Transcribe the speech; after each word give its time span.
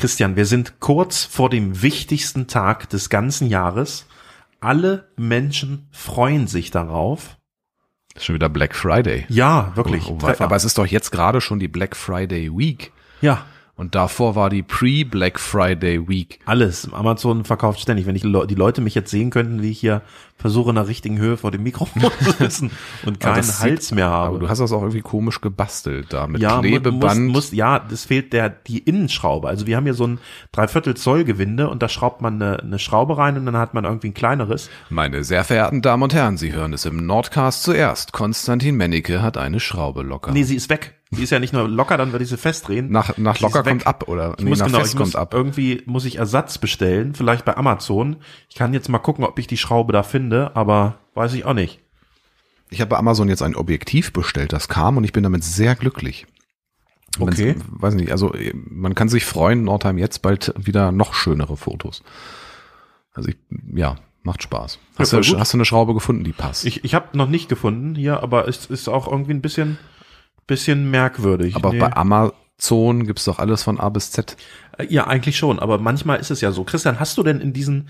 Christian, 0.00 0.34
wir 0.34 0.46
sind 0.46 0.80
kurz 0.80 1.24
vor 1.24 1.50
dem 1.50 1.82
wichtigsten 1.82 2.46
Tag 2.46 2.88
des 2.88 3.10
ganzen 3.10 3.48
Jahres. 3.50 4.06
Alle 4.58 5.10
Menschen 5.18 5.88
freuen 5.90 6.46
sich 6.46 6.70
darauf. 6.70 7.36
Ist 8.14 8.24
schon 8.24 8.34
wieder 8.34 8.48
Black 8.48 8.74
Friday. 8.74 9.26
Ja, 9.28 9.72
wirklich. 9.74 10.06
Oh, 10.06 10.16
oh, 10.22 10.26
aber 10.38 10.56
es 10.56 10.64
ist 10.64 10.78
doch 10.78 10.86
jetzt 10.86 11.10
gerade 11.10 11.42
schon 11.42 11.58
die 11.58 11.68
Black 11.68 11.94
Friday 11.94 12.50
Week. 12.50 12.92
Ja, 13.20 13.44
Und 13.80 13.94
davor 13.94 14.34
war 14.36 14.50
die 14.50 14.62
Pre-Black 14.62 15.40
Friday 15.40 16.06
Week. 16.06 16.38
alles. 16.44 16.92
Amazon 16.92 17.46
verkauft 17.46 17.80
ständig. 17.80 18.04
Wenn 18.04 18.14
ich 18.14 18.22
Le 18.24 18.46
die 18.46 18.54
Leute 18.54 18.82
mich 18.82 18.94
jetzt 18.94 19.10
sehen 19.10 19.30
könnten, 19.30 19.62
wie 19.62 19.70
ich 19.70 19.80
hier 19.80 20.02
versuche, 20.36 20.68
in 20.68 20.74
der 20.74 20.86
richtigen 20.86 21.16
Höhe 21.18 21.38
vor 21.38 21.50
dem 21.50 21.62
Mikrofon 21.62 22.02
zu 22.22 22.30
sitzen 22.32 22.70
und 23.06 23.24
Aber 23.24 23.36
keinen 23.36 23.58
Hals 23.58 23.88
sieht- 23.88 23.94
mehr 23.94 24.08
Aber 24.08 24.26
habe. 24.26 24.38
du 24.40 24.48
hast 24.50 24.58
das 24.58 24.72
auch 24.72 24.82
irgendwie 24.82 25.00
komisch 25.00 25.40
gebastelt 25.40 26.12
da 26.12 26.26
mit 26.26 26.42
ja, 26.42 26.60
Klebeband. 26.60 27.28
Muss, 27.28 27.32
muss, 27.46 27.52
ja, 27.52 27.78
das 27.78 28.04
fehlt 28.04 28.34
der, 28.34 28.50
die 28.50 28.80
Innenschraube. 28.80 29.48
Also 29.48 29.66
wir 29.66 29.78
haben 29.78 29.84
hier 29.84 29.94
so 29.94 30.06
ein 30.06 30.18
Dreiviertel 30.52 30.94
Zoll 30.98 31.24
Gewinde 31.24 31.70
und 31.70 31.82
da 31.82 31.88
schraubt 31.88 32.20
man 32.20 32.34
eine, 32.34 32.60
eine 32.60 32.78
Schraube 32.78 33.16
rein 33.16 33.38
und 33.38 33.46
dann 33.46 33.56
hat 33.56 33.72
man 33.72 33.86
irgendwie 33.86 34.08
ein 34.08 34.14
kleineres. 34.14 34.68
Meine 34.90 35.24
sehr 35.24 35.42
verehrten 35.42 35.80
Damen 35.80 36.02
und 36.02 36.12
Herren, 36.12 36.36
Sie 36.36 36.52
hören 36.52 36.74
es 36.74 36.84
im 36.84 37.06
Nordcast 37.06 37.62
zuerst. 37.62 38.12
Konstantin 38.12 38.76
Mennecke 38.76 39.22
hat 39.22 39.38
eine 39.38 39.58
Schraube 39.58 40.02
locker. 40.02 40.32
Nee, 40.32 40.42
sie 40.42 40.56
ist 40.56 40.68
weg. 40.68 40.99
Die 41.12 41.24
ist 41.24 41.30
ja 41.30 41.40
nicht 41.40 41.52
nur 41.52 41.68
locker, 41.68 41.96
dann 41.96 42.12
würde 42.12 42.22
ich 42.22 42.30
sie 42.30 42.36
festdrehen. 42.36 42.90
nach 42.90 43.16
nach 43.18 43.40
locker 43.40 43.64
kommt 43.64 43.86
ab 43.86 44.04
oder 44.06 44.34
Ich 44.38 44.44
muss 44.44 44.60
nach 44.60 44.66
genau, 44.66 44.78
fest 44.78 44.96
kommt 44.96 45.16
ab. 45.16 45.34
irgendwie 45.34 45.82
muss 45.86 46.04
ich 46.04 46.16
Ersatz 46.16 46.58
bestellen, 46.58 47.14
vielleicht 47.14 47.44
bei 47.44 47.56
Amazon. 47.56 48.16
Ich 48.48 48.54
kann 48.54 48.72
jetzt 48.72 48.88
mal 48.88 48.98
gucken, 49.00 49.24
ob 49.24 49.38
ich 49.38 49.48
die 49.48 49.56
Schraube 49.56 49.92
da 49.92 50.02
finde, 50.04 50.54
aber 50.54 50.98
weiß 51.14 51.34
ich 51.34 51.44
auch 51.44 51.54
nicht. 51.54 51.80
Ich 52.70 52.80
habe 52.80 52.90
bei 52.90 52.96
Amazon 52.96 53.28
jetzt 53.28 53.42
ein 53.42 53.56
Objektiv 53.56 54.12
bestellt, 54.12 54.52
das 54.52 54.68
kam 54.68 54.96
und 54.96 55.02
ich 55.04 55.12
bin 55.12 55.24
damit 55.24 55.42
sehr 55.42 55.74
glücklich. 55.74 56.26
Wenn's- 57.18 57.40
Okay. 57.40 57.56
Weiß 57.68 57.94
nicht, 57.94 58.12
also 58.12 58.32
äh, 58.34 58.52
man 58.54 58.94
kann 58.94 59.08
sich 59.08 59.24
freuen, 59.24 59.64
Nordheim 59.64 59.98
jetzt 59.98 60.22
bald 60.22 60.54
wieder 60.56 60.92
noch 60.92 61.12
schönere 61.14 61.56
Fotos. 61.56 62.04
Also 63.12 63.30
ich, 63.30 63.36
ja, 63.74 63.96
macht 64.22 64.44
Spaß. 64.44 64.78
Hast, 64.96 65.10
voll 65.10 65.22
du, 65.22 65.40
hast 65.40 65.52
du 65.52 65.56
eine 65.56 65.64
Schraube 65.64 65.94
gefunden, 65.94 66.22
die 66.22 66.32
passt? 66.32 66.64
Ich, 66.64 66.84
ich 66.84 66.94
habe 66.94 67.18
noch 67.18 67.28
nicht 67.28 67.48
gefunden 67.48 67.96
hier, 67.96 68.22
aber 68.22 68.46
es 68.46 68.66
ist 68.66 68.86
auch 68.88 69.10
irgendwie 69.10 69.32
ein 69.32 69.42
bisschen, 69.42 69.76
bisschen 70.46 70.90
merkwürdig. 70.90 71.56
Aber 71.56 71.72
Nee. 71.72 71.78
bei 71.78 71.94
Amazon 71.96 73.06
gibt's 73.06 73.24
doch 73.24 73.38
alles 73.38 73.62
von 73.62 73.78
A 73.80 73.88
bis 73.88 74.10
Z. 74.10 74.36
Äh, 74.78 74.86
Ja, 74.88 75.06
eigentlich 75.06 75.36
schon, 75.36 75.58
aber 75.58 75.78
manchmal 75.78 76.18
ist 76.20 76.30
es 76.30 76.40
ja 76.40 76.52
so. 76.52 76.64
Christian, 76.64 76.98
hast 77.00 77.16
du 77.18 77.22
denn 77.22 77.40
in 77.40 77.52
diesen, 77.52 77.88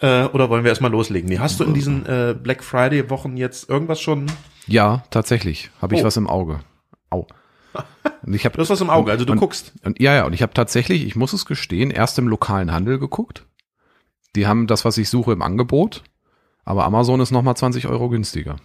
äh, 0.00 0.24
oder 0.26 0.50
wollen 0.50 0.64
wir 0.64 0.70
erstmal 0.70 0.90
loslegen? 0.90 1.28
Nee, 1.28 1.38
hast 1.38 1.60
du 1.60 1.64
in 1.64 1.74
diesen 1.74 2.04
äh, 2.06 2.34
Black 2.40 2.62
Friday 2.64 3.08
Wochen 3.10 3.36
jetzt 3.36 3.68
irgendwas 3.68 4.00
schon? 4.00 4.26
Ja, 4.66 5.04
tatsächlich. 5.10 5.70
Habe 5.80 5.94
ich 5.94 6.02
Oh. 6.02 6.04
was 6.04 6.16
im 6.16 6.28
Auge. 6.28 6.60
Au. 7.10 7.26
Und 8.26 8.34
ich 8.34 8.44
hab, 8.44 8.52
Du 8.52 8.60
hast 8.60 8.70
was 8.70 8.80
im 8.80 8.90
Auge, 8.90 9.10
also 9.10 9.24
du 9.24 9.32
und, 9.32 9.38
guckst. 9.38 9.72
Und, 9.84 9.98
ja, 10.00 10.14
ja, 10.14 10.24
und 10.26 10.32
ich 10.34 10.42
habe 10.42 10.52
tatsächlich, 10.54 11.04
ich 11.06 11.16
muss 11.16 11.32
es 11.32 11.46
gestehen, 11.46 11.90
erst 11.90 12.18
im 12.18 12.28
lokalen 12.28 12.70
Handel 12.70 12.98
geguckt. 12.98 13.46
Die 14.36 14.46
haben 14.46 14.66
das, 14.66 14.84
was 14.84 14.96
ich 14.98 15.08
suche, 15.08 15.32
im 15.32 15.42
Angebot. 15.42 16.02
Aber 16.64 16.84
Amazon 16.84 17.18
ist 17.20 17.30
nochmal 17.32 17.56
20 17.56 17.88
Euro 17.88 18.08
günstiger. 18.10 18.56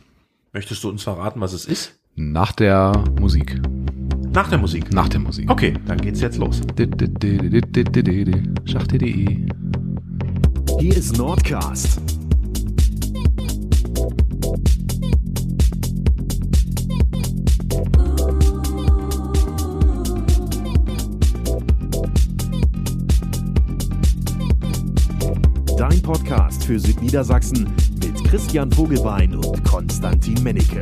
Möchtest 0.53 0.83
du 0.83 0.89
uns 0.89 1.01
verraten, 1.03 1.41
was 1.41 1.53
es 1.53 1.65
ist? 1.65 1.95
Nach 2.19 2.51
der 2.51 3.03
Musik. 3.19 3.61
Nach 4.33 4.49
der 4.49 4.57
Musik. 4.57 4.91
Nach 4.91 5.07
der 5.07 5.19
Musik. 5.19 5.51
Okay, 5.51 5.75
dann 5.85 5.99
geht's 5.99 6.19
jetzt 6.19 6.39
los. 6.39 6.61
Schach.de. 8.65 9.45
Hier 10.79 10.97
ist 10.97 11.15
Nordcast. 11.15 12.01
Dein 25.77 26.01
Podcast 26.01 26.65
für 26.65 26.79
Südniedersachsen 26.79 27.67
mit 28.01 28.23
Christian 28.23 28.71
Vogelbein 28.71 29.35
und 29.35 29.63
Konstantin 29.63 30.41
Mennecke. 30.41 30.81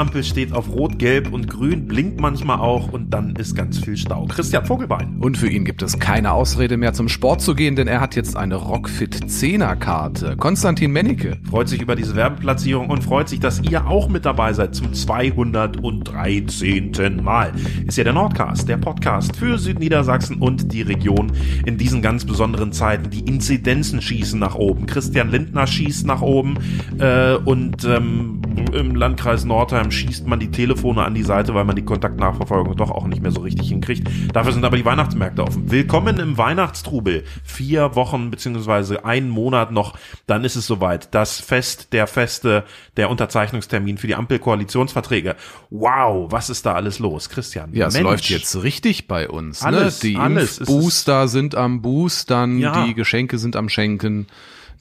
Ampel 0.00 0.24
steht 0.24 0.54
auf 0.54 0.70
Rot, 0.70 0.98
Gelb 0.98 1.30
und 1.30 1.46
Grün, 1.46 1.86
blinkt 1.86 2.22
manchmal 2.22 2.58
auch 2.58 2.90
und 2.90 3.10
dann 3.10 3.36
ist 3.36 3.54
ganz 3.54 3.78
viel 3.78 3.98
Stau. 3.98 4.24
Christian 4.30 4.64
Vogelbein. 4.64 5.18
Und 5.20 5.36
für 5.36 5.50
ihn 5.50 5.66
gibt 5.66 5.82
es 5.82 5.98
keine 5.98 6.32
Ausrede 6.32 6.78
mehr 6.78 6.94
zum 6.94 7.10
Sport 7.10 7.42
zu 7.42 7.54
gehen, 7.54 7.76
denn 7.76 7.86
er 7.86 8.00
hat 8.00 8.16
jetzt 8.16 8.34
eine 8.34 8.54
Rockfit 8.54 9.14
10er 9.14 9.76
Karte. 9.76 10.38
Konstantin 10.38 10.90
Mennecke. 10.90 11.36
freut 11.50 11.68
sich 11.68 11.82
über 11.82 11.96
diese 11.96 12.16
Werbeplatzierung 12.16 12.88
und 12.88 13.04
freut 13.04 13.28
sich, 13.28 13.40
dass 13.40 13.60
ihr 13.60 13.86
auch 13.86 14.08
mit 14.08 14.24
dabei 14.24 14.54
seid 14.54 14.74
zum 14.74 14.94
213. 14.94 17.22
Mal. 17.22 17.52
Ist 17.86 17.98
ja 17.98 18.04
der 18.04 18.14
Nordcast, 18.14 18.70
der 18.70 18.78
Podcast 18.78 19.36
für 19.36 19.58
Südniedersachsen 19.58 20.38
und 20.38 20.72
die 20.72 20.80
Region 20.80 21.32
in 21.66 21.76
diesen 21.76 22.00
ganz 22.00 22.24
besonderen 22.24 22.72
Zeiten. 22.72 23.10
Die 23.10 23.20
Inzidenzen 23.20 24.00
schießen 24.00 24.40
nach 24.40 24.54
oben. 24.54 24.86
Christian 24.86 25.30
Lindner 25.30 25.66
schießt 25.66 26.06
nach 26.06 26.22
oben 26.22 26.54
äh, 26.98 27.34
und 27.34 27.84
ähm, 27.84 28.39
im 28.72 28.94
Landkreis 28.94 29.44
Nordheim 29.44 29.90
schießt 29.90 30.26
man 30.26 30.38
die 30.40 30.50
Telefone 30.50 31.04
an 31.04 31.14
die 31.14 31.22
Seite, 31.22 31.54
weil 31.54 31.64
man 31.64 31.76
die 31.76 31.84
Kontaktnachverfolgung 31.84 32.76
doch 32.76 32.90
auch 32.90 33.06
nicht 33.06 33.22
mehr 33.22 33.32
so 33.32 33.40
richtig 33.40 33.68
hinkriegt. 33.68 34.08
Dafür 34.32 34.52
sind 34.52 34.64
aber 34.64 34.76
die 34.76 34.84
Weihnachtsmärkte 34.84 35.42
offen. 35.42 35.70
Willkommen 35.70 36.18
im 36.18 36.38
Weihnachtstrubel. 36.38 37.24
Vier 37.44 37.94
Wochen 37.96 38.30
beziehungsweise 38.30 39.04
einen 39.04 39.28
Monat 39.28 39.72
noch, 39.72 39.96
dann 40.26 40.44
ist 40.44 40.56
es 40.56 40.66
soweit. 40.66 41.14
Das 41.14 41.40
Fest 41.40 41.92
der 41.92 42.06
Feste, 42.06 42.64
der 42.96 43.10
Unterzeichnungstermin 43.10 43.98
für 43.98 44.06
die 44.06 44.14
Ampelkoalitionsverträge. 44.14 45.36
Wow, 45.70 46.30
was 46.30 46.50
ist 46.50 46.66
da 46.66 46.74
alles 46.74 46.98
los, 46.98 47.28
Christian? 47.28 47.70
Ja, 47.72 47.86
es 47.88 47.94
Mensch. 47.94 48.04
läuft 48.04 48.30
jetzt 48.30 48.62
richtig 48.62 49.08
bei 49.08 49.28
uns. 49.28 49.62
Alles, 49.62 50.02
ne? 50.02 50.10
Die 50.10 50.16
alles. 50.16 50.58
Impfbooster 50.58 51.28
sind 51.28 51.54
am 51.54 51.82
Boostern, 51.82 52.58
Ja. 52.58 52.84
die 52.84 52.94
Geschenke 52.94 53.38
sind 53.38 53.56
am 53.56 53.68
Schenken, 53.68 54.26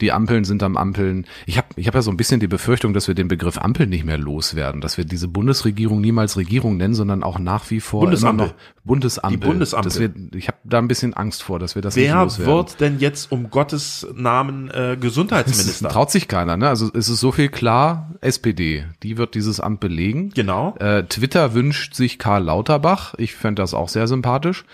die 0.01 0.11
Ampeln 0.11 0.43
sind 0.43 0.63
am 0.63 0.77
Ampeln. 0.77 1.25
Ich 1.45 1.57
habe 1.57 1.67
ich 1.75 1.87
hab 1.87 1.95
ja 1.95 2.01
so 2.01 2.11
ein 2.11 2.17
bisschen 2.17 2.39
die 2.39 2.47
Befürchtung, 2.47 2.93
dass 2.93 3.07
wir 3.07 3.15
den 3.15 3.27
Begriff 3.27 3.57
Ampel 3.57 3.87
nicht 3.87 4.05
mehr 4.05 4.17
loswerden, 4.17 4.81
dass 4.81 4.97
wir 4.97 5.05
diese 5.05 5.27
Bundesregierung 5.27 6.01
niemals 6.01 6.37
Regierung 6.37 6.77
nennen, 6.77 6.93
sondern 6.93 7.23
auch 7.23 7.39
nach 7.39 7.69
wie 7.71 7.79
vor 7.79 8.01
Bundesampel. 8.01 8.47
immer 8.47 8.53
noch 8.53 8.59
Bundesampel. 8.83 9.39
Die 9.39 9.45
Bundesampel. 9.45 9.89
Dass 9.89 9.99
wir, 9.99 10.11
ich 10.35 10.47
habe 10.47 10.57
da 10.63 10.77
ein 10.79 10.87
bisschen 10.87 11.13
Angst 11.13 11.43
vor, 11.43 11.59
dass 11.59 11.75
wir 11.75 11.81
das 11.81 11.95
nicht 11.95 12.05
Wer 12.07 12.23
loswerden. 12.23 12.53
wird 12.53 12.81
denn 12.81 12.99
jetzt 12.99 13.31
um 13.31 13.49
Gottes 13.49 14.07
Namen 14.15 14.69
äh, 14.71 14.93
Es 14.93 14.99
Gesundheitsminister? 15.01 15.89
traut 15.89 16.11
sich 16.11 16.27
keiner, 16.27 16.57
ne? 16.57 16.69
Also 16.69 16.89
es 16.93 17.09
ist 17.09 17.19
so 17.19 17.31
viel 17.31 17.49
klar, 17.49 18.11
SPD, 18.21 18.85
die 19.03 19.17
wird 19.17 19.35
dieses 19.35 19.59
Amt 19.59 19.79
belegen. 19.79 20.31
Genau. 20.33 20.75
Äh, 20.79 21.03
Twitter 21.03 21.53
wünscht 21.53 21.93
sich 21.93 22.19
Karl 22.19 22.43
Lauterbach. 22.43 23.13
Ich 23.17 23.35
fände 23.35 23.61
das 23.61 23.73
auch 23.73 23.89
sehr 23.89 24.07
sympathisch. 24.07 24.65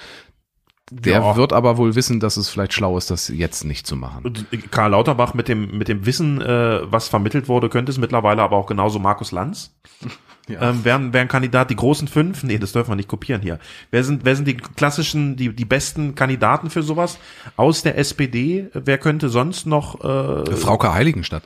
Der 0.92 1.14
Ja. 1.22 1.36
wird 1.36 1.52
aber 1.52 1.78
wohl 1.78 1.96
wissen, 1.96 2.20
dass 2.20 2.38
es 2.38 2.48
vielleicht 2.50 2.74
schlau 2.74 2.96
ist, 2.98 3.10
das 3.10 3.28
jetzt 3.30 3.64
nicht 3.64 3.88
zu 3.88 3.96
machen. 3.96 4.24
Und 4.24 4.46
Karl 4.72 4.92
Lauterbach 4.92 5.34
mit 5.34 5.48
dem, 5.48 5.78
mit 5.78 5.88
dem 5.88 6.06
Wissen, 6.06 6.42
äh, 6.42 6.82
was 6.92 7.08
vermittelt 7.08 7.48
wurde, 7.48 7.70
könnte 7.70 7.92
es 7.92 7.98
mittlerweile 7.98 8.44
aber 8.44 8.56
auch 8.58 8.68
genauso 8.68 9.00
Markus 9.00 9.32
Lanz. 9.32 9.76
Ja. 10.48 10.70
Ähm, 10.70 10.82
wer, 10.84 11.02
wer 11.12 11.22
ein 11.22 11.28
Kandidat, 11.28 11.72
die 11.72 11.76
großen 11.76 12.08
fünf, 12.08 12.44
nee, 12.44 12.60
das 12.60 12.72
dürfen 12.72 12.92
wir 12.92 12.96
nicht 12.96 13.10
kopieren 13.10 13.42
hier. 13.42 13.58
Wer 13.90 14.04
sind, 14.04 14.26
wer 14.26 14.36
sind 14.36 14.48
die 14.48 14.56
klassischen, 14.56 15.36
die, 15.36 15.56
die 15.56 15.66
besten 15.66 16.14
Kandidaten 16.14 16.70
für 16.70 16.84
sowas? 16.84 17.18
Aus 17.58 17.82
der 17.82 17.98
SPD, 17.98 18.70
wer 18.76 19.00
könnte 19.00 19.30
sonst 19.30 19.66
noch 19.66 20.04
äh, 20.06 20.56
Frauke 20.56 20.94
Heiligenstadt. 20.94 21.42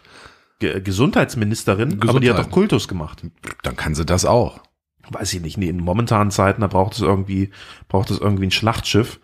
Ge 0.59 0.81
Gesundheitsministerin? 0.81 1.93
Aber 1.93 2.19
die 2.19 2.27
hat 2.29 2.35
Gesundheit. 2.35 2.45
doch 2.45 2.51
Kultus 2.51 2.89
gemacht. 2.89 3.23
Dann 3.63 3.77
kann 3.77 3.95
sie 3.95 4.03
das 4.03 4.25
auch. 4.25 4.59
Weiß 5.11 5.33
ich 5.33 5.41
nicht, 5.41 5.57
nee, 5.57 5.69
in 5.69 5.79
momentanen 5.79 6.31
Zeiten, 6.31 6.61
da 6.61 6.67
braucht 6.67 6.93
es 6.93 7.01
irgendwie, 7.01 7.49
braucht 7.87 8.11
es 8.11 8.19
irgendwie 8.19 8.47
ein 8.47 8.51
Schlachtschiff. 8.51 9.19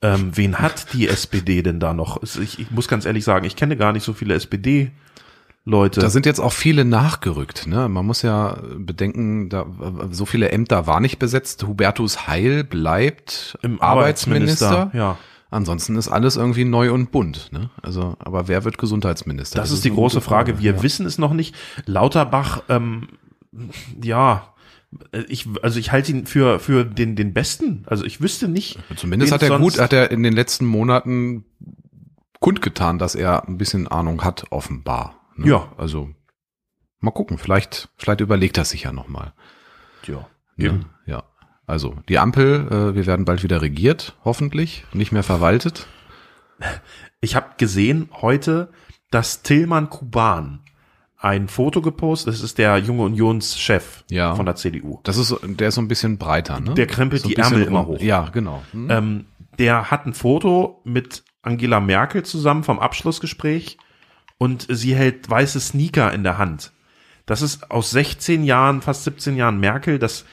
Ähm, 0.00 0.36
wen 0.36 0.58
hat 0.58 0.92
die 0.92 1.08
SPD 1.08 1.62
denn 1.62 1.80
da 1.80 1.92
noch? 1.92 2.22
Ich, 2.22 2.58
ich 2.58 2.70
muss 2.70 2.88
ganz 2.88 3.04
ehrlich 3.04 3.24
sagen, 3.24 3.44
ich 3.44 3.56
kenne 3.56 3.76
gar 3.76 3.92
nicht 3.92 4.04
so 4.04 4.12
viele 4.12 4.34
SPD-Leute. 4.34 6.00
Da 6.00 6.10
sind 6.10 6.24
jetzt 6.24 6.40
auch 6.40 6.52
viele 6.52 6.84
nachgerückt. 6.84 7.66
Ne? 7.66 7.88
Man 7.88 8.06
muss 8.06 8.22
ja 8.22 8.58
bedenken, 8.76 9.48
da, 9.48 9.66
so 10.10 10.24
viele 10.24 10.50
Ämter 10.50 10.86
war 10.86 11.00
nicht 11.00 11.18
besetzt. 11.18 11.66
Hubertus 11.66 12.28
Heil 12.28 12.62
bleibt 12.62 13.58
im 13.62 13.82
Arbeitsminister. 13.82 14.68
Arbeitsminister. 14.68 14.98
Ja, 14.98 15.18
Ansonsten 15.50 15.96
ist 15.96 16.08
alles 16.08 16.36
irgendwie 16.36 16.64
neu 16.64 16.92
und 16.92 17.10
bunt. 17.10 17.50
Ne? 17.52 17.70
Also, 17.80 18.16
aber 18.18 18.48
wer 18.48 18.64
wird 18.64 18.76
Gesundheitsminister? 18.76 19.58
das, 19.58 19.70
ist 19.70 19.84
die 19.84 19.88
eine 19.88 19.96
große 19.96 20.16
gute 20.16 20.28
Frage. 20.28 20.58
Wir 20.58 20.74
ja. 20.74 20.82
wissen 20.82 21.06
es 21.06 21.16
noch 21.16 21.32
nicht. 21.32 21.54
Lauterbach, 21.86 22.62
ähm, 22.68 23.08
ja, 24.02 24.52
ich, 25.28 25.46
also 25.62 25.78
ich 25.78 25.92
halte 25.92 26.12
ihn 26.12 26.26
für 26.26 26.58
für 26.60 26.84
den 26.84 27.14
den 27.16 27.34
besten. 27.34 27.84
Also 27.86 28.04
ich 28.04 28.20
wüsste 28.20 28.48
nicht. 28.48 28.78
Zumindest 28.96 29.32
hat 29.32 29.42
er 29.42 29.58
gut, 29.58 29.78
hat 29.78 29.92
er 29.92 30.10
in 30.10 30.22
den 30.22 30.32
letzten 30.32 30.64
Monaten 30.64 31.44
kundgetan, 32.40 32.98
dass 32.98 33.14
er 33.14 33.46
ein 33.48 33.58
bisschen 33.58 33.88
Ahnung 33.88 34.24
hat, 34.24 34.46
offenbar. 34.50 35.20
ne? 35.36 35.48
Ja. 35.48 35.72
Also 35.76 36.10
mal 37.00 37.10
gucken, 37.10 37.38
vielleicht, 37.38 37.88
vielleicht 37.96 38.20
überlegt 38.20 38.58
er 38.58 38.64
sich 38.64 38.84
ja 38.84 38.92
nochmal. 38.92 39.32
Ja, 40.06 40.26
Ja, 40.56 40.66
eben. 40.66 40.86
ja. 41.06 41.24
Also 41.66 41.96
die 42.08 42.18
Ampel, 42.18 42.66
äh, 42.70 42.94
wir 42.94 43.06
werden 43.06 43.26
bald 43.26 43.42
wieder 43.42 43.60
regiert, 43.60 44.16
hoffentlich, 44.24 44.86
nicht 44.92 45.12
mehr 45.12 45.22
verwaltet. 45.22 45.86
Ich 47.20 47.34
habe 47.34 47.54
gesehen 47.56 48.10
heute, 48.12 48.70
dass 49.10 49.42
Tillmann 49.42 49.90
Kuban 49.90 50.60
ein 51.20 51.48
Foto 51.48 51.82
gepostet, 51.82 52.32
das 52.34 52.42
ist 52.42 52.58
der 52.58 52.78
junge 52.78 53.02
Unionschef 53.02 54.04
Ja. 54.08 54.34
von 54.36 54.46
der 54.46 54.54
CDU. 54.54 55.00
Das 55.02 55.16
ist, 55.16 55.34
der 55.42 55.68
ist 55.68 55.74
so 55.74 55.80
ein 55.80 55.88
bisschen 55.88 56.16
breiter, 56.16 56.60
ne? 56.60 56.74
Der 56.74 56.86
krempelt 56.86 57.22
so 57.22 57.28
die 57.28 57.36
Ärmel 57.36 57.64
immer 57.64 57.86
hoch. 57.86 58.00
Ja, 58.00 58.28
genau. 58.32 58.62
Hm. 58.72 58.90
Ähm, 58.90 59.24
der 59.58 59.90
hat 59.90 60.06
ein 60.06 60.14
Foto 60.14 60.80
mit 60.84 61.24
Angela 61.42 61.80
Merkel 61.80 62.22
zusammen 62.24 62.62
vom 62.62 62.78
Abschlussgespräch 62.78 63.78
und 64.38 64.66
sie 64.70 64.94
hält 64.94 65.28
weiße 65.28 65.58
Sneaker 65.58 66.12
in 66.12 66.22
der 66.22 66.38
Hand. 66.38 66.72
Das 67.26 67.42
ist 67.42 67.70
aus 67.70 67.90
16 67.90 68.44
Jahren, 68.44 68.80
fast 68.80 69.04
17 69.04 69.36
Jahren 69.36 69.58
Merkel, 69.58 69.98
das 69.98 70.24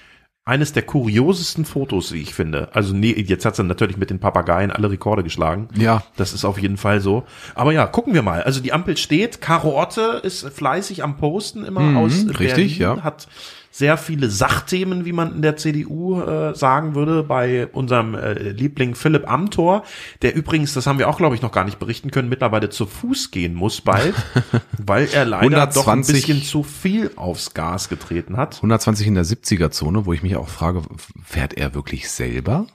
eines 0.48 0.74
der 0.74 0.84
kuriosesten 0.84 1.66
Fotos, 1.66 2.12
wie 2.12 2.22
ich 2.22 2.36
finde. 2.36 2.70
Also 2.72 2.94
nee, 2.94 3.12
jetzt 3.14 3.46
hat 3.46 3.56
sie 3.56 3.64
natürlich 3.64 3.98
mit 3.98 4.12
den 4.12 4.20
Papageien 4.20 4.70
alle 4.70 4.92
Rekorde 4.92 5.24
geschlagen. 5.24 5.70
Ja. 5.76 6.04
Das 6.18 6.34
ist 6.34 6.46
auf 6.46 6.60
jeden 6.60 6.78
Fall 6.78 7.02
so. 7.02 7.24
Aber 7.56 7.74
ja, 7.74 7.88
gucken 7.88 8.14
wir 8.14 8.22
mal. 8.22 8.44
Also 8.44 8.62
die 8.62 8.72
Ampel 8.72 8.96
steht. 8.96 9.42
Caro 9.42 9.82
Otte 9.82 10.22
ist 10.24 10.48
fleißig 10.48 11.04
am 11.04 11.18
Posten 11.18 11.66
immer 11.66 11.80
Mhm, 11.82 11.98
aus 11.98 12.14
richtig, 12.40 12.78
Berlin, 12.78 12.98
ja. 12.98 13.04
Hat 13.04 13.28
sehr 13.76 13.98
viele 13.98 14.30
Sachthemen, 14.30 15.04
wie 15.04 15.12
man 15.12 15.36
in 15.36 15.42
der 15.42 15.58
CDU 15.58 16.22
äh, 16.22 16.56
sagen 16.56 16.96
würde, 16.96 17.24
bei 17.24 17.68
unserem 17.68 18.16
äh, 18.16 18.32
Liebling 18.52 18.96
Philipp 18.96 19.30
Amthor, 19.30 19.84
der 20.22 20.34
übrigens, 20.34 20.74
das 20.74 20.88
haben 20.88 20.98
wir 20.98 21.10
auch, 21.10 21.18
glaube 21.18 21.36
ich, 21.36 21.42
noch 21.42 21.52
gar 21.52 21.66
nicht 21.66 21.78
berichten 21.78 22.10
können, 22.10 22.30
mittlerweile 22.30 22.70
zu 22.70 22.86
Fuß 22.86 23.32
gehen 23.32 23.54
muss 23.54 23.82
bald, 23.82 24.16
weil 24.78 25.10
er 25.12 25.26
leider 25.26 25.68
doch 25.68 25.88
ein 25.88 26.00
120 26.00 26.14
bisschen 26.14 26.44
zu 26.44 26.64
viel 26.64 27.12
aufs 27.18 27.54
Gas 27.54 27.90
getreten 27.90 28.38
hat. 28.38 28.56
120 28.56 29.08
in 29.08 29.16
der 29.16 29.26
70er-Zone, 29.26 30.06
wo 30.06 30.14
ich 30.14 30.24
mich 30.24 30.38
auch 30.38 30.48
frage, 30.48 30.82
fährt 31.22 31.56
er 31.56 31.76
wirklich 31.76 32.10
selber? 32.10 32.68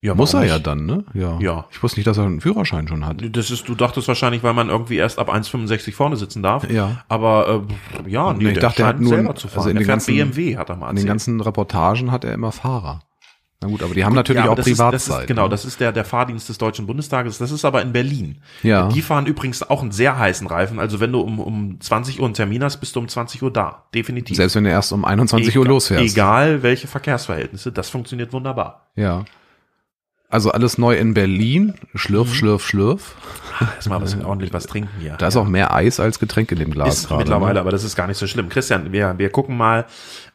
Ja, 0.00 0.14
Muss 0.14 0.30
er 0.32 0.34
warum 0.38 0.48
ja 0.48 0.54
nicht? 0.54 0.66
dann, 0.68 0.86
ne? 0.86 1.04
Ja. 1.12 1.38
Ja. 1.40 1.64
Ich 1.72 1.82
wusste 1.82 1.98
nicht, 1.98 2.06
dass 2.06 2.18
er 2.18 2.24
einen 2.24 2.40
Führerschein 2.40 2.86
schon 2.86 3.04
hat. 3.04 3.16
Das 3.36 3.50
ist, 3.50 3.68
du 3.68 3.74
dachtest 3.74 4.06
wahrscheinlich, 4.06 4.44
weil 4.44 4.54
man 4.54 4.68
irgendwie 4.68 4.94
erst 4.96 5.18
ab 5.18 5.28
1,65 5.32 5.92
vorne 5.92 6.16
sitzen 6.16 6.40
darf. 6.42 6.70
Ja. 6.70 7.04
Aber 7.08 7.64
äh, 8.06 8.08
ja, 8.10 8.32
nee, 8.32 8.46
ich 8.48 8.52
der 8.54 8.62
dachte, 8.62 8.82
er 8.82 8.88
hat 8.88 9.00
nur- 9.00 9.08
selber 9.10 9.34
zu 9.34 9.48
fahren. 9.48 9.58
also 9.58 9.70
in 9.70 9.76
er 9.76 9.80
den 9.80 9.86
fährt 9.86 9.94
ganzen- 9.98 10.14
BMW, 10.14 10.56
hat 10.56 10.68
er 10.68 10.76
mal 10.76 10.86
An 10.86 10.90
den 10.94 10.98
erzählt. 10.98 11.08
ganzen 11.08 11.40
Reportagen 11.40 12.12
hat 12.12 12.24
er 12.24 12.32
immer 12.32 12.52
Fahrer. 12.52 13.00
Na 13.60 13.66
gut, 13.66 13.82
aber 13.82 13.92
die 13.92 14.04
haben 14.04 14.14
natürlich 14.14 14.44
Ja, 14.44 14.52
auch 14.52 14.54
das 14.54 14.68
ist, 14.68 14.76
Privatzeit. 14.78 15.10
das 15.10 15.20
ist, 15.22 15.26
genau, 15.26 15.42
ne? 15.42 15.48
das 15.48 15.64
ist 15.64 15.80
der, 15.80 15.90
der 15.90 16.04
Fahrdienst 16.04 16.48
des 16.48 16.58
Deutschen 16.58 16.86
Bundestages. 16.86 17.38
Das 17.38 17.50
ist 17.50 17.64
aber 17.64 17.82
in 17.82 17.92
Berlin. 17.92 18.40
Ja. 18.62 18.86
Die 18.86 19.02
fahren 19.02 19.26
übrigens 19.26 19.68
auch 19.68 19.82
einen 19.82 19.90
sehr 19.90 20.16
heißen 20.16 20.46
Reifen. 20.46 20.78
Also 20.78 21.00
wenn 21.00 21.10
du 21.10 21.18
um, 21.22 21.40
um 21.40 21.80
20 21.80 22.20
Uhr 22.20 22.26
einen 22.26 22.34
Termin 22.34 22.62
hast, 22.62 22.76
bist 22.76 22.94
du 22.94 23.00
um 23.00 23.08
20 23.08 23.42
Uhr 23.42 23.52
da. 23.52 23.86
Definitiv. 23.92 24.36
Selbst 24.36 24.54
wenn 24.54 24.62
du 24.62 24.70
erst 24.70 24.92
um 24.92 25.04
21 25.04 25.56
Uhr 25.58 25.64
Egal- 25.64 25.72
losfährst. 25.74 26.04
Egal 26.14 26.62
welche 26.62 26.86
Verkehrsverhältnisse, 26.86 27.72
das 27.72 27.90
funktioniert 27.90 28.32
wunderbar. 28.32 28.86
Ja. 28.94 29.24
Also 30.30 30.50
alles 30.50 30.76
neu 30.76 30.94
in 30.96 31.14
Berlin. 31.14 31.74
Mhm. 31.92 31.98
Schlürf, 31.98 32.34
schlürf, 32.34 32.66
schlürf. 32.66 33.14
Erstmal 33.76 34.00
was, 34.02 34.14
ordentlich 34.22 34.52
was 34.52 34.66
trinken 34.66 34.90
hier. 35.00 35.14
Da 35.18 35.28
ist 35.28 35.36
auch 35.36 35.46
mehr 35.46 35.74
Eis 35.74 35.98
als 36.00 36.18
Getränk 36.18 36.52
in 36.52 36.58
dem 36.58 36.70
Glas 36.70 36.98
ist 36.98 37.08
gerade. 37.08 37.20
mittlerweile, 37.20 37.54
Ne? 37.54 37.60
aber 37.60 37.70
das 37.70 37.82
ist 37.82 37.96
gar 37.96 38.06
nicht 38.06 38.18
so 38.18 38.26
schlimm. 38.26 38.48
Christian, 38.48 38.92
wir, 38.92 39.14
wir 39.18 39.30
gucken 39.30 39.56
mal 39.56 39.86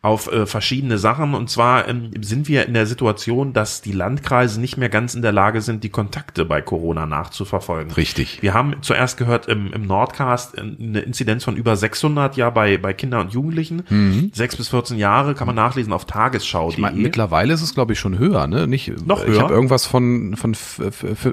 auf 0.03 0.29
äh, 0.31 0.45
verschiedene 0.45 0.97
Sachen 0.97 1.33
und 1.33 1.49
zwar 1.49 1.87
ähm, 1.87 2.11
sind 2.21 2.49
wir 2.49 2.67
in 2.67 2.73
der 2.73 2.85
Situation, 2.85 3.53
dass 3.53 3.81
die 3.81 3.93
Landkreise 3.93 4.59
nicht 4.59 4.75
mehr 4.75 4.89
ganz 4.89 5.15
in 5.15 5.21
der 5.21 5.31
Lage 5.31 5.61
sind, 5.61 5.81
die 5.83 5.89
Kontakte 5.89 6.43
bei 6.43 6.61
Corona 6.61 7.05
nachzuverfolgen. 7.05 7.93
Richtig. 7.93 8.41
Wir 8.41 8.53
haben 8.53 8.75
zuerst 8.81 9.17
gehört 9.17 9.47
im, 9.47 9.71
im 9.71 9.87
Nordcast 9.87 10.57
äh, 10.57 10.61
eine 10.61 10.99
Inzidenz 10.99 11.45
von 11.45 11.55
über 11.55 11.77
600 11.77 12.35
ja 12.35 12.49
bei, 12.49 12.77
bei 12.77 12.91
Kindern 12.93 13.21
und 13.27 13.33
Jugendlichen. 13.33 14.29
Sechs 14.33 14.57
bis 14.57 14.67
14 14.69 14.97
Jahre 14.97 15.35
kann 15.35 15.47
man 15.47 15.55
nachlesen 15.55 15.93
auf 15.93 16.03
tagesschau.de. 16.03 16.73
Ich 16.73 16.79
meine, 16.79 16.97
mittlerweile 16.97 17.53
ist 17.53 17.61
es, 17.61 17.73
glaube 17.73 17.93
ich, 17.93 17.99
schon 17.99 18.19
höher, 18.19 18.45
ne? 18.47 18.67
Nicht, 18.67 19.07
Noch 19.07 19.21
Ich 19.23 19.29
höher? 19.29 19.43
habe 19.43 19.53
irgendwas 19.53 19.85
von, 19.85 20.35
von 20.35 20.53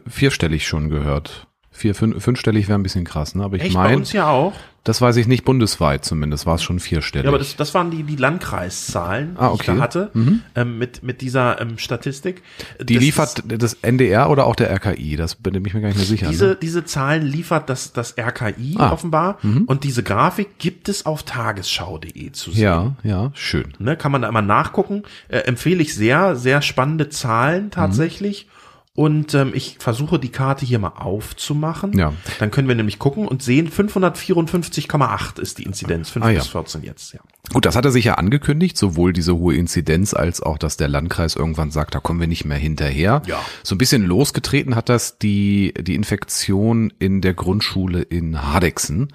vierstellig 0.06 0.69
schon 0.69 0.90
gehört. 0.90 1.49
Vier, 1.72 1.94
fünf, 1.94 2.22
fünfstellig 2.22 2.69
wäre 2.69 2.78
ein 2.78 2.82
bisschen 2.82 3.05
krass, 3.05 3.34
ne? 3.34 3.44
Aber 3.44 3.56
ich 3.56 3.62
Echt 3.62 3.75
bei 3.75 3.84
meine, 3.84 3.96
uns 3.99 4.12
ja 4.12 4.28
auch. 4.28 4.52
das 4.84 5.00
weiß 5.00 5.17
ich 5.17 5.28
nicht 5.28 5.44
bundesweit 5.44 6.05
zumindest, 6.05 6.44
war 6.44 6.56
es 6.56 6.62
schon 6.64 6.81
vierstellig. 6.81 7.25
Ja, 7.25 7.31
aber 7.31 7.38
das, 7.38 7.55
das 7.56 7.72
waren 7.75 7.90
die, 7.93 8.02
die 8.02 8.17
Landkreiszahlen, 8.17 9.37
Ah, 9.38 9.49
die 9.49 9.55
ich 9.55 9.61
okay. 9.61 9.76
da 9.76 9.81
hatte, 9.82 10.11
ähm, 10.56 10.78
mit, 10.78 11.02
mit 11.05 11.20
dieser 11.20 11.61
ähm, 11.61 11.78
Statistik. 11.78 12.43
die 12.82 12.94
Das 12.94 13.02
liefert 13.05 13.38
ist- 13.38 13.62
das 13.62 13.75
NDR 13.82 14.31
oder 14.31 14.46
auch 14.46 14.56
der 14.56 14.70
RKI? 14.75 15.17
Das 15.17 15.37
bin 15.37 15.55
ich 15.55 15.72
mir 15.72 15.81
gar 15.81 15.88
nicht 15.88 15.96
mehr 15.96 16.06
sicher. 16.06 16.28
Diese, 16.28 16.46
ne? 16.49 16.56
diese 16.61 16.84
Zahlen 16.84 17.22
liefert 17.25 17.70
das, 17.70 17.93
das 17.93 18.17
RKI 18.19 18.75
Ah. 18.78 18.90
offenbar 18.93 19.38
und 19.67 19.84
diese 19.84 20.02
Grafik 20.02 20.58
gibt 20.58 20.88
es 20.88 21.06
auf 21.06 21.22
tagesschau.de 21.22 22.32
zu 22.32 22.50
sehen. 22.50 22.62
Ja, 22.62 22.94
ja, 23.05 23.31
schön. 23.34 23.75
Ne, 23.78 23.96
kann 23.96 24.12
man 24.12 24.22
da 24.22 24.28
immer 24.28 24.43
nachgucken. 24.43 25.05
Äh, 25.28 25.38
empfehle 25.38 25.82
ich 25.82 25.94
sehr, 25.94 26.37
sehr 26.37 26.62
spannende 26.62 27.08
Zahlen 27.11 27.70
tatsächlich. 27.70 28.49
Und 28.96 29.34
ähm, 29.34 29.52
ich 29.54 29.76
versuche 29.78 30.19
die 30.19 30.31
Karte 30.31 30.66
hier 30.66 30.78
mal 30.78 30.88
aufzumachen. 30.96 31.96
Ja. 31.96 32.12
Dann 32.40 32.50
können 32.50 32.66
wir 32.69 32.75
nämlich 32.75 32.98
gucken 32.98 33.28
und 33.28 33.42
sehen, 33.42 33.70
554,8 33.70 35.38
ist 35.40 35.58
die 35.58 35.62
Inzidenz, 35.62 36.10
5 36.10 36.25
Ah, 36.26 36.31
ja. 36.31 36.38
bis 36.40 36.48
14 36.48 36.82
jetzt. 36.82 37.12
Ja. 37.14 37.20
Gut, 37.52 37.67
das 37.67 37.75
hat 37.75 37.85
er 37.85 37.91
sich 37.91 38.05
ja 38.05 38.14
angekündigt, 38.14 38.79
sowohl 38.79 39.12
diese 39.12 39.37
hohe 39.37 39.56
Inzidenz 39.56 40.14
als 40.14 40.41
auch, 40.41 40.56
dass 40.56 40.76
der 40.76 40.87
Landkreis 40.88 41.35
irgendwann 41.35 41.73
sagt, 41.73 41.94
da 41.97 42.00
kommen 42.00 42.20
wir 42.20 42.29
nicht 42.29 42.44
mehr 42.44 42.56
hinterher. 42.56 43.23
Ja. 43.26 43.41
So 43.64 43.75
ein 43.75 43.79
bisschen 43.79 44.05
losgetreten 44.05 44.76
hat 44.76 44.88
das 44.88 45.19
die, 45.19 45.75
die 45.81 45.97
Infektion 45.97 46.93
in 47.00 47.20
der 47.20 47.35
Grundschule 47.35 48.02
in 48.02 48.41
Hardexen. 48.41 49.08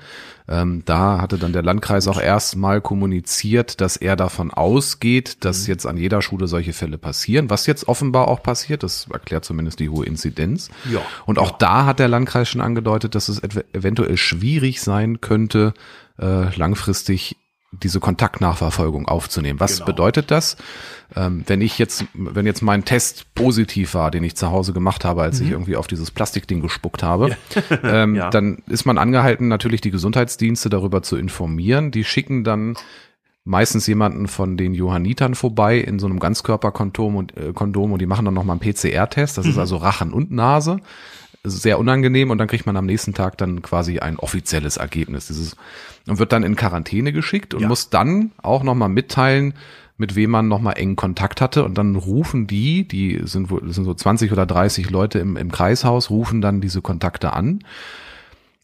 Ähm, 0.47 0.83
da 0.85 1.21
hatte 1.21 1.37
dann 1.37 1.53
der 1.53 1.63
Landkreis 1.63 2.07
auch 2.09 2.19
erstmal 2.21 2.81
kommuniziert, 2.81 3.79
dass 3.79 3.95
er 3.97 4.15
davon 4.15 4.51
ausgeht, 4.51 5.37
dass 5.45 5.61
Mhm. 5.63 5.67
jetzt 5.69 5.85
an 5.87 5.97
jeder 5.97 6.21
Schule 6.21 6.47
solche 6.47 6.73
Fälle 6.73 6.97
passieren, 6.97 7.49
was 7.49 7.65
jetzt 7.67 7.87
offenbar 7.87 8.27
auch 8.27 8.43
passiert. 8.43 8.83
Das 8.83 9.07
erklärt 9.11 9.45
zumindest 9.45 9.79
die 9.79 9.89
hohe 9.89 10.05
Inzidenz. 10.05 10.69
Ja. 10.91 10.99
Und 11.25 11.39
auch 11.39 11.51
da 11.57 11.85
hat 11.85 11.99
der 11.99 12.09
Landkreis 12.09 12.49
schon 12.49 12.61
angedeutet, 12.61 13.15
dass 13.15 13.29
es 13.29 13.41
ev- 13.41 13.63
eventuell 13.73 14.17
schwierig 14.17 14.81
sein 14.81 15.21
könnte, 15.21 15.73
äh, 16.19 16.53
langfristig 16.55 17.37
diese 17.83 17.99
Kontaktnachverfolgung 17.99 19.07
aufzunehmen. 19.07 19.59
Was 19.59 19.75
Genau. 19.75 19.85
bedeutet 19.87 20.31
das? 20.31 20.57
Ähm, 21.15 21.43
wenn 21.47 21.61
ich 21.61 21.77
jetzt, 21.77 22.05
wenn 22.13 22.45
jetzt 22.45 22.61
mein 22.61 22.83
Test 22.85 23.33
positiv 23.35 23.93
war, 23.93 24.11
den 24.11 24.23
ich 24.23 24.35
zu 24.35 24.49
Hause 24.51 24.73
gemacht 24.73 25.05
habe, 25.05 25.21
als 25.21 25.39
ich 25.39 25.51
irgendwie 25.51 25.75
auf 25.75 25.87
dieses 25.87 26.11
Plastikding 26.11 26.61
gespuckt 26.61 27.03
habe, 27.03 27.35
ähm, 27.83 28.11
Mhm. 28.11 28.15
Ja. 28.15 28.29
dann 28.29 28.57
ist 28.67 28.85
man 28.85 28.97
angehalten, 28.97 29.47
natürlich 29.47 29.81
die 29.81 29.91
Gesundheitsdienste 29.91 30.69
darüber 30.69 31.01
zu 31.03 31.15
informieren. 31.17 31.91
Die 31.91 32.03
schicken 32.03 32.43
dann 32.43 32.75
meistens 33.47 33.85
jemanden 33.85 34.27
von 34.27 34.57
den 34.57 34.73
Johannitern 34.73 35.35
vorbei 35.35 35.77
in 35.77 35.99
so 35.99 36.07
einem 36.07 36.19
Ganzkörperkondom 36.19 37.15
und, 37.15 37.37
äh, 37.37 37.53
Kondom 37.53 37.91
und 37.93 38.01
die 38.01 38.07
machen 38.07 38.25
dann 38.25 38.33
nochmal 38.33 38.57
einen 38.59 38.73
PCR-Test. 38.73 39.37
Mhm. 39.37 39.41
Das 39.41 39.51
ist 39.51 39.57
also 39.59 39.77
Rachen 39.77 40.11
und 40.13 40.31
Nase. 40.31 40.77
Sehr 41.45 41.79
unangenehm 41.79 42.31
und 42.31 42.37
dann 42.37 42.47
kriegt 42.47 42.65
man 42.65 42.75
am 42.77 42.85
nächsten 42.85 43.13
Tag 43.13 43.37
dann 43.37 43.61
quasi 43.61 43.99
ein 43.99 44.17
offizielles 44.17 44.77
Ergebnis. 44.77 45.27
Dieses, 45.27 45.55
und 46.07 46.19
wird 46.19 46.31
dann 46.31 46.43
in 46.43 46.55
Quarantäne 46.55 47.13
geschickt 47.13 47.53
und 47.53 47.61
Ja. 47.61 47.67
muss 47.67 47.89
dann 47.89 48.31
auch 48.41 48.63
nochmal 48.63 48.89
mitteilen, 48.89 49.53
mit 49.97 50.15
wem 50.15 50.31
man 50.31 50.47
nochmal 50.47 50.77
engen 50.77 50.95
Kontakt 50.97 51.39
hatte. 51.39 51.63
Und 51.63 51.77
dann 51.77 51.95
rufen 51.95 52.47
die, 52.47 52.87
die 52.87 53.21
sind 53.23 53.47
sind 53.49 53.85
so 53.85 53.93
20 53.93 54.31
oder 54.31 54.45
30 54.45 54.89
Leute 54.89 55.19
im, 55.19 55.37
im 55.37 55.51
Kreishaus, 55.51 56.09
rufen 56.09 56.41
dann 56.41 56.59
diese 56.59 56.81
Kontakte 56.81 57.31
an 57.33 57.59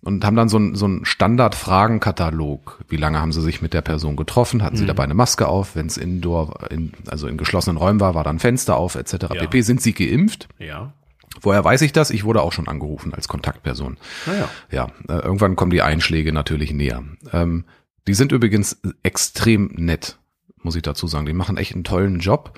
und 0.04 0.26
haben 0.26 0.36
dann 0.36 0.50
so 0.50 0.58
einen 0.58 0.76
so 0.76 0.86
einen 0.86 1.06
Standard-Fragenkatalog. 1.06 2.80
Wie 2.90 2.98
lange 2.98 3.20
haben 3.20 3.32
sie 3.32 3.42
sich 3.42 3.62
mit 3.62 3.74
der 3.74 3.82
Person 3.82 4.16
getroffen? 4.16 4.64
Hatten 4.64 4.76
sie 4.78 4.86
dabei 4.86 5.04
eine 5.04 5.14
Maske 5.14 5.48
auf? 5.48 5.76
Wenn 5.76 5.88
es 5.88 5.98
indoor, 5.98 6.70
in, 6.70 6.92
also 7.08 7.28
in 7.28 7.38
geschlossenen 7.38 7.78
Räumen 7.78 8.00
war, 8.00 8.16
war 8.16 8.24
dann 8.24 8.40
Fenster 8.40 8.78
auf, 8.78 8.96
etc. 8.96 9.14
Ja. 9.14 9.28
pp. 9.28 9.62
Sind 9.62 9.82
sie 9.82 9.94
geimpft? 9.94 10.48
Ja. 10.60 10.94
Woher 11.40 11.64
weiß 11.64 11.82
ich 11.82 11.94
das? 11.94 12.10
Ich 12.10 12.24
wurde 12.24 12.42
auch 12.42 12.52
schon 12.52 12.68
angerufen 12.68 13.14
als 13.14 13.28
Kontaktperson. 13.28 13.98
Naja. 14.26 14.50
Ja, 14.70 14.88
äh, 15.08 15.22
irgendwann 15.24 15.56
kommen 15.56 15.72
die 15.72 15.82
Einschläge 15.82 16.34
natürlich 16.34 16.74
näher. 16.74 17.04
Ähm, 17.32 17.66
die 18.08 18.14
sind 18.14 18.32
übrigens 18.32 18.82
extrem 19.04 19.68
nett, 19.76 20.18
muss 20.62 20.76
ich 20.76 20.82
dazu 20.82 21.08
sagen. 21.08 21.26
Die 21.26 21.34
machen 21.34 21.58
echt 21.58 21.74
einen 21.74 21.84
tollen 21.84 22.20
Job. 22.20 22.58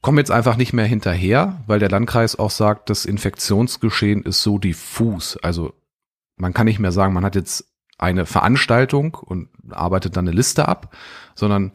Kommen 0.00 0.18
jetzt 0.18 0.30
einfach 0.30 0.56
nicht 0.56 0.72
mehr 0.72 0.84
hinterher, 0.84 1.62
weil 1.66 1.78
der 1.78 1.88
Landkreis 1.88 2.38
auch 2.38 2.50
sagt, 2.50 2.90
das 2.90 3.06
Infektionsgeschehen 3.06 4.22
ist 4.22 4.42
so 4.42 4.58
diffus. 4.58 5.38
Also 5.38 5.72
man 6.36 6.52
kann 6.52 6.66
nicht 6.66 6.78
mehr 6.78 6.92
sagen, 6.92 7.14
man 7.14 7.24
hat 7.24 7.34
jetzt 7.34 7.64
eine 7.96 8.26
Veranstaltung 8.26 9.14
und 9.14 9.48
arbeitet 9.70 10.16
dann 10.16 10.28
eine 10.28 10.36
Liste 10.36 10.68
ab, 10.68 10.94
sondern 11.34 11.72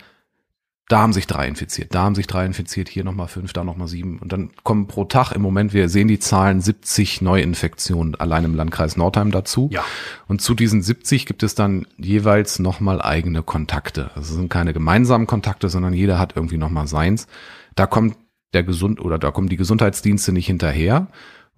da 0.89 1.01
haben 1.01 1.13
sich 1.13 1.27
drei 1.27 1.47
infiziert, 1.47 1.93
da 1.93 2.01
haben 2.01 2.15
sich 2.15 2.25
drei 2.25 2.47
infiziert, 2.47 2.89
hier 2.89 3.03
nochmal 3.03 3.27
fünf, 3.27 3.53
da 3.53 3.63
nochmal 3.63 3.87
sieben. 3.87 4.17
Und 4.17 4.33
dann 4.33 4.49
kommen 4.63 4.87
pro 4.87 5.05
Tag 5.05 5.31
im 5.31 5.41
Moment, 5.43 5.71
wir 5.71 5.87
sehen 5.87 6.07
die 6.07 6.17
Zahlen, 6.17 6.61
70 6.61 7.21
Neuinfektionen 7.21 8.15
allein 8.15 8.43
im 8.43 8.55
Landkreis 8.55 8.97
Nordheim 8.97 9.29
dazu. 9.29 9.69
Ja. 9.71 9.85
Und 10.27 10.41
zu 10.41 10.55
diesen 10.55 10.81
70 10.81 11.27
gibt 11.27 11.43
es 11.43 11.53
dann 11.53 11.85
jeweils 11.97 12.57
nochmal 12.57 13.03
eigene 13.03 13.43
Kontakte. 13.43 14.09
Also 14.15 14.31
es 14.31 14.37
sind 14.37 14.49
keine 14.49 14.73
gemeinsamen 14.73 15.27
Kontakte, 15.27 15.69
sondern 15.69 15.93
jeder 15.93 16.17
hat 16.17 16.35
irgendwie 16.35 16.57
nochmal 16.57 16.87
seins. 16.87 17.27
Da 17.75 17.85
kommt 17.85 18.17
der 18.53 18.63
Gesund 18.63 18.99
oder 18.99 19.19
da 19.19 19.29
kommen 19.29 19.47
die 19.47 19.57
Gesundheitsdienste 19.57 20.31
nicht 20.31 20.47
hinterher. 20.47 21.07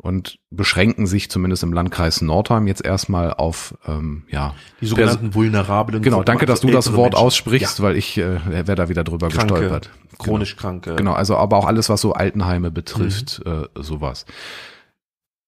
Und 0.01 0.39
beschränken 0.49 1.05
sich 1.05 1.29
zumindest 1.29 1.61
im 1.61 1.73
Landkreis 1.73 2.21
Nordheim 2.21 2.65
jetzt 2.65 2.83
erstmal 2.83 3.33
auf 3.33 3.75
ähm, 3.87 4.23
ja 4.29 4.55
Die 4.81 4.87
sogenannten 4.87 5.35
vulnerablen 5.35 6.01
Genau, 6.01 6.23
danke, 6.23 6.45
dass 6.47 6.61
du 6.61 6.71
das 6.71 6.93
Wort 6.93 7.13
Menschen. 7.13 7.25
aussprichst, 7.25 7.81
weil 7.83 7.95
ich 7.95 8.17
äh, 8.17 8.39
wäre 8.47 8.75
da 8.75 8.89
wieder 8.89 9.03
drüber 9.03 9.27
Ja, 9.29 9.35
kranke, 9.35 9.53
gestolpert. 9.53 9.89
chronisch 10.17 10.55
kranke. 10.57 10.95
Genau, 10.95 11.13
also 11.13 11.37
aber 11.37 11.57
auch 11.57 11.65
alles, 11.65 11.87
was 11.89 12.01
so 12.01 12.13
Altenheime 12.13 12.71
betrifft, 12.71 13.41
äh, 13.45 13.67
sowas. 13.75 14.25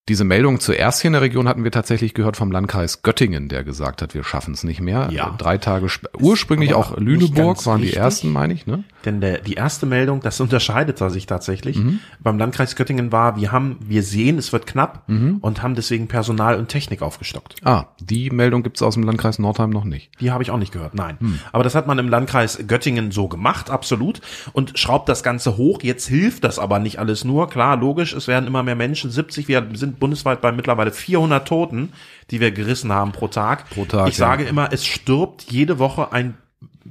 Diese 0.10 0.26
Meldung 0.26 0.60
zuerst 0.60 1.00
hier 1.02 1.08
in 1.08 1.14
der 1.14 1.22
Region 1.22 1.48
hatten 1.48 1.64
wir 1.64 1.72
tatsächlich 1.72 2.14
gehört 2.14 2.36
vom 2.36 2.52
Landkreis 2.52 3.04
Göttingen, 3.04 3.48
der 3.48 3.64
gesagt 3.64 4.02
hat, 4.02 4.14
wir 4.14 4.26
schaffen 4.26 4.54
es 4.54 4.66
nicht 4.66 4.82
mehr. 4.82 5.08
Ja. 5.14 5.30
Äh, 5.30 5.38
Drei 5.38 5.58
Tage 5.58 5.86
sp- 5.88 6.12
ursprünglich 6.20 6.74
auch 6.74 6.98
Lüneburg 6.98 7.66
waren 7.66 7.78
die 7.80 7.86
richtig. 7.86 8.02
ersten, 8.02 8.30
meine 8.34 8.54
ich, 8.54 8.68
ne? 8.68 8.84
Denn 9.06 9.22
der, 9.22 9.38
die 9.40 9.54
erste 9.54 9.86
Meldung, 9.86 10.20
das 10.20 10.42
unterscheidet 10.42 10.98
sich 10.98 11.26
tatsächlich. 11.26 11.78
Mhm. 11.78 12.00
Beim 12.20 12.38
Landkreis 12.38 12.76
Göttingen 12.76 13.14
war, 13.14 13.38
wir 13.38 13.54
haben, 13.54 13.78
wir 13.80 14.04
sehen, 14.04 14.38
es 14.38 14.52
wird 14.52 14.68
knapp 14.68 15.04
Mhm. 15.08 15.38
und 15.40 15.62
haben 15.64 15.74
deswegen 15.76 16.10
Personal 16.10 16.58
und 16.58 16.68
Technik 16.68 17.02
aufgestockt. 17.02 17.56
Ah, 17.64 17.86
die 18.02 18.30
Meldung 18.30 18.62
gibt's 18.64 18.82
aus 18.82 18.96
dem 18.96 19.04
Landkreis 19.04 19.40
Nordheim 19.40 19.70
noch 19.70 19.86
nicht. 19.86 20.12
Die 20.20 20.32
habe 20.32 20.44
ich 20.44 20.52
auch 20.52 20.58
nicht 20.58 20.74
gehört, 20.74 20.96
nein. 20.96 21.16
Hm. 21.22 21.40
Aber 21.54 21.64
das 21.64 21.76
hat 21.76 21.88
man 21.88 21.98
im 22.00 22.10
Landkreis 22.10 22.66
Göttingen 22.68 23.12
so 23.12 23.30
gemacht, 23.30 23.70
absolut. 23.70 24.20
Und 24.52 24.78
schraubt 24.78 25.08
das 25.08 25.24
Ganze 25.24 25.56
hoch. 25.56 25.82
Jetzt 25.82 26.08
hilft 26.08 26.44
das 26.44 26.60
aber 26.60 26.80
nicht 26.80 27.00
alles 27.00 27.24
nur. 27.24 27.50
Klar, 27.50 27.78
logisch, 27.78 28.12
es 28.14 28.28
werden 28.28 28.48
immer 28.48 28.64
mehr 28.64 28.76
Menschen. 28.76 29.10
70, 29.12 29.48
wir 29.48 29.66
sind 29.74 29.93
bundesweit 30.00 30.42
bei 30.42 30.52
mittlerweile 30.52 30.92
400 30.92 31.48
Toten, 31.48 31.94
die 32.32 32.40
wir 32.40 32.52
gerissen 32.52 32.92
haben 32.92 33.12
pro 33.12 33.28
Tag. 33.28 33.70
Pro 33.70 33.86
Tag, 33.86 34.10
Ich 34.10 34.18
sage 34.18 34.44
ja. 34.44 34.50
immer, 34.50 34.72
es 34.72 34.86
stirbt 34.86 35.44
jede 35.52 35.80
Woche 35.80 36.12
ein 36.12 36.38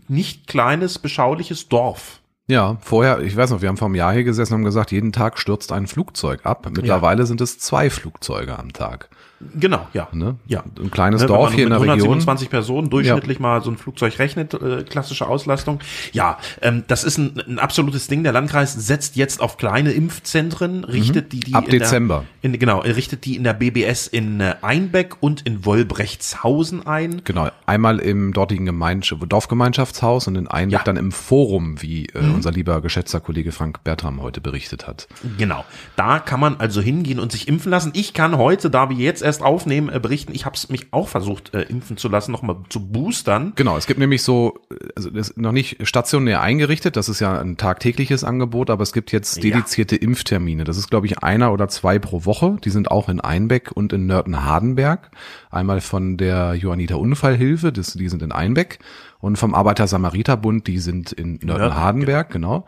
nicht 0.08 0.46
kleines, 0.46 0.98
beschauliches 0.98 1.68
Dorf. 1.68 2.20
Ja, 2.48 2.76
vorher, 2.80 3.20
ich 3.20 3.36
weiß 3.36 3.50
noch, 3.50 3.62
wir 3.62 3.68
haben 3.68 3.76
vor 3.76 3.86
einem 3.86 3.94
Jahr 3.94 4.12
hier 4.12 4.24
gesessen 4.24 4.54
und 4.54 4.58
haben 4.58 4.64
gesagt, 4.64 4.90
jeden 4.92 5.12
Tag 5.12 5.38
stürzt 5.38 5.72
ein 5.72 5.86
Flugzeug 5.86 6.44
ab. 6.44 6.68
Mittlerweile 6.70 7.24
sind 7.24 7.40
es 7.40 7.58
zwei 7.58 7.88
Flugzeuge 7.88 8.58
am 8.58 8.72
Tag. 8.72 9.08
Genau, 9.54 9.86
ja. 9.92 10.08
Ne? 10.12 10.36
Ja. 10.46 10.62
Ein 10.80 10.90
kleines 10.90 11.22
Ne, 11.22 11.26
Dorf 11.28 11.52
hier 11.52 11.64
in 11.64 11.70
der 11.70 11.80
Region. 11.80 11.92
127 11.94 12.50
Personen 12.50 12.90
durchschnittlich 12.90 13.38
mal 13.40 13.62
so 13.62 13.70
ein 13.70 13.76
Flugzeug 13.76 14.18
rechnet, 14.18 14.54
äh, 14.54 14.84
klassische 14.84 15.26
Auslastung. 15.26 15.80
Ja, 16.12 16.38
ähm, 16.60 16.84
das 16.86 17.04
ist 17.04 17.18
ein, 17.18 17.40
ein 17.46 17.58
absolutes 17.58 18.06
Ding. 18.08 18.22
Der 18.22 18.32
Landkreis 18.32 18.72
setzt 18.74 19.16
jetzt 19.16 19.40
auf 19.40 19.56
kleine 19.56 19.92
Impfzentren, 19.92 20.84
richtet 20.84 21.32
die, 21.32 21.40
die 21.40 21.50
Mhm. 21.52 21.56
Ab 21.56 21.64
in 21.64 21.70
Dezember. 21.78 22.24
Der, 22.42 22.50
in, 22.52 22.58
genau, 22.58 22.80
richtet 22.80 23.24
die 23.24 23.36
in 23.36 23.44
der 23.44 23.52
BBS 23.54 24.06
in 24.06 24.40
äh, 24.40 24.54
Einbeck 24.62 25.16
und 25.20 25.42
in 25.42 25.64
Wolbrechtshausen 25.64 26.86
ein. 26.86 27.22
Genau, 27.24 27.48
einmal 27.66 27.98
im 27.98 28.32
dortigen 28.32 28.66
Gemeinschaft, 28.66 29.22
Dorfgemeinschaftshaus 29.26 30.28
und 30.28 30.36
in 30.36 30.48
Einbeck 30.48 30.72
Ja. 30.72 30.78
Mhm. 30.80 30.84
dann 30.84 30.96
im 30.96 31.12
Forum, 31.12 31.80
wie 31.80 32.06
äh, 32.06 32.18
unser 32.18 32.50
lieber 32.52 32.80
geschätzter 32.80 33.20
Kollege 33.20 33.52
Frank 33.52 33.82
Bertram 33.84 34.20
heute 34.20 34.40
berichtet 34.40 34.86
hat. 34.86 35.08
Genau. 35.38 35.64
Da 35.96 36.18
kann 36.18 36.40
man 36.40 36.56
also 36.58 36.80
hingehen 36.80 37.18
und 37.18 37.32
sich 37.32 37.48
impfen 37.48 37.70
lassen. 37.70 37.92
Ich 37.94 38.12
kann 38.14 38.36
heute, 38.36 38.68
da 38.70 38.88
wir 38.90 38.96
jetzt 38.96 39.22
erst 39.22 39.31
aufnehmen, 39.40 39.88
äh, 39.88 39.98
berichten, 39.98 40.34
ich 40.34 40.44
habe 40.44 40.54
es 40.56 40.68
mich 40.68 40.88
auch 40.92 41.08
versucht, 41.08 41.54
äh, 41.54 41.62
impfen 41.62 41.96
zu 41.96 42.08
lassen, 42.08 42.32
nochmal 42.32 42.56
zu 42.68 42.86
boostern. 42.86 43.52
Genau, 43.56 43.76
es 43.78 43.86
gibt 43.86 43.98
nämlich 44.00 44.22
so, 44.22 44.58
also 44.94 45.08
das 45.08 45.30
ist 45.30 45.38
noch 45.38 45.52
nicht 45.52 45.86
stationär 45.86 46.42
eingerichtet, 46.42 46.96
das 46.96 47.08
ist 47.08 47.20
ja 47.20 47.40
ein 47.40 47.56
tagtägliches 47.56 48.24
Angebot, 48.24 48.68
aber 48.68 48.82
es 48.82 48.92
gibt 48.92 49.12
jetzt 49.12 49.36
Ja. 49.36 49.42
dedizierte 49.42 49.96
Impftermine. 49.96 50.64
Das 50.64 50.76
ist, 50.76 50.90
glaube 50.90 51.06
ich, 51.06 51.20
einer 51.20 51.52
oder 51.52 51.68
zwei 51.68 51.98
pro 51.98 52.24
Woche. 52.26 52.58
Die 52.64 52.70
sind 52.70 52.90
auch 52.90 53.08
in 53.08 53.20
Einbeck 53.20 53.70
und 53.72 53.92
in 53.92 54.06
Nörten-Hardenberg. 54.06 55.10
Einmal 55.50 55.80
von 55.80 56.16
der 56.16 56.54
Johanniter 56.54 56.98
Unfallhilfe, 56.98 57.72
das, 57.72 57.94
die 57.94 58.08
sind 58.08 58.22
in 58.22 58.32
Einbeck. 58.32 58.80
Und 59.20 59.36
vom 59.36 59.54
Arbeiter-Samariter-Bund, 59.54 60.66
die 60.66 60.78
sind 60.80 61.12
in 61.12 61.38
Nörten-Hardenberg, 61.42 62.28
genau. 62.30 62.66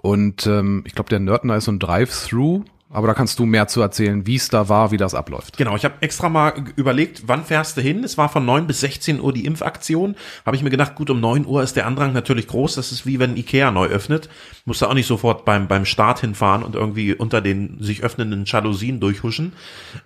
Und 0.00 0.46
ähm, 0.46 0.82
ich 0.86 0.94
glaube, 0.94 1.10
der 1.10 1.20
Nörtner 1.20 1.56
ist 1.56 1.64
so 1.64 1.72
ein 1.72 1.78
Drive-Thru, 1.78 2.64
aber 2.94 3.08
da 3.08 3.14
kannst 3.14 3.40
du 3.40 3.44
mehr 3.44 3.66
zu 3.66 3.80
erzählen, 3.80 4.24
wie 4.24 4.36
es 4.36 4.48
da 4.48 4.68
war, 4.68 4.92
wie 4.92 4.96
das 4.96 5.14
abläuft. 5.14 5.56
Genau, 5.56 5.74
ich 5.74 5.84
habe 5.84 5.96
extra 6.00 6.28
mal 6.28 6.54
überlegt, 6.76 7.24
wann 7.26 7.44
fährst 7.44 7.76
du 7.76 7.80
hin? 7.80 8.04
Es 8.04 8.16
war 8.16 8.28
von 8.28 8.44
9 8.46 8.68
bis 8.68 8.80
16 8.80 9.20
Uhr 9.20 9.32
die 9.32 9.46
Impfaktion. 9.46 10.14
Habe 10.46 10.56
ich 10.56 10.62
mir 10.62 10.70
gedacht, 10.70 10.94
gut, 10.94 11.10
um 11.10 11.20
9 11.20 11.44
Uhr 11.44 11.64
ist 11.64 11.74
der 11.74 11.86
Andrang 11.86 12.12
natürlich 12.12 12.46
groß. 12.46 12.76
Das 12.76 12.92
ist 12.92 13.04
wie 13.04 13.18
wenn 13.18 13.36
Ikea 13.36 13.72
neu 13.72 13.86
öffnet. 13.86 14.28
Musst 14.64 14.80
du 14.80 14.86
auch 14.86 14.94
nicht 14.94 15.08
sofort 15.08 15.44
beim, 15.44 15.66
beim 15.66 15.86
Start 15.86 16.20
hinfahren 16.20 16.62
und 16.62 16.76
irgendwie 16.76 17.14
unter 17.14 17.40
den 17.40 17.82
sich 17.82 18.04
öffnenden 18.04 18.44
Jalousien 18.44 19.00
durchhuschen. 19.00 19.54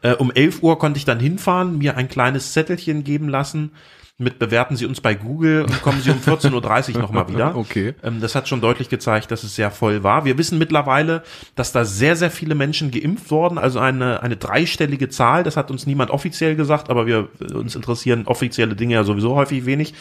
Äh, 0.00 0.14
um 0.14 0.32
11 0.32 0.62
Uhr 0.62 0.78
konnte 0.78 0.96
ich 0.96 1.04
dann 1.04 1.20
hinfahren, 1.20 1.76
mir 1.76 1.98
ein 1.98 2.08
kleines 2.08 2.54
Zettelchen 2.54 3.04
geben 3.04 3.28
lassen. 3.28 3.72
Mit 4.20 4.40
bewerten 4.40 4.74
Sie 4.74 4.84
uns 4.84 5.00
bei 5.00 5.14
Google 5.14 5.62
und 5.62 5.80
kommen 5.80 6.00
Sie 6.00 6.10
um 6.10 6.18
14.30 6.26 6.94
Uhr 6.96 7.00
nochmal 7.02 7.28
wieder. 7.28 7.54
Okay. 7.56 7.94
Ähm, 8.02 8.20
das 8.20 8.34
hat 8.34 8.48
schon 8.48 8.60
deutlich 8.60 8.88
gezeigt, 8.88 9.30
dass 9.30 9.44
es 9.44 9.54
sehr 9.54 9.70
voll 9.70 10.02
war. 10.02 10.24
Wir 10.24 10.36
wissen 10.38 10.58
mittlerweile, 10.58 11.22
dass 11.54 11.70
da 11.70 11.84
sehr, 11.84 12.16
sehr 12.16 12.32
viele 12.32 12.56
Menschen 12.56 12.90
geimpft 12.90 13.30
wurden, 13.30 13.58
also 13.58 13.78
eine, 13.78 14.20
eine 14.24 14.36
dreistellige 14.36 15.08
Zahl. 15.08 15.44
Das 15.44 15.56
hat 15.56 15.70
uns 15.70 15.86
niemand 15.86 16.10
offiziell 16.10 16.56
gesagt, 16.56 16.90
aber 16.90 17.06
wir 17.06 17.28
uns 17.54 17.76
interessieren 17.76 18.26
offizielle 18.26 18.74
Dinge 18.74 18.94
ja 18.94 19.04
sowieso 19.04 19.36
häufig 19.36 19.66
wenig. 19.66 19.94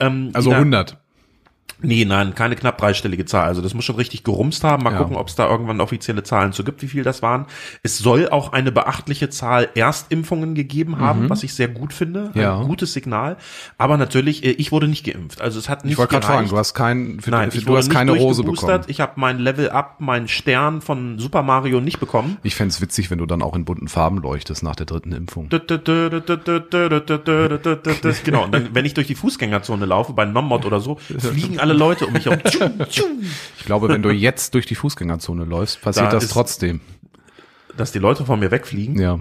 Ähm, 0.00 0.30
Also 0.32 0.48
die 0.48 0.54
da- 0.54 0.58
100. 0.60 0.96
Nee, 1.80 2.04
nein, 2.04 2.34
keine 2.34 2.56
knapp 2.56 2.76
dreistellige 2.78 3.24
Zahl. 3.24 3.46
Also 3.46 3.62
das 3.62 3.72
muss 3.72 3.84
schon 3.84 3.94
richtig 3.96 4.24
gerumst 4.24 4.64
haben. 4.64 4.82
Mal 4.82 4.92
Ja. 4.92 4.98
gucken, 4.98 5.16
ob 5.16 5.28
es 5.28 5.36
da 5.36 5.48
irgendwann 5.48 5.80
offizielle 5.80 6.24
Zahlen 6.24 6.52
zu 6.52 6.64
gibt, 6.64 6.82
wie 6.82 6.88
viel 6.88 7.04
das 7.04 7.22
waren. 7.22 7.46
Es 7.84 7.98
soll 7.98 8.28
auch 8.28 8.52
eine 8.52 8.72
beachtliche 8.72 9.28
Zahl 9.30 9.68
Erstimpfungen 9.76 10.56
gegeben 10.56 10.98
haben, 10.98 11.30
was 11.30 11.44
ich 11.44 11.54
sehr 11.54 11.68
gut 11.68 11.92
finde. 11.92 12.32
Mhm. 12.34 12.40
Ja. 12.40 12.58
Ein 12.58 12.66
gutes 12.66 12.92
Signal. 12.94 13.36
Aber 13.76 13.96
natürlich, 13.96 14.44
äh, 14.44 14.50
ich 14.50 14.72
wurde 14.72 14.88
nicht 14.88 15.04
geimpft. 15.04 15.40
Also 15.40 15.58
es 15.60 15.68
hat 15.68 15.84
nicht 15.84 15.92
Ich 15.92 15.98
wollte 15.98 16.14
gerade 16.14 16.26
fragen, 16.26 16.48
du 16.48 16.56
hast 16.56 16.74
kein, 16.74 17.20
für, 17.20 17.30
Nein, 17.30 17.52
für, 17.52 17.60
du 17.60 17.76
hast 17.76 17.90
keine 17.90 18.12
Rose 18.12 18.42
bekommen. 18.42 18.82
Ich 18.88 19.00
habe 19.00 19.12
mein 19.16 19.38
Level 19.38 19.70
Up, 19.70 20.00
meinen 20.00 20.26
Stern 20.26 20.80
von 20.80 21.18
Super 21.20 21.42
Mario 21.42 21.80
nicht 21.80 22.00
bekommen. 22.00 22.38
Ich 22.42 22.56
fänd's 22.56 22.80
witzig, 22.80 23.10
wenn 23.10 23.18
du 23.18 23.26
dann 23.26 23.42
auch 23.42 23.54
in 23.54 23.64
bunten 23.64 23.86
Farben 23.88 24.18
leuchtest 24.18 24.62
nach 24.64 24.74
der 24.74 24.86
dritten 24.86 25.12
Impfung. 25.12 25.48
Genau, 28.24 28.44
und 28.44 28.54
dann, 28.54 28.68
wenn 28.74 28.84
ich 28.84 28.94
durch 28.94 29.06
die 29.06 29.14
Fußgängerzone 29.14 29.86
laufe, 29.86 30.12
bei 30.12 30.24
Nommod 30.24 30.64
oder 30.64 30.80
so, 30.80 30.96
fliegen 30.96 31.57
alle 31.60 31.74
Leute 31.74 32.06
um 32.06 32.12
mich 32.12 32.26
herum. 32.26 32.40
Ich 33.58 33.64
glaube, 33.64 33.88
wenn 33.88 34.02
du 34.02 34.10
jetzt 34.10 34.54
durch 34.54 34.66
die 34.66 34.74
Fußgängerzone 34.74 35.44
läufst, 35.44 35.80
passiert 35.80 36.06
Da 36.06 36.18
das 36.18 36.28
trotzdem. 36.28 36.80
Dass 37.76 37.92
die 37.92 37.98
Leute 37.98 38.24
von 38.24 38.40
mir 38.40 38.50
wegfliegen? 38.50 38.98
Ja, 39.00 39.18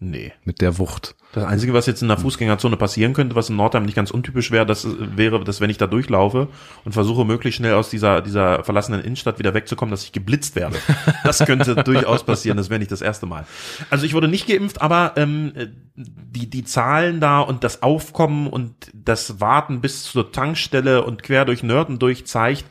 Nee. 0.00 0.32
mit 0.44 0.60
der 0.60 0.78
Wucht. 0.78 1.16
Das 1.32 1.44
Einzige, 1.44 1.74
was 1.74 1.86
jetzt 1.86 2.02
in 2.02 2.08
der 2.08 2.16
Fußgängerzone 2.18 2.76
passieren 2.76 3.14
könnte, 3.14 3.34
was 3.34 3.50
in 3.50 3.56
Nordheim 3.56 3.84
nicht 3.84 3.96
ganz 3.96 4.10
untypisch 4.10 4.50
wäre, 4.50 4.64
das 4.64 4.86
wäre, 4.98 5.42
dass 5.42 5.60
wenn 5.60 5.70
ich 5.70 5.76
da 5.76 5.86
durchlaufe 5.86 6.48
und 6.84 6.92
versuche, 6.92 7.24
möglichst 7.24 7.58
schnell 7.58 7.74
aus 7.74 7.90
dieser, 7.90 8.22
dieser 8.22 8.62
verlassenen 8.62 9.02
Innenstadt 9.02 9.38
wieder 9.38 9.54
wegzukommen, 9.54 9.90
dass 9.90 10.04
ich 10.04 10.12
geblitzt 10.12 10.56
werde. 10.56 10.76
Das 11.24 11.40
könnte 11.40 11.74
durchaus 11.84 12.24
passieren, 12.24 12.56
das 12.56 12.70
wäre 12.70 12.78
nicht 12.78 12.92
das 12.92 13.02
erste 13.02 13.26
Mal. 13.26 13.44
Also 13.90 14.06
ich 14.06 14.14
wurde 14.14 14.28
nicht 14.28 14.46
geimpft, 14.46 14.80
aber 14.80 15.14
ähm, 15.16 15.52
äh, 15.54 15.66
die, 15.96 16.48
die 16.48 16.64
Zahlen 16.64 17.20
da 17.20 17.40
und 17.40 17.64
das 17.64 17.82
Aufkommen 17.82 18.46
und 18.46 18.72
das 18.94 19.40
Warten 19.40 19.80
bis 19.80 20.04
zur 20.04 20.32
Tankstelle 20.32 21.04
und 21.04 21.22
quer 21.24 21.44
durch 21.44 21.62
Nörden 21.62 21.98
durch 21.98 22.26
zeigt, 22.26 22.64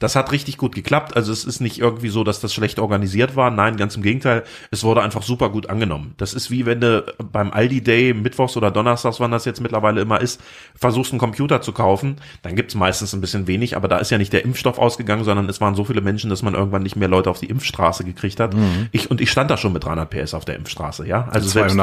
das 0.00 0.16
hat 0.16 0.32
richtig 0.32 0.56
gut 0.56 0.74
geklappt. 0.74 1.14
Also 1.14 1.30
es 1.30 1.44
ist 1.44 1.60
nicht 1.60 1.78
irgendwie 1.78 2.08
so, 2.08 2.24
dass 2.24 2.40
das 2.40 2.52
schlecht 2.52 2.80
organisiert 2.80 3.36
war. 3.36 3.50
Nein, 3.50 3.76
ganz 3.76 3.94
im 3.94 4.02
Gegenteil. 4.02 4.42
Es 4.72 4.82
wurde 4.82 5.02
einfach 5.02 5.22
super 5.22 5.50
gut 5.50 5.70
angenommen. 5.70 6.14
Das 6.16 6.34
ist 6.34 6.50
wie 6.50 6.66
wenn 6.66 6.80
du 6.80 7.04
beim 7.30 7.52
Aldi 7.52 7.82
Day 7.82 8.14
mittwochs 8.14 8.56
oder 8.56 8.70
donnerstags, 8.70 9.20
wann 9.20 9.30
das 9.30 9.44
jetzt 9.44 9.60
mittlerweile 9.60 10.00
immer 10.00 10.20
ist, 10.20 10.40
versuchst 10.74 11.12
einen 11.12 11.20
Computer 11.20 11.60
zu 11.60 11.72
kaufen. 11.72 12.16
Dann 12.42 12.56
gibt's 12.56 12.74
meistens 12.74 13.12
ein 13.12 13.20
bisschen 13.20 13.46
wenig, 13.46 13.76
aber 13.76 13.88
da 13.88 13.98
ist 13.98 14.10
ja 14.10 14.18
nicht 14.18 14.32
der 14.32 14.44
Impfstoff 14.44 14.78
ausgegangen, 14.78 15.24
sondern 15.24 15.48
es 15.48 15.60
waren 15.60 15.74
so 15.74 15.84
viele 15.84 16.00
Menschen, 16.00 16.30
dass 16.30 16.42
man 16.42 16.54
irgendwann 16.54 16.82
nicht 16.82 16.96
mehr 16.96 17.08
Leute 17.08 17.30
auf 17.30 17.38
die 17.38 17.46
Impfstraße 17.46 18.02
gekriegt 18.04 18.40
hat. 18.40 18.54
Ich, 18.92 19.10
und 19.10 19.20
ich 19.20 19.30
stand 19.30 19.50
da 19.50 19.56
schon 19.56 19.72
mit 19.72 19.84
300 19.84 20.08
PS 20.08 20.34
auf 20.34 20.46
der 20.46 20.56
Impfstraße, 20.56 21.06
ja. 21.06 21.28
Also 21.30 21.48
selbst 21.48 21.76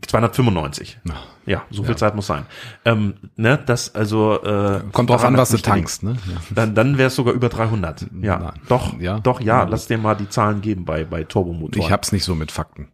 290. 0.00 0.98
295. 1.04 1.32
Ja, 1.44 1.62
so 1.70 1.82
viel 1.82 1.96
Zeit 1.96 2.14
muss 2.14 2.26
sein. 2.28 2.46
Ähm, 2.84 3.14
ne, 3.36 3.58
das 3.66 3.94
also 3.94 4.40
äh, 4.42 4.80
Kommt 4.92 5.10
drauf 5.10 5.24
an, 5.24 5.36
was 5.36 5.50
du 5.50 5.56
tankst, 5.58 6.02
ne? 6.04 6.16
Ja. 6.26 6.36
dann, 6.54 6.74
dann 6.74 6.98
wäre 6.98 7.08
es 7.08 7.16
sogar 7.16 7.34
über 7.34 7.48
300. 7.48 8.06
Ja, 8.20 8.38
Nein. 8.38 8.52
doch, 8.68 8.98
Ja? 9.00 9.18
doch, 9.18 9.40
ja. 9.40 9.64
Lass 9.64 9.86
dir 9.88 9.98
mal 9.98 10.14
die 10.14 10.28
Zahlen 10.28 10.60
geben 10.60 10.84
bei 10.84 11.04
bei 11.04 11.24
Turbomotoren. 11.24 11.84
Ich 11.84 11.90
hab's 11.90 12.12
nicht 12.12 12.24
so 12.24 12.34
mit 12.34 12.52
Fakten. 12.52 12.88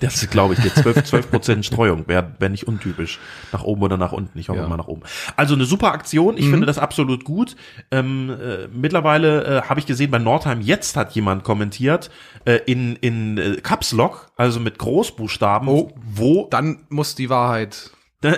Das 0.00 0.16
ist, 0.16 0.30
glaube 0.30 0.54
ich, 0.54 0.60
dir 0.60 0.74
12 0.74 1.04
12 1.04 1.30
Prozent 1.30 1.64
Streuung 1.64 2.06
wäre 2.08 2.34
wär 2.38 2.48
nicht 2.50 2.66
untypisch 2.66 3.18
nach 3.52 3.62
oben 3.62 3.82
oder 3.82 3.96
nach 3.96 4.12
unten. 4.12 4.38
Ich 4.38 4.48
hoffe 4.48 4.58
Ja. 4.60 4.68
mal 4.68 4.76
nach 4.76 4.88
oben. 4.88 5.02
Also 5.36 5.54
eine 5.54 5.64
super 5.64 5.92
Aktion. 5.92 6.36
Ich 6.36 6.46
finde 6.48 6.66
das 6.66 6.78
absolut 6.78 7.24
gut. 7.24 7.56
Ähm, 7.90 8.28
äh, 8.30 8.66
mittlerweile 8.68 9.44
äh, 9.44 9.62
habe 9.62 9.80
ich 9.80 9.86
gesehen 9.86 10.10
bei 10.10 10.18
Nordheim 10.18 10.60
jetzt 10.60 10.96
hat 10.96 11.12
jemand 11.12 11.44
kommentiert 11.44 12.10
äh, 12.44 12.56
in 12.66 12.96
in 12.96 13.38
äh, 13.38 13.56
Caps 13.62 13.92
Lock, 13.92 14.30
also 14.36 14.60
mit 14.60 14.78
Großbuchstaben, 14.78 15.68
Oh. 15.68 15.90
wo 16.02 16.48
Dann 16.50 16.86
muss 16.90 17.14
die 17.14 17.30
Wahrheit. 17.30 17.90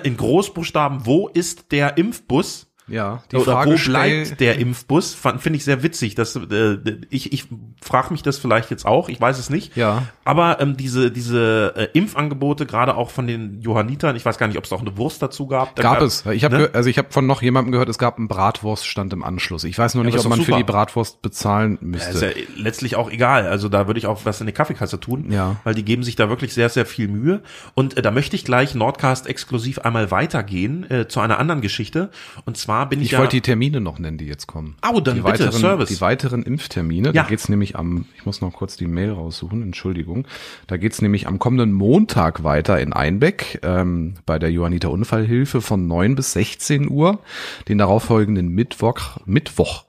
in 0.04 0.16
Großbuchstaben, 0.16 1.06
wo 1.06 1.28
ist 1.28 1.72
der 1.72 1.96
Impfbus? 1.96 2.65
Ja, 2.88 3.22
die 3.32 3.36
Oder 3.36 3.52
Frage 3.52 3.72
wo 3.72 3.90
bleibt 3.90 4.38
der 4.40 4.58
Impfbus? 4.58 5.14
Finde 5.14 5.56
ich 5.56 5.64
sehr 5.64 5.82
witzig. 5.82 6.14
Dass, 6.14 6.36
äh, 6.36 6.76
ich 7.10 7.32
ich 7.32 7.46
frage 7.82 8.12
mich 8.12 8.22
das 8.22 8.38
vielleicht 8.38 8.70
jetzt 8.70 8.86
auch, 8.86 9.08
ich 9.08 9.20
weiß 9.20 9.38
es 9.38 9.50
nicht. 9.50 9.76
Ja. 9.76 10.04
Aber 10.24 10.60
ähm, 10.60 10.76
diese, 10.76 11.10
diese 11.10 11.74
äh, 11.76 11.88
Impfangebote, 11.98 12.64
gerade 12.64 12.96
auch 12.96 13.10
von 13.10 13.26
den 13.26 13.60
Johannitern, 13.60 14.14
ich 14.14 14.24
weiß 14.24 14.38
gar 14.38 14.46
nicht, 14.46 14.56
ob 14.56 14.64
es 14.64 14.72
auch 14.72 14.82
eine 14.82 14.96
Wurst 14.96 15.20
dazu 15.20 15.48
gab. 15.48 15.74
Da 15.74 15.82
Gab 15.82 16.00
es. 16.00 16.24
Ich 16.26 16.44
habe 16.44 16.58
ne? 16.58 16.70
also 16.74 16.88
ich 16.88 16.98
habe 16.98 17.08
von 17.10 17.26
noch 17.26 17.42
jemandem 17.42 17.72
gehört, 17.72 17.88
es 17.88 17.98
gab 17.98 18.18
einen 18.18 18.28
Bratwurststand 18.28 19.12
im 19.12 19.24
Anschluss. 19.24 19.64
Ich 19.64 19.76
weiß 19.76 19.94
nur 19.96 20.04
nicht, 20.04 20.16
ob 20.18 20.24
man 20.24 20.38
doch 20.38 20.44
für 20.44 20.52
super. 20.52 20.58
die 20.58 20.64
Bratwurst 20.64 21.22
bezahlen 21.22 21.78
Ja, 21.82 21.98
ist 21.98 22.12
müsste. 22.12 22.26
ja 22.26 22.46
letztlich 22.56 22.94
auch 22.94 23.10
egal. 23.10 23.48
Also 23.48 23.68
da 23.68 23.88
würde 23.88 23.98
ich 23.98 24.06
auch 24.06 24.20
was 24.24 24.40
in 24.40 24.46
die 24.46 24.52
Kaffeekasse 24.52 25.00
tun, 25.00 25.32
Ja. 25.32 25.56
weil 25.64 25.74
die 25.74 25.84
geben 25.84 26.04
sich 26.04 26.14
da 26.14 26.28
wirklich 26.28 26.54
sehr, 26.54 26.68
sehr 26.68 26.86
viel 26.86 27.08
Mühe. 27.08 27.42
Und 27.74 27.96
äh, 27.96 28.02
da 28.02 28.12
möchte 28.12 28.36
ich 28.36 28.44
gleich 28.44 28.76
Nordcast 28.76 29.26
exklusiv 29.26 29.80
einmal 29.80 30.12
weitergehen 30.12 30.88
äh, 30.88 31.08
zu 31.08 31.18
einer 31.18 31.38
anderen 31.40 31.62
Geschichte. 31.62 32.10
Und 32.44 32.56
zwar 32.56 32.75
bin 32.84 33.00
ich, 33.00 33.06
Ich 33.06 33.12
ja 33.12 33.18
wollte 33.18 33.36
die 33.36 33.40
Termine 33.40 33.80
noch 33.80 33.98
nennen, 33.98 34.18
die 34.18 34.26
jetzt 34.26 34.46
kommen. 34.46 34.76
Au, 34.82 35.00
dann 35.00 35.16
die 35.16 35.20
bitte, 35.22 35.32
weiteren, 35.44 35.52
Service. 35.52 35.88
Die 35.88 36.00
weiteren 36.00 36.42
Impftermine, 36.42 37.08
Ja. 37.08 37.22
da 37.22 37.28
geht's 37.28 37.48
nämlich 37.48 37.76
am, 37.76 38.06
ich 38.16 38.26
muss 38.26 38.40
noch 38.40 38.52
kurz 38.52 38.76
die 38.76 38.86
Mail 38.86 39.12
raussuchen, 39.12 39.62
Entschuldigung. 39.62 40.26
Da 40.66 40.76
geht's 40.76 41.00
nämlich 41.02 41.26
am 41.26 41.38
kommenden 41.38 41.72
Montag 41.72 42.44
weiter 42.44 42.78
in 42.80 42.92
Einbeck 42.92 43.60
ähm, 43.62 44.14
bei 44.26 44.38
der 44.38 44.50
Johanniter 44.52 44.90
Unfallhilfe 44.90 45.60
von 45.60 45.86
9 45.86 46.14
bis 46.14 46.32
16 46.32 46.90
Uhr. 46.90 47.20
Den 47.68 47.78
darauffolgenden 47.78 48.48
Mittwoch, 48.48 49.18
Mittwoch, 49.24 49.84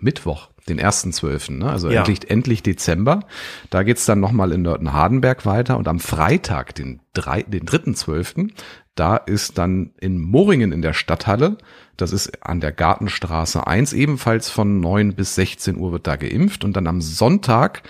Mittwoch, 0.00 0.48
den 0.68 0.80
1.12., 0.80 1.52
ne? 1.58 1.70
also 1.70 1.90
Ja. 1.90 2.00
endlich, 2.00 2.30
endlich 2.30 2.62
Dezember. 2.62 3.20
Da 3.70 3.82
geht's 3.82 4.06
dann 4.06 4.20
nochmal 4.20 4.52
in 4.52 4.62
Nörten-Hardenberg 4.62 5.44
weiter 5.44 5.76
und 5.76 5.88
am 5.88 5.98
Freitag, 5.98 6.74
den, 6.76 7.00
drei, 7.14 7.42
den 7.42 7.66
3.12., 7.66 8.50
da 8.94 9.16
ist 9.16 9.58
dann 9.58 9.92
in 10.00 10.20
Moringen 10.20 10.72
in 10.72 10.82
der 10.82 10.92
Stadthalle, 10.92 11.56
das 11.96 12.12
ist 12.12 12.44
an 12.44 12.60
der 12.60 12.72
Gartenstraße 12.72 13.66
1, 13.66 13.92
ebenfalls 13.92 14.50
von 14.50 14.80
9 14.80 15.14
bis 15.14 15.34
16 15.34 15.76
Uhr 15.76 15.92
wird 15.92 16.06
da 16.06 16.16
geimpft. 16.16 16.64
Und 16.64 16.76
dann 16.76 16.86
am 16.86 17.00
Sonntag, 17.00 17.82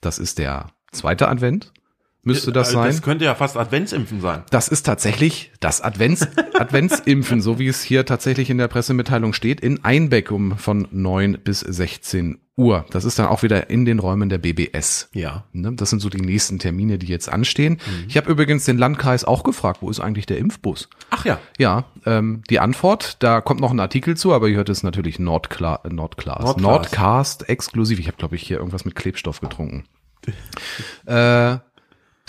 das 0.00 0.18
ist 0.18 0.38
der 0.38 0.66
zweite 0.92 1.28
Advent, 1.28 1.72
müsste 2.22 2.52
das 2.52 2.70
äh, 2.70 2.72
sein. 2.72 2.86
Das 2.88 3.02
könnte 3.02 3.24
ja 3.24 3.34
fast 3.34 3.56
Adventsimpfen 3.56 4.20
sein. 4.20 4.42
Das 4.50 4.68
ist 4.68 4.84
tatsächlich 4.84 5.52
das 5.60 5.80
Advents, 5.80 6.26
Adventsimpfen, 6.54 7.40
so 7.40 7.58
wie 7.58 7.68
es 7.68 7.82
hier 7.82 8.04
tatsächlich 8.04 8.50
in 8.50 8.58
der 8.58 8.68
Pressemitteilung 8.68 9.32
steht, 9.32 9.60
in 9.60 9.84
Einbeck 9.84 10.30
um 10.30 10.56
von 10.58 10.88
9 10.90 11.38
bis 11.42 11.60
16 11.60 12.38
Uhr. 12.56 12.84
Das 12.90 13.04
ist 13.04 13.18
dann 13.18 13.26
auch 13.26 13.42
wieder 13.42 13.70
in 13.70 13.86
den 13.86 13.98
Räumen 13.98 14.28
der 14.28 14.38
BBS. 14.38 15.08
Ja. 15.14 15.44
Ne, 15.52 15.72
Das 15.72 15.90
sind 15.90 16.00
so 16.00 16.10
die 16.10 16.20
nächsten 16.20 16.58
Termine, 16.58 16.98
die 16.98 17.06
jetzt 17.06 17.30
anstehen. 17.32 17.74
Mhm. 17.74 18.04
Ich 18.08 18.16
habe 18.16 18.30
übrigens 18.30 18.64
den 18.66 18.76
Landkreis 18.76 19.24
auch 19.24 19.42
gefragt, 19.44 19.78
wo 19.80 19.88
ist 19.88 20.00
eigentlich 20.00 20.26
der 20.26 20.38
Impfbus? 20.38 20.88
Ach 21.08 21.24
ja. 21.24 21.40
Ja, 21.58 21.86
ähm, 22.04 22.42
die 22.50 22.60
Antwort, 22.60 23.16
da 23.20 23.40
kommt 23.40 23.60
noch 23.60 23.70
ein 23.70 23.80
Artikel 23.80 24.16
zu, 24.16 24.34
aber 24.34 24.48
ihr 24.48 24.56
hört 24.56 24.68
es 24.68 24.82
natürlich 24.82 25.18
Nordkla 25.18 25.80
Nordclass. 25.88 26.44
Nordclass. 26.44 26.62
Nordcast 26.62 27.48
exklusiv. 27.48 27.98
Ich 27.98 28.08
habe, 28.08 28.18
glaube 28.18 28.36
ich, 28.36 28.42
hier 28.42 28.58
irgendwas 28.58 28.84
mit 28.84 28.94
Klebstoff 28.94 29.40
getrunken. 29.40 29.84
äh, 31.06 31.56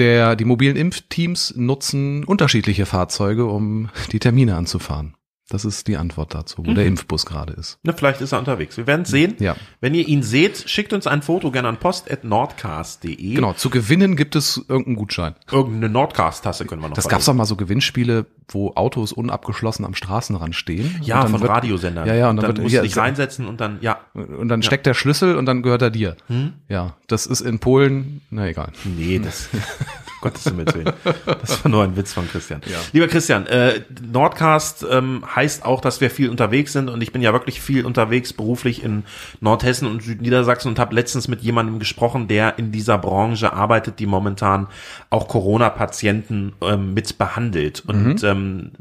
der, 0.01 0.35
die 0.35 0.45
mobilen 0.45 0.75
Impfteams 0.75 1.53
nutzen 1.55 2.23
unterschiedliche 2.23 2.87
Fahrzeuge, 2.87 3.45
um 3.45 3.89
die 4.11 4.19
Termine 4.19 4.55
anzufahren. 4.55 5.13
Das 5.51 5.65
ist 5.65 5.87
die 5.87 5.97
Antwort 5.97 6.33
dazu, 6.33 6.65
wo 6.65 6.73
der 6.73 6.85
Impfbus 6.85 7.25
gerade 7.25 7.51
ist. 7.51 7.77
Ne, 7.83 7.91
vielleicht 7.93 8.21
ist 8.21 8.31
er 8.31 8.39
unterwegs. 8.39 8.77
Wir 8.77 8.87
werden 8.87 9.03
sehen. 9.03 9.35
Ja. 9.39 9.57
Wenn 9.81 9.93
ihr 9.93 10.07
ihn 10.07 10.23
seht, 10.23 10.63
schickt 10.69 10.93
uns 10.93 11.07
ein 11.07 11.21
Foto 11.21 11.51
gerne 11.51 11.67
an 11.67 11.77
post.nordcast.de. 11.77 13.33
Genau, 13.35 13.51
zu 13.51 13.69
gewinnen 13.69 14.15
gibt 14.15 14.37
es 14.37 14.57
irgendeinen 14.69 14.95
Gutschein. 14.95 15.35
Irgendeine 15.51 15.89
Nordcast-Tasse 15.89 16.65
können 16.65 16.81
wir 16.81 16.87
noch 16.87 16.95
Das 16.95 17.09
gab's 17.09 17.25
doch 17.25 17.33
mal 17.33 17.45
so 17.45 17.57
Gewinnspiele, 17.57 18.27
wo 18.47 18.71
Autos 18.75 19.11
unabgeschlossen 19.11 19.83
am 19.83 19.93
Straßenrand 19.93 20.55
stehen. 20.55 20.99
Ja, 21.03 21.21
dann 21.23 21.31
von 21.31 21.41
wird- 21.41 21.51
Radiosendern. 21.51 22.07
Ja, 22.07 22.13
ja, 22.15 22.29
und 22.29 22.37
und 22.39 22.43
dann, 22.43 22.55
dann, 22.55 22.63
wird 22.63 22.71
musst 22.73 22.83
dich 22.85 22.97
reinsetzen 22.97 23.45
und 23.47 23.59
dann, 23.59 23.79
ja. 23.81 23.99
Und 24.13 24.47
dann 24.47 24.63
steckt 24.63 24.85
der 24.85 24.93
Schlüssel 24.93 25.35
und 25.35 25.45
dann 25.47 25.63
gehört 25.63 25.81
er 25.81 25.89
dir. 25.89 26.15
Hm? 26.27 26.53
Ja, 26.69 26.95
das 27.07 27.25
ist 27.25 27.41
in 27.41 27.59
Polen, 27.59 28.21
na 28.29 28.47
egal. 28.47 28.71
Nee, 28.85 29.19
das, 29.19 29.49
Gottes 30.21 30.43
Himmels 30.43 30.73
Willen. 30.73 30.93
Das 31.25 31.63
war 31.63 31.71
nur 31.71 31.83
ein 31.83 31.95
Witz 31.97 32.13
von 32.13 32.27
Christian. 32.29 32.61
Lieber 32.93 33.07
Christian, 33.07 33.47
äh, 33.47 33.81
Nordcast 34.11 34.85
ähm, 34.89 35.23
heißt 35.35 35.65
auch, 35.65 35.81
dass 35.81 36.01
wir 36.01 36.09
viel 36.09 36.29
unterwegs 36.29 36.73
sind 36.73 36.89
und 36.89 37.01
ich 37.01 37.11
bin 37.11 37.21
ja 37.21 37.33
wirklich 37.33 37.59
viel 37.61 37.85
unterwegs 37.85 38.33
beruflich 38.33 38.83
in 38.83 39.03
Nordhessen 39.39 39.87
und 39.87 40.03
Südniedersachsen 40.03 40.69
und 40.69 40.79
habe 40.79 40.95
letztens 40.95 41.27
mit 41.27 41.41
jemandem 41.41 41.79
gesprochen, 41.79 42.27
der 42.27 42.57
in 42.57 42.71
dieser 42.71 42.97
Branche 42.97 43.53
arbeitet, 43.53 43.99
die 43.99 44.05
momentan 44.05 44.67
auch 45.09 45.27
Corona-Patienten 45.27 46.53
ähm, 46.61 46.93
mit 46.93 47.17
behandelt. 47.17 47.83
Und 47.85 48.23
ähm, 48.23 48.71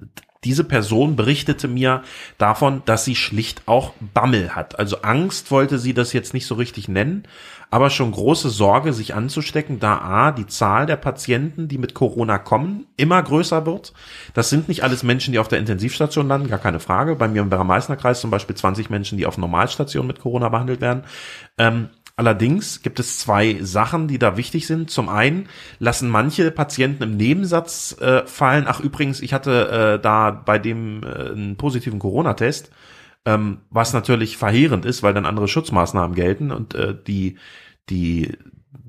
diese 0.44 0.64
Person 0.64 1.16
berichtete 1.16 1.68
mir 1.68 2.02
davon, 2.38 2.82
dass 2.86 3.04
sie 3.04 3.14
schlicht 3.14 3.62
auch 3.66 3.92
Bammel 4.14 4.54
hat. 4.54 4.78
Also 4.78 5.02
Angst 5.02 5.50
wollte 5.50 5.78
sie 5.78 5.92
das 5.92 6.12
jetzt 6.12 6.32
nicht 6.32 6.46
so 6.46 6.54
richtig 6.54 6.88
nennen, 6.88 7.24
aber 7.70 7.90
schon 7.90 8.10
große 8.10 8.50
Sorge, 8.50 8.92
sich 8.92 9.14
anzustecken, 9.14 9.78
da 9.78 9.98
A, 9.98 10.32
die 10.32 10.46
Zahl 10.46 10.86
der 10.86 10.96
Patienten, 10.96 11.68
die 11.68 11.78
mit 11.78 11.94
Corona 11.94 12.38
kommen, 12.38 12.86
immer 12.96 13.22
größer 13.22 13.64
wird. 13.64 13.92
Das 14.34 14.50
sind 14.50 14.68
nicht 14.68 14.82
alles 14.82 15.02
Menschen, 15.02 15.32
die 15.32 15.38
auf 15.38 15.48
der 15.48 15.60
Intensivstation 15.60 16.26
landen, 16.26 16.48
gar 16.48 16.58
keine 16.58 16.80
Frage. 16.80 17.14
Bei 17.14 17.28
mir 17.28 17.42
im 17.42 17.50
Werra-Meißner-Kreis 17.50 18.20
zum 18.20 18.30
Beispiel 18.30 18.56
20 18.56 18.90
Menschen, 18.90 19.18
die 19.18 19.26
auf 19.26 19.38
Normalstation 19.38 20.06
mit 20.06 20.20
Corona 20.20 20.48
behandelt 20.48 20.80
werden. 20.80 21.04
Ähm, 21.58 21.90
Allerdings 22.20 22.82
gibt 22.82 23.00
es 23.00 23.18
zwei 23.18 23.60
Sachen, 23.62 24.06
die 24.06 24.18
da 24.18 24.36
wichtig 24.36 24.66
sind. 24.66 24.90
Zum 24.90 25.08
einen 25.08 25.48
lassen 25.78 26.10
manche 26.10 26.50
Patienten 26.50 27.02
im 27.02 27.16
Nebensatz 27.16 27.96
äh, 27.98 28.26
fallen. 28.26 28.66
Ach 28.68 28.78
übrigens, 28.78 29.22
ich 29.22 29.32
hatte 29.32 29.96
äh, 29.96 30.02
da 30.02 30.30
bei 30.30 30.58
dem 30.58 31.02
äh, 31.02 31.30
einen 31.30 31.56
positiven 31.56 31.98
Corona-Test, 31.98 32.72
ähm, 33.24 33.60
was 33.70 33.92
natürlich 33.92 34.36
verheerend 34.36 34.84
ist, 34.84 35.02
weil 35.02 35.14
dann 35.14 35.26
andere 35.26 35.48
Schutzmaßnahmen 35.48 36.14
gelten 36.14 36.50
und 36.50 36.74
äh, 36.74 36.96
die 37.06 37.36
die 37.88 38.36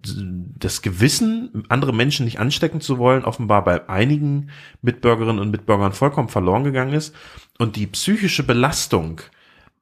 das 0.04 0.82
Gewissen, 0.82 1.64
andere 1.70 1.94
Menschen 1.94 2.26
nicht 2.26 2.40
anstecken 2.40 2.82
zu 2.82 2.98
wollen, 2.98 3.24
offenbar 3.24 3.64
bei 3.64 3.88
einigen 3.90 4.50
Mitbürgerinnen 4.82 5.40
und 5.40 5.52
Mitbürgern 5.52 5.94
vollkommen 5.94 6.30
verloren 6.30 6.64
gegangen 6.64 6.94
ist. 6.94 7.16
Und 7.58 7.76
die 7.76 7.88
psychische 7.88 8.44
Belastung 8.44 9.22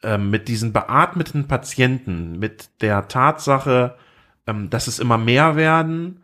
ähm, 0.04 0.30
mit 0.30 0.48
diesen 0.48 0.74
beatmeten 0.74 1.48
Patienten, 1.48 2.40
mit 2.40 2.70
der 2.82 3.08
Tatsache, 3.08 3.96
ähm, 4.48 4.70
dass 4.70 4.88
es 4.88 5.00
immer 5.00 5.18
mehr 5.18 5.56
werden 5.56 6.22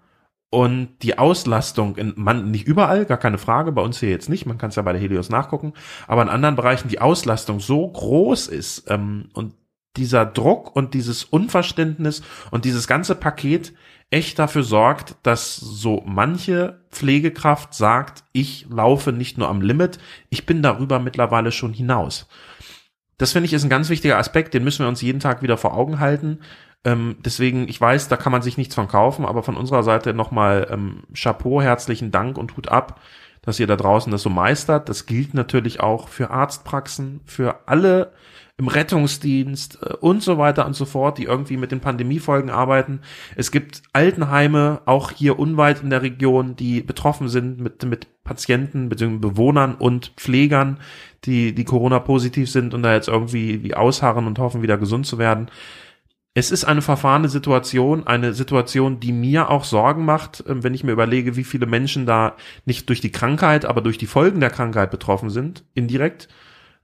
und 0.55 0.87
die 1.01 1.17
Auslastung 1.17 1.97
in 1.97 2.13
man 2.15 2.49
nicht 2.49 2.65
überall, 2.65 3.03
gar 3.03 3.17
keine 3.17 3.37
Frage, 3.37 3.73
bei 3.73 3.81
uns 3.81 3.99
hier 3.99 4.09
jetzt 4.09 4.29
nicht, 4.29 4.45
man 4.45 4.57
kann 4.57 4.69
es 4.69 4.77
ja 4.77 4.83
bei 4.83 4.93
der 4.93 5.01
Helios 5.01 5.29
nachgucken, 5.29 5.73
aber 6.07 6.21
in 6.21 6.29
anderen 6.29 6.55
Bereichen 6.55 6.87
die 6.87 7.01
Auslastung 7.01 7.59
so 7.59 7.85
groß 7.85 8.47
ist 8.47 8.89
ähm, 8.89 9.27
und 9.33 9.53
dieser 9.97 10.25
Druck 10.25 10.73
und 10.73 10.93
dieses 10.93 11.25
Unverständnis 11.25 12.21
und 12.51 12.63
dieses 12.63 12.87
ganze 12.87 13.15
Paket 13.15 13.73
echt 14.11 14.39
dafür 14.39 14.63
sorgt, 14.63 15.17
dass 15.23 15.57
so 15.57 16.01
manche 16.05 16.79
Pflegekraft 16.89 17.73
sagt, 17.73 18.23
ich 18.31 18.65
laufe 18.69 19.11
nicht 19.11 19.37
nur 19.37 19.49
am 19.49 19.59
Limit, 19.59 19.99
ich 20.29 20.45
bin 20.45 20.61
darüber 20.61 20.99
mittlerweile 20.99 21.51
schon 21.51 21.73
hinaus. 21.73 22.29
Das 23.17 23.31
finde 23.31 23.45
ich 23.45 23.53
ist 23.53 23.63
ein 23.63 23.69
ganz 23.69 23.89
wichtiger 23.89 24.17
Aspekt, 24.17 24.53
den 24.53 24.63
müssen 24.63 24.83
wir 24.83 24.89
uns 24.89 25.01
jeden 25.01 25.19
Tag 25.19 25.41
wieder 25.41 25.57
vor 25.57 25.73
Augen 25.73 25.99
halten. 25.99 26.39
Ähm, 26.83 27.17
deswegen, 27.23 27.67
ich 27.67 27.79
weiß, 27.81 28.09
da 28.09 28.17
kann 28.17 28.31
man 28.31 28.41
sich 28.41 28.57
nichts 28.57 28.75
von 28.75 28.87
kaufen, 28.87 29.25
aber 29.25 29.41
von 29.41 29.57
unserer 29.57 29.83
Seite 29.83 30.13
nochmal 30.13 30.67
ähm, 30.69 31.03
Chapeau, 31.13 31.61
herzlichen 31.61 32.11
Dank 32.11 32.37
und 32.37 32.55
Hut 32.57 32.67
ab, 32.67 33.01
dass 33.41 33.59
ihr 33.59 33.67
da 33.67 33.75
draußen 33.75 34.11
das 34.11 34.21
so 34.21 34.29
meistert. 34.29 34.89
Das 34.89 35.05
gilt 35.05 35.33
natürlich 35.33 35.79
auch 35.79 36.07
für 36.09 36.29
Arztpraxen, 36.29 37.21
für 37.25 37.67
alle 37.67 38.11
im 38.57 38.67
Rettungsdienst 38.67 39.79
äh, 39.81 39.93
und 39.99 40.23
so 40.23 40.37
weiter 40.37 40.65
und 40.65 40.75
so 40.75 40.85
fort, 40.85 41.17
die 41.17 41.23
irgendwie 41.23 41.57
mit 41.57 41.71
den 41.71 41.81
Pandemiefolgen 41.81 42.49
arbeiten. 42.49 43.01
Es 43.35 43.51
gibt 43.51 43.81
Altenheime, 43.93 44.81
auch 44.85 45.11
hier 45.11 45.37
unweit 45.39 45.83
in 45.83 45.89
der 45.89 46.01
Region, 46.01 46.55
die 46.55 46.81
betroffen 46.81 47.27
sind 47.27 47.59
mit, 47.59 47.83
mit 47.83 48.23
Patienten 48.23 48.89
bzw. 48.89 49.17
Bewohnern 49.17 49.75
und 49.75 50.13
Pflegern, 50.17 50.79
die, 51.25 51.53
die 51.53 51.65
Corona-positiv 51.65 52.49
sind 52.49 52.73
und 52.73 52.83
da 52.83 52.93
jetzt 52.93 53.07
irgendwie 53.07 53.63
wie 53.63 53.75
ausharren 53.75 54.27
und 54.27 54.39
hoffen, 54.39 54.61
wieder 54.61 54.77
gesund 54.77 55.05
zu 55.05 55.17
werden. 55.17 55.49
Es 56.37 56.51
ist 56.51 56.65
eine 56.65 56.81
verfahrene 56.81 57.29
Situation, 57.29 58.07
eine 58.07 58.33
Situation, 58.33 58.99
die 58.99 59.13
mir 59.13 59.49
auch 59.49 59.63
Sorgen 59.63 60.05
macht, 60.05 60.45
äh, 60.45 60.63
wenn 60.63 60.73
ich 60.73 60.85
mir 60.85 60.93
überlege, 60.93 61.35
wie 61.35 61.43
viele 61.43 61.65
Menschen 61.65 62.05
da 62.05 62.37
nicht 62.65 62.87
durch 62.87 63.01
die 63.01 63.11
Krankheit, 63.11 63.65
aber 63.65 63.81
durch 63.81 63.97
die 63.97 64.07
Folgen 64.07 64.39
der 64.39 64.49
Krankheit 64.49 64.91
betroffen 64.91 65.29
sind, 65.29 65.65
indirekt, 65.73 66.29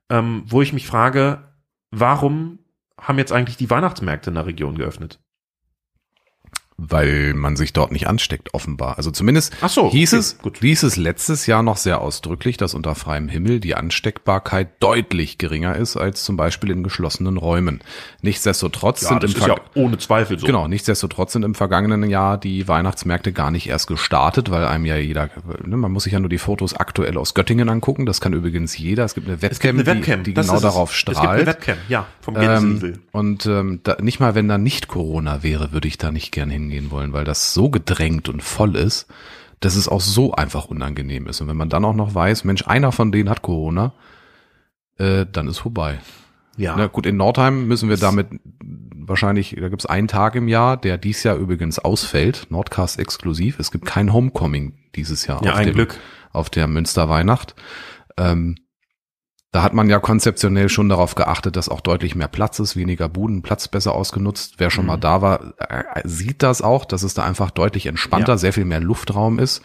ähm, 0.09 0.43
wo 0.45 0.61
ich 0.61 0.73
mich 0.73 0.87
frage, 0.87 1.50
warum 1.91 2.59
haben 2.99 3.17
jetzt 3.17 3.31
eigentlich 3.31 3.57
die 3.57 3.69
Weihnachtsmärkte 3.69 4.29
in 4.29 4.35
der 4.35 4.45
Region 4.45 4.75
geöffnet? 4.75 5.19
Weil 6.89 7.33
man 7.35 7.55
sich 7.55 7.73
dort 7.73 7.91
nicht 7.91 8.07
ansteckt, 8.07 8.53
offenbar. 8.53 8.97
Also 8.97 9.11
zumindest 9.11 9.53
Ach 9.61 9.69
so, 9.69 9.91
hieß, 9.91 10.13
okay, 10.13 10.19
es, 10.19 10.37
gut. 10.39 10.57
hieß 10.59 10.83
es 10.83 10.97
letztes 10.97 11.45
Jahr 11.45 11.61
noch 11.61 11.77
sehr 11.77 12.01
ausdrücklich, 12.01 12.57
dass 12.57 12.73
unter 12.73 12.95
freiem 12.95 13.29
Himmel 13.29 13.59
die 13.59 13.75
Ansteckbarkeit 13.75 14.69
deutlich 14.79 15.37
geringer 15.37 15.75
ist 15.75 15.95
als 15.97 16.23
zum 16.23 16.37
Beispiel 16.37 16.71
in 16.71 16.81
geschlossenen 16.83 17.37
Räumen. 17.37 17.81
Nichtsdestotrotz 18.21 19.01
Ja, 19.03 19.09
sind 19.09 19.23
im 19.23 19.31
Ver 19.31 19.47
ja 19.49 19.55
ohne 19.75 19.97
Zweifel 19.97 20.39
so. 20.39 20.45
Genau, 20.47 20.67
nichtsdestotrotz 20.67 21.33
sind 21.33 21.43
im 21.43 21.53
vergangenen 21.53 22.09
Jahr 22.09 22.37
die 22.37 22.67
Weihnachtsmärkte 22.67 23.31
gar 23.31 23.51
nicht 23.51 23.67
erst 23.67 23.87
gestartet, 23.87 24.49
weil 24.49 24.65
einem 24.65 24.85
ja 24.85 24.95
jeder, 24.95 25.29
ne, 25.63 25.77
man 25.77 25.91
muss 25.91 26.03
sich 26.05 26.13
ja 26.13 26.19
nur 26.19 26.29
die 26.29 26.37
Fotos 26.39 26.73
aktuell 26.73 27.17
aus 27.17 27.33
Göttingen 27.33 27.69
angucken, 27.69 28.05
das 28.05 28.21
kann 28.21 28.33
übrigens 28.33 28.77
jeder. 28.77 29.05
Es 29.05 29.13
gibt 29.13 29.27
eine 29.27 29.35
Es 29.41 29.59
gibt 29.59 29.77
Webcam, 29.77 29.79
eine 29.79 29.85
Webcam, 29.99 30.23
die, 30.23 30.33
die 30.33 30.41
genau 30.41 30.59
darauf 30.59 30.91
Es 30.91 31.05
gibt 31.05 31.17
strahlt. 31.17 31.39
eine 31.41 31.45
Webcam, 31.47 31.77
ja, 31.89 32.07
vom. 32.21 32.35
Ähm, 32.37 32.99
und 33.11 33.45
ähm, 33.45 33.81
da, 33.83 33.97
nicht 34.01 34.19
mal, 34.19 34.33
wenn 34.35 34.47
da 34.47 34.57
nicht 34.57 34.87
Corona 34.87 35.43
wäre, 35.43 35.71
würde 35.73 35.87
ich 35.87 35.97
da 35.97 36.11
nicht 36.11 36.31
gern 36.31 36.49
hingehen 36.49 36.70
wollen, 36.91 37.11
weil 37.13 37.25
das 37.25 37.53
so 37.53 37.69
gedrängt 37.69 38.29
und 38.29 38.41
voll 38.41 38.75
ist, 38.75 39.07
dass 39.59 39.75
es 39.75 39.87
auch 39.87 40.01
so 40.01 40.31
einfach 40.33 40.65
unangenehm 40.65 41.27
ist. 41.27 41.41
Und 41.41 41.47
wenn 41.47 41.57
man 41.57 41.69
dann 41.69 41.85
auch 41.85 41.93
noch 41.93 42.15
weiß, 42.15 42.43
Mensch, 42.45 42.65
einer 42.67 42.91
von 42.91 43.11
denen 43.11 43.29
hat 43.29 43.41
Corona, 43.41 43.93
äh, 44.97 45.25
dann 45.31 45.47
ist 45.47 45.59
vorbei. 45.59 45.99
ja. 46.57 46.75
Na 46.77 46.87
gut, 46.87 47.05
in 47.05 47.17
Nordheim 47.17 47.67
müssen 47.67 47.89
wir 47.89 47.97
damit 47.97 48.27
wahrscheinlich, 48.95 49.55
da 49.59 49.69
gibt 49.69 49.81
es 49.81 49.85
einen 49.85 50.07
Tag 50.07 50.35
im 50.35 50.47
Jahr, 50.47 50.77
der 50.77 50.97
dies 50.97 51.23
Jahr 51.23 51.35
übrigens 51.35 51.79
ausfällt, 51.79 52.47
Nordcast 52.49 52.99
exklusiv. 52.99 53.59
Es 53.59 53.71
gibt 53.71 53.85
kein 53.85 54.13
Homecoming 54.13 54.73
dieses 54.95 55.27
Jahr 55.27 55.43
Ja, 55.43 55.51
auf, 55.51 55.57
ein 55.57 55.67
dem, 55.67 55.75
Glück. 55.75 55.97
auf 56.31 56.49
der 56.49 56.67
Münsterweihnacht. 56.67 57.55
Ähm, 58.17 58.55
da 59.51 59.63
hat 59.63 59.73
man 59.73 59.89
ja 59.89 59.99
konzeptionell 59.99 60.69
schon 60.69 60.87
darauf 60.89 61.15
geachtet, 61.15 61.55
dass 61.57 61.67
auch 61.69 61.81
deutlich 61.81 62.15
mehr 62.15 62.29
Platz 62.29 62.59
ist, 62.59 62.75
weniger 62.77 63.09
Buden, 63.09 63.41
Platz 63.41 63.67
besser 63.67 63.93
ausgenutzt. 63.93 64.55
Wer 64.59 64.69
schon 64.69 64.85
mal 64.85 64.95
Mhm. 64.97 65.01
da 65.01 65.21
war, 65.21 65.53
äh, 65.59 66.01
sieht 66.05 66.41
das 66.41 66.61
auch, 66.61 66.85
dass 66.85 67.03
es 67.03 67.13
da 67.13 67.23
einfach 67.25 67.51
deutlich 67.51 67.85
entspannter, 67.85 68.33
Ja. 68.33 68.37
sehr 68.37 68.53
viel 68.53 68.65
mehr 68.65 68.79
Luftraum 68.79 69.39
ist. 69.39 69.61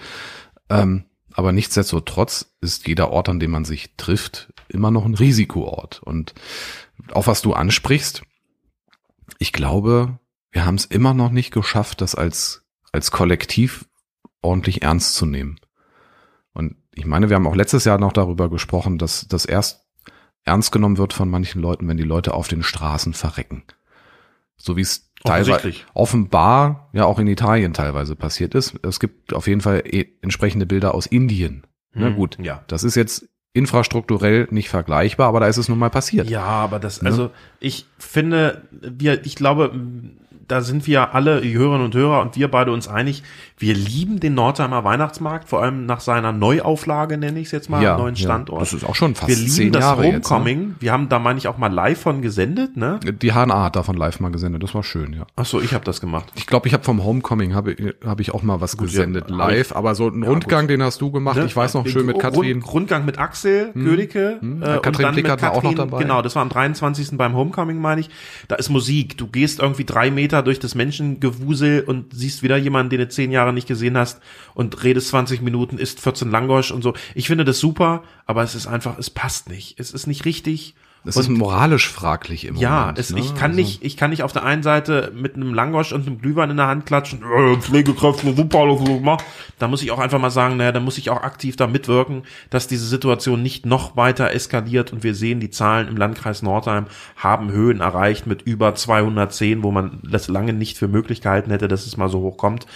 Ähm, 0.69 1.05
aber 1.33 1.53
nichtsdestotrotz 1.53 2.57
ist 2.61 2.89
jeder 2.89 3.11
Ort, 3.11 3.29
an 3.29 3.39
dem 3.39 3.51
man 3.53 3.65
sich 3.65 3.95
trifft, 3.97 4.53
immer 4.69 4.91
noch 4.91 5.05
ein 5.05 5.15
Risikoort. 5.15 6.03
Und 6.03 6.35
auch 7.13 7.27
was 7.29 7.43
du 7.43 7.53
ansprichst, 7.53 8.23
ich 9.39 9.53
glaube, 9.53 10.19
wir 10.51 10.65
haben 10.65 10.77
es 10.77 10.87
immer 10.87 11.15
noch 11.15 11.31
nicht 11.31 11.53
geschafft, 11.53 12.01
das 12.01 12.15
als, 12.15 12.65
als 12.91 13.11
Kollektiv 13.13 13.85
ordentlich 14.43 14.83
ernst 14.83 15.15
zu 15.15 15.27
nehmen. 15.27 15.61
Und 16.55 16.77
ich 16.97 17.07
meine, 17.07 17.29
wir 17.29 17.37
haben 17.37 17.47
auch 17.47 17.55
letztes 17.55 17.85
Jahr 17.85 17.99
noch 17.99 18.13
darüber 18.13 18.49
gesprochen, 18.51 18.99
dass 18.99 19.29
das 19.29 19.45
erst 19.45 19.87
ernst 20.45 20.73
genommen 20.73 20.99
wird 20.99 21.13
von 21.13 21.29
manchen 21.29 21.61
Leuten, 21.61 21.87
wenn 21.89 21.97
die 21.97 22.03
Leute 22.05 22.35
auf 22.35 22.49
den 22.49 22.63
Straßen 22.63 23.13
verrecken. 23.15 23.65
So 24.57 24.77
wie 24.77 24.81
es 24.81 25.13
teilweise 25.23 25.75
offenbar 25.93 26.89
ja 26.93 27.05
auch 27.05 27.19
in 27.19 27.27
Italien 27.27 27.75
teilweise 27.75 28.17
passiert 28.17 28.55
ist. 28.55 28.75
Es 28.83 29.01
gibt 29.01 29.35
auf 29.35 29.47
jeden 29.47 29.61
Fall 29.61 29.83
eh 29.85 30.07
entsprechende 30.23 30.65
Bilder 30.67 30.95
aus 30.95 31.07
Indien. 31.07 31.67
Na 31.93 32.11
Mhm, 32.11 32.17
gut, 32.17 32.39
ja. 32.41 32.65
das 32.69 32.85
ist 32.85 32.95
jetzt 32.95 33.29
infrastrukturell 33.53 34.49
nicht 34.51 34.69
vergleichbar, 34.69 35.29
aber 35.29 35.41
da 35.41 35.47
ist 35.47 35.57
es 35.57 35.69
nun 35.69 35.79
mal 35.79 35.91
passiert. 35.91 36.29
Ja, 36.29 36.45
aber 36.45 36.79
das, 36.79 37.03
Ne? 37.03 37.09
also 37.11 37.31
ich 37.59 37.87
finde, 37.99 38.69
wir, 38.71 39.25
ich 39.25 39.35
glaube, 39.35 39.73
da 40.49 40.61
sind 40.61 40.87
wir 40.87 41.15
alle, 41.15 41.41
die 41.41 41.57
Hörerinnen 41.57 41.85
und 41.87 41.95
Hörer 41.95 42.21
und 42.23 42.37
wir 42.37 42.49
beide 42.51 42.73
uns 42.73 42.89
einig, 42.89 43.23
wir 43.59 43.75
lieben 43.75 44.21
den 44.21 44.35
Nordheimer 44.35 44.85
Weihnachtsmarkt, 44.85 45.49
vor 45.49 45.63
allem 45.63 45.87
nach 45.87 46.01
seiner 46.01 46.33
Neuauflage, 46.33 47.17
nenne 47.17 47.41
ich 47.41 47.47
es 47.47 47.53
jetzt 47.53 47.71
mal, 47.71 47.83
Ja, 47.83 47.97
neuen 47.97 48.15
ja. 48.15 48.23
Standort. 48.23 48.61
Das 48.61 48.73
ist 48.73 48.85
auch 48.85 48.95
schon 48.95 49.15
fast 49.15 49.29
wir 49.29 49.37
lieben 49.37 49.51
zehn 49.51 49.73
das 49.73 49.83
Jahre 49.83 50.05
jetzt, 50.05 50.31
ne? 50.31 50.37
Homecoming. 50.37 50.75
Wir 50.81 50.93
haben 50.93 51.09
da, 51.09 51.19
meine 51.19 51.39
ich, 51.39 51.49
auch 51.49 51.59
mal 51.59 51.73
live 51.73 52.01
von 52.01 52.23
gesendet, 52.23 52.77
ne? 52.77 53.01
Die 53.03 53.33
HNA 53.33 53.65
hat 53.65 53.77
davon 53.77 53.97
live 53.97 54.21
mal 54.21 54.31
gesendet, 54.31 54.63
das 54.63 54.75
war 54.75 54.83
schön, 54.83 55.13
ja. 55.13 55.27
Ach 55.37 55.47
so, 55.47 55.61
ich 55.61 55.73
habe 55.75 55.85
das 55.85 56.01
gemacht. 56.01 56.33
Ich 56.37 56.47
glaube, 56.47 56.69
ich 56.69 56.75
habe 56.75 56.85
vom 56.85 57.05
Homecoming 57.05 57.55
habe 57.55 57.95
hab 58.05 58.21
ich 58.21 58.33
auch 58.35 58.43
mal 58.43 58.61
was 58.61 58.77
Gut, 58.77 58.89
gesendet 58.89 59.31
ja, 59.31 59.37
live, 59.37 59.75
aber 59.75 59.95
so 59.95 60.07
einen 60.09 60.23
Rundgang, 60.23 60.69
den 60.69 60.83
hast 60.83 61.01
du 61.01 61.11
gemacht. 61.11 61.37
Ne? 61.37 61.47
Ich 61.47 61.57
weiß 61.57 61.75
noch 61.75 61.87
schön 61.87 62.07
mit 62.07 62.19
Katrin. 62.19 62.63
Rundgang 62.63 63.05
mit 63.05 63.19
Axel, 63.19 63.73
Königke. 63.73 64.39
hm. 64.41 64.63
Äh, 64.63 64.79
Katrin 64.83 65.13
Plickert 65.13 65.43
war 65.43 65.53
auch 65.53 65.63
noch 65.63 65.75
dabei. 65.75 66.03
Genau, 66.03 66.23
das 66.23 66.35
war 66.35 66.43
am 66.43 66.49
23. 66.49 67.17
beim 67.17 67.35
Homecoming, 67.35 67.81
meine 67.81 68.01
ich. 68.01 68.11
Da 68.49 68.57
ist 68.57 68.69
Musik. 68.69 69.17
Du 69.17 69.27
gehst 69.27 69.61
irgendwie 69.61 69.85
drei 69.85 70.11
Meter 70.11 70.36
durch 70.43 70.59
das 70.59 70.75
Menschengewusel 70.75 71.83
und 71.83 72.13
siehst 72.15 72.43
wieder 72.43 72.57
jemanden, 72.57 72.91
den 72.91 73.01
du 73.01 73.09
zehn 73.09 73.31
Jahre 73.31 73.53
nicht 73.53 73.69
gesehen 73.69 73.97
hast 73.97 74.21
und 74.55 74.83
redest 74.83 75.09
20 75.09 75.43
Minuten, 75.43 75.79
isst 75.79 76.01
14 76.01 76.31
Langosch 76.31 76.71
und 76.71 76.83
so. 76.83 76.95
Ich 77.15 77.27
finde 77.27 77.45
das 77.45 77.59
super, 77.59 78.03
aber 78.27 78.43
es 78.43 78.55
ist 78.55 78.67
einfach, 78.67 78.99
es 78.99 79.11
passt 79.11 79.49
nicht. 79.49 79.79
Es 79.79 79.93
ist 79.93 80.07
nicht 80.07 80.25
richtig. 80.25 80.75
Das 81.07 81.17
und 81.17 81.23
ist 81.23 81.29
moralisch 81.31 81.89
fraglich 81.89 82.45
im 82.45 82.57
ja, 82.57 82.81
Moment. 82.81 82.99
es, 82.99 83.11
ne? 83.11 83.21
ich 83.21 83.35
kann 83.35 83.53
Also- 83.53 83.61
nicht, 83.61 83.85
ich 83.85 83.97
kann 83.97 84.11
nicht 84.11 84.23
auf 84.25 84.33
der 84.33 84.45
einen 84.45 84.63
Seite 84.63 85.13
mit 85.15 85.37
einem 85.37 85.55
Langosch 85.55 85.93
und 85.93 86.07
einem 86.07 86.21
Glühwein 86.21 86.51
in 86.51 86.57
der 86.57 86.67
Hand 86.67 86.85
klatschen, 86.85 87.23
äh, 87.23 87.57
Pflegekräfte, 87.57 88.35
super, 88.35 88.67
gemacht. 88.77 89.25
Da 89.59 89.69
muss 89.69 89.83
ich 89.83 89.93
auch 89.93 89.99
einfach 90.01 90.19
mal 90.19 90.31
sagen, 90.31 90.57
naja, 90.57 90.73
da 90.73 90.81
muss 90.81 90.99
ich 90.99 91.09
auch 91.11 91.23
aktiv 91.23 91.57
da 91.57 91.67
mitwirken, 91.67 92.25
dass 92.51 92.67
diese 92.67 92.87
Situation 92.87 93.43
nicht 93.43 93.65
noch 93.65 93.97
weiter 93.97 94.33
eskaliert 94.33 94.93
und 94.93 95.05
wir 95.05 95.15
sehen, 95.15 95.41
die 95.41 95.51
Zahlen 95.51 95.89
im 95.89 95.97
Landkreis 95.97 96.43
Nordheim 96.43 96.87
haben 97.17 97.53
Höhen 97.53 97.81
erreicht 97.81 98.27
mit 98.27 98.43
über 98.43 98.75
210, 98.75 99.63
wo 99.63 99.71
man 99.71 100.01
das 100.03 100.29
lange 100.29 100.53
nicht 100.53 100.77
für 100.77 100.89
möglich 100.89 101.21
gehalten 101.21 101.51
hätte, 101.51 101.69
dass 101.69 101.87
es 101.87 101.97
mal 101.97 102.09
so 102.09 102.21
hoch 102.21 102.37
kommt. 102.37 102.67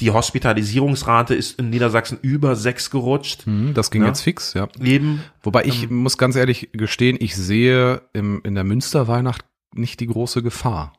Die 0.00 0.10
Hospitalisierungsrate 0.10 1.34
ist 1.34 1.58
in 1.58 1.70
Niedersachsen 1.70 2.18
über 2.22 2.56
sechs 2.56 2.90
gerutscht. 2.90 3.46
Hm, 3.46 3.74
Das 3.74 3.90
ging 3.90 4.02
Ja. 4.02 4.08
jetzt 4.08 4.22
fix, 4.22 4.54
ja. 4.54 4.68
Eben, 4.82 5.22
Wobei 5.42 5.64
ich 5.64 5.84
Ähm. 5.84 5.96
muss 5.96 6.18
ganz 6.18 6.36
ehrlich 6.36 6.70
gestehen, 6.72 7.16
ich 7.20 7.36
sehe 7.36 8.02
im, 8.12 8.40
in 8.44 8.54
der 8.54 8.64
Münsterweihnacht 8.64 9.44
nicht 9.74 10.00
die 10.00 10.06
große 10.06 10.42
Gefahr. 10.42 10.92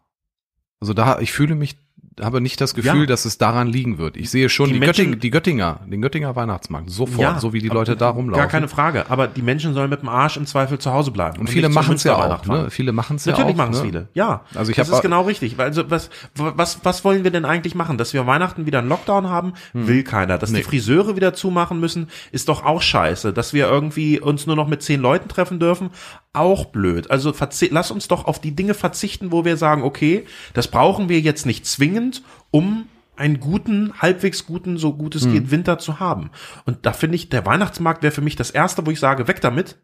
Also 0.79 0.93
da, 0.93 1.19
ich 1.19 1.32
fühle 1.32 1.56
mich, 1.56 1.77
habe 2.21 2.41
nicht 2.41 2.60
das 2.62 2.73
Gefühl, 2.76 3.02
Ja. 3.02 3.06
dass 3.06 3.26
es 3.26 3.38
daran 3.38 3.67
liegen 3.67 3.97
wird. 3.97 4.17
Ich 4.17 4.30
sehe 4.30 4.49
schon 4.49 4.67
Die 4.67 4.73
die, 4.73 4.80
Menschen- 4.80 5.06
Götting, 5.06 5.19
die 5.19 5.30
Göttinger, 5.32 5.80
den 5.86 6.02
Göttinger 6.02 6.36
Weihnachtsmarkt, 6.36 6.89
sofort, 6.89 7.41
so 7.41 7.54
wie 7.54 7.60
die 7.60 7.69
Leute 7.69 7.95
da 7.95 8.10
rumlaufen. 8.10 8.39
Gar 8.41 8.49
keine 8.49 8.67
Frage. 8.67 9.06
Aber 9.10 9.28
die 9.28 9.41
Menschen 9.41 9.73
sollen 9.73 9.89
mit 9.89 10.02
dem 10.02 10.10
Arsch 10.10 10.38
im 10.38 10.45
Zweifel 10.45 10.78
zu 10.80 10.91
Hause 10.91 11.12
bleiben. 11.12 11.39
Und 11.39 11.49
viele 11.49 11.67
nicht 11.67 11.73
zur 11.73 11.82
machen 11.84 11.95
es 11.95 12.04
ja 12.04 12.15
auch, 12.15 12.45
ne? 12.45 12.69
Viele 12.69 12.91
machen 12.91 13.15
es 13.15 13.26
ja 13.26 13.34
auch. 13.34 13.38
Natürlich 13.39 13.58
machen 13.58 13.73
es 13.73 13.80
ne? 13.80 13.86
viele. 13.86 14.08
Ja. 14.13 14.41
Also 14.56 14.71
ich 14.71 14.78
das 14.78 14.89
ist 14.89 15.02
genau 15.02 15.23
richtig. 15.23 15.60
Also 15.60 15.89
was, 15.89 16.10
was, 16.36 16.80
was 16.84 17.04
wollen 17.04 17.23
wir 17.23 17.32
denn 17.32 17.45
eigentlich 17.45 17.76
machen? 17.76 17.97
Dass 17.97 18.13
wir 18.13 18.26
Weihnachten 18.28 18.65
wieder 18.65 18.80
einen 18.80 18.89
Lockdown 18.89 19.30
haben, 19.30 19.54
will 19.73 20.04
keiner. 20.04 20.38
Dass 20.38 20.49
die 20.52 20.58
Nee. 20.58 20.63
Friseure 20.63 21.15
wieder 21.15 21.34
zumachen 21.34 21.80
müssen, 21.80 22.10
ist 22.32 22.49
doch 22.49 22.65
auch 22.65 22.82
scheiße. 22.82 23.34
Dass 23.34 23.54
wir 23.54 23.67
irgendwie 23.67 24.19
uns 24.19 24.45
nur 24.47 24.56
noch 24.56 24.67
mit 24.67 24.82
zehn 24.84 25.02
Leuten 25.02 25.30
treffen 25.30 25.60
dürfen, 25.60 25.89
auch 26.34 26.65
blöd. 26.65 27.10
Also 27.12 27.34
lass 27.69 27.91
uns 27.91 28.08
doch 28.08 28.26
auf 28.26 28.41
die 28.41 28.56
Dinge 28.56 28.74
verzichten, 28.74 29.32
wo 29.32 29.46
wir 29.46 29.56
sagen, 29.56 29.84
okay, 29.84 30.26
das 30.54 30.67
brauchen 30.67 31.08
wir 31.08 31.19
jetzt 31.19 31.46
nicht 31.46 31.65
zwingend, 31.65 32.24
um 32.52 32.88
einen 33.15 33.39
guten, 33.39 33.93
halbwegs 34.02 34.46
guten, 34.46 34.78
so 34.78 34.93
gut 34.93 35.15
es 35.15 35.32
geht, 35.32 35.52
Winter 35.52 35.78
zu 35.78 36.00
haben. 36.00 36.32
Und 36.65 36.86
da 36.88 36.93
finde 36.93 37.15
ich, 37.15 37.30
der 37.30 37.46
Weihnachtsmarkt 37.46 38.02
wäre 38.02 38.13
für 38.13 38.22
mich 38.22 38.36
das 38.36 38.50
erste, 38.50 38.86
wo 38.86 38.91
ich 38.91 39.00
sage, 39.00 39.28
weg 39.28 39.39
damit. 39.39 39.78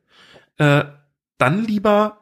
Äh, 0.58 0.86
dann 1.38 1.64
lieber 1.64 2.18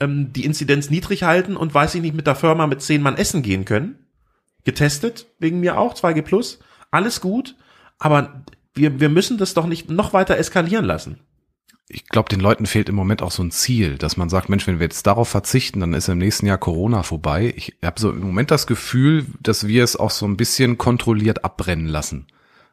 ähm, 0.00 0.32
die 0.32 0.44
Inzidenz 0.44 0.90
niedrig 0.90 1.22
halten 1.22 1.56
und 1.56 1.74
weiß 1.74 1.94
ich 1.94 2.02
nicht, 2.02 2.14
mit 2.14 2.26
der 2.26 2.34
Firma 2.34 2.66
mit 2.66 2.82
zehn 2.82 3.02
Mann 3.02 3.16
essen 3.16 3.42
gehen 3.42 3.64
können. 3.64 4.06
Getestet, 4.64 5.26
wegen 5.38 5.60
mir 5.60 5.78
auch, 5.78 5.94
2G 5.94 6.22
plus. 6.22 6.58
Alles 6.90 7.20
gut, 7.20 7.54
aber 7.98 8.42
wir, 8.74 9.00
wir 9.00 9.08
müssen 9.08 9.38
das 9.38 9.54
doch 9.54 9.66
nicht 9.66 9.88
noch 9.88 10.12
weiter 10.12 10.36
eskalieren 10.36 10.84
lassen. 10.84 11.20
Ich 11.90 12.06
glaube, 12.06 12.28
den 12.28 12.40
Leuten 12.40 12.66
fehlt 12.66 12.88
im 12.88 12.94
Moment 12.94 13.22
auch 13.22 13.30
so 13.30 13.42
ein 13.42 13.50
Ziel, 13.50 13.96
dass 13.96 14.16
man 14.16 14.28
sagt, 14.28 14.48
Mensch, 14.48 14.66
wenn 14.66 14.78
wir 14.78 14.84
jetzt 14.84 15.06
darauf 15.06 15.28
verzichten, 15.28 15.80
dann 15.80 15.94
ist 15.94 16.08
im 16.08 16.18
nächsten 16.18 16.46
Jahr 16.46 16.58
Corona 16.58 17.02
vorbei. 17.02 17.54
Ich 17.56 17.76
habe 17.82 17.98
so 17.98 18.10
im 18.10 18.20
Moment 18.20 18.50
das 18.50 18.66
Gefühl, 18.66 19.24
dass 19.42 19.66
wir 19.66 19.84
es 19.84 19.96
auch 19.96 20.10
so 20.10 20.26
ein 20.26 20.36
bisschen 20.36 20.76
kontrolliert 20.76 21.44
abbrennen 21.44 21.86
lassen. 21.86 22.26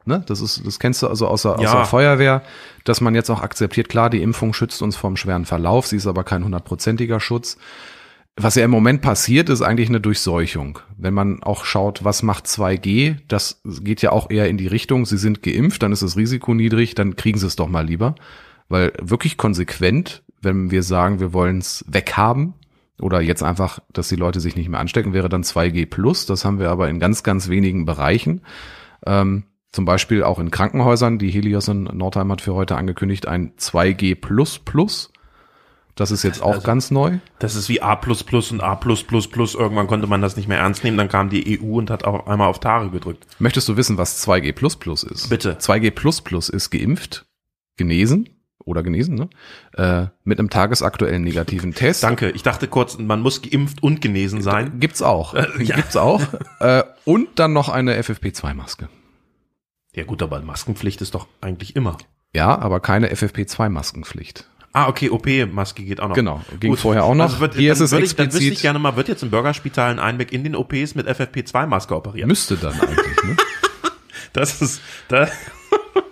Ne? 0.05 0.23
Das 0.27 0.41
ist, 0.41 0.65
das 0.65 0.79
kennst 0.79 1.01
du 1.01 1.07
also 1.07 1.27
aus 1.27 1.43
der, 1.43 1.53
aus 1.55 1.61
Ja. 1.63 1.75
der 1.75 1.85
Feuerwehr, 1.85 2.43
dass 2.83 3.01
man 3.01 3.15
jetzt 3.15 3.29
auch 3.29 3.41
akzeptiert, 3.41 3.89
klar, 3.89 4.09
die 4.09 4.21
Impfung 4.21 4.53
schützt 4.53 4.81
uns 4.81 4.95
vom 4.95 5.15
schweren 5.17 5.45
Verlauf, 5.45 5.87
sie 5.87 5.95
ist 5.95 6.07
aber 6.07 6.23
kein 6.23 6.43
hundertprozentiger 6.43 7.19
Schutz. 7.19 7.57
Was 8.37 8.55
ja 8.55 8.65
im 8.65 8.71
Moment 8.71 9.01
passiert, 9.01 9.47
ist 9.47 9.61
eigentlich 9.61 9.87
eine 9.87 10.01
Durchseuchung. 10.01 10.79
Wenn 10.97 11.13
man 11.13 11.41
auch 11.41 11.63
schaut, 11.63 12.03
was 12.03 12.21
macht 12.21 12.47
2G, 12.47 13.15
das 13.29 13.61
geht 13.63 14.01
ja 14.01 14.11
auch 14.11 14.29
eher 14.29 14.49
in 14.49 14.57
die 14.57 14.67
Richtung, 14.67 15.05
sie 15.05 15.17
sind 15.17 15.41
geimpft, 15.41 15.81
dann 15.83 15.93
ist 15.93 16.01
das 16.03 16.17
Risiko 16.17 16.53
niedrig, 16.53 16.95
dann 16.95 17.15
kriegen 17.15 17.39
sie 17.39 17.47
es 17.47 17.55
doch 17.55 17.69
mal 17.69 17.85
lieber. 17.85 18.15
Weil 18.69 18.93
wirklich 19.01 19.37
konsequent, 19.37 20.23
wenn 20.41 20.71
wir 20.71 20.83
sagen, 20.83 21.19
wir 21.19 21.33
wollen 21.33 21.59
es 21.59 21.85
weghaben 21.87 22.53
oder 22.99 23.21
jetzt 23.21 23.43
einfach, 23.43 23.79
dass 23.91 24.07
die 24.07 24.15
Leute 24.15 24.39
sich 24.39 24.55
nicht 24.55 24.69
mehr 24.69 24.79
anstecken, 24.79 25.13
wäre 25.13 25.29
dann 25.29 25.43
2G 25.43 25.85
plus. 25.85 26.25
Das 26.25 26.45
haben 26.45 26.59
wir 26.59 26.69
aber 26.71 26.89
in 26.89 26.99
ganz, 26.99 27.23
ganz 27.23 27.49
wenigen 27.49 27.85
Bereichen. 27.85 28.41
Ähm, 29.05 29.43
zum 29.71 29.85
Beispiel 29.85 30.23
auch 30.23 30.39
in 30.39 30.51
Krankenhäusern. 30.51 31.19
Die 31.19 31.29
Helios 31.29 31.67
in 31.67 31.83
Nordheim 31.83 32.31
hat 32.31 32.41
für 32.41 32.53
heute 32.53 32.77
angekündigt 32.77 33.27
ein 33.27 33.53
2G 33.57 34.15
plus 34.15 34.59
plus. 34.59 35.11
Das 35.95 36.11
ist 36.11 36.23
jetzt 36.23 36.41
auch 36.41 36.55
Also- 36.55 36.65
ganz 36.65 36.91
neu. 36.91 37.19
Das 37.39 37.55
ist 37.55 37.69
wie 37.69 37.81
A 37.81 37.93
und 37.93 38.61
A. 38.63 38.79
Irgendwann 38.83 39.87
konnte 39.87 40.07
man 40.07 40.21
das 40.21 40.35
nicht 40.37 40.47
mehr 40.47 40.57
ernst 40.59 40.83
nehmen. 40.83 40.97
Dann 40.97 41.07
kam 41.09 41.29
die 41.29 41.59
EU 41.59 41.77
und 41.77 41.89
hat 41.89 42.03
auch 42.03 42.27
einmal 42.27 42.47
auf 42.47 42.59
Tare 42.59 42.89
gedrückt. 42.89 43.25
Möchtest 43.39 43.67
du 43.69 43.77
wissen, 43.77 43.97
was 43.97 44.21
2G 44.25 44.53
plus 44.53 44.75
plus 44.75 45.03
ist? 45.03 45.29
Bitte. 45.29 45.57
2G 45.59 45.91
plus 45.91 46.21
plus 46.21 46.49
ist 46.49 46.69
geimpft, 46.69 47.25
genesen 47.77 48.29
oder 48.65 48.83
genesen, 48.83 49.15
ne? 49.15 49.29
Äh, 49.73 50.07
mit 50.23 50.39
einem 50.39 50.49
tagesaktuellen 50.49 51.23
negativen 51.23 51.73
Test. 51.73 52.03
Danke. 52.03 52.31
Ich 52.31 52.43
dachte 52.43 52.67
kurz, 52.67 52.97
man 52.97 53.21
muss 53.21 53.41
geimpft 53.41 53.81
und 53.83 54.01
genesen 54.01 54.41
sein. 54.41 54.79
Gibt's 54.79 55.01
auch. 55.01 55.33
ja. 55.59 55.75
Gibt's 55.75 55.95
auch. 55.95 56.21
äh, 56.59 56.83
und 57.05 57.29
dann 57.39 57.53
noch 57.53 57.69
eine 57.69 57.99
FFP2-Maske. 58.01 58.89
Ja 59.95 60.03
gut, 60.03 60.21
aber 60.21 60.41
Maskenpflicht 60.41 61.01
ist 61.01 61.15
doch 61.15 61.27
eigentlich 61.41 61.75
immer. 61.75 61.97
Ja, 62.33 62.57
aber 62.59 62.79
keine 62.81 63.13
FFP2-Maskenpflicht. 63.13 64.45
Ah, 64.73 64.89
okay, 64.89 65.09
OP-Maske 65.09 65.83
geht 65.83 66.01
auch 66.01 66.09
noch. 66.09 66.15
Genau, 66.15 66.41
ging 66.59 66.71
Gut. 66.71 66.79
vorher 66.79 67.05
auch 67.05 67.15
noch. 67.15 67.25
Also 67.25 67.39
wird, 67.39 67.55
Hier 67.55 67.73
dann 67.73 67.81
ist 67.81 67.93
es 67.93 67.97
ich, 67.97 68.15
dann 68.17 68.25
wüsste 68.27 68.39
ich 68.43 68.51
explizit- 68.57 68.61
gerne 68.61 68.79
mal, 68.79 68.97
wird 68.97 69.07
jetzt 69.07 69.23
im 69.23 69.29
Bürgerspital 69.29 69.89
ein 69.91 69.99
Einbeck 69.99 70.33
in 70.33 70.43
den 70.43 70.53
OPs 70.53 70.95
mit 70.95 71.07
FFP2-Maske 71.07 71.95
operiert? 71.95 72.27
Müsste 72.27 72.57
dann 72.57 72.73
eigentlich, 72.73 73.23
ne? 73.23 73.37
Das 74.33 74.61
ist, 74.61 74.81
da, 75.07 75.29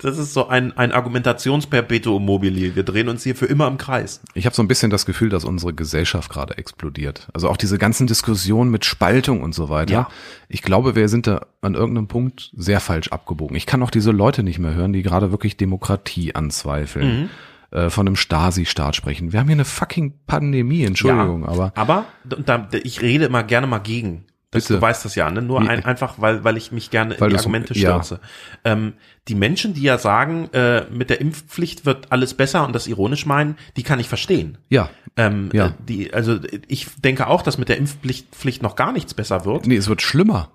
das 0.00 0.18
ist 0.18 0.34
so 0.34 0.48
ein, 0.48 0.76
ein 0.76 0.92
Argumentationsperpetuum 0.92 2.24
mobile. 2.24 2.74
Wir 2.74 2.82
drehen 2.82 3.08
uns 3.08 3.22
hier 3.22 3.34
für 3.34 3.46
immer 3.46 3.66
im 3.66 3.78
Kreis. 3.78 4.20
Ich 4.34 4.46
habe 4.46 4.54
so 4.54 4.62
ein 4.62 4.68
bisschen 4.68 4.90
das 4.90 5.06
Gefühl, 5.06 5.28
dass 5.28 5.44
unsere 5.44 5.72
Gesellschaft 5.72 6.30
gerade 6.30 6.58
explodiert. 6.58 7.28
Also 7.32 7.48
auch 7.48 7.56
diese 7.56 7.78
ganzen 7.78 8.06
Diskussionen 8.06 8.70
mit 8.70 8.84
Spaltung 8.84 9.42
und 9.42 9.54
so 9.54 9.68
weiter. 9.68 9.92
Ja. 9.92 10.08
Ich 10.48 10.62
glaube, 10.62 10.94
wir 10.94 11.08
sind 11.08 11.26
da 11.26 11.46
an 11.62 11.74
irgendeinem 11.74 12.08
Punkt 12.08 12.50
sehr 12.56 12.80
falsch 12.80 13.08
abgebogen. 13.08 13.56
Ich 13.56 13.66
kann 13.66 13.82
auch 13.82 13.90
diese 13.90 14.10
Leute 14.10 14.42
nicht 14.42 14.58
mehr 14.58 14.74
hören, 14.74 14.92
die 14.92 15.02
gerade 15.02 15.30
wirklich 15.30 15.56
Demokratie 15.56 16.34
anzweifeln, 16.34 17.30
äh, 17.70 17.90
von 17.90 18.06
einem 18.06 18.16
Stasi-Staat 18.16 18.94
sprechen. 18.96 19.32
Wir 19.32 19.40
haben 19.40 19.48
hier 19.48 19.56
eine 19.56 19.64
fucking 19.64 20.14
Pandemie, 20.26 20.84
Entschuldigung, 20.84 21.42
ja, 21.42 21.48
aber 21.48 21.72
Aber 21.74 22.04
da, 22.24 22.68
ich 22.82 23.02
rede 23.02 23.24
immer 23.24 23.42
gerne 23.42 23.66
mal 23.66 23.78
gegen. 23.78 24.26
Das, 24.54 24.64
Bitte. 24.64 24.74
du 24.76 24.80
weißt 24.82 25.04
das 25.04 25.14
ja, 25.14 25.30
ne? 25.30 25.42
Nur 25.42 25.62
Wie- 25.62 25.68
ein, 25.68 25.84
einfach, 25.84 26.14
weil, 26.18 26.42
weil 26.44 26.56
ich 26.56 26.72
mich 26.72 26.90
gerne 26.90 27.16
Weil 27.18 27.28
in 27.30 27.34
die 27.36 27.38
Argumente 27.38 27.74
ja. 27.78 28.02
stürze. 28.02 28.20
Ähm, 28.64 28.94
die 29.28 29.34
Menschen, 29.34 29.74
die 29.74 29.82
ja 29.82 29.98
sagen, 29.98 30.48
äh, 30.52 30.84
mit 30.90 31.10
der 31.10 31.20
Impfpflicht 31.20 31.84
wird 31.86 32.10
alles 32.12 32.34
besser 32.34 32.64
und 32.66 32.74
das 32.74 32.86
ironisch 32.86 33.26
meinen, 33.26 33.56
die 33.76 33.82
kann 33.82 34.00
ich 34.00 34.08
verstehen. 34.08 34.58
ja, 34.70 34.88
Ähm, 35.16 35.50
Ja. 35.52 35.66
äh, 35.66 35.72
die, 35.86 36.14
also 36.14 36.38
ich 36.68 36.88
denke 37.02 37.26
auch, 37.26 37.42
dass 37.42 37.58
mit 37.58 37.68
der 37.68 37.76
Impfpflicht 37.78 38.34
Pflicht 38.34 38.62
noch 38.62 38.76
gar 38.76 38.92
nichts 38.92 39.12
besser 39.14 39.44
wird. 39.44 39.66
nee, 39.66 39.76
es 39.76 39.88
wird 39.88 40.00
schlimmer. 40.02 40.50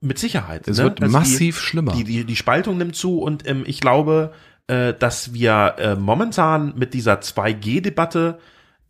Mit 0.00 0.18
Sicherheit. 0.18 0.68
Es 0.68 0.76
ne? 0.78 0.84
wird 0.84 1.00
Also 1.02 1.12
massiv 1.16 1.56
die, 1.58 1.62
schlimmer. 1.66 1.92
Die, 1.92 2.04
die, 2.04 2.24
die 2.24 2.36
Spaltung 2.36 2.76
nimmt 2.76 2.94
zu 2.96 3.20
und 3.20 3.48
ähm, 3.48 3.62
ich 3.66 3.80
glaube, 3.80 4.32
äh, 4.66 4.92
dass 4.92 5.32
wir 5.32 5.74
äh, 5.78 5.94
momentan 5.94 6.74
mit 6.76 6.92
dieser 6.94 7.20
2G-Debatte 7.20 8.38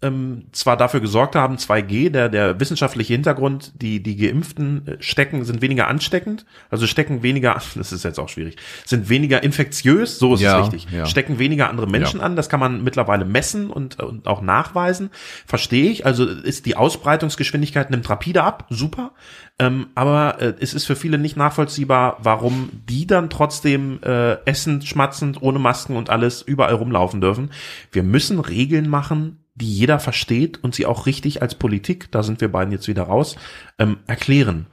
ähm, 0.02 0.44
zwar 0.52 0.76
dafür 0.76 1.00
gesorgt 1.00 1.34
haben, 1.34 1.56
2G, 1.56 2.10
der, 2.10 2.28
der 2.28 2.60
wissenschaftliche 2.60 3.14
Hintergrund, 3.14 3.72
die, 3.80 4.02
die 4.02 4.16
Geimpften 4.16 4.86
äh, 4.86 4.96
stecken, 5.00 5.44
sind 5.44 5.62
weniger 5.62 5.88
ansteckend, 5.88 6.44
also 6.68 6.86
stecken 6.86 7.22
weniger, 7.22 7.54
das 7.74 7.92
ist 7.92 8.04
jetzt 8.04 8.18
auch 8.20 8.28
schwierig, 8.28 8.56
sind 8.84 9.08
weniger 9.08 9.42
infektiös, 9.42 10.18
so 10.18 10.34
ist 10.34 10.42
Ja, 10.42 10.60
es 10.60 10.66
richtig, 10.72 10.92
ja. 10.92 11.06
stecken 11.06 11.38
weniger 11.38 11.70
andere 11.70 11.86
Menschen 11.86 12.20
Ja. 12.20 12.26
an, 12.26 12.36
das 12.36 12.48
kann 12.48 12.60
man 12.60 12.84
mittlerweile 12.84 13.24
messen 13.24 13.70
und, 13.70 13.98
und 14.00 14.26
auch 14.26 14.42
nachweisen, 14.42 15.10
verstehe 15.46 15.90
ich, 15.90 16.04
also 16.04 16.26
ist 16.26 16.66
die 16.66 16.76
Ausbreitungsgeschwindigkeit 16.76 17.90
nimmt 17.90 18.08
rapide 18.10 18.42
ab, 18.42 18.66
super, 18.70 19.12
ähm, 19.58 19.86
aber 19.94 20.40
äh, 20.40 20.54
es 20.60 20.74
ist 20.74 20.84
für 20.84 20.96
viele 20.96 21.16
nicht 21.16 21.36
nachvollziehbar, 21.36 22.18
warum 22.20 22.68
die 22.88 23.06
dann 23.06 23.30
trotzdem 23.30 24.00
äh, 24.02 24.34
essend, 24.44 24.84
schmatzend, 24.84 25.40
ohne 25.40 25.58
Masken 25.60 25.96
und 25.96 26.10
alles 26.10 26.42
überall 26.42 26.74
rumlaufen 26.74 27.20
dürfen. 27.20 27.50
Wir 27.92 28.02
müssen 28.02 28.40
Regeln 28.40 28.88
machen, 28.88 29.38
die 29.54 29.72
jeder 29.72 29.98
versteht 29.98 30.62
und 30.62 30.74
sie 30.74 30.86
auch 30.86 31.06
richtig 31.06 31.42
als 31.42 31.54
Politik, 31.54 32.10
da 32.10 32.22
sind 32.22 32.40
wir 32.40 32.50
beiden 32.50 32.72
jetzt 32.72 32.88
wieder 32.88 33.04
raus, 33.04 33.36
ähm, 33.78 33.98
erklären. 34.06 34.66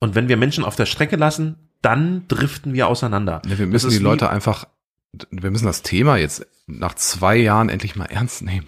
Und 0.00 0.14
wenn 0.14 0.28
wir 0.28 0.36
Menschen 0.36 0.64
auf 0.64 0.76
der 0.76 0.86
Strecke 0.86 1.16
lassen, 1.16 1.56
dann 1.82 2.26
driften 2.28 2.72
wir 2.72 2.88
auseinander. 2.88 3.42
Ja, 3.46 3.58
wir 3.58 3.66
Das 3.66 3.84
müssen 3.84 3.90
die 3.90 3.98
Leute 3.98 4.28
einfach, 4.28 4.66
wir 5.30 5.50
müssen 5.50 5.66
das 5.66 5.82
Thema 5.82 6.16
jetzt 6.16 6.46
nach 6.66 6.94
zwei 6.94 7.36
Jahren 7.36 7.68
endlich 7.68 7.96
mal 7.96 8.06
ernst 8.06 8.42
nehmen. 8.42 8.66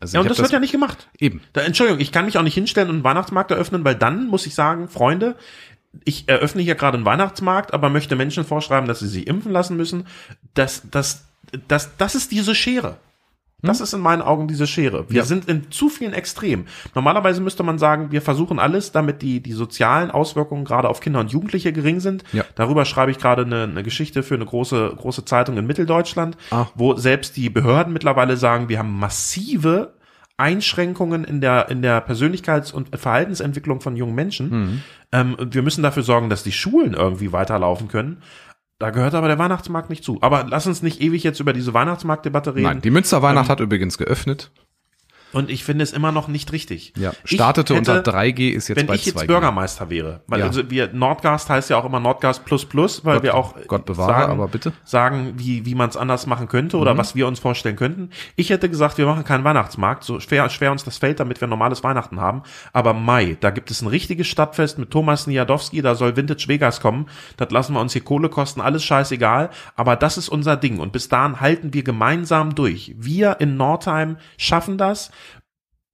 Also 0.00 0.16
Ja, 0.16 0.20
und 0.20 0.26
hab 0.26 0.30
das 0.30 0.42
wird 0.42 0.52
ja 0.52 0.60
nicht 0.60 0.72
gemacht. 0.72 1.08
eben. 1.18 1.40
Da, 1.52 1.62
Entschuldigung, 1.62 2.00
ich 2.00 2.12
kann 2.12 2.24
mich 2.24 2.36
auch 2.38 2.42
nicht 2.42 2.54
hinstellen 2.54 2.88
und 2.88 2.96
einen 2.96 3.04
Weihnachtsmarkt 3.04 3.50
eröffnen, 3.50 3.84
weil 3.84 3.94
dann 3.94 4.26
muss 4.26 4.46
ich 4.46 4.54
sagen, 4.54 4.88
Freunde, 4.88 5.36
ich 6.04 6.28
eröffne 6.28 6.62
hier 6.62 6.74
gerade 6.74 6.96
einen 6.96 7.06
Weihnachtsmarkt, 7.06 7.72
aber 7.72 7.88
möchte 7.88 8.16
Menschen 8.16 8.44
vorschreiben, 8.44 8.88
dass 8.88 9.00
sie 9.00 9.08
sich 9.08 9.26
impfen 9.26 9.52
lassen 9.52 9.76
müssen. 9.76 10.06
Das, 10.54 10.82
das, 10.90 11.24
das, 11.68 11.96
das 11.98 12.14
ist 12.14 12.32
diese 12.32 12.54
Schere. 12.54 12.96
Das 13.64 13.80
ist 13.80 13.92
in 13.94 14.00
meinen 14.00 14.22
Augen 14.22 14.48
diese 14.48 14.66
Schere. 14.66 15.08
Wir 15.08 15.18
Ja. 15.18 15.24
sind 15.24 15.48
in 15.48 15.70
zu 15.70 15.88
vielen 15.88 16.12
Extremen. 16.12 16.66
Normalerweise 16.96 17.40
müsste 17.40 17.62
man 17.62 17.78
sagen, 17.78 18.10
wir 18.10 18.20
versuchen 18.20 18.58
alles, 18.58 18.90
damit 18.90 19.22
die, 19.22 19.40
die 19.40 19.52
sozialen 19.52 20.10
Auswirkungen 20.10 20.64
gerade 20.64 20.88
auf 20.88 21.00
Kinder 21.00 21.20
und 21.20 21.30
Jugendliche 21.30 21.72
gering 21.72 22.00
sind. 22.00 22.24
Ja. 22.32 22.44
Darüber 22.56 22.84
schreibe 22.84 23.12
ich 23.12 23.18
gerade 23.18 23.42
eine, 23.42 23.62
eine 23.64 23.82
Geschichte 23.84 24.22
für 24.24 24.34
eine 24.34 24.46
große, 24.46 24.94
große 24.96 25.24
Zeitung 25.24 25.56
in 25.58 25.66
Mitteldeutschland, 25.66 26.36
Ah. 26.50 26.66
wo 26.74 26.96
selbst 26.96 27.36
die 27.36 27.50
Behörden 27.50 27.92
mittlerweile 27.92 28.36
sagen, 28.36 28.68
wir 28.68 28.78
haben 28.80 28.98
massive 28.98 29.92
Einschränkungen 30.36 31.22
in 31.24 31.40
der, 31.40 31.68
in 31.70 31.82
der 31.82 32.04
Persönlichkeits- 32.06 32.72
und 32.72 32.98
Verhaltensentwicklung 32.98 33.80
von 33.80 33.94
jungen 33.96 34.14
Menschen. 34.14 34.50
Mhm. 34.50 34.82
Ähm, 35.12 35.36
wir 35.38 35.62
müssen 35.62 35.82
dafür 35.82 36.02
sorgen, 36.02 36.30
dass 36.30 36.42
die 36.42 36.52
Schulen 36.52 36.94
irgendwie 36.94 37.32
weiterlaufen 37.32 37.86
können. 37.88 38.18
Da 38.82 38.90
gehört 38.90 39.14
aber 39.14 39.28
der 39.28 39.38
Weihnachtsmarkt 39.38 39.90
nicht 39.90 40.02
zu. 40.02 40.18
Aber 40.22 40.44
lass 40.48 40.66
uns 40.66 40.82
nicht 40.82 41.00
ewig 41.00 41.22
jetzt 41.22 41.38
über 41.38 41.52
diese 41.52 41.72
Weihnachtsmarktdebatte 41.72 42.56
reden. 42.56 42.64
Nein, 42.64 42.80
die 42.80 42.90
Münsterweihnacht 42.90 43.46
Ähm, 43.46 43.50
hat 43.52 43.60
übrigens 43.60 43.96
geöffnet. 43.96 44.50
Und 45.32 45.50
ich 45.50 45.64
finde 45.64 45.82
es 45.82 45.92
immer 45.92 46.12
noch 46.12 46.28
nicht 46.28 46.52
richtig. 46.52 46.92
Ja, 46.96 47.12
startete 47.24 47.74
hätte- 47.74 47.90
unter 47.92 48.02
3G, 48.12 48.50
ist 48.50 48.68
jetzt 48.68 48.76
wenn 48.78 48.86
bei 48.86 48.94
ich 48.94 49.06
jetzt 49.06 49.18
2G. 49.18 49.26
Bürgermeister 49.26 49.88
wäre, 49.90 50.20
weil 50.26 50.40
Ja. 50.40 50.46
also 50.46 50.70
wir 50.70 50.92
Nordgast 50.92 51.48
heißt 51.48 51.70
ja 51.70 51.78
auch 51.78 51.84
immer 51.84 52.00
Nordgast 52.00 52.44
plus 52.44 52.64
plus, 52.64 53.04
weil 53.04 53.14
Gott- 53.16 53.22
wir 53.22 53.34
auch 53.34 53.54
Gott 53.66 53.84
bewahre, 53.86 54.12
sagen, 54.12 54.32
aber 54.32 54.48
bitte. 54.48 54.70
Mhm. 54.70 54.74
sagen, 54.84 55.32
wie 55.36 55.64
wie 55.64 55.74
man 55.74 55.88
es 55.88 55.96
anders 55.96 56.26
machen 56.26 56.48
könnte 56.48 56.76
oder 56.76 56.96
was 56.98 57.14
wir 57.14 57.26
uns 57.26 57.38
vorstellen 57.38 57.76
könnten. 57.76 58.10
Ich 58.36 58.50
hätte 58.50 58.68
gesagt, 58.68 58.98
wir 58.98 59.06
machen 59.06 59.24
keinen 59.24 59.44
Weihnachtsmarkt, 59.44 60.04
so 60.04 60.20
schwer 60.20 60.48
schwer 60.50 60.70
uns 60.72 60.84
das 60.84 60.98
fällt, 60.98 61.20
damit 61.20 61.40
wir 61.40 61.48
normales 61.48 61.82
Weihnachten 61.82 62.20
haben. 62.20 62.42
Aber 62.72 62.92
Mai, 62.92 63.36
da 63.40 63.50
gibt 63.50 63.70
es 63.70 63.80
ein 63.82 63.88
richtiges 63.88 64.26
Stadtfest 64.26 64.78
mit 64.78 64.90
Thomas 64.90 65.26
Niadowski, 65.26 65.82
da 65.82 65.94
soll 65.94 66.16
Vintage 66.16 66.44
Vegas 66.48 66.80
kommen. 66.80 67.06
Das 67.36 67.50
lassen 67.50 67.72
wir 67.74 67.80
uns 67.80 67.92
hier 67.94 68.02
Kohle 68.04 68.28
kosten, 68.28 68.60
alles 68.60 68.84
scheißegal. 68.84 69.50
Aber 69.76 69.96
das 69.96 70.18
ist 70.18 70.28
unser 70.28 70.56
Ding 70.56 70.78
und 70.78 70.92
bis 70.92 71.08
dahin 71.08 71.40
halten 71.40 71.72
wir 71.74 71.82
gemeinsam 71.82 72.54
durch. 72.54 72.94
Wir 72.98 73.36
in 73.40 73.56
Nordheim 73.56 74.16
schaffen 74.36 74.76
das 74.78 75.10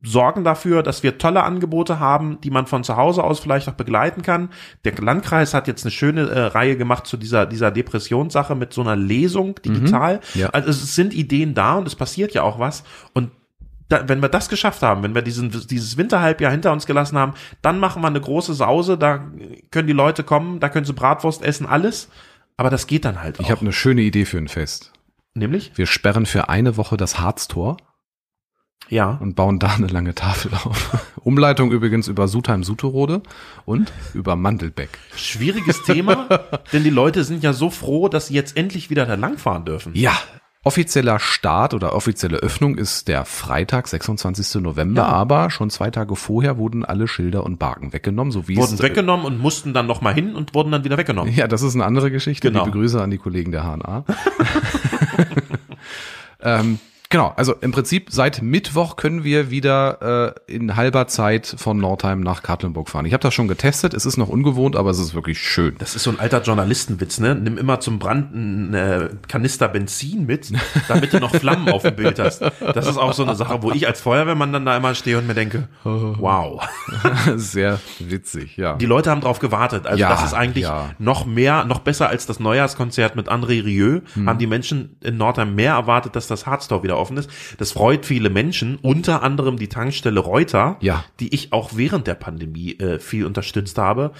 sorgen 0.03 0.45
dafür, 0.45 0.83
dass 0.83 1.03
wir 1.03 1.19
tolle 1.19 1.43
Angebote 1.43 1.99
haben, 1.99 2.41
die 2.41 2.51
man 2.51 2.67
von 2.67 2.85
zu 2.85 2.97
Hause 2.97 3.25
aus 3.25 3.41
vielleicht 3.41 3.69
auch 3.69 3.75
begleiten 3.75 4.23
kann. 4.23 4.51
Der 4.85 4.95
Landkreis 4.95 5.55
hat 5.55 5.67
jetzt 5.67 5.85
eine 5.85 5.91
schöne 5.91 6.29
äh, 6.29 6.41
Reihe 6.47 6.77
gemacht 6.77 7.07
zu 7.07 7.17
dieser, 7.17 7.47
dieser 7.47 7.71
Depressionssache 7.73 8.55
mit 8.55 8.73
so 8.73 8.81
einer 8.81 8.95
Lesung 8.95 9.57
digital. 9.57 10.21
Ja. 10.35 10.51
Also 10.51 10.71
es 10.71 10.95
sind 10.95 11.15
Ideen 11.15 11.55
da 11.55 11.75
und 11.75 11.87
es 11.89 11.97
passiert 11.97 12.33
ja 12.33 12.43
auch 12.43 12.61
was. 12.61 12.85
Und 13.13 13.33
da, 13.89 14.09
wenn 14.09 14.21
wir 14.21 14.29
das 14.29 14.49
geschafft 14.49 14.83
haben, 14.83 15.03
wenn 15.03 15.15
wir 15.15 15.23
diesen, 15.23 15.51
dieses 15.51 15.97
Winterhalbjahr 15.97 16.53
hinter 16.53 16.73
uns 16.73 16.87
gelassen 16.87 17.19
haben, 17.19 17.33
dann 17.63 17.81
machen 17.81 18.03
wir 18.03 18.09
eine 18.09 18.21
große 18.21 18.55
Sause, 18.55 18.99
da 18.99 19.27
können 19.71 19.89
die 19.89 19.95
Leute 19.95 20.23
kommen, 20.23 20.61
da 20.61 20.69
können 20.69 20.85
sie 20.85 20.93
Bratwurst 20.93 21.43
essen, 21.43 21.67
alles. 21.67 22.09
Aber 22.57 22.71
das 22.71 22.87
geht 22.87 23.05
dann 23.05 23.23
halt 23.23 23.41
Ich 23.41 23.47
auch. 23.47 23.51
habe 23.51 23.63
eine 23.63 23.73
schöne 23.73 24.03
Idee 24.03 24.27
für 24.27 24.39
ein 24.39 24.49
Fest. 24.49 24.93
Nämlich? 25.35 25.73
Wir 25.77 25.87
sperren 25.87 26.27
für 26.27 26.49
eine 26.49 26.77
Woche 26.77 26.97
das 26.97 27.19
Harztor 27.19 27.79
Ja. 28.91 29.19
und 29.21 29.37
bauen 29.37 29.59
da 29.59 29.75
eine 29.75 29.87
lange 29.88 30.14
Tafel 30.14 30.51
auf. 30.55 30.97
Umleitung 31.23 31.71
übrigens 31.73 32.09
über 32.09 32.27
Sutheim-Suterode 32.27 33.23
und 33.67 33.93
über 34.14 34.35
Mandelbeck. 34.35 34.99
Schwieriges 35.14 35.83
Thema, 35.83 36.27
denn 36.73 36.85
die 36.85 36.91
Leute 36.91 37.23
sind 37.25 37.43
ja 37.45 37.53
so 37.53 37.69
froh, 37.71 38.09
dass 38.09 38.29
sie 38.29 38.35
jetzt 38.35 38.57
endlich 38.57 38.88
wieder 38.88 39.05
da 39.05 39.14
langfahren 39.14 39.67
dürfen. 39.67 39.93
Ja, 39.95 40.12
offizieller 40.64 41.19
Start 41.19 41.75
oder 41.75 41.95
offizielle 41.95 42.38
Öffnung 42.38 42.77
ist 42.79 43.09
der 43.09 43.25
Freitag, 43.27 43.88
26. 43.88 44.62
November, 44.62 45.03
Ja. 45.03 45.09
aber 45.09 45.51
schon 45.51 45.69
zwei 45.71 45.91
Tage 45.91 46.17
vorher 46.17 46.57
wurden 46.57 46.83
alle 46.85 47.09
Schilder 47.09 47.45
und 47.45 47.59
Barken 47.59 47.93
weggenommen, 47.93 48.33
so 48.33 48.49
wie 48.49 48.57
wurden 48.57 48.75
es 48.75 48.83
weggenommen 48.83 49.27
und 49.27 49.38
mussten 49.38 49.75
dann 49.75 49.87
noch 49.87 50.01
mal 50.01 50.14
hin 50.14 50.35
und 50.35 50.55
wurden 50.55 50.73
dann 50.73 50.85
wieder 50.85 50.97
weggenommen. 50.97 51.35
Ja, 51.35 51.47
das 51.47 51.61
ist 51.62 51.75
eine 51.75 51.85
andere 51.85 52.11
Geschichte. 52.11 52.51
Genau. 52.51 52.64
Liebe 52.64 52.79
Grüße 52.79 53.03
an 53.03 53.11
die 53.11 53.19
Kollegen 53.19 53.53
der 53.53 53.64
HNA. 53.64 54.05
ähm, 56.41 56.79
genau, 57.09 57.33
also 57.37 57.55
im 57.55 57.73
Prinzip 57.73 58.09
seit 58.11 58.42
Mittwoch 58.42 58.97
können 58.97 59.25
wir 59.25 59.51
wieder 59.51 60.35
äh, 60.47 60.55
in 60.55 60.77
halber 60.77 61.07
Zeit 61.07 61.55
von 61.59 61.79
Nordheim 61.79 62.21
nach 62.21 62.42
Katlenburg 62.42 62.88
fahren. 62.88 63.07
Ich 63.07 63.12
habe 63.12 63.23
das 63.23 63.35
schon 63.35 63.49
getestet, 63.49 63.94
es 63.94 64.07
ist 64.07 64.16
noch 64.16 64.29
ungewohnt, 64.29 64.77
aber 64.77 64.90
es 64.90 64.99
ist 64.99 65.14
wirklich 65.14 65.40
schön. 65.40 65.77
Das 65.79 65.94
ist 65.94 66.03
so 66.03 66.11
ein 66.11 66.21
alter 66.21 66.42
Journalistenwitz, 66.42 67.18
ne? 67.18 67.35
Nimm 67.35 67.59
immer 67.59 67.81
zum 67.81 67.99
Brand 67.99 68.35
einen 68.35 68.75
äh, 68.75 69.11
Kanister 69.29 69.68
Benzin 69.68 70.27
mit, 70.27 70.53
damit 70.88 71.12
du 71.12 71.21
noch 71.21 71.35
Flammen 71.35 71.68
auf 71.71 71.83
dem 71.83 71.97
Bild 71.97 72.18
hast. 72.18 72.42
Das 72.61 72.87
ist 72.87 72.97
auch 72.97 73.12
so 73.12 73.23
eine 73.23 73.35
Sache, 73.35 73.62
wo 73.62 73.73
ich 73.73 73.87
als 73.87 74.01
Feuerwehrmann 74.01 74.53
dann 74.53 74.66
da 74.66 74.77
immer 74.77 74.94
stehe 74.94 75.18
und 75.18 75.27
mir 75.27 75.35
denke, 75.35 75.68
wow. 75.85 76.66
Sehr 77.37 77.81
witzig, 77.99 78.57
ja. 78.57 78.75
Die 78.75 78.87
Leute 78.87 79.11
haben 79.11 79.21
drauf 79.21 79.38
gewartet. 79.38 79.87
Also 79.87 79.99
Ja, 79.99 80.11
das 80.11 80.25
ist 80.25 80.35
eigentlich 80.35 80.64
ja. 80.64 80.90
noch 80.99 81.27
mehr, 81.27 81.64
noch 81.64 81.81
besser 81.81 82.09
als 82.09 82.27
das 82.27 82.40
Neujahrskonzert 82.40 83.16
mit 83.16 83.29
André 83.29 83.64
Rieu. 83.64 84.01
Hm. 84.14 84.29
Haben 84.29 84.38
die 84.38 84.47
Menschen 84.47 84.97
in 85.03 85.16
Nordheim 85.16 85.55
mehr 85.55 85.73
erwartet, 85.73 86.16
dass 86.16 86.27
das 86.27 86.47
Harztor 86.47 86.83
wieder 86.83 86.98
offen 86.99 87.17
ist. 87.17 87.31
Das 87.59 87.73
freut 87.73 88.05
viele 88.07 88.31
Menschen, 88.31 88.77
unter 88.83 89.23
anderem 89.23 89.57
die 89.57 89.69
Tankstelle 89.69 90.21
Reuter, 90.21 90.77
Ja. 90.81 91.05
die 91.21 91.35
ich 91.35 91.53
auch 91.53 91.71
während 91.75 92.07
der 92.07 92.15
Pandemie 92.15 92.79
äh, 92.79 92.99
viel 92.99 93.25
unterstützt 93.27 93.79
habe. 93.79 94.13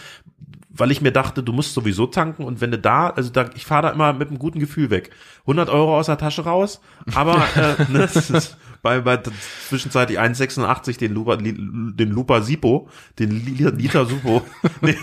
weil 0.71 0.93
ich 0.93 1.01
mir 1.01 1.11
dachte, 1.11 1.43
du 1.43 1.53
musst 1.53 1.75
sowieso 1.75 2.07
tanken 2.07 2.45
und 2.45 2.61
wenn 2.61 2.71
du 2.71 2.79
da, 2.79 3.09
also 3.11 3.31
da, 3.31 3.51
ich 3.57 3.67
fahre 3.67 3.83
da 3.83 3.91
immer 3.91 4.13
mit 4.13 4.29
einem 4.29 4.39
guten 4.39 4.61
Gefühl 4.61 4.91
weg. 4.91 5.11
100 5.41 5.69
Euro 5.71 5.99
aus 5.99 6.07
der 6.07 6.19
Tasche 6.19 6.43
raus, 6.45 6.81
aber 7.15 7.35
äh, 7.57 7.91
ne, 7.93 8.09
das 8.15 8.31
ist 8.31 8.57
bei, 8.83 9.01
bei 9.01 9.19
zwischenzeitlich 9.69 10.19
1,86 10.21 10.99
den 10.99 11.15
Lupa, 11.15 11.37
den 11.37 12.11
Lupa 12.11 12.43
Sipo, 12.43 12.89
den 13.19 13.31
Liter, 13.31 13.73
Liter 13.73 14.07
Supo, 14.07 14.43
den, 14.83 14.97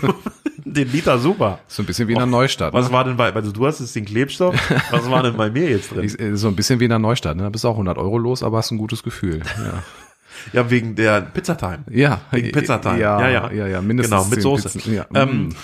den 0.64 0.92
Liter 0.92 1.18
Super. 1.18 1.60
So 1.68 1.82
ein 1.82 1.86
bisschen 1.86 2.08
wie 2.08 2.12
in 2.12 2.18
der 2.18 2.26
Neustadt. 2.26 2.72
Was 2.72 2.88
ne? 2.88 2.92
war 2.92 3.04
denn 3.04 3.16
bei, 3.16 3.32
also 3.32 3.52
du 3.52 3.66
hast 3.66 3.80
jetzt 3.80 3.94
den 3.94 4.04
Klebstoff, 4.04 4.54
was 4.90 5.10
war 5.10 5.22
denn 5.22 5.36
bei 5.36 5.50
mir 5.50 5.70
jetzt 5.70 5.92
drin? 5.94 6.04
Äh, 6.04 6.36
So 6.36 6.48
ein 6.48 6.56
bisschen 6.56 6.80
wie 6.80 6.84
in 6.84 6.90
der 6.90 6.98
Neustadt, 6.98 7.36
ne? 7.36 7.50
Bist 7.50 7.64
auch 7.64 7.72
100 7.72 7.98
Euro 7.98 8.18
los, 8.18 8.42
aber 8.42 8.58
hast 8.58 8.70
ein 8.70 8.78
gutes 8.78 9.02
Gefühl. 9.02 9.42
Ja, 9.58 9.82
Ja, 10.52 10.70
wegen 10.70 10.94
der 10.94 11.20
Pizzatime. 11.22 11.84
ja 11.90 12.20
Wegen 12.30 12.52
Pizzatime. 12.52 12.98
Ja, 13.00 13.20
Ja, 13.20 13.28
ja, 13.28 13.46
ja. 13.48 13.52
ja, 13.52 13.66
ja, 13.68 13.80
mindestens 13.82 14.16
Genau, 14.16 14.30
mit 14.30 14.42
Soße. 14.42 14.68
Pizzen. 14.70 14.94
Ja, 14.94 15.06
Ähm, 15.14 15.48
mm. 15.48 15.56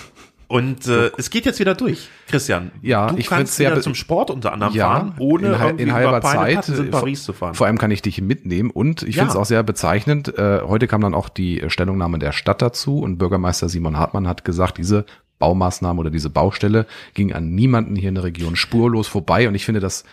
Und 0.53 0.85
äh, 0.87 1.09
es 1.17 1.31
geht 1.31 1.45
jetzt 1.45 1.59
wieder 1.59 1.73
durch, 1.73 2.09
Christian. 2.27 2.71
Ja, 2.83 3.07
du 3.07 3.17
ich 3.17 3.27
kannst 3.27 3.57
wieder 3.59 3.81
zum 3.81 3.95
Sport 3.95 4.29
unter 4.29 4.53
anderem 4.53 4.73
ja, 4.75 4.85
fahren, 4.87 5.15
ohne 5.17 5.55
in, 5.71 5.79
in 5.79 5.93
halber 5.93 6.21
Zeit. 6.21 6.69
In 6.69 6.87
äh, 6.87 6.89
Paris 6.91 7.23
zu 7.23 7.33
fahren. 7.33 7.55
Vor 7.55 7.65
allem 7.65 7.79
kann 7.79 7.89
ich 7.89 8.03
dich 8.03 8.21
mitnehmen 8.21 8.69
und 8.69 9.01
ich 9.01 9.15
Ja. 9.15 9.23
finde 9.23 9.31
es 9.31 9.35
auch 9.39 9.45
sehr 9.45 9.63
bezeichnend. 9.63 10.37
Äh, 10.37 10.61
heute 10.67 10.87
kam 10.87 11.01
dann 11.01 11.15
auch 11.15 11.29
die 11.29 11.63
Stellungnahme 11.69 12.19
der 12.19 12.33
Stadt 12.33 12.61
dazu 12.61 12.99
und 12.99 13.17
Bürgermeister 13.17 13.67
Simon 13.67 13.97
Hartmann 13.97 14.27
hat 14.27 14.45
gesagt, 14.45 14.77
diese 14.77 15.05
Baumaßnahme 15.39 15.99
oder 15.99 16.11
diese 16.11 16.29
Baustelle 16.29 16.85
ging 17.15 17.33
an 17.33 17.55
niemanden 17.55 17.95
hier 17.95 18.09
in 18.09 18.15
der 18.15 18.23
Region 18.23 18.55
spurlos 18.55 19.07
vorbei 19.07 19.47
und 19.47 19.55
ich 19.55 19.65
finde 19.65 19.79
das 19.79 20.03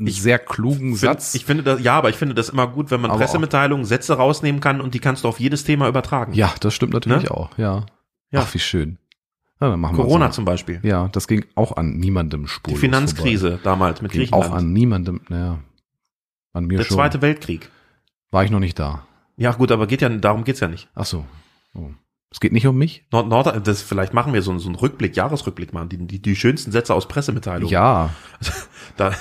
einen 0.00 0.08
Ich 0.08 0.20
sehr 0.20 0.40
klugen 0.40 0.96
Find- 0.96 0.98
Satz. 0.98 1.34
Ich 1.36 1.44
finde 1.44 1.62
das, 1.62 1.80
ja, 1.80 1.96
aber 1.96 2.10
ich 2.10 2.16
finde 2.16 2.34
das 2.34 2.48
immer 2.48 2.66
gut, 2.66 2.90
wenn 2.90 3.00
man 3.00 3.12
Aber 3.12 3.20
Pressemitteilungen, 3.20 3.84
Sätze 3.84 4.14
rausnehmen 4.14 4.60
kann 4.60 4.80
und 4.80 4.94
die 4.94 4.98
kannst 4.98 5.22
du 5.22 5.28
auf 5.28 5.38
jedes 5.38 5.62
Thema 5.62 5.86
übertragen. 5.86 6.32
ja, 6.34 6.52
das 6.58 6.74
stimmt 6.74 6.92
natürlich 6.92 7.22
Ne? 7.22 7.30
auch. 7.30 7.56
Ja. 7.56 7.86
Ja. 8.32 8.40
Ach, 8.40 8.52
wie 8.52 8.58
schön. 8.58 8.98
Ja, 9.60 9.76
Corona 9.76 10.26
so. 10.26 10.32
zum 10.34 10.44
Beispiel. 10.44 10.80
Ja, 10.82 11.08
das 11.08 11.28
ging 11.28 11.44
auch 11.54 11.76
an 11.76 11.96
niemandem 11.96 12.42
Die 12.42 12.48
spurlos 12.48 12.80
Finanzkrise 12.80 13.60
damals 13.62 14.02
mit 14.02 14.12
vorbei. 14.12 14.24
Ging 14.24 14.30
Griechenland. 14.32 14.52
auch 14.52 14.56
an 14.58 14.72
niemandem, 14.72 15.20
naja, 15.28 15.58
an 16.52 16.66
mir 16.66 16.78
der 16.78 16.84
schon. 16.84 16.96
Zweite 16.96 17.22
Weltkrieg. 17.22 17.70
War 18.30 18.44
ich 18.44 18.50
noch 18.50 18.60
nicht 18.60 18.78
da. 18.78 19.06
Ja, 19.36 19.52
gut, 19.52 19.72
aber 19.72 19.86
geht 19.86 20.02
ja, 20.02 20.08
darum 20.08 20.44
geht's 20.44 20.60
ja 20.60 20.68
nicht. 20.68 20.88
Ach 20.94 21.06
so. 21.06 21.24
Oh. 21.74 21.90
Es 22.30 22.40
geht 22.40 22.52
nicht 22.52 22.66
um 22.66 22.76
mich? 22.76 23.04
Nord, 23.12 23.28
Nord, 23.28 23.66
das, 23.66 23.80
vielleicht 23.80 24.12
machen 24.12 24.32
wir 24.32 24.42
so, 24.42 24.50
einen- 24.50 24.60
so 24.60 24.66
einen 24.68 24.74
Rückblick, 24.74 25.16
Jahresrückblick 25.16 25.72
machen, 25.72 25.88
die, 25.88 25.98
die, 25.98 26.20
die 26.20 26.36
schönsten 26.36 26.72
Sätze 26.72 26.92
aus 26.94 27.06
Pressemitteilungen. 27.08 27.72
Ja, 27.72 28.10
Da, 28.96 29.12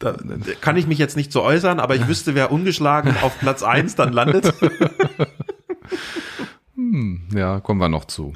da 0.00 0.16
kann 0.62 0.76
ich 0.76 0.86
mich 0.86 0.98
jetzt 0.98 1.14
nicht 1.16 1.30
so 1.30 1.42
äußern, 1.42 1.78
aber 1.78 1.94
ich 1.94 2.08
wüsste, 2.08 2.34
wer 2.34 2.50
ungeschlagen 2.50 3.14
auf 3.22 3.38
Platz 3.38 3.62
eins 3.62 3.94
dann 3.96 4.12
landet. 4.14 4.52
hm, 6.74 7.20
ja, 7.34 7.60
kommen 7.60 7.80
wir 7.80 7.88
noch 7.88 8.04
zu. 8.06 8.32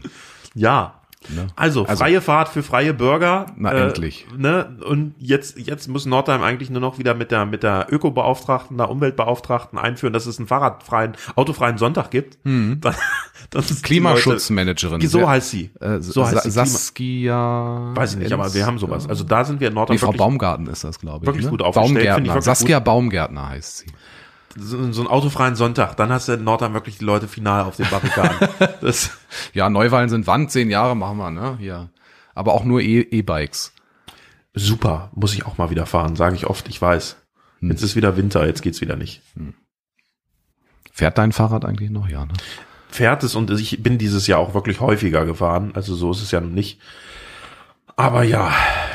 Ja. 0.54 1.00
Ne? 1.28 1.46
Also, 1.56 1.84
Also- 1.86 2.02
freie 2.04 2.20
Fahrt 2.20 2.48
für 2.48 2.62
freie 2.62 2.92
Bürger. 2.94 3.46
Na, 3.56 3.72
endlich. 3.72 4.26
Ne? 4.36 4.76
Und 4.86 5.14
jetzt, 5.18 5.58
jetzt 5.58 5.88
muss 5.88 6.06
Nordheim 6.06 6.42
eigentlich 6.42 6.70
nur 6.70 6.80
noch 6.80 6.98
wieder 6.98 7.14
mit 7.14 7.30
der, 7.30 7.46
mit 7.46 7.62
der 7.62 7.86
Ökobeauftragten, 7.90 8.76
der 8.76 8.90
Umweltbeauftragten 8.90 9.78
einführen, 9.78 10.12
dass 10.12 10.26
es 10.26 10.38
einen 10.38 10.46
fahrradfreien, 10.48 11.12
autofreien 11.36 11.78
Sonntag 11.78 12.10
gibt. 12.10 12.38
Dann, 12.44 12.78
dann 12.80 13.62
ist 13.62 13.78
die 13.78 13.82
Klimaschutzmanagerin. 13.82 15.00
Leute, 15.00 15.08
so 15.08 15.28
heißt 15.28 15.50
sie. 15.50 15.70
äh, 15.80 16.00
so 16.00 16.24
heißt 16.26 16.42
sie. 16.44 16.50
Saskia. 16.50 17.92
Weiß 17.94 18.12
ich 18.14 18.18
nicht, 18.18 18.32
aber 18.32 18.52
wir 18.54 18.64
haben 18.66 18.78
sowas. 18.78 19.08
Also 19.08 19.24
da 19.24 19.44
sind 19.44 19.60
wir 19.60 19.68
in 19.68 19.74
Nee, 19.74 19.80
Nordheim 19.80 19.98
Frau 19.98 20.08
wirklich 20.08 20.18
Baumgarten 20.18 20.66
ist 20.68 20.84
das, 20.84 20.98
glaube 20.98 21.24
ich. 21.24 21.26
wirklich 21.26 21.44
ne? 21.46 21.50
gut 21.50 21.62
aufgestellt, 21.62 22.06
Baumgärtner. 22.08 22.42
Saskia 22.42 22.80
Baumgärtner 22.80 23.48
heißt 23.50 23.78
sie. 23.78 23.86
So, 24.56 24.92
so 24.92 25.00
einen 25.02 25.10
autofreien 25.10 25.56
Sonntag. 25.56 25.96
Dann 25.96 26.10
hast 26.10 26.28
du 26.28 26.32
in 26.32 26.44
Nordheim 26.44 26.74
wirklich 26.74 26.98
die 26.98 27.04
Leute 27.04 27.28
final 27.28 27.62
auf 27.64 27.76
den 27.76 27.88
Barrikaden. 27.90 28.48
das, 28.80 29.10
Ja, 29.52 29.68
Neuwahlen 29.70 30.08
sind 30.08 30.26
wann? 30.26 30.48
Zehn 30.48 30.70
Jahre 30.70 30.94
machen 30.96 31.18
wir, 31.18 31.30
ne? 31.30 31.56
Hier. 31.58 31.90
Aber 32.34 32.52
auch 32.54 32.64
nur 32.64 32.80
E- 32.80 33.00
E-Bikes. 33.10 33.72
super, 34.54 35.10
muss 35.14 35.34
ich 35.34 35.46
auch 35.46 35.58
mal 35.58 35.70
wieder 35.70 35.86
fahren, 35.86 36.16
sage 36.16 36.36
ich 36.36 36.46
oft, 36.46 36.68
ich 36.68 36.80
weiß. 36.80 37.16
Hm. 37.60 37.70
Jetzt 37.70 37.82
ist 37.82 37.96
wieder 37.96 38.16
Winter, 38.16 38.46
jetzt 38.46 38.62
geht's 38.62 38.80
wieder 38.80 38.96
nicht. 38.96 39.22
Fährt 40.92 41.18
dein 41.18 41.32
Fahrrad 41.32 41.64
eigentlich 41.64 41.90
noch? 41.90 42.08
Ja, 42.08 42.24
ne? 42.26 42.32
fährt 42.88 43.24
es 43.24 43.34
und 43.34 43.50
ich 43.50 43.82
bin 43.82 43.98
dieses 43.98 44.28
Jahr 44.28 44.38
auch 44.38 44.54
wirklich 44.54 44.78
häufiger 44.78 45.26
gefahren. 45.26 45.72
Also 45.74 45.96
so 45.96 46.12
ist 46.12 46.22
es 46.22 46.30
ja 46.30 46.40
noch 46.40 46.50
nicht. 46.50 46.80
Aber 47.96 48.22
ja, 48.22 48.52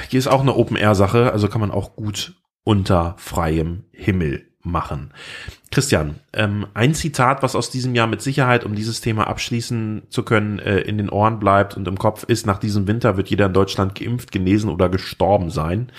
hier 0.09 0.19
ist 0.19 0.27
auch 0.27 0.39
eine 0.41 0.55
Open-Air-Sache, 0.55 1.33
also 1.33 1.49
kann 1.49 1.59
man 1.61 1.71
auch 1.71 1.95
gut 1.97 2.33
unter 2.63 3.15
freiem 3.17 3.83
Himmel 3.91 4.48
machen. 4.71 5.11
Christian, 5.71 6.15
ähm, 6.33 6.67
ein 6.73 6.93
Zitat, 6.93 7.43
was 7.43 7.55
aus 7.55 7.69
diesem 7.69 7.93
Jahr 7.95 8.07
mit 8.07 8.21
Sicherheit, 8.21 8.63
um 8.63 8.75
dieses 8.75 9.01
Thema 9.01 9.27
abschließen 9.27 10.03
zu 10.09 10.23
können, 10.23 10.59
äh, 10.59 10.79
in 10.79 10.97
den 10.97 11.09
Ohren 11.09 11.39
bleibt 11.39 11.77
und 11.77 11.87
im 11.87 11.97
Kopf 11.97 12.23
ist, 12.23 12.45
nach 12.45 12.59
diesem 12.59 12.87
Winter 12.87 13.17
wird 13.17 13.29
jeder 13.29 13.47
in 13.47 13.53
Deutschland 13.53 13.95
geimpft, 13.95 14.31
genesen 14.31 14.69
oder 14.69 14.89
gestorben 14.89 15.49
sein. 15.49 15.91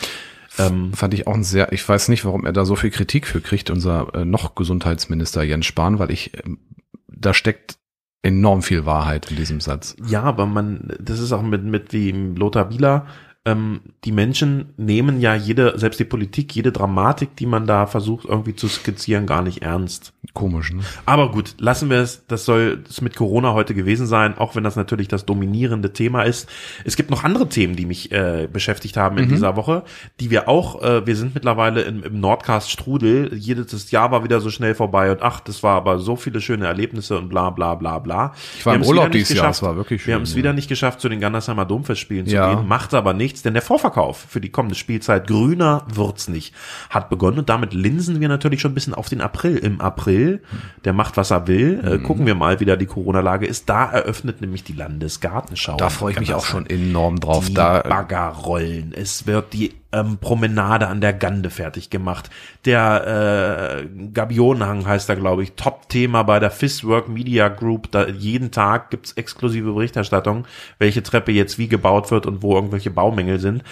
Ähm, 0.58 0.92
Fand 0.92 1.14
ich 1.14 1.26
auch 1.26 1.34
ein 1.34 1.44
sehr, 1.44 1.72
ich 1.72 1.88
weiß 1.88 2.08
nicht, 2.08 2.24
warum 2.24 2.44
er 2.44 2.52
da 2.52 2.64
so 2.64 2.76
viel 2.76 2.90
Kritik 2.90 3.26
für 3.26 3.40
kriegt, 3.40 3.70
unser 3.70 4.14
äh, 4.14 4.24
noch 4.24 4.54
Gesundheitsminister 4.54 5.42
Jens 5.42 5.66
Spahn, 5.66 5.98
weil 5.98 6.10
ich, 6.10 6.32
ähm, 6.44 6.58
da 7.06 7.32
steckt 7.34 7.78
enorm 8.22 8.62
viel 8.62 8.84
Wahrheit 8.84 9.30
in 9.30 9.36
diesem 9.36 9.60
Satz. 9.60 9.96
Ja, 10.06 10.22
aber 10.22 10.46
man, 10.46 10.92
das 10.98 11.20
ist 11.20 11.32
auch 11.32 11.42
mit, 11.42 11.64
mit 11.64 11.92
wie 11.92 12.10
Lothar 12.10 12.70
Wieler, 12.70 13.06
ähm, 13.50 13.80
die 14.04 14.12
Menschen 14.12 14.72
nehmen 14.76 15.20
ja 15.20 15.34
jede, 15.34 15.78
selbst 15.78 16.00
die 16.00 16.04
Politik, 16.04 16.54
jede 16.54 16.72
Dramatik, 16.72 17.36
die 17.36 17.46
man 17.46 17.66
da 17.66 17.86
versucht 17.86 18.24
irgendwie 18.24 18.54
zu 18.54 18.68
skizzieren, 18.68 19.26
gar 19.26 19.42
nicht 19.42 19.62
ernst. 19.62 20.12
Komisch, 20.32 20.72
ne? 20.72 20.82
Aber 21.06 21.30
gut, 21.30 21.54
lassen 21.58 21.90
wir 21.90 21.98
es, 21.98 22.24
das 22.28 22.44
soll 22.44 22.84
es 22.88 23.00
mit 23.00 23.16
Corona 23.16 23.52
heute 23.52 23.74
gewesen 23.74 24.06
sein, 24.06 24.38
auch 24.38 24.54
wenn 24.54 24.62
das 24.64 24.76
natürlich 24.76 25.08
das 25.08 25.26
dominierende 25.26 25.92
Thema 25.92 26.22
ist. 26.22 26.48
Es 26.84 26.96
gibt 26.96 27.10
noch 27.10 27.24
andere 27.24 27.48
Themen, 27.48 27.74
die 27.76 27.86
mich 27.86 28.12
äh, 28.12 28.48
beschäftigt 28.50 28.96
haben 28.96 29.18
in 29.18 29.28
dieser 29.28 29.56
Woche, 29.56 29.82
die 30.20 30.30
wir 30.30 30.48
auch, 30.48 30.82
äh, 30.82 31.06
wir 31.06 31.16
sind 31.16 31.34
mittlerweile 31.34 31.82
im, 31.82 32.02
im 32.04 32.20
Nordcast 32.20 32.70
Strudel, 32.70 33.34
jedes 33.34 33.90
Jahr 33.90 34.10
war 34.12 34.22
wieder 34.22 34.40
so 34.40 34.50
schnell 34.50 34.74
vorbei 34.74 35.10
und 35.10 35.22
ach, 35.22 35.40
das 35.40 35.62
war 35.62 35.76
aber 35.76 35.98
so 35.98 36.16
viele 36.16 36.40
schöne 36.40 36.66
Erlebnisse 36.66 37.18
und 37.18 37.28
bla 37.28 37.50
bla 37.50 37.74
bla 37.74 37.98
bla. 37.98 38.34
Ich 38.58 38.64
war 38.66 38.74
Wir 38.74 38.80
im 38.80 38.86
Urlaub 38.86 39.10
dieses 39.10 39.36
Jahr, 39.36 39.50
es 39.50 39.62
war 39.62 39.76
wirklich 39.76 40.00
Wir 40.00 40.04
schön, 40.04 40.14
haben 40.14 40.22
es 40.22 40.30
ja. 40.32 40.36
wieder 40.36 40.52
nicht 40.52 40.68
geschafft, 40.68 41.00
zu 41.00 41.08
den 41.08 41.20
Gandersheimer 41.20 41.64
Domfestspielen 41.64 42.26
zu 42.26 42.34
Ja. 42.34 42.54
gehen, 42.54 42.68
macht 42.68 42.94
aber 42.94 43.14
nichts, 43.14 43.39
denn 43.42 43.54
der 43.54 43.62
Vorverkauf 43.62 44.18
für 44.28 44.40
die 44.40 44.50
kommende 44.50 44.74
Spielzeit 44.74 45.26
grüner 45.26 45.84
wird's 45.92 46.28
nicht 46.28 46.54
hat 46.88 47.08
begonnen 47.10 47.38
und 47.38 47.48
damit 47.48 47.72
linsen 47.74 48.20
wir 48.20 48.28
natürlich 48.28 48.60
schon 48.60 48.72
ein 48.72 48.74
bisschen 48.74 48.94
auf 48.94 49.08
den 49.08 49.20
April. 49.20 49.56
Im 49.56 49.80
April, 49.80 50.42
der 50.84 50.92
macht, 50.92 51.16
was 51.16 51.30
er 51.30 51.46
will, 51.46 51.80
äh, 51.84 51.98
Mhm. 51.98 52.02
gucken 52.02 52.26
wir 52.26 52.34
mal, 52.34 52.60
wie 52.60 52.64
da 52.64 52.76
die 52.76 52.86
Corona-Lage 52.86 53.46
ist. 53.46 53.68
Da 53.68 53.90
eröffnet 53.90 54.40
nämlich 54.40 54.64
die 54.64 54.72
Landesgartenschau. 54.72 55.76
Da 55.76 55.90
freue 55.90 56.12
ich 56.12 56.20
mich 56.20 56.34
auch 56.34 56.44
schon 56.44 56.66
enorm 56.66 57.20
drauf. 57.20 57.46
Die 57.46 57.54
Da, 57.54 57.80
Bagger 57.80 58.28
rollen. 58.28 58.92
Es 58.94 59.26
wird 59.26 59.52
die 59.52 59.72
ähm, 59.92 60.18
Promenade 60.18 60.86
an 60.88 61.00
der 61.00 61.12
Gande 61.12 61.50
fertig 61.50 61.90
gemacht. 61.90 62.30
Der 62.64 63.82
äh, 63.82 64.08
Gabionenhang 64.12 64.86
heißt 64.86 65.08
da, 65.08 65.14
glaube 65.14 65.42
ich, 65.42 65.52
Top-Thema 65.52 66.22
bei 66.22 66.38
der 66.38 66.50
Fistwork 66.50 67.08
Media 67.08 67.48
Group. 67.48 67.90
Da 67.90 68.06
jeden 68.08 68.50
Tag 68.50 68.90
gibt's 68.90 69.12
exklusive 69.12 69.72
Berichterstattung, 69.72 70.46
welche 70.78 71.02
Treppe 71.02 71.32
jetzt 71.32 71.58
wie 71.58 71.68
gebaut 71.68 72.10
wird 72.10 72.26
und 72.26 72.42
wo 72.42 72.54
irgendwelche 72.54 72.90
Baumängel 72.90 73.38
sind. 73.38 73.62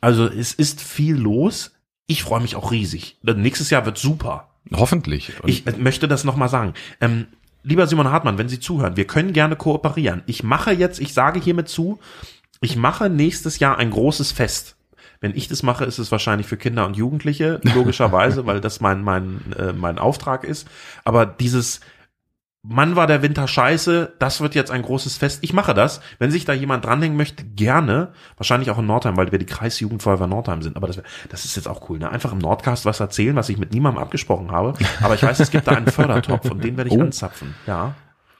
Also 0.00 0.26
es 0.26 0.52
ist 0.52 0.80
viel 0.80 1.16
los. 1.16 1.72
Ich 2.06 2.22
freue 2.22 2.40
mich 2.40 2.56
auch 2.56 2.72
riesig. 2.72 3.18
Nächstes 3.22 3.70
Jahr 3.70 3.84
wird 3.84 3.98
super. 3.98 4.48
hoffentlich. 4.72 5.32
Und 5.42 5.48
Ich 5.48 5.66
äh, 5.66 5.72
möchte 5.76 6.08
das 6.08 6.24
nochmal 6.24 6.48
sagen. 6.48 6.74
Ähm, 7.00 7.26
lieber 7.62 7.86
Simon 7.86 8.10
Hartmann, 8.10 8.38
wenn 8.38 8.48
Sie 8.48 8.60
zuhören, 8.60 8.96
wir 8.96 9.06
können 9.06 9.32
gerne 9.32 9.56
kooperieren. 9.56 10.22
Ich 10.26 10.42
mache 10.42 10.72
jetzt, 10.72 11.00
ich 11.00 11.12
sage 11.12 11.38
hiermit 11.38 11.68
zu, 11.68 11.98
ich 12.60 12.76
mache 12.76 13.08
nächstes 13.10 13.58
Jahr 13.58 13.78
ein 13.78 13.90
großes 13.90 14.32
Fest. 14.32 14.77
Wenn 15.20 15.36
ich 15.36 15.48
das 15.48 15.62
mache, 15.62 15.84
ist 15.84 15.98
es 15.98 16.12
wahrscheinlich 16.12 16.46
für 16.46 16.56
Kinder 16.56 16.86
und 16.86 16.96
Jugendliche, 16.96 17.60
logischerweise, 17.74 18.46
weil 18.46 18.60
das 18.60 18.80
mein, 18.80 19.02
mein, 19.02 19.40
äh, 19.58 19.72
mein 19.72 19.98
Auftrag 19.98 20.44
ist. 20.44 20.68
Aber 21.04 21.26
dieses, 21.26 21.80
Mann 22.62 22.96
war 22.96 23.06
der 23.06 23.22
Winter 23.22 23.46
scheiße, 23.46 24.14
das 24.18 24.40
wird 24.40 24.54
jetzt 24.54 24.70
ein 24.70 24.82
großes 24.82 25.16
Fest. 25.16 25.38
Ich 25.42 25.52
mache 25.52 25.74
das. 25.74 26.00
Wenn 26.18 26.30
sich 26.30 26.44
da 26.44 26.52
jemand 26.52 26.84
dranhängen 26.84 27.16
möchte, 27.16 27.44
gerne. 27.44 28.12
Wahrscheinlich 28.36 28.70
auch 28.70 28.78
in 28.78 28.86
Nordheim, 28.86 29.16
weil 29.16 29.30
wir 29.30 29.38
die 29.38 29.46
Kreisjugendfeuerwehr 29.46 30.26
Nordheim 30.26 30.60
sind. 30.62 30.76
Aber 30.76 30.88
das, 30.88 30.96
wär, 30.96 31.04
das 31.28 31.44
ist 31.44 31.54
jetzt 31.56 31.68
auch 31.68 31.88
cool, 31.88 31.98
ne? 31.98 32.10
Einfach 32.10 32.32
im 32.32 32.38
Nordcast 32.38 32.84
was 32.84 32.98
erzählen, 33.00 33.36
was 33.36 33.48
ich 33.48 33.58
mit 33.58 33.72
niemandem 33.72 34.02
abgesprochen 34.02 34.50
habe. 34.50 34.74
Aber 35.00 35.14
ich 35.14 35.22
weiß, 35.22 35.38
es 35.40 35.50
gibt 35.50 35.68
da 35.68 35.72
einen 35.72 35.86
Fördertopf 35.86 36.50
und 36.50 36.62
den 36.62 36.76
werde 36.76 36.90
ich 36.90 36.96
Oh. 36.98 37.02
anzapfen. 37.02 37.54
Ja. 37.66 37.94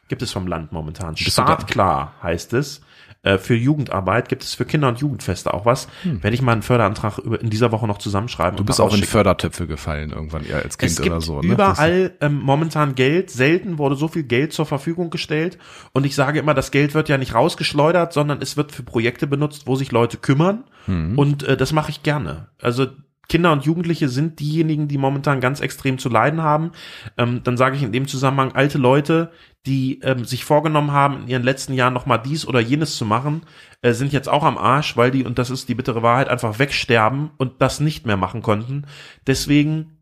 Gibt 0.09 0.23
es 0.23 0.33
vom 0.33 0.47
Land 0.47 0.73
momentan. 0.73 1.17
Startklar 1.17 2.15
heißt 2.23 2.55
es. 2.55 2.81
Äh, 3.29 3.39
Für 3.39 3.55
Jugendarbeit 3.55 4.29
gibt 4.29 4.43
es 4.43 4.55
für 4.55 4.65
Kinder- 4.65 4.89
und 4.89 4.99
Jugendfeste 5.01 5.53
auch 5.53 5.67
was. 5.67 5.89
Werde 6.05 6.35
ich 6.35 6.41
mal 6.43 6.53
einen 6.53 6.63
Förderantrag 6.63 7.19
über- 7.19 7.41
in 7.41 7.51
dieser 7.51 7.73
Woche 7.73 7.87
noch 7.87 7.99
zusammenschreiben. 7.99 8.53
Hm. 8.53 8.57
du 8.59 8.65
bist 8.65 8.81
auch 8.81 8.95
in 8.95 9.03
Fördertöpfe 9.05 9.67
gefallen 9.67 10.11
irgendwann, 10.11 10.47
ja, 10.49 10.57
als 10.57 10.79
Kind 10.79 10.93
es 10.93 10.97
gibt 11.01 11.11
oder 11.11 11.21
so. 11.21 11.41
Ne? 11.43 11.53
überall 11.53 12.13
ähm, 12.21 12.41
momentan 12.41 12.95
Geld. 12.95 13.31
Selten 13.31 13.79
wurde 13.79 13.97
so 13.97 14.09
viel 14.09 14.23
Geld 14.23 14.53
zur 14.53 14.67
Verfügung 14.67 15.11
gestellt. 15.11 15.59
Und 15.93 16.07
ich 16.07 16.15
sage 16.15 16.39
immer, 16.39 16.55
das 16.55 16.71
Geld 16.71 16.95
wird 16.95 17.09
ja 17.09 17.19
nicht 17.19 17.35
rausgeschleudert, 17.35 18.13
sondern 18.13 18.41
es 18.41 18.57
wird 18.57 18.73
für 18.73 18.83
Projekte 18.83 19.27
benutzt, 19.27 19.67
wo 19.67 19.77
sich 19.77 19.93
Leute 19.93 20.17
kümmern. 20.17 20.65
Mhm. 20.87 21.19
Und 21.19 21.43
äh, 21.43 21.57
das 21.57 21.73
mache 21.73 21.91
ich 21.91 22.03
gerne. 22.03 22.49
Also 22.63 22.87
Kinder 23.29 23.53
und 23.53 23.65
Jugendliche 23.65 24.09
sind 24.09 24.41
diejenigen, 24.41 24.89
die 24.89 24.99
momentan 24.99 25.41
ganz 25.41 25.61
extrem 25.61 25.99
zu 25.99 26.09
leiden 26.09 26.43
haben. 26.43 26.73
Ähm, 27.17 27.43
dann 27.45 27.57
sage 27.57 27.77
ich 27.77 27.83
in 27.83 27.93
dem 27.93 28.09
Zusammenhang 28.09 28.53
alte 28.53 28.79
Leute, 28.79 29.31
die 29.67 30.01
ähm, 30.01 30.25
sich 30.25 30.45
vorgenommen 30.45 30.93
haben, 30.93 31.23
in 31.23 31.29
ihren 31.29 31.43
letzten 31.43 31.75
Jahren 31.75 31.93
nochmal 31.93 32.23
dies 32.23 32.47
oder 32.47 32.61
jenes 32.61 32.97
zu 32.97 33.05
machen, 33.05 33.43
äh, 33.83 33.93
sind 33.93 34.13
jetzt 34.13 34.29
auch 34.29 34.45
am 34.45 34.57
Arsch, 34.57 34.97
weil 34.97 35.11
die, 35.11 35.25
und 35.25 35.39
das 35.39 35.51
ist 35.51 35.69
die 35.69 35.75
bittere 35.75 36.03
Wahrheit, 36.03 36.29
einfach 36.29 36.59
wegsterben 36.59 37.31
und 37.37 37.61
das 37.61 37.81
nicht 37.81 38.07
mehr 38.07 38.17
machen 38.17 38.41
konnten. 38.41 38.87
Deswegen 39.27 39.99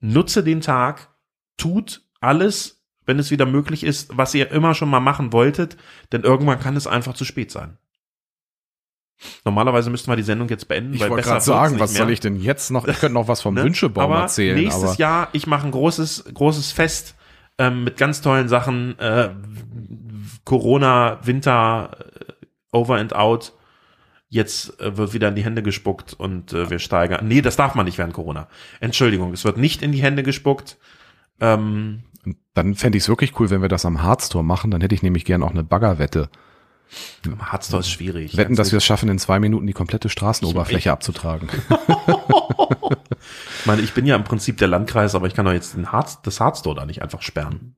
nutze 0.00 0.44
den 0.44 0.60
Tag, 0.60 1.08
tut 1.56 2.02
alles, 2.20 2.84
wenn 3.06 3.18
es 3.18 3.30
wieder 3.30 3.46
möglich 3.46 3.82
ist, 3.82 4.16
was 4.16 4.34
ihr 4.34 4.50
immer 4.50 4.74
schon 4.74 4.90
mal 4.90 5.00
machen 5.00 5.32
wolltet, 5.32 5.76
denn 6.12 6.22
irgendwann 6.22 6.60
kann 6.60 6.76
es 6.76 6.86
einfach 6.86 7.14
zu 7.14 7.24
spät 7.24 7.50
sein. 7.50 7.78
Normalerweise 9.44 9.90
müssten 9.90 10.10
wir 10.10 10.16
die 10.16 10.22
Sendung 10.22 10.48
jetzt 10.48 10.68
beenden. 10.68 10.94
Ich 10.94 11.00
weil 11.00 11.10
wollte 11.10 11.28
gerade 11.28 11.44
sagen, 11.44 11.78
was 11.78 11.92
mehr. 11.92 12.02
soll 12.02 12.12
ich 12.12 12.20
denn 12.20 12.36
jetzt 12.36 12.70
noch? 12.70 12.86
Ich 12.86 12.98
könnte 12.98 13.14
noch 13.14 13.28
was 13.28 13.40
vom 13.40 13.54
Ne? 13.54 13.64
Wünschebaum 13.64 14.10
aber 14.10 14.22
erzählen. 14.22 14.56
Nächstes 14.56 14.82
aber 14.82 14.94
Jahr, 14.96 15.28
ich 15.32 15.46
mache 15.46 15.66
ein 15.66 15.70
großes, 15.70 16.24
großes 16.34 16.72
Fest 16.72 17.14
ähm, 17.58 17.84
mit 17.84 17.96
ganz 17.96 18.20
tollen 18.20 18.48
Sachen. 18.48 18.98
Äh, 18.98 19.30
Corona, 20.44 21.20
Winter, 21.22 21.96
äh, 21.98 22.76
Over 22.76 22.96
and 22.96 23.14
Out. 23.14 23.52
Jetzt 24.28 24.80
äh, 24.80 24.96
wird 24.96 25.12
wieder 25.12 25.28
in 25.28 25.34
die 25.34 25.44
Hände 25.44 25.62
gespuckt 25.62 26.14
und 26.14 26.52
äh, 26.52 26.70
wir 26.70 26.78
steigern. 26.78 27.26
Nee, 27.28 27.42
das 27.42 27.56
darf 27.56 27.74
man 27.74 27.84
nicht 27.84 27.98
während 27.98 28.14
Corona. 28.14 28.48
Entschuldigung, 28.80 29.32
es 29.32 29.44
wird 29.44 29.58
nicht 29.58 29.82
in 29.82 29.92
die 29.92 30.02
Hände 30.02 30.22
gespuckt. 30.22 30.78
Ähm, 31.40 32.02
dann 32.54 32.74
fände 32.74 32.96
ich 32.96 33.04
es 33.04 33.08
wirklich 33.08 33.38
cool, 33.38 33.50
wenn 33.50 33.62
wir 33.62 33.68
das 33.68 33.84
am 33.84 34.02
Harztor 34.02 34.42
machen. 34.42 34.70
Dann 34.70 34.80
hätte 34.80 34.94
ich 34.94 35.02
nämlich 35.02 35.24
gern 35.24 35.42
auch 35.42 35.50
eine 35.50 35.64
Baggerwette. 35.64 36.30
Harztor 37.40 37.80
ist 37.80 37.90
schwierig. 37.90 38.36
Wetten, 38.36 38.56
dass 38.56 38.72
wir 38.72 38.78
es 38.78 38.84
schaffen, 38.84 39.08
in 39.08 39.18
zwei 39.18 39.38
Minuten 39.38 39.66
die 39.66 39.72
komplette 39.72 40.08
Straßenoberfläche 40.08 40.92
abzutragen. 40.92 41.48
Ich 43.60 43.66
meine, 43.66 43.82
ich 43.82 43.92
bin 43.92 44.06
ja 44.06 44.16
im 44.16 44.24
Prinzip 44.24 44.58
der 44.58 44.66
Landkreis, 44.66 45.14
aber 45.14 45.28
ich 45.28 45.34
kann 45.34 45.44
doch 45.44 45.52
jetzt 45.52 45.76
den 45.76 45.92
Harz, 45.92 46.20
das 46.22 46.40
Harztor 46.40 46.74
da 46.74 46.84
nicht 46.84 47.00
einfach 47.00 47.22
sperren. 47.22 47.76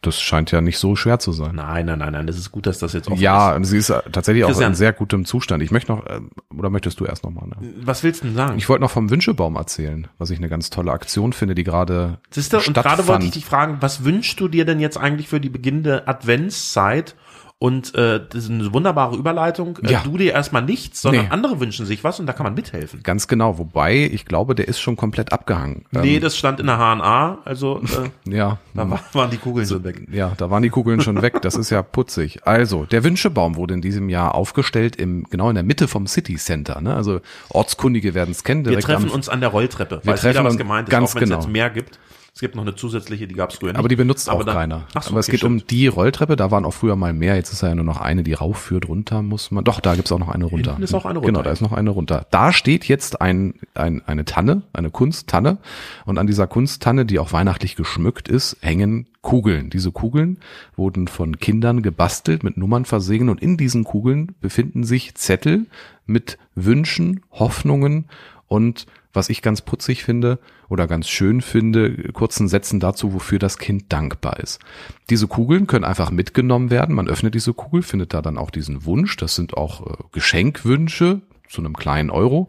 Das 0.00 0.20
scheint 0.20 0.50
ja 0.50 0.60
nicht 0.60 0.78
so 0.78 0.96
schwer 0.96 1.20
zu 1.20 1.30
sein. 1.30 1.54
Nein, 1.54 1.86
nein, 1.86 2.00
nein, 2.00 2.12
nein, 2.12 2.26
das 2.26 2.36
ist 2.36 2.50
gut, 2.50 2.66
dass 2.66 2.80
das 2.80 2.92
jetzt 2.92 3.06
offen 3.06 3.18
ist. 3.18 3.22
Ja, 3.22 3.56
sie 3.62 3.78
ist 3.78 3.94
tatsächlich 4.10 4.42
auch 4.42 4.48
Christian. 4.48 4.72
in 4.72 4.74
sehr 4.74 4.92
gutem 4.92 5.24
Zustand. 5.24 5.62
Ich 5.62 5.70
möchte 5.70 5.92
noch, 5.92 6.04
äh, 6.06 6.20
oder 6.58 6.70
möchtest 6.70 6.98
du 6.98 7.04
erst 7.04 7.22
noch 7.22 7.30
mal? 7.30 7.46
Ne? 7.46 7.56
Was 7.84 8.02
willst 8.02 8.22
du 8.22 8.26
denn 8.26 8.34
sagen? 8.34 8.58
Ich 8.58 8.68
wollte 8.68 8.82
noch 8.82 8.90
vom 8.90 9.10
Wünschebaum 9.10 9.54
erzählen, 9.54 10.08
was 10.18 10.30
ich 10.30 10.38
eine 10.38 10.48
ganz 10.48 10.70
tolle 10.70 10.90
Aktion 10.90 11.32
finde, 11.32 11.54
die 11.54 11.62
gerade 11.62 12.18
Siehste, 12.30 12.56
und 12.56 12.62
stattfand. 12.64 12.84
gerade 12.84 13.06
wollte 13.06 13.26
ich 13.26 13.30
dich 13.30 13.44
fragen, 13.44 13.76
was 13.78 14.02
wünschst 14.02 14.40
du 14.40 14.48
dir 14.48 14.64
denn 14.64 14.80
jetzt 14.80 14.98
eigentlich 14.98 15.28
für 15.28 15.38
die 15.38 15.50
beginnende 15.50 16.08
Adventszeit? 16.08 17.14
Und 17.62 17.94
äh, 17.94 18.18
das 18.28 18.42
ist 18.44 18.50
eine 18.50 18.72
wunderbare 18.74 19.14
Überleitung. 19.14 19.78
Äh, 19.84 19.92
Ja. 19.92 20.00
Du 20.02 20.18
dir 20.18 20.32
erstmal 20.32 20.62
nichts, 20.62 21.00
sondern 21.00 21.26
Nee. 21.26 21.30
andere 21.30 21.60
wünschen 21.60 21.86
sich 21.86 22.02
was 22.02 22.18
und 22.18 22.26
da 22.26 22.32
kann 22.32 22.42
man 22.42 22.54
mithelfen. 22.54 23.04
Ganz 23.04 23.28
genau, 23.28 23.56
wobei 23.56 23.94
ich 24.12 24.24
glaube, 24.24 24.56
der 24.56 24.66
ist 24.66 24.80
schon 24.80 24.96
komplett 24.96 25.32
abgehangen. 25.32 25.84
nee, 25.92 26.16
Ähm, 26.16 26.20
das 26.22 26.36
stand 26.36 26.58
in 26.58 26.66
der 26.66 26.78
HNA, 26.78 27.38
also 27.44 27.80
äh, 28.26 28.30
ja, 28.36 28.58
da 28.74 28.90
war, 28.90 28.98
waren 29.12 29.30
die 29.30 29.36
Kugeln 29.36 29.64
so 29.64 29.84
weg. 29.84 30.08
Ja, 30.10 30.32
da 30.36 30.50
waren 30.50 30.64
die 30.64 30.70
Kugeln 30.70 31.00
schon 31.02 31.22
weg. 31.22 31.40
Das 31.42 31.54
ist 31.54 31.70
ja 31.70 31.82
putzig. 31.82 32.40
Also, 32.44 32.84
der 32.84 33.04
Wünschebaum 33.04 33.54
wurde 33.54 33.74
in 33.74 33.80
diesem 33.80 34.08
Jahr 34.08 34.34
aufgestellt 34.34 34.96
im 34.96 35.22
genau 35.30 35.48
in 35.48 35.54
der 35.54 35.62
Mitte 35.62 35.86
vom 35.86 36.08
City 36.08 36.34
Center. 36.38 36.80
Ne? 36.80 36.92
Also 36.96 37.20
Ortskundige 37.50 38.14
werden 38.14 38.32
es 38.32 38.42
kennen. 38.42 38.64
Wir 38.64 38.80
treffen 38.80 39.06
am- 39.08 39.14
uns 39.14 39.28
an 39.28 39.38
der 39.40 39.50
Rolltreppe. 39.50 40.00
Wir 40.02 40.14
Weiß 40.14 40.20
treffen 40.22 40.32
jeder, 40.34 40.44
was 40.46 40.52
uns 40.54 40.58
gemeint 40.58 40.88
ist, 40.88 40.90
ganz 40.92 41.10
auch 41.10 41.14
wenn 41.14 41.22
es 41.22 41.28
genau. 41.28 41.40
jetzt 41.42 41.48
mehr 41.52 41.70
gibt. 41.70 41.98
Es 42.34 42.40
gibt 42.40 42.54
noch 42.56 42.62
eine 42.62 42.74
zusätzliche, 42.74 43.28
die 43.28 43.34
gab 43.34 43.50
es 43.50 43.56
früher 43.58 43.72
nicht. 43.72 43.78
Aber 43.78 43.88
die 43.88 43.96
benutzt 43.96 44.30
auch 44.30 44.42
dann- 44.42 44.54
keiner. 44.54 44.86
Ach 44.94 45.02
so, 45.02 45.10
Aber 45.10 45.20
es 45.20 45.26
okay, 45.26 45.32
geht 45.32 45.40
stimmt. 45.40 45.62
um 45.62 45.66
die 45.66 45.86
Rolltreppe. 45.86 46.34
Da 46.34 46.50
waren 46.50 46.64
auch 46.64 46.72
früher 46.72 46.96
mal 46.96 47.12
mehr. 47.12 47.36
Jetzt 47.36 47.52
ist 47.52 47.60
ja 47.60 47.74
nur 47.74 47.84
noch 47.84 48.00
eine, 48.00 48.22
die 48.22 48.32
raufführt. 48.32 48.88
Runter 48.88 49.20
muss 49.20 49.50
man. 49.50 49.64
Doch, 49.64 49.80
da 49.80 49.94
gibt's 49.96 50.10
auch 50.12 50.18
noch 50.18 50.30
eine 50.30 50.46
runter. 50.46 50.70
Hinten 50.70 50.82
ist 50.82 50.94
auch 50.94 51.04
eine 51.04 51.20
Genau, 51.20 51.26
runter, 51.26 51.42
da 51.42 51.50
ja. 51.50 51.52
ist 51.52 51.60
noch 51.60 51.72
eine 51.72 51.90
runter. 51.90 52.26
Da 52.30 52.52
steht 52.54 52.88
jetzt 52.88 53.20
ein, 53.20 53.54
ein, 53.74 54.00
eine 54.06 54.24
Tanne, 54.24 54.62
eine 54.72 54.88
Kunsttanne. 54.90 55.58
Und 56.06 56.16
an 56.16 56.26
dieser 56.26 56.46
Kunsttanne, 56.46 57.04
die 57.04 57.18
auch 57.18 57.32
weihnachtlich 57.34 57.76
geschmückt 57.76 58.28
ist, 58.28 58.56
hängen 58.62 59.08
Kugeln. 59.20 59.68
Diese 59.68 59.92
Kugeln 59.92 60.38
wurden 60.74 61.08
von 61.08 61.38
Kindern 61.38 61.82
gebastelt, 61.82 62.44
mit 62.44 62.56
Nummern 62.56 62.86
versehen. 62.86 63.28
Und 63.28 63.42
in 63.42 63.58
diesen 63.58 63.84
Kugeln 63.84 64.34
befinden 64.40 64.84
sich 64.84 65.14
Zettel 65.16 65.66
mit 66.06 66.38
Wünschen, 66.54 67.20
Hoffnungen 67.30 68.06
und 68.48 68.86
was 69.12 69.28
ich 69.28 69.42
ganz 69.42 69.60
putzig 69.60 70.04
finde 70.04 70.38
oder 70.68 70.86
ganz 70.86 71.08
schön 71.08 71.40
finde, 71.40 72.12
kurzen 72.12 72.48
Sätzen 72.48 72.80
dazu, 72.80 73.12
wofür 73.12 73.38
das 73.38 73.58
Kind 73.58 73.92
dankbar 73.92 74.40
ist. 74.40 74.58
Diese 75.10 75.26
Kugeln 75.26 75.66
können 75.66 75.84
einfach 75.84 76.10
mitgenommen 76.10 76.70
werden. 76.70 76.94
Man 76.94 77.08
öffnet 77.08 77.34
diese 77.34 77.54
Kugel, 77.54 77.82
findet 77.82 78.14
da 78.14 78.22
dann 78.22 78.38
auch 78.38 78.50
diesen 78.50 78.84
Wunsch. 78.84 79.16
Das 79.16 79.34
sind 79.34 79.56
auch 79.56 79.86
äh, 79.86 79.94
Geschenkwünsche 80.12 81.20
zu 81.48 81.60
einem 81.60 81.74
kleinen 81.74 82.10
Euro. 82.10 82.48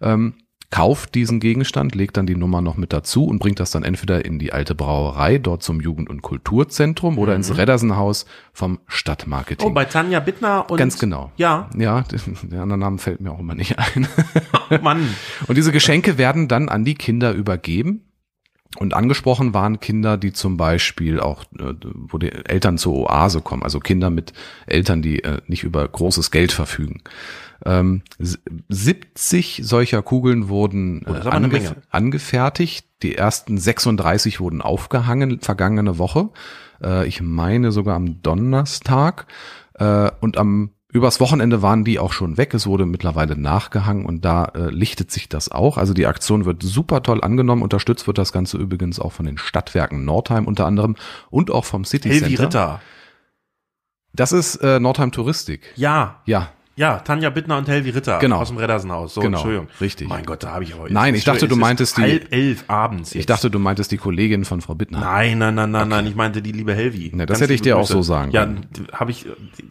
Ähm, 0.00 0.34
kauft 0.72 1.14
diesen 1.14 1.38
Gegenstand, 1.38 1.94
legt 1.94 2.16
dann 2.16 2.26
die 2.26 2.34
Nummer 2.34 2.62
noch 2.62 2.78
mit 2.78 2.94
dazu 2.94 3.26
und 3.26 3.38
bringt 3.38 3.60
das 3.60 3.70
dann 3.70 3.84
entweder 3.84 4.24
in 4.24 4.38
die 4.38 4.54
alte 4.54 4.74
Brauerei, 4.74 5.36
dort 5.36 5.62
zum 5.62 5.82
Jugend- 5.82 6.08
und 6.08 6.22
Kulturzentrum 6.22 7.18
oder 7.18 7.36
ins 7.36 7.56
Reddersenhaus 7.56 8.24
vom 8.54 8.80
Stadtmarketing. 8.86 9.68
Mhm. 9.68 9.70
Oh, 9.70 9.74
bei 9.74 9.84
Tanja 9.84 10.18
Bittner 10.18 10.68
und 10.70 10.78
Ganz 10.78 10.98
genau. 10.98 11.30
Ja, 11.36 11.68
Ja, 11.76 12.04
der 12.42 12.62
andere 12.62 12.78
Name 12.78 12.96
fällt 12.96 13.20
mir 13.20 13.32
auch 13.32 13.38
immer 13.38 13.54
nicht 13.54 13.78
ein. 13.78 14.08
Mann. 14.82 15.06
Und 15.46 15.56
diese 15.58 15.72
Geschenke 15.72 16.16
werden 16.16 16.48
dann 16.48 16.70
an 16.70 16.86
die 16.86 16.94
Kinder 16.94 17.32
übergeben. 17.32 18.06
Und 18.78 18.94
angesprochen 18.94 19.52
waren 19.52 19.80
Kinder, 19.80 20.16
die 20.16 20.32
zum 20.32 20.56
Beispiel 20.56 21.20
auch, 21.20 21.44
äh, 21.58 21.74
wo 21.84 22.16
die 22.16 22.32
Eltern 22.32 22.78
zur 22.78 22.94
Oase 22.94 23.42
kommen, 23.42 23.62
also 23.62 23.78
Kinder 23.78 24.08
mit 24.08 24.32
Eltern, 24.64 25.02
die 25.02 25.22
äh, 25.22 25.42
nicht 25.46 25.64
über 25.64 25.86
großes 25.86 26.30
Geld 26.30 26.52
verfügen. 26.52 27.02
Ähm, 27.64 28.02
s- 28.18 28.38
70 28.68 29.60
solcher 29.64 30.02
Kugeln 30.02 30.48
wurden 30.48 31.04
Oh, 31.06 31.12
äh, 31.14 31.28
angef 31.28 31.74
angefertigt. 31.90 32.86
Die 33.02 33.14
ersten 33.16 33.58
36 33.58 34.40
wurden 34.40 34.60
aufgehangen, 34.62 35.40
vergangene 35.40 35.98
Woche. 35.98 36.30
Äh, 36.82 37.06
ich 37.06 37.20
meine 37.22 37.72
sogar 37.72 37.96
am 37.96 38.22
Donnerstag. 38.22 39.26
Äh, 39.74 40.10
und 40.20 40.36
am 40.38 40.70
übers 40.94 41.20
Wochenende 41.20 41.62
waren 41.62 41.84
die 41.84 41.98
auch 41.98 42.12
schon 42.12 42.36
weg. 42.36 42.52
Es 42.52 42.66
wurde 42.66 42.84
mittlerweile 42.84 43.34
nachgehangen 43.34 44.04
und 44.04 44.24
da 44.26 44.44
äh, 44.54 44.68
lichtet 44.68 45.10
sich 45.10 45.26
das 45.28 45.50
auch. 45.50 45.78
Also 45.78 45.94
die 45.94 46.06
Aktion 46.06 46.44
wird 46.44 46.62
super 46.62 47.02
toll 47.02 47.22
angenommen. 47.24 47.62
Unterstützt 47.62 48.06
wird 48.06 48.18
das 48.18 48.30
Ganze 48.32 48.58
übrigens 48.58 49.00
auch 49.00 49.12
von 49.12 49.24
den 49.24 49.38
Stadtwerken 49.38 50.04
Nordheim 50.04 50.46
unter 50.46 50.66
anderem 50.66 50.96
und 51.30 51.50
auch 51.50 51.64
vom 51.64 51.84
City 51.86 52.10
Helvi 52.10 52.26
Center. 52.36 52.42
Ritter. 52.44 52.80
Das 54.12 54.32
ist 54.32 54.56
äh, 54.56 54.80
Nordheim 54.80 55.12
Touristik. 55.12 55.62
Ja, 55.76 56.20
Ja. 56.26 56.50
Ja, 56.76 56.98
Tanja 57.00 57.30
Bittner 57.30 57.58
und 57.58 57.68
Helvi 57.68 57.90
Ritter 57.90 58.18
Genau. 58.18 58.38
aus 58.40 58.48
dem 58.48 58.56
Reddersenhaus. 58.56 59.14
So, 59.14 59.20
Genau, 59.20 59.38
Entschuldigung. 59.38 59.68
richtig. 59.80 60.08
Mein 60.08 60.24
Gott, 60.24 60.42
da 60.42 60.52
habe 60.52 60.64
ich 60.64 60.74
aber. 60.74 60.88
Nein, 60.90 61.14
ich 61.14 61.24
dachte, 61.24 61.46
du 61.48 61.56
meintest 61.56 61.98
die- 61.98 62.02
halb 62.02 62.32
elf 62.32 62.64
abends. 62.68 63.10
Ich 63.10 63.16
jetzt. 63.16 63.30
dachte, 63.30 63.50
du 63.50 63.58
meintest 63.58 63.92
die 63.92 63.98
Kollegin 63.98 64.44
von 64.44 64.60
Frau 64.60 64.74
Bittner. 64.74 65.00
Nein, 65.00 65.38
nein, 65.38 65.54
nein, 65.54 65.70
nein, 65.70 65.88
nein, 65.88 66.06
ich 66.06 66.14
meinte 66.14 66.40
die 66.42 66.52
liebe 66.52 66.74
Helvi. 66.74 67.10
Ne, 67.14 67.26
das 67.26 67.34
Ganz 67.34 67.42
hätte 67.42 67.54
ich 67.54 67.62
dir 67.62 67.76
auch 67.76 67.80
Grüße. 67.82 67.92
so 67.92 68.02
sagen 68.02 68.30
Ja, 68.32 68.44
können. 68.44 68.66
habe 68.92 69.10
ich, 69.10 69.26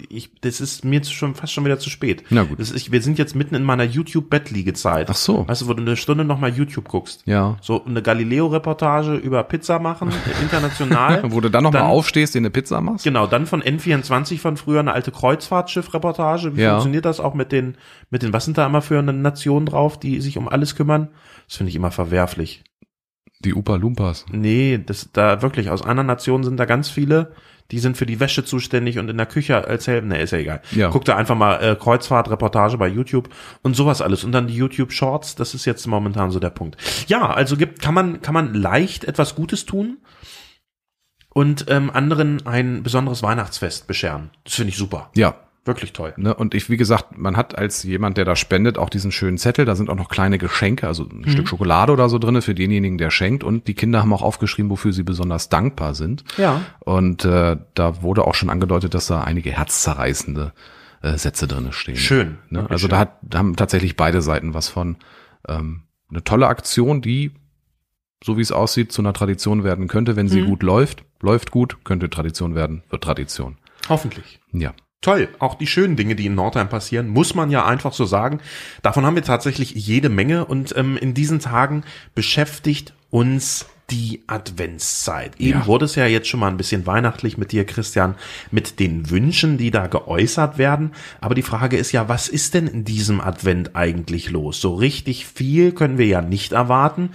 ich, 0.09 0.29
das 0.41 0.61
ist 0.61 0.85
mir 0.85 1.03
schon 1.03 1.35
fast 1.35 1.53
schon 1.53 1.65
wieder 1.65 1.79
zu 1.79 1.89
spät. 1.89 2.23
Na 2.29 2.43
gut. 2.43 2.59
Das 2.59 2.69
ist, 2.71 2.91
wir 2.91 3.01
sind 3.01 3.17
jetzt 3.17 3.35
mitten 3.35 3.55
in 3.55 3.63
meiner 3.63 3.83
YouTube-Bettliegezeit. 3.83 5.09
Ach 5.09 5.15
so. 5.15 5.47
Weißt 5.47 5.61
du, 5.63 5.67
wo 5.67 5.73
du 5.73 5.81
eine 5.81 5.95
Stunde 5.97 6.23
nochmal 6.23 6.51
YouTube 6.53 6.87
guckst. 6.87 7.23
Ja. 7.25 7.57
So 7.61 7.83
eine 7.85 8.01
Galileo-Reportage 8.01 9.15
über 9.15 9.43
Pizza 9.43 9.79
machen, 9.79 10.09
international. 10.41 11.23
Wo 11.31 11.41
du 11.41 11.49
dann 11.49 11.63
nochmal 11.63 11.81
aufstehst, 11.83 12.35
dir 12.35 12.39
eine 12.39 12.49
Pizza 12.49 12.79
machst? 12.81 13.03
Genau, 13.03 13.27
dann 13.27 13.45
von 13.47 13.61
N24 13.63 14.39
von 14.39 14.57
früher 14.57 14.79
eine 14.81 14.93
alte 14.93 15.11
Kreuzfahrtschiff-Reportage. 15.11 16.55
Wie 16.55 16.61
Ja. 16.61 16.79
Funktioniert 16.91 17.05
das 17.05 17.19
auch 17.19 17.33
mit 17.33 17.51
den, 17.51 17.77
mit 18.09 18.21
den, 18.21 18.33
was 18.33 18.45
sind 18.45 18.57
da 18.57 18.65
immer 18.65 18.81
für 18.81 18.99
eine 18.99 19.13
Nationen 19.13 19.65
drauf, 19.65 19.99
die 19.99 20.19
sich 20.19 20.37
um 20.37 20.47
alles 20.47 20.75
kümmern? 20.75 21.09
Das 21.47 21.57
finde 21.57 21.69
ich 21.69 21.75
immer 21.75 21.91
verwerflich. 21.91 22.63
Die 23.39 23.53
Upa 23.53 23.75
Lumpas. 23.75 24.25
Nee, 24.31 24.79
das 24.85 25.09
da 25.13 25.41
wirklich, 25.41 25.69
aus 25.69 25.83
einer 25.83 26.03
Nation 26.03 26.43
sind 26.43 26.57
da 26.57 26.65
ganz 26.65 26.89
viele, 26.89 27.33
die 27.71 27.79
sind 27.79 27.95
für 27.97 28.05
die 28.05 28.19
Wäsche 28.19 28.43
zuständig 28.43 28.99
und 28.99 29.09
in 29.09 29.17
der 29.17 29.25
Küche 29.25 29.67
als 29.67 29.87
Helden. 29.87 30.09
Nee, 30.09 30.21
ist 30.21 30.31
ja 30.31 30.39
egal. 30.39 30.61
Ja. 30.71 30.89
Guck 30.89 31.05
da 31.05 31.15
einfach 31.15 31.35
mal 31.35 31.55
äh, 31.63 31.75
Kreuzfahrt-Reportage 31.75 32.77
bei 32.77 32.87
YouTube 32.87 33.29
und 33.63 33.75
sowas 33.75 34.01
alles. 34.01 34.23
Und 34.23 34.33
dann 34.33 34.47
die 34.47 34.55
YouTube-Shorts, 34.55 35.35
das 35.35 35.55
ist 35.55 35.65
jetzt 35.65 35.87
momentan 35.87 36.29
so 36.29 36.39
der 36.39 36.49
Punkt. 36.49 36.75
Ja, 37.07 37.31
also 37.31 37.55
gibt, 37.55 37.81
kann 37.81 37.93
man, 37.93 38.21
kann 38.21 38.33
man 38.33 38.53
leicht 38.53 39.05
etwas 39.05 39.33
Gutes 39.35 39.65
tun 39.65 39.99
und 41.33 41.65
ähm, 41.69 41.89
anderen 41.89 42.45
ein 42.45 42.83
besonderes 42.83 43.23
Weihnachtsfest 43.23 43.87
bescheren. 43.87 44.29
Das 44.43 44.55
finde 44.55 44.69
ich 44.69 44.77
super. 44.77 45.09
Ja. 45.15 45.35
Wirklich 45.63 45.93
toll. 45.93 46.13
Ne, 46.17 46.33
und 46.33 46.55
ich, 46.55 46.71
wie 46.71 46.77
gesagt, 46.77 47.19
man 47.19 47.37
hat 47.37 47.55
als 47.55 47.83
jemand, 47.83 48.17
der 48.17 48.25
da 48.25 48.35
spendet, 48.35 48.79
auch 48.79 48.89
diesen 48.89 49.11
schönen 49.11 49.37
Zettel. 49.37 49.63
Da 49.63 49.75
sind 49.75 49.91
auch 49.91 49.95
noch 49.95 50.09
kleine 50.09 50.39
Geschenke, 50.39 50.87
also 50.87 51.07
ein 51.07 51.29
Stück 51.29 51.47
Schokolade 51.47 51.93
oder 51.93 52.09
so 52.09 52.17
drinne 52.17 52.41
für 52.41 52.55
denjenigen, 52.55 52.97
der 52.97 53.11
schenkt. 53.11 53.43
Und 53.43 53.67
die 53.67 53.75
Kinder 53.75 54.01
haben 54.01 54.11
auch 54.11 54.23
aufgeschrieben, 54.23 54.71
wofür 54.71 54.91
sie 54.91 55.03
besonders 55.03 55.49
dankbar 55.49 55.93
sind. 55.93 56.23
Ja. 56.37 56.61
Und 56.79 57.25
äh, 57.25 57.57
da 57.75 58.01
wurde 58.01 58.25
auch 58.25 58.33
schon 58.33 58.49
angedeutet, 58.49 58.95
dass 58.95 59.05
da 59.05 59.21
einige 59.21 59.51
herzzerreißende 59.51 60.51
äh, 61.03 61.17
Sätze 61.17 61.47
drinne 61.47 61.73
stehen. 61.73 61.95
Schön. 61.95 62.39
Ne? 62.49 62.61
Also 62.67 62.83
schön. 62.83 62.89
da 62.89 62.97
hat, 62.97 63.19
haben 63.35 63.55
tatsächlich 63.55 63.95
beide 63.95 64.23
Seiten 64.23 64.55
was 64.55 64.67
von. 64.67 64.97
Ähm, 65.47 65.83
eine 66.09 66.23
tolle 66.23 66.47
Aktion, 66.47 67.01
die, 67.01 67.31
so 68.23 68.37
wie 68.37 68.41
es 68.41 68.51
aussieht, 68.51 68.91
zu 68.91 69.01
einer 69.01 69.13
Tradition 69.13 69.63
werden 69.63 69.87
könnte, 69.87 70.15
wenn 70.15 70.27
sie 70.27 70.41
gut 70.41 70.63
läuft. 70.63 71.05
Läuft 71.21 71.51
gut, 71.51 71.85
könnte 71.85 72.09
Tradition 72.09 72.55
werden, 72.55 72.83
wird 72.89 73.03
Tradition. 73.03 73.57
Hoffentlich. 73.87 74.39
Ja. 74.51 74.73
Toll. 75.01 75.29
Auch 75.39 75.55
die 75.55 75.67
schönen 75.67 75.95
Dinge, 75.95 76.15
die 76.15 76.27
in 76.27 76.35
Nordheim 76.35 76.69
passieren, 76.69 77.09
muss 77.09 77.35
man 77.35 77.49
ja 77.51 77.65
einfach 77.65 77.93
so 77.93 78.05
sagen. 78.05 78.39
Davon 78.81 79.05
haben 79.05 79.15
wir 79.15 79.23
tatsächlich 79.23 79.71
jede 79.71 80.09
Menge 80.09 80.45
und 80.45 80.75
ähm, 80.77 80.97
in 80.97 81.13
diesen 81.13 81.39
Tagen 81.39 81.83
beschäftigt 82.15 82.93
uns 83.09 83.65
die 83.89 84.23
Adventszeit. 84.27 85.33
Eben 85.39 85.59
Ja. 85.59 85.65
wurde 85.67 85.83
es 85.83 85.95
ja 85.95 86.05
jetzt 86.05 86.29
schon 86.29 86.39
mal 86.39 86.47
ein 86.47 86.55
bisschen 86.55 86.85
weihnachtlich 86.87 87.37
mit 87.37 87.51
dir, 87.51 87.65
Christian, 87.65 88.15
mit 88.49 88.79
den 88.79 89.09
Wünschen, 89.09 89.57
die 89.57 89.69
da 89.69 89.87
geäußert 89.87 90.57
werden. 90.57 90.91
Aber 91.19 91.35
die 91.35 91.41
Frage 91.41 91.75
ist 91.75 91.91
ja, 91.91 92.07
was 92.07 92.29
ist 92.29 92.53
denn 92.53 92.67
in 92.67 92.85
diesem 92.85 93.19
Advent 93.19 93.75
eigentlich 93.75 94.29
los? 94.31 94.61
So 94.61 94.75
richtig 94.75 95.25
viel 95.25 95.73
können 95.73 95.97
wir 95.97 96.05
ja 96.05 96.21
nicht 96.21 96.53
erwarten. 96.53 97.09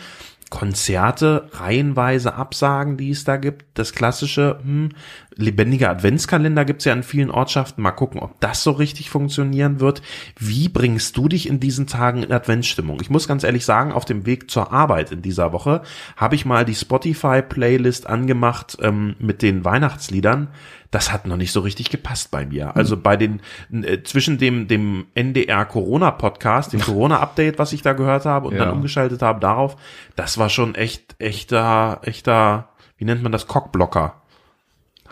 Konzerte 0.51 1.49
reihenweise 1.55 2.35
absagen, 2.35 2.97
die 2.97 3.11
es 3.11 3.25
da 3.25 3.37
gibt. 3.37 3.65
Das 3.75 3.93
klassische, 3.93 4.61
hm, 4.63 4.91
lebendige 5.37 5.89
Adventskalender 5.91 6.65
gibt's 6.65 6.85
ja 6.87 6.93
in 6.93 7.03
vielen 7.03 7.31
Ortschaften. 7.31 7.83
Mal 7.83 7.91
gucken, 7.93 8.21
ob 8.21 8.41
das 8.41 8.63
so 8.63 8.71
richtig 8.71 9.11
funktionieren 9.11 9.81
wird. 9.81 10.03
Wie 10.39 10.69
bringst 10.69 11.17
du 11.17 11.29
dich 11.29 11.49
in 11.49 11.61
diesen 11.61 11.87
Tagen 11.87 12.23
in 12.23 12.33
Adventsstimmung? 12.33 13.01
Ich 13.03 13.11
muss 13.11 13.29
ganz 13.29 13.45
ehrlich 13.45 13.65
sagen, 13.65 13.93
auf 13.93 14.05
dem 14.07 14.25
Weg 14.27 14.51
zur 14.51 14.73
Arbeit 14.73 15.13
in 15.13 15.23
dieser 15.23 15.53
Woche 15.53 15.83
habe 16.17 16.35
ich 16.35 16.47
mal 16.47 16.65
die 16.65 16.75
Spotify-Playlist 16.75 18.07
angemacht 18.07 18.79
ähm, 18.81 19.17
mit 19.19 19.43
den 19.43 19.65
Weihnachtsliedern. 19.65 20.49
Das 20.91 21.13
hat 21.13 21.27
noch 21.27 21.37
nicht 21.37 21.53
so 21.53 21.61
richtig 21.61 21.91
gepasst 21.91 22.31
bei 22.31 22.47
mir. 22.47 22.75
Also 22.77 22.97
bei 22.97 23.17
den 23.17 23.41
äh, 23.73 24.03
zwischen 24.05 24.39
dem 24.39 24.69
dem 24.69 25.07
NDR 25.15 25.65
Corona 25.67 26.13
Podcast, 26.13 26.73
dem 26.73 26.81
Corona 26.81 27.21
Update, 27.21 27.59
was 27.59 27.73
ich 27.73 27.83
da 27.83 27.93
gehört 27.93 28.25
habe 28.25 28.49
und 28.49 28.55
Ja. 28.55 28.65
dann 28.65 28.75
umgeschaltet 28.75 29.21
habe 29.21 29.41
darauf, 29.41 29.77
das 30.15 30.39
war 30.39 30.49
schon 30.49 30.75
echt 30.75 31.17
echter 31.19 32.01
echter, 32.03 32.69
wie 32.97 33.05
nennt 33.05 33.23
man 33.23 33.33
das 33.33 33.47
Cockblocker? 33.47 34.23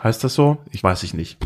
Heißt 0.05 0.23
das 0.23 0.35
so? 0.35 0.59
Ich 0.71 0.83
weiß 0.83 1.01
ich 1.01 1.15
nicht. 1.15 1.37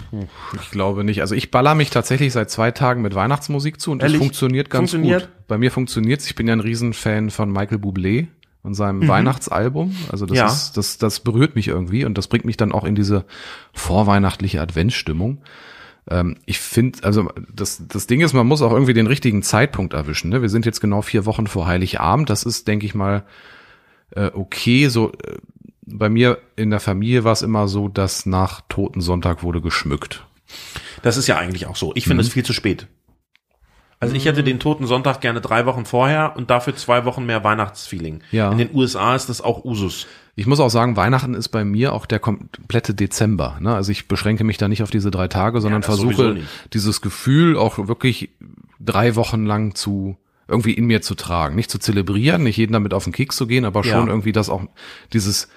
Ich 0.62 0.70
glaube 0.72 1.05
nicht. 1.05 1.22
Also 1.22 1.34
ich 1.34 1.49
baller 1.49 1.76
mich 1.76 1.91
tatsächlich 1.91 2.34
seit 2.34 2.51
zwei 2.51 2.72
Tagen 2.72 3.01
mit 3.01 3.16
Weihnachtsmusik 3.16 3.80
zu 3.80 3.91
und 3.91 4.01
Ehrlich? 4.01 4.18
das 4.18 4.26
funktioniert 4.26 4.70
ganz 4.70 4.91
Funktioniert? 4.91 5.22
gut. 5.30 5.47
Bei 5.47 5.57
mir 5.57 5.72
funktioniert's. 5.72 6.26
Ich 6.28 6.36
bin 6.36 6.45
ja 6.45 6.53
ein 6.53 6.60
Riesenfan 6.60 7.30
von 7.30 7.49
Michael 7.51 7.78
Bublé 7.78 8.28
und 8.62 8.74
seinem 8.74 9.07
Weihnachtsalbum. 9.07 9.95
Also 10.12 10.26
das 10.26 10.36
Mhm. 10.36 10.38
Ja. 10.39 10.47
ist, 10.47 10.74
das, 10.76 10.97
das 10.97 11.22
berührt 11.22 11.55
mich 11.55 11.70
irgendwie 11.70 12.03
und 12.03 12.18
das 12.18 12.28
bringt 12.28 12.43
mich 12.43 12.57
dann 12.57 12.74
auch 12.74 12.84
in 12.84 12.95
diese 12.95 13.24
vorweihnachtliche 13.72 14.60
Adventsstimmung. 14.62 15.38
Ähm, 16.10 16.36
ich 16.45 16.60
finde, 16.60 17.01
also 17.03 17.30
das, 17.53 17.82
das 17.88 18.07
Ding 18.07 18.20
ist, 18.20 18.34
man 18.34 18.45
muss 18.45 18.62
auch 18.62 18.74
irgendwie 18.74 18.93
den 18.93 19.07
richtigen 19.07 19.41
Zeitpunkt 19.41 19.93
erwischen. 19.93 20.30
Ne? 20.32 20.41
Wir 20.41 20.49
sind 20.49 20.66
jetzt 20.66 20.82
genau 20.82 21.01
vier 21.01 21.26
Wochen 21.26 21.47
vor 21.47 21.66
Heiligabend. 21.66 22.30
Das 22.30 22.43
ist, 22.43 22.68
denke 22.68 22.86
ich 22.86 22.93
mal, 22.93 23.24
äh, 24.12 24.32
okay. 24.34 24.89
So 24.89 25.14
äh, 25.14 25.38
bei 25.92 26.10
mir 26.10 26.40
in 26.56 26.70
der 26.70 26.80
Familie 26.80 27.24
war 27.24 27.34
es 27.34 27.42
immer 27.42 27.68
so, 27.68 27.88
dass 27.88 28.26
nach 28.26 28.62
Totensonntag 28.70 29.44
wurde 29.44 29.62
geschmückt. 29.62 30.26
Das 31.02 31.18
ist 31.18 31.28
ja 31.28 31.38
eigentlich 31.38 31.68
auch 31.68 31.76
so. 31.76 31.92
Ich 31.96 32.06
finde 32.06 32.24
es 32.24 32.30
viel 32.30 32.44
zu 32.44 32.54
spät. 32.54 32.88
Also 34.02 34.16
ich 34.16 34.26
hätte 34.26 34.44
den 34.44 34.60
Toten 34.60 34.88
Sonntag 34.88 35.20
gerne 35.20 35.42
drei 35.42 35.66
Wochen 35.66 35.86
vorher 35.86 36.36
und 36.38 36.50
dafür 36.50 36.74
zwei 36.76 37.04
Wochen 37.04 37.26
mehr 37.26 37.44
Weihnachtsfeeling. 37.44 38.22
Ja. 38.32 38.50
In 38.50 38.58
den 38.58 38.74
USA 38.74 39.14
ist 39.14 39.28
das 39.28 39.42
auch 39.42 39.66
Usus. 39.66 40.08
Ich 40.36 40.48
muss 40.48 40.62
auch 40.62 40.70
sagen, 40.70 40.96
Weihnachten 40.96 41.34
ist 41.34 41.50
bei 41.50 41.66
mir 41.66 41.92
auch 41.92 42.06
der 42.06 42.20
komplette 42.20 42.94
Dezember. 42.94 43.58
Ne? 43.60 43.76
Also 43.76 43.92
ich 43.92 44.08
beschränke 44.08 44.46
mich 44.46 44.58
da 44.58 44.70
nicht 44.70 44.84
auf 44.84 44.90
diese 44.90 45.12
drei 45.12 45.28
Tage, 45.28 45.60
sondern 45.60 45.82
sowieso 45.82 46.12
versuche 46.14 46.42
dieses 46.72 47.02
Gefühl 47.02 47.58
auch 47.58 47.90
wirklich 47.90 48.30
drei 48.80 49.18
Wochen 49.18 49.46
lang 49.46 49.76
zu 49.76 50.16
irgendwie 50.48 50.74
in 50.74 50.86
mir 50.86 51.02
zu 51.02 51.14
tragen. 51.14 51.56
Nicht 51.56 51.70
zu 51.70 51.78
zelebrieren, 51.78 52.44
nicht 52.44 52.58
jeden 52.58 52.74
damit 52.74 52.94
auf 52.94 53.04
den 53.04 53.14
Keks 53.14 53.36
zu 53.36 53.48
gehen, 53.48 53.66
aber 53.66 53.84
schon 53.84 54.06
Ja. 54.06 54.08
irgendwie 54.08 54.32
das 54.32 54.50
auch, 54.50 54.64
dieses, 55.14 55.50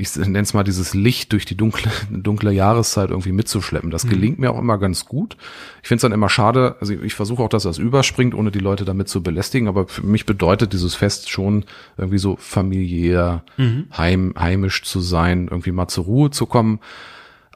ich 0.00 0.14
nenne 0.16 0.38
es 0.40 0.54
mal 0.54 0.62
dieses 0.62 0.94
Licht 0.94 1.32
durch 1.32 1.44
die 1.44 1.56
dunkle, 1.56 1.90
dunkle 2.10 2.52
Jahreszeit 2.52 3.10
irgendwie 3.10 3.32
mitzuschleppen. 3.32 3.88
Mhm. 3.88 3.92
Das 3.92 4.06
gelingt 4.06 4.38
mir 4.38 4.52
auch 4.52 4.58
immer 4.58 4.78
ganz 4.78 5.06
gut. 5.06 5.36
Ich 5.82 5.88
finde 5.88 5.96
es 5.96 6.02
dann 6.02 6.12
immer 6.12 6.28
schade, 6.28 6.76
also 6.80 6.92
ich 6.92 7.14
versuche 7.14 7.42
auch, 7.42 7.48
dass 7.48 7.64
das 7.64 7.78
überspringt, 7.78 8.32
ohne 8.32 8.52
die 8.52 8.60
Leute 8.60 8.84
damit 8.84 9.08
zu 9.08 9.24
belästigen, 9.24 9.66
aber 9.66 9.88
für 9.88 10.06
mich 10.06 10.24
bedeutet 10.24 10.72
dieses 10.72 10.94
Fest 10.94 11.30
schon 11.30 11.64
irgendwie 11.96 12.18
so 12.18 12.36
familiär, 12.36 13.42
Mhm. 13.56 13.86
heim, 13.96 14.34
heimisch 14.38 14.84
zu 14.84 15.00
sein, 15.00 15.48
irgendwie 15.50 15.72
mal 15.72 15.88
zur 15.88 16.04
Ruhe 16.04 16.30
zu 16.30 16.46
kommen, 16.46 16.78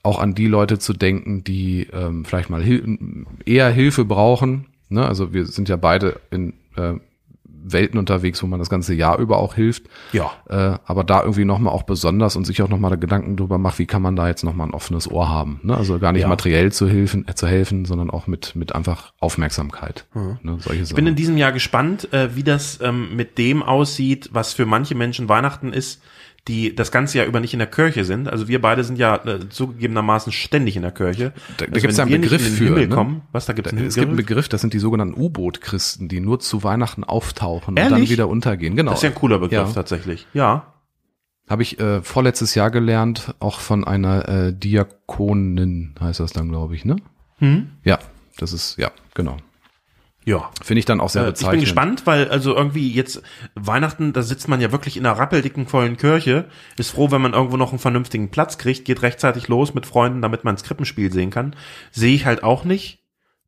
auch 0.03 0.19
an 0.19 0.35
die 0.35 0.49
Leute 0.49 0.81
zu 0.81 0.95
denken, 0.95 1.45
die 1.45 1.87
ähm, 1.93 2.25
vielleicht 2.25 2.51
mal 2.51 2.63
Hil 2.63 2.99
eher 3.47 3.71
Hilfe 3.71 4.05
brauchen. 4.05 4.67
Ne? 4.89 5.07
Also 5.07 5.33
wir 5.33 5.47
sind 5.47 5.69
ja 5.69 5.77
beide 5.77 6.21
in 6.33 6.55
äh, 6.77 6.95
Welten 7.65 7.99
unterwegs, 7.99 8.43
wo 8.43 8.47
man 8.47 8.59
das 8.59 8.71
ganze 8.71 8.95
Jahr 8.95 9.19
über 9.19 9.39
auch 9.39 9.55
hilft. 9.55 9.85
Ja. 10.13 10.33
Äh, 10.49 10.79
aber 10.85 11.05
da 11.05 11.21
irgendwie 11.23 11.45
nochmal 11.45 11.73
auch 11.73 11.85
besonders 11.85 12.37
und 12.37 12.45
sich 12.45 12.63
auch 12.63 12.69
nochmal 12.69 12.97
Gedanken 12.99 13.37
drüber 13.37 13.59
macht, 13.59 13.79
wie 13.79 13.87
kann 13.87 14.03
man 14.03 14.17
da 14.17 14.29
jetzt 14.29 14.45
nochmal 14.45 14.69
ein 14.69 14.75
offenes 14.75 15.11
Ohr 15.11 15.29
haben. 15.29 15.61
Ne? 15.63 15.77
Also 15.77 15.99
gar 15.99 16.13
nicht 16.13 16.23
Ja. 16.23 16.29
materiell 16.29 16.73
zu 16.73 16.89
helfen, 16.89 17.27
äh, 17.29 17.35
zu 17.35 17.47
helfen, 17.47 17.85
sondern 17.85 18.11
auch 18.11 18.27
mit, 18.27 18.55
mit 18.57 18.75
einfach 18.75 19.13
Aufmerksamkeit. 19.21 20.07
Ne? 20.15 20.59
Solche 20.61 20.83
Ich 20.83 20.95
bin 20.95 21.07
in 21.07 21.17
diesem 21.17 21.37
Jahr 21.37 21.53
gespannt, 21.53 22.13
äh, 22.13 22.35
wie 22.37 22.43
das 22.43 22.81
ähm, 22.83 23.17
mit 23.17 23.39
dem 23.39 23.63
aussieht, 23.63 24.31
was 24.33 24.53
für 24.53 24.67
manche 24.67 24.95
Menschen 24.95 25.29
Weihnachten 25.29 25.73
ist, 25.73 26.03
die 26.49 26.75
das 26.75 26.91
ganze 26.91 27.19
Jahr 27.19 27.27
über 27.27 27.39
nicht 27.39 27.53
in 27.53 27.61
der 27.61 27.69
Kirche 27.69 28.05
sind. 28.05 28.29
Also 28.29 28.49
wir 28.49 28.61
beide 28.61 28.83
sind 28.83 28.99
ja 28.99 29.15
äh, 29.25 29.49
zugegebenermaßen 29.49 30.33
ständig 30.33 30.75
in 30.77 30.83
der 30.83 30.91
Kirche. 30.91 31.33
Da- 31.57 31.67
da 31.67 31.73
also 31.73 31.87
wenn 31.89 31.95
ja 31.95 32.05
einen 32.05 32.21
Begriff 32.23 32.57
für, 32.57 32.65
Himmel 32.65 32.89
ne? 32.89 32.95
kommen, 32.95 33.23
was 33.31 33.47
da 33.47 33.53
gibt's 33.53 33.73
einen 33.73 33.87
es 33.87 33.95
gibt 33.95 34.09
einen 34.09 34.17
Begriff? 34.17 34.49
Das 34.49 34.61
sind 34.61 34.73
die 34.75 34.81
sogenannten 34.81 35.21
U-Boot-Christen, 35.21 36.09
die 36.09 36.19
nur 36.21 36.41
zu 36.41 36.65
Weihnachten 36.65 37.05
auftauchen 37.05 37.75
und 37.75 37.79
Ehrlich? 37.79 37.93
dann 37.93 38.09
wieder 38.09 38.29
untergehen. 38.29 38.75
Genau. 38.75 38.91
Das 38.91 38.99
ist 38.99 39.05
ja 39.05 39.11
ein 39.11 39.15
cooler 39.15 39.39
Begriff 39.39 39.69
Ja. 39.69 39.73
tatsächlich. 39.73 40.27
Ja. 40.35 40.75
Habe 41.49 41.63
ich 41.63 41.79
äh, 41.79 42.03
vorletztes 42.03 42.55
Jahr 42.55 42.71
gelernt, 42.71 43.35
auch 43.39 43.61
von 43.61 43.85
einer 43.85 44.29
äh, 44.29 44.53
Diakonin, 44.53 45.95
heißt 46.01 46.21
das 46.21 46.33
dann, 46.33 46.49
glaube 46.49 46.75
ich, 46.75 46.85
ne? 46.85 46.97
Hm? 47.39 47.69
Ja, 47.85 47.99
das 48.39 48.53
ist, 48.53 48.79
ja, 48.79 48.91
genau. 49.15 49.37
Ja. 50.25 50.51
Finde 50.63 50.79
ich 50.79 50.85
dann 50.85 51.01
auch 51.01 51.09
sehr 51.09 51.23
Äh, 51.23 51.27
ich 51.27 51.31
bezeichnend. 51.33 51.53
bin 51.53 51.61
gespannt, 51.61 52.03
weil 52.07 52.29
also 52.29 52.55
irgendwie 52.55 52.93
jetzt 52.93 53.23
Weihnachten, 53.55 54.13
da 54.13 54.23
sitzt 54.23 54.49
man 54.49 54.61
ja 54.61 54.71
wirklich 54.73 54.97
in 54.97 55.05
einer 55.07 55.19
rappeldicken 55.19 55.67
vollen 55.67 55.97
Kirche, 55.97 56.47
ist 56.79 56.91
froh, 56.91 57.11
wenn 57.11 57.23
man 57.23 57.33
irgendwo 57.33 57.57
noch 57.57 57.71
einen 57.71 57.79
vernünftigen 57.79 58.31
Platz 58.31 58.59
kriegt, 58.59 58.85
geht 58.85 59.03
rechtzeitig 59.03 59.49
los 59.49 59.75
mit 59.75 59.87
Freunden, 59.87 60.23
damit 60.23 60.45
man 60.45 60.55
das 60.55 60.65
Krippenspiel 60.65 61.13
sehen 61.13 61.31
kann. 61.31 61.57
Sehe 61.91 62.15
ich 62.15 62.27
halt 62.27 62.43
auch 62.45 62.65
nicht. 62.65 63.01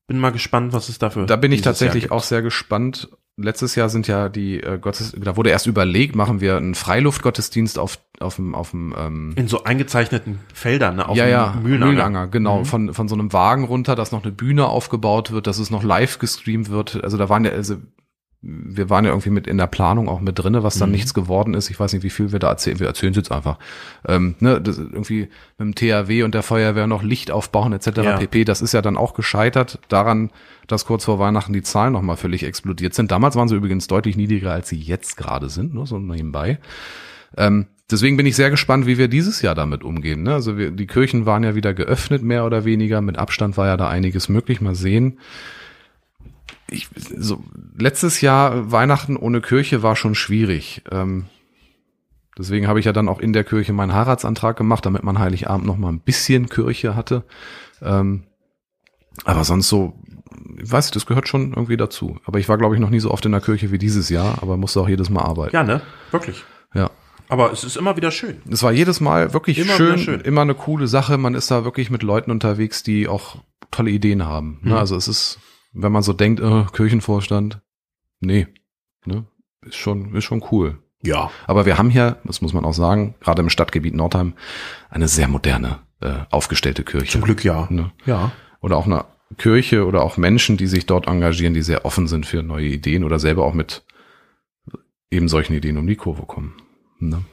Bin 0.06 0.18
mal 0.18 0.32
gespannt, 0.32 0.72
was 0.74 0.88
es 0.90 0.98
dafür 0.98 1.24
Da 1.26 1.36
bin 1.36 1.50
ich 1.52 1.62
tatsächlich 1.62 2.10
auch 2.10 2.22
sehr 2.22 2.42
gespannt. 2.42 3.08
Letztes 3.36 3.74
Jahr 3.74 3.88
sind 3.88 4.06
ja 4.06 4.28
die 4.28 4.60
äh, 4.62 4.78
Gottes, 4.78 5.12
da 5.18 5.36
wurde 5.36 5.50
erst 5.50 5.66
überlegt, 5.66 6.14
machen 6.14 6.40
wir 6.40 6.56
einen 6.56 6.76
Freiluftgottesdienst 6.76 7.80
auf 7.80 7.98
auf 8.20 8.36
dem 8.36 8.54
auf 8.54 8.70
dem 8.70 8.94
ähm, 8.96 9.32
in 9.34 9.48
so 9.48 9.64
eingezeichneten 9.64 10.38
Feldern, 10.52 10.96
ne, 10.96 11.08
auf 11.08 11.16
ja, 11.16 11.24
dem 11.24 11.30
ja, 11.30 11.54
Mühlenanger. 11.60 11.86
Mühlenanger, 11.86 12.26
genau, 12.28 12.64
von, 12.64 12.94
von 12.94 13.08
so 13.08 13.16
einem 13.16 13.32
Wagen 13.32 13.64
runter, 13.64 13.96
dass 13.96 14.12
noch 14.12 14.22
eine 14.22 14.30
Bühne 14.30 14.66
aufgebaut 14.66 15.32
wird, 15.32 15.48
dass 15.48 15.58
es 15.58 15.70
noch 15.70 15.82
live 15.82 16.20
gestreamt 16.20 16.70
wird. 16.70 17.02
Also 17.02 17.16
da 17.16 17.28
waren 17.28 17.44
ja, 17.44 17.50
also 17.50 17.76
wir 18.46 18.90
waren 18.90 19.06
ja 19.06 19.10
irgendwie 19.10 19.30
mit 19.30 19.46
in 19.46 19.56
der 19.56 19.66
Planung 19.66 20.08
auch 20.08 20.20
mit 20.20 20.38
drinne, 20.38 20.62
was 20.62 20.78
dann 20.78 20.90
Mhm. 20.90 20.94
nichts 20.96 21.14
geworden 21.14 21.54
ist. 21.54 21.70
Ich 21.70 21.80
weiß 21.80 21.94
nicht, 21.94 22.02
wie 22.02 22.10
viel 22.10 22.30
wir 22.30 22.38
da 22.38 22.50
erzählen. 22.50 22.78
Wir 22.78 22.86
erzählen 22.86 23.12
es 23.12 23.16
jetzt 23.16 23.32
einfach. 23.32 23.58
Ähm, 24.06 24.34
ne, 24.40 24.60
das 24.60 24.76
irgendwie 24.78 25.28
mit 25.56 25.60
dem 25.60 25.74
THW 25.74 26.22
und 26.24 26.34
der 26.34 26.42
Feuerwehr 26.42 26.86
noch 26.86 27.02
Licht 27.02 27.30
aufbauen 27.30 27.72
etc. 27.72 27.86
Ja. 28.02 28.16
pp. 28.18 28.44
Das 28.44 28.60
ist 28.60 28.74
ja 28.74 28.82
dann 28.82 28.96
auch 28.98 29.14
gescheitert 29.14 29.78
daran, 29.88 30.30
dass 30.66 30.84
kurz 30.84 31.04
vor 31.06 31.18
Weihnachten 31.18 31.52
die 31.54 31.62
Zahlen 31.62 31.92
nochmal 31.94 32.16
völlig 32.16 32.42
explodiert 32.44 32.92
sind. 32.94 33.10
Damals 33.10 33.34
waren 33.36 33.48
sie 33.48 33.56
übrigens 33.56 33.86
deutlich 33.86 34.16
niedriger, 34.16 34.52
als 34.52 34.68
sie 34.68 34.78
jetzt 34.78 35.16
gerade 35.16 35.48
sind, 35.48 35.72
nur 35.72 35.86
so 35.86 35.98
nebenbei. 35.98 36.58
Ähm, 37.36 37.66
deswegen 37.90 38.16
bin 38.16 38.26
ich 38.26 38.36
sehr 38.36 38.50
gespannt, 38.50 38.86
wie 38.86 38.98
wir 38.98 39.08
dieses 39.08 39.42
Jahr 39.42 39.54
damit 39.54 39.82
umgehen. 39.82 40.22
Ne? 40.22 40.34
Also 40.34 40.56
wir, 40.58 40.70
die 40.70 40.86
Kirchen 40.86 41.26
waren 41.26 41.44
ja 41.44 41.54
wieder 41.54 41.74
geöffnet, 41.74 42.22
mehr 42.22 42.44
oder 42.44 42.64
weniger. 42.64 43.00
Mit 43.00 43.18
Abstand 43.18 43.56
war 43.56 43.66
ja 43.66 43.76
da 43.76 43.88
einiges 43.88 44.28
möglich. 44.28 44.60
Mal 44.60 44.74
sehen. 44.74 45.18
Ich, 46.70 46.88
so, 46.94 47.42
letztes 47.76 48.20
Jahr 48.20 48.72
Weihnachten 48.72 49.16
ohne 49.16 49.40
Kirche 49.40 49.82
war 49.82 49.96
schon 49.96 50.14
schwierig. 50.14 50.82
Ähm, 50.90 51.26
deswegen 52.38 52.66
habe 52.68 52.78
ich 52.80 52.86
ja 52.86 52.92
dann 52.92 53.08
auch 53.08 53.20
in 53.20 53.32
der 53.32 53.44
Kirche 53.44 53.72
meinen 53.72 53.92
Heiratsantrag 53.94 54.56
gemacht, 54.56 54.86
damit 54.86 55.02
man 55.02 55.18
Heiligabend 55.18 55.66
noch 55.66 55.76
mal 55.76 55.90
ein 55.90 56.00
bisschen 56.00 56.48
Kirche 56.48 56.96
hatte. 56.96 57.24
Ähm, 57.82 58.24
aber 59.24 59.44
sonst 59.44 59.68
so, 59.68 59.94
ich 60.60 60.70
weiß 60.70 60.90
das 60.90 61.06
gehört 61.06 61.28
schon 61.28 61.52
irgendwie 61.52 61.76
dazu. 61.76 62.18
Aber 62.24 62.38
ich 62.38 62.48
war, 62.48 62.58
glaube 62.58 62.74
ich, 62.74 62.80
noch 62.80 62.90
nie 62.90 63.00
so 63.00 63.10
oft 63.10 63.24
in 63.26 63.32
der 63.32 63.40
Kirche 63.40 63.70
wie 63.70 63.78
dieses 63.78 64.08
Jahr, 64.08 64.38
aber 64.42 64.56
musste 64.56 64.80
auch 64.80 64.88
jedes 64.88 65.10
Mal 65.10 65.22
arbeiten. 65.22 65.54
Ja, 65.54 65.62
ne? 65.62 65.80
Wirklich. 66.10 66.44
ja. 66.74 66.90
Aber 67.28 67.52
es 67.52 67.64
ist 67.64 67.76
immer 67.76 67.96
wieder 67.96 68.10
schön. 68.10 68.42
Es 68.50 68.62
war 68.62 68.72
jedes 68.72 69.00
Mal 69.00 69.32
wirklich 69.32 69.58
Immer 69.58 69.72
schön, 69.72 69.98
schön. 69.98 70.20
immer 70.20 70.42
eine 70.42 70.54
coole 70.54 70.86
Sache. 70.86 71.16
Man 71.16 71.34
ist 71.34 71.50
da 71.50 71.64
wirklich 71.64 71.90
mit 71.90 72.02
Leuten 72.02 72.30
unterwegs, 72.30 72.82
die 72.82 73.08
auch 73.08 73.36
tolle 73.70 73.90
Ideen 73.90 74.26
haben. 74.26 74.58
Mhm. 74.60 74.70
Ne? 74.70 74.78
Also 74.78 74.94
es 74.94 75.08
ist, 75.08 75.38
wenn 75.74 75.92
man 75.92 76.02
so 76.02 76.12
denkt, 76.12 76.40
äh, 76.40 76.64
Kirchenvorstand, 76.72 77.60
nee, 78.20 78.46
ne? 79.04 79.26
ist 79.62 79.76
schon, 79.76 80.14
ist 80.14 80.24
schon 80.24 80.44
cool. 80.50 80.78
Ja. 81.02 81.30
Aber 81.46 81.66
wir 81.66 81.76
haben 81.76 81.90
hier, 81.90 82.16
das 82.24 82.40
muss 82.40 82.54
man 82.54 82.64
auch 82.64 82.72
sagen, 82.72 83.14
gerade 83.20 83.42
im 83.42 83.50
Stadtgebiet 83.50 83.94
Nordheim, 83.94 84.34
eine 84.88 85.08
sehr 85.08 85.28
moderne, 85.28 85.80
äh, 86.00 86.20
aufgestellte 86.30 86.84
Kirche. 86.84 87.12
Zum 87.12 87.22
Glück 87.22 87.44
ja. 87.44 87.66
Ne? 87.70 87.92
Ja. 88.06 88.32
Oder 88.60 88.76
auch 88.76 88.86
eine 88.86 89.04
Kirche 89.36 89.86
oder 89.86 90.02
auch 90.02 90.16
Menschen, 90.16 90.56
die 90.56 90.66
sich 90.66 90.86
dort 90.86 91.06
engagieren, 91.06 91.54
die 91.54 91.62
sehr 91.62 91.84
offen 91.84 92.06
sind 92.06 92.24
für 92.24 92.42
neue 92.42 92.68
Ideen 92.68 93.04
oder 93.04 93.18
selber 93.18 93.44
auch 93.44 93.54
mit 93.54 93.82
eben 95.10 95.28
solchen 95.28 95.54
Ideen 95.54 95.76
um 95.76 95.86
die 95.86 95.96
Kurve 95.96 96.22
kommen. 96.22 96.54
Ne? 97.00 97.24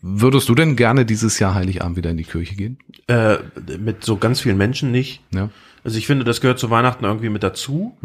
Würdest 0.00 0.48
du 0.48 0.54
denn 0.54 0.76
gerne 0.76 1.04
dieses 1.04 1.38
Jahr 1.38 1.54
Heiligabend 1.54 1.96
wieder 1.96 2.10
in 2.10 2.16
die 2.16 2.24
Kirche 2.24 2.54
gehen? 2.54 2.78
Äh, 3.06 3.36
mit 3.78 4.02
so 4.02 4.16
ganz 4.16 4.40
vielen 4.40 4.56
Menschen 4.56 4.90
nicht. 4.90 5.22
Ja. 5.34 5.50
Also 5.84 5.96
ich 5.98 6.06
finde, 6.06 6.24
das 6.24 6.40
gehört 6.40 6.58
zu 6.58 6.70
Weihnachten 6.70 7.04
irgendwie 7.04 7.28
mit 7.30 7.42
dazu. 7.42 7.96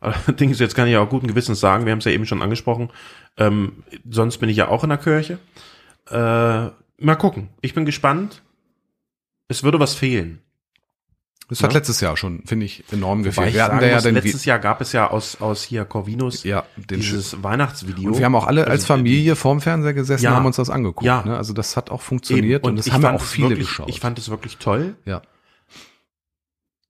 Allerdings, 0.00 0.58
jetzt 0.60 0.74
kann 0.74 0.86
ich 0.86 0.92
ja 0.92 1.00
auch 1.00 1.08
guten 1.08 1.26
Gewissens 1.26 1.60
sagen, 1.60 1.84
wir 1.84 1.92
haben 1.92 1.98
es 1.98 2.04
ja 2.04 2.12
eben 2.12 2.24
schon 2.26 2.40
angesprochen, 2.42 2.90
ähm, 3.36 3.82
sonst 4.08 4.38
bin 4.38 4.48
ich 4.48 4.56
ja 4.56 4.68
auch 4.68 4.82
in 4.84 4.90
der 4.90 4.98
Kirche. 4.98 5.38
Äh, 6.10 6.14
mal 6.14 7.16
gucken. 7.18 7.48
Ich 7.60 7.74
bin 7.74 7.84
gespannt. 7.84 8.42
Es 9.48 9.62
würde 9.64 9.80
was 9.80 9.94
fehlen. 9.94 10.40
Das 11.48 11.62
hat 11.62 11.72
Ja. 11.72 11.78
letztes 11.78 12.00
Jahr 12.02 12.16
schon, 12.18 12.42
finde 12.44 12.66
ich, 12.66 12.84
enorm 12.92 13.22
gefehlt. 13.22 13.54
Wir 13.54 13.64
hatten 13.64 13.80
da 13.80 13.86
ja 13.86 14.00
den 14.02 14.14
letztes 14.14 14.44
Jahr 14.44 14.58
gab 14.58 14.82
es 14.82 14.92
ja 14.92 15.10
aus, 15.10 15.40
aus 15.40 15.62
hier 15.64 15.86
Corvinus 15.86 16.44
ja, 16.44 16.64
den 16.76 17.00
dieses 17.00 17.42
Weihnachtsvideo. 17.42 18.10
Und 18.10 18.18
wir 18.18 18.26
haben 18.26 18.34
auch 18.34 18.46
alle 18.46 18.64
als 18.64 18.70
Also, 18.82 18.86
Familie 18.88 19.34
vorm 19.34 19.62
Fernseher 19.62 19.94
gesessen 19.94 20.24
Ja. 20.24 20.30
und 20.32 20.36
haben 20.36 20.46
uns 20.46 20.56
das 20.56 20.68
angeguckt. 20.68 21.06
Ja. 21.06 21.22
Ne? 21.24 21.36
Also 21.36 21.54
das 21.54 21.76
hat 21.78 21.88
auch 21.90 21.94
eben, 21.94 22.02
funktioniert 22.04 22.64
und, 22.64 22.76
das 22.76 22.92
haben 22.92 23.02
ja 23.02 23.14
auch 23.14 23.22
viele 23.22 23.48
wirklich, 23.50 23.66
geschaut. 23.68 23.88
Ich 23.88 23.98
fand 24.00 24.18
es 24.18 24.28
wirklich 24.28 24.58
toll. 24.58 24.94
ja. 25.06 25.22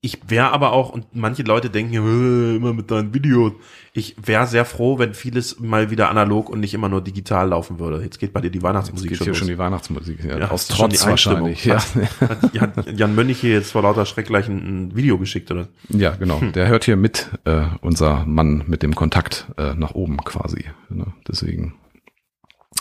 Ich 0.01 0.17
wäre 0.29 0.51
aber 0.51 0.71
auch, 0.71 0.91
und 0.91 1.13
manche 1.13 1.43
Leute 1.43 1.69
denken, 1.69 1.93
äh, 1.93 2.55
immer 2.55 2.73
mit 2.73 2.89
deinen 2.89 3.13
Videos. 3.13 3.51
Ich 3.91 4.15
wäre 4.25 4.47
sehr 4.47 4.63
froh, 4.63 4.97
wenn 4.97 5.13
vieles 5.13 5.59
mal 5.59 5.91
wieder 5.91 6.09
analog 6.09 6.49
und 6.49 6.61
nicht 6.61 6.73
immer 6.73 6.87
nur 6.87 7.01
digital 7.01 7.49
laufen 7.49 7.79
würde. 7.79 8.01
Jetzt 8.01 8.17
geht 8.17 8.31
bei 8.31 8.39
dir 8.39 8.49
die 8.49 8.59
Jetzt 8.59 8.63
Weihnachtsmusik 8.63 9.09
geht 9.09 9.17
schon 9.17 9.25
hier 9.25 9.31
los. 9.31 9.39
schon 9.39 9.47
die 9.49 9.57
Weihnachtsmusik. 9.57 10.23
Ja, 10.23 10.37
Ja, 10.37 10.51
aus 10.51 10.69
Trotz 10.69 11.05
wahrscheinlich. 11.05 11.65
Ja. 11.65 11.83
Hat, 12.21 12.55
hat 12.65 12.97
Jan 12.97 13.13
Mönnig 13.13 13.41
hier 13.41 13.51
jetzt 13.51 13.73
vor 13.73 13.81
lauter 13.81 14.05
Schreck 14.05 14.27
gleich 14.27 14.47
ein, 14.47 14.85
ein 14.85 14.95
Video 14.95 15.17
geschickt, 15.17 15.51
oder? 15.51 15.67
ja, 15.89 16.11
genau. 16.11 16.39
Hm. 16.39 16.53
Der 16.53 16.69
hört 16.69 16.85
hier 16.85 16.95
mit, 16.95 17.29
äh, 17.43 17.63
unser 17.81 18.25
Mann 18.25 18.63
mit 18.67 18.83
dem 18.83 18.95
Kontakt 18.95 19.47
äh, 19.57 19.73
nach 19.73 19.95
oben 19.95 20.15
quasi. 20.23 20.63
Ne? 20.87 21.07
Deswegen 21.27 21.73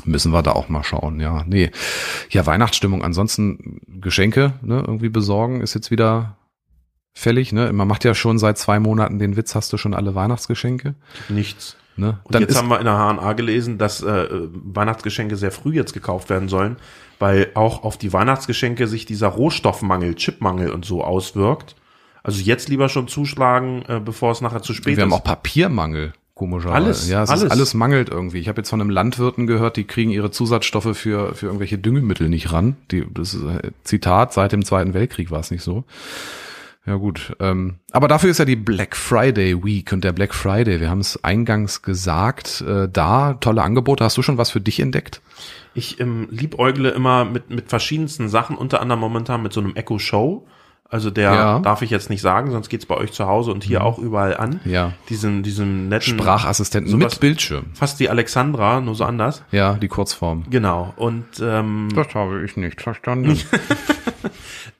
müssen 0.04 0.32
wir 0.32 0.42
da 0.42 0.52
auch 0.52 0.68
mal 0.68 0.84
schauen. 0.84 1.18
Ja, 1.18 1.44
nee. 1.48 1.72
Ja, 2.30 2.46
Weihnachtsstimmung. 2.46 3.02
Ansonsten 3.02 3.80
Geschenke 3.88 4.52
ne, 4.62 4.84
irgendwie 4.86 5.08
besorgen 5.08 5.62
ist 5.62 5.74
jetzt 5.74 5.90
wieder 5.90 6.36
fällig. 7.18 7.52
Ne? 7.52 7.72
Man 7.72 7.88
macht 7.88 8.04
ja 8.04 8.14
schon 8.14 8.38
seit 8.38 8.58
zwei 8.58 8.78
Monaten 8.78 9.18
den 9.18 9.36
Witz, 9.36 9.54
hast 9.54 9.72
du 9.72 9.76
schon 9.76 9.94
alle 9.94 10.14
Weihnachtsgeschenke? 10.14 10.94
Nichts. 11.28 11.76
Ne? 11.96 12.18
Und 12.22 12.38
jetzt 12.38 12.56
haben 12.56 12.68
wir 12.68 12.78
in 12.78 12.84
der 12.84 12.94
HNA 12.94 13.32
gelesen, 13.32 13.76
dass 13.76 14.02
äh, 14.02 14.28
Weihnachtsgeschenke 14.30 15.36
sehr 15.36 15.50
früh 15.50 15.74
jetzt 15.74 15.92
gekauft 15.92 16.30
werden 16.30 16.48
sollen, 16.48 16.76
weil 17.18 17.48
auch 17.54 17.82
auf 17.82 17.98
die 17.98 18.12
Weihnachtsgeschenke 18.12 18.86
sich 18.86 19.04
dieser 19.04 19.28
Rohstoffmangel, 19.28 20.14
Chipmangel 20.14 20.70
und 20.70 20.84
so 20.84 21.02
auswirkt. 21.02 21.74
Also 22.22 22.40
jetzt 22.40 22.68
lieber 22.68 22.88
schon 22.88 23.08
zuschlagen, 23.08 23.82
äh, 23.88 24.00
bevor 24.00 24.30
es 24.30 24.40
nachher 24.40 24.62
zu 24.62 24.74
spät 24.74 24.96
wir 24.96 25.02
haben 25.02 25.10
ist. 25.10 25.16
auch 25.16 25.24
Papiermangel. 25.24 26.12
Komischerweise. 26.34 26.76
Alles, 26.76 27.08
ja, 27.08 27.24
es 27.24 27.30
alles. 27.30 27.42
Ist, 27.44 27.50
alles 27.50 27.74
mangelt 27.74 28.10
irgendwie. 28.10 28.38
Ich 28.38 28.46
habe 28.46 28.60
jetzt 28.60 28.70
von 28.70 28.80
einem 28.80 28.90
Landwirten 28.90 29.48
gehört, 29.48 29.76
die 29.76 29.82
kriegen 29.82 30.12
ihre 30.12 30.30
Zusatzstoffe 30.30 30.96
für, 30.96 31.34
für 31.34 31.46
irgendwelche 31.46 31.78
Düngemittel 31.78 32.28
nicht 32.28 32.52
ran. 32.52 32.76
Die, 32.92 33.04
das 33.12 33.34
ist, 33.34 33.42
äh, 33.42 33.72
Zitat, 33.82 34.32
seit 34.34 34.52
dem 34.52 34.64
Zweiten 34.64 34.94
Weltkrieg 34.94 35.32
war 35.32 35.40
es 35.40 35.50
nicht 35.50 35.64
so. 35.64 35.82
Ja 36.88 36.94
gut, 36.94 37.36
ähm, 37.38 37.74
aber 37.92 38.08
dafür 38.08 38.30
ist 38.30 38.38
ja 38.38 38.46
die 38.46 38.56
Black 38.56 38.96
Friday 38.96 39.62
Week 39.62 39.92
und 39.92 40.04
der 40.04 40.12
Black 40.12 40.32
Friday, 40.34 40.80
wir 40.80 40.88
haben 40.88 41.00
es 41.00 41.22
eingangs 41.22 41.82
gesagt, 41.82 42.62
äh, 42.66 42.88
da 42.90 43.34
tolle 43.34 43.62
Angebote. 43.62 44.04
Hast 44.04 44.16
du 44.16 44.22
schon 44.22 44.38
was 44.38 44.50
für 44.50 44.60
dich 44.62 44.80
entdeckt? 44.80 45.20
Ich 45.74 46.00
ähm, 46.00 46.28
liebäugle 46.30 46.88
immer 46.88 47.26
mit, 47.26 47.50
mit 47.50 47.68
verschiedensten 47.68 48.30
Sachen, 48.30 48.56
unter 48.56 48.80
anderem 48.80 49.00
momentan 49.00 49.42
mit 49.42 49.52
so 49.52 49.60
einem 49.60 49.76
Echo 49.76 49.98
Show. 49.98 50.46
Also 50.90 51.10
der 51.10 51.34
Ja. 51.34 51.58
Mhm. 51.58 51.62
darf 51.64 51.82
ich 51.82 51.90
jetzt 51.90 52.08
nicht 52.08 52.22
sagen, 52.22 52.50
sonst 52.50 52.70
geht's 52.70 52.86
bei 52.86 52.96
euch 52.96 53.12
zu 53.12 53.26
Hause 53.26 53.52
und 53.52 53.62
hier 53.62 53.84
auch 53.84 53.98
überall 53.98 54.34
an. 54.38 54.60
Ja. 54.64 54.92
Diesen, 55.10 55.42
diesen 55.42 55.90
netten 55.90 56.18
Sprachassistenten 56.18 56.90
sowas- 56.90 57.12
mit 57.16 57.20
Bildschirm. 57.20 57.66
Fast 57.74 58.00
wie 58.00 58.08
Alexandra, 58.08 58.80
nur 58.80 58.94
so 58.94 59.04
anders. 59.04 59.44
Ja, 59.50 59.74
die 59.74 59.88
Kurzform. 59.88 60.44
Genau. 60.48 60.94
Und 60.96 61.26
ähm, 61.42 61.90
Das 61.94 62.14
habe 62.14 62.42
ich 62.42 62.56
nicht 62.56 62.80
verstanden. 62.80 63.38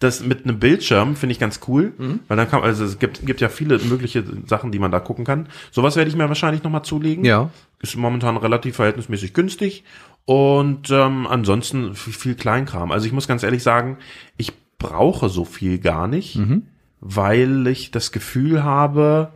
das 0.01 0.23
mit 0.25 0.45
einem 0.45 0.59
Bildschirm 0.61 1.17
finde 1.17 1.33
ich 1.33 1.39
ganz 1.41 1.61
cool, 1.67 1.93
Mhm. 1.99 2.21
weil 2.29 2.37
dann 2.37 2.49
kann 2.49 2.63
also 2.63 2.85
es 2.85 2.99
gibt 3.01 3.25
gibt 3.27 3.41
ja 3.41 3.49
viele 3.49 3.79
mögliche 3.81 4.25
Sachen, 4.47 4.71
die 4.71 4.79
man 4.79 4.93
da 4.93 5.01
gucken 5.01 5.25
kann. 5.25 5.49
Sowas 5.73 5.97
werde 5.97 6.09
ich 6.09 6.17
mir 6.17 6.29
wahrscheinlich 6.29 6.63
noch 6.63 6.71
mal 6.71 6.83
zulegen. 6.85 7.25
ja. 7.25 7.51
Ist 7.81 7.97
momentan 7.97 8.37
relativ 8.37 8.77
verhältnismäßig 8.77 9.35
günstig 9.35 9.85
und 10.25 10.91
ähm, 10.91 11.27
ansonsten 11.29 11.95
viel, 11.95 12.13
viel 12.13 12.35
Kleinkram. 12.35 12.91
Also 12.93 13.07
ich 13.07 13.13
muss 13.13 13.29
ganz 13.29 13.43
ehrlich 13.45 13.63
sagen, 13.63 13.99
ich 14.37 14.53
brauche 14.79 15.29
so 15.29 15.45
viel 15.45 15.79
gar 15.79 16.07
nicht, 16.09 16.37
Mhm. 16.37 16.63
weil 17.01 17.67
ich 17.69 17.91
das 17.93 18.11
Gefühl 18.13 18.63
habe, 18.65 19.33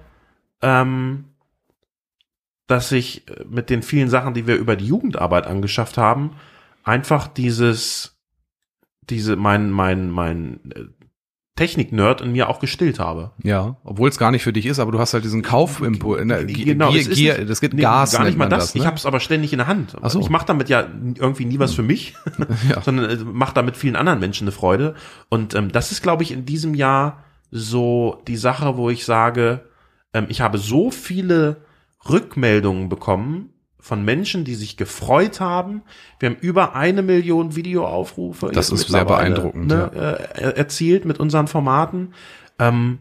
ähm, 0.60 1.24
dass 2.66 2.92
ich 2.92 3.28
äh, 3.28 3.44
mit 3.48 3.70
den 3.70 3.82
vielen 3.82 4.08
Sachen, 4.08 4.34
die 4.34 4.46
wir 4.46 4.56
über 4.56 4.76
die 4.76 4.86
Jugendarbeit 4.86 5.46
angeschafft 5.46 5.98
haben, 5.98 6.30
einfach 6.84 7.28
dieses, 7.28 8.11
diese, 9.10 9.36
mein, 9.36 9.70
mein, 9.70 10.10
mein 10.10 10.60
äh, 10.74 10.84
Technik-Nerd 11.56 12.22
in 12.22 12.32
mir 12.32 12.48
auch 12.48 12.60
gestillt 12.60 12.98
habe. 12.98 13.32
Ja, 13.42 13.76
obwohl 13.84 14.08
es 14.08 14.18
gar 14.18 14.30
nicht 14.30 14.42
für 14.42 14.54
dich 14.54 14.64
ist, 14.64 14.78
aber 14.78 14.90
du 14.90 14.98
hast 14.98 15.12
halt 15.12 15.22
diesen 15.24 15.42
Kaufimpuls. 15.42 16.24
Ne, 16.24 16.46
Genau, 16.46 16.90
Gier, 16.90 17.04
Gier, 17.10 17.44
das 17.44 17.60
geht 17.60 17.74
Nee, 17.74 17.82
Gas, 17.82 18.12
gar 18.12 18.24
nicht 18.24 18.38
mal 18.38 18.48
das. 18.48 18.66
das. 18.68 18.74
ne? 18.74 18.80
Ich 18.80 18.86
habe 18.86 18.96
es 18.96 19.04
aber 19.04 19.20
ständig 19.20 19.52
in 19.52 19.58
der 19.58 19.66
Hand. 19.66 19.94
Ach 20.00 20.08
so. 20.08 20.20
Ich 20.20 20.30
mache 20.30 20.46
damit 20.46 20.70
ja 20.70 20.80
irgendwie 20.80 21.44
nie 21.44 21.58
was 21.58 21.74
für 21.74 21.82
mich, 21.82 22.14
Ja. 22.70 22.80
sondern 22.80 23.10
äh, 23.10 23.16
mache 23.16 23.52
damit 23.54 23.76
vielen 23.76 23.96
anderen 23.96 24.18
Menschen 24.18 24.44
eine 24.44 24.52
Freude. 24.52 24.94
Und 25.28 25.54
ähm, 25.54 25.70
das 25.70 25.92
ist, 25.92 26.02
glaube 26.02 26.22
ich, 26.22 26.32
in 26.32 26.46
diesem 26.46 26.74
Jahr 26.74 27.22
so 27.50 28.22
die 28.26 28.36
Sache, 28.38 28.78
wo 28.78 28.88
ich 28.88 29.04
sage, 29.04 29.68
ähm, 30.14 30.26
ich 30.30 30.40
habe 30.40 30.56
so 30.56 30.90
viele 30.90 31.58
Rückmeldungen 32.08 32.88
bekommen 32.88 33.50
von 33.82 34.04
Menschen, 34.04 34.44
die 34.44 34.54
sich 34.54 34.76
gefreut 34.78 35.40
haben. 35.40 35.82
Wir 36.20 36.30
haben 36.30 36.38
über 36.40 36.74
eine 36.74 37.02
Million 37.02 37.56
Videoaufrufe. 37.56 38.50
Das 38.52 38.70
ist 38.70 38.88
sehr 38.88 39.04
beeindruckend, 39.04 39.66
Ne, 39.66 39.90
äh, 39.92 40.56
erzielt 40.56 41.04
mit 41.04 41.18
unseren 41.20 41.48
Formaten. 41.48 42.14
Ähm, 42.58 43.00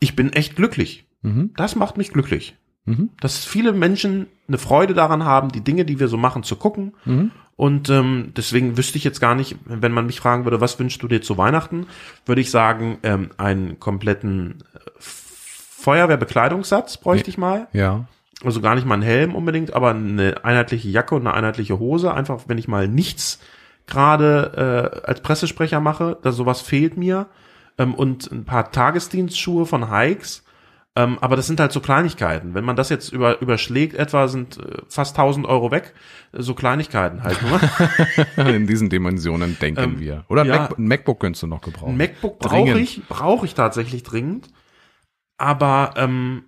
ich 0.00 0.16
bin 0.16 0.32
echt 0.32 0.56
glücklich. 0.56 1.06
Mhm. 1.22 1.52
Das 1.56 1.76
macht 1.76 1.96
mich 1.96 2.12
glücklich 2.12 2.56
Mhm. 2.88 3.10
dass 3.20 3.44
viele 3.44 3.72
Menschen 3.72 4.28
eine 4.46 4.58
Freude 4.58 4.94
daran 4.94 5.24
haben, 5.24 5.50
die 5.50 5.60
Dinge, 5.60 5.84
die 5.84 5.98
wir 5.98 6.06
so 6.06 6.16
machen, 6.16 6.44
zu 6.44 6.54
gucken. 6.54 6.94
Mhm. 7.04 7.32
Und 7.56 7.90
ähm, 7.90 8.32
deswegen 8.36 8.76
wüsste 8.76 8.96
ich 8.98 9.02
jetzt 9.02 9.20
gar 9.20 9.34
nicht, 9.34 9.56
wenn 9.64 9.90
man 9.90 10.06
mich 10.06 10.20
fragen 10.20 10.44
würde, 10.44 10.60
was 10.60 10.78
wünschst 10.78 11.02
du 11.02 11.08
dir 11.08 11.20
zu 11.20 11.36
Weihnachten, 11.36 11.86
würde 12.26 12.40
ich 12.40 12.50
sagen, 12.50 12.98
ähm, 13.02 13.30
einen 13.38 13.80
kompletten 13.80 14.62
äh, 14.74 14.78
Feuerwehrbekleidungssatz 15.00 16.98
bräuchte 16.98 17.30
ich 17.30 17.38
mal. 17.38 17.66
Ja. 17.72 18.06
Also 18.46 18.60
gar 18.60 18.76
nicht 18.76 18.86
mal 18.86 18.94
einen 18.94 19.02
Helm 19.02 19.34
unbedingt, 19.34 19.74
aber 19.74 19.90
eine 19.90 20.44
einheitliche 20.44 20.88
Jacke 20.88 21.16
und 21.16 21.26
eine 21.26 21.34
einheitliche 21.34 21.80
Hose. 21.80 22.14
Einfach, 22.14 22.44
wenn 22.46 22.58
ich 22.58 22.68
mal 22.68 22.86
nichts 22.86 23.40
gerade 23.88 24.92
äh, 25.02 25.06
als 25.06 25.20
Pressesprecher 25.20 25.80
mache, 25.80 26.16
da 26.22 26.30
sowas 26.30 26.60
fehlt 26.60 26.96
mir. 26.96 27.26
Ähm, 27.76 27.92
und 27.92 28.30
ein 28.30 28.44
paar 28.44 28.70
Tagesdienstschuhe 28.70 29.66
von 29.66 29.90
Hikes. 29.90 30.44
Ähm, 30.94 31.18
aber 31.20 31.34
das 31.34 31.48
sind 31.48 31.58
halt 31.58 31.72
so 31.72 31.80
Kleinigkeiten. 31.80 32.54
Wenn 32.54 32.64
man 32.64 32.76
das 32.76 32.88
jetzt 32.88 33.12
über, 33.12 33.42
überschlägt, 33.42 33.96
etwa 33.96 34.28
sind 34.28 34.58
äh, 34.58 34.78
fast 34.88 35.18
1000 35.18 35.44
Euro 35.46 35.70
weg. 35.72 35.92
So 36.32 36.54
Kleinigkeiten 36.54 37.24
halt 37.24 37.38
nur. 37.42 38.46
In 38.46 38.68
diesen 38.68 38.88
Dimensionen 38.88 39.58
denken 39.58 39.82
Ähm, 39.82 40.00
wir. 40.00 40.24
Oder 40.28 40.42
ein, 40.42 40.48
ja. 40.48 40.58
Mac, 40.60 40.78
ein 40.78 40.86
MacBook 40.86 41.20
könntest 41.20 41.42
du 41.42 41.48
noch 41.48 41.60
gebrauchen. 41.60 41.94
Ein 41.94 41.96
MacBook 41.98 42.38
brauche 42.38 42.78
ich, 42.78 43.02
brauche 43.08 43.44
ich 43.44 43.54
tatsächlich 43.54 44.04
dringend. 44.04 44.48
Aber 45.36 45.94
ähm, 45.96 46.44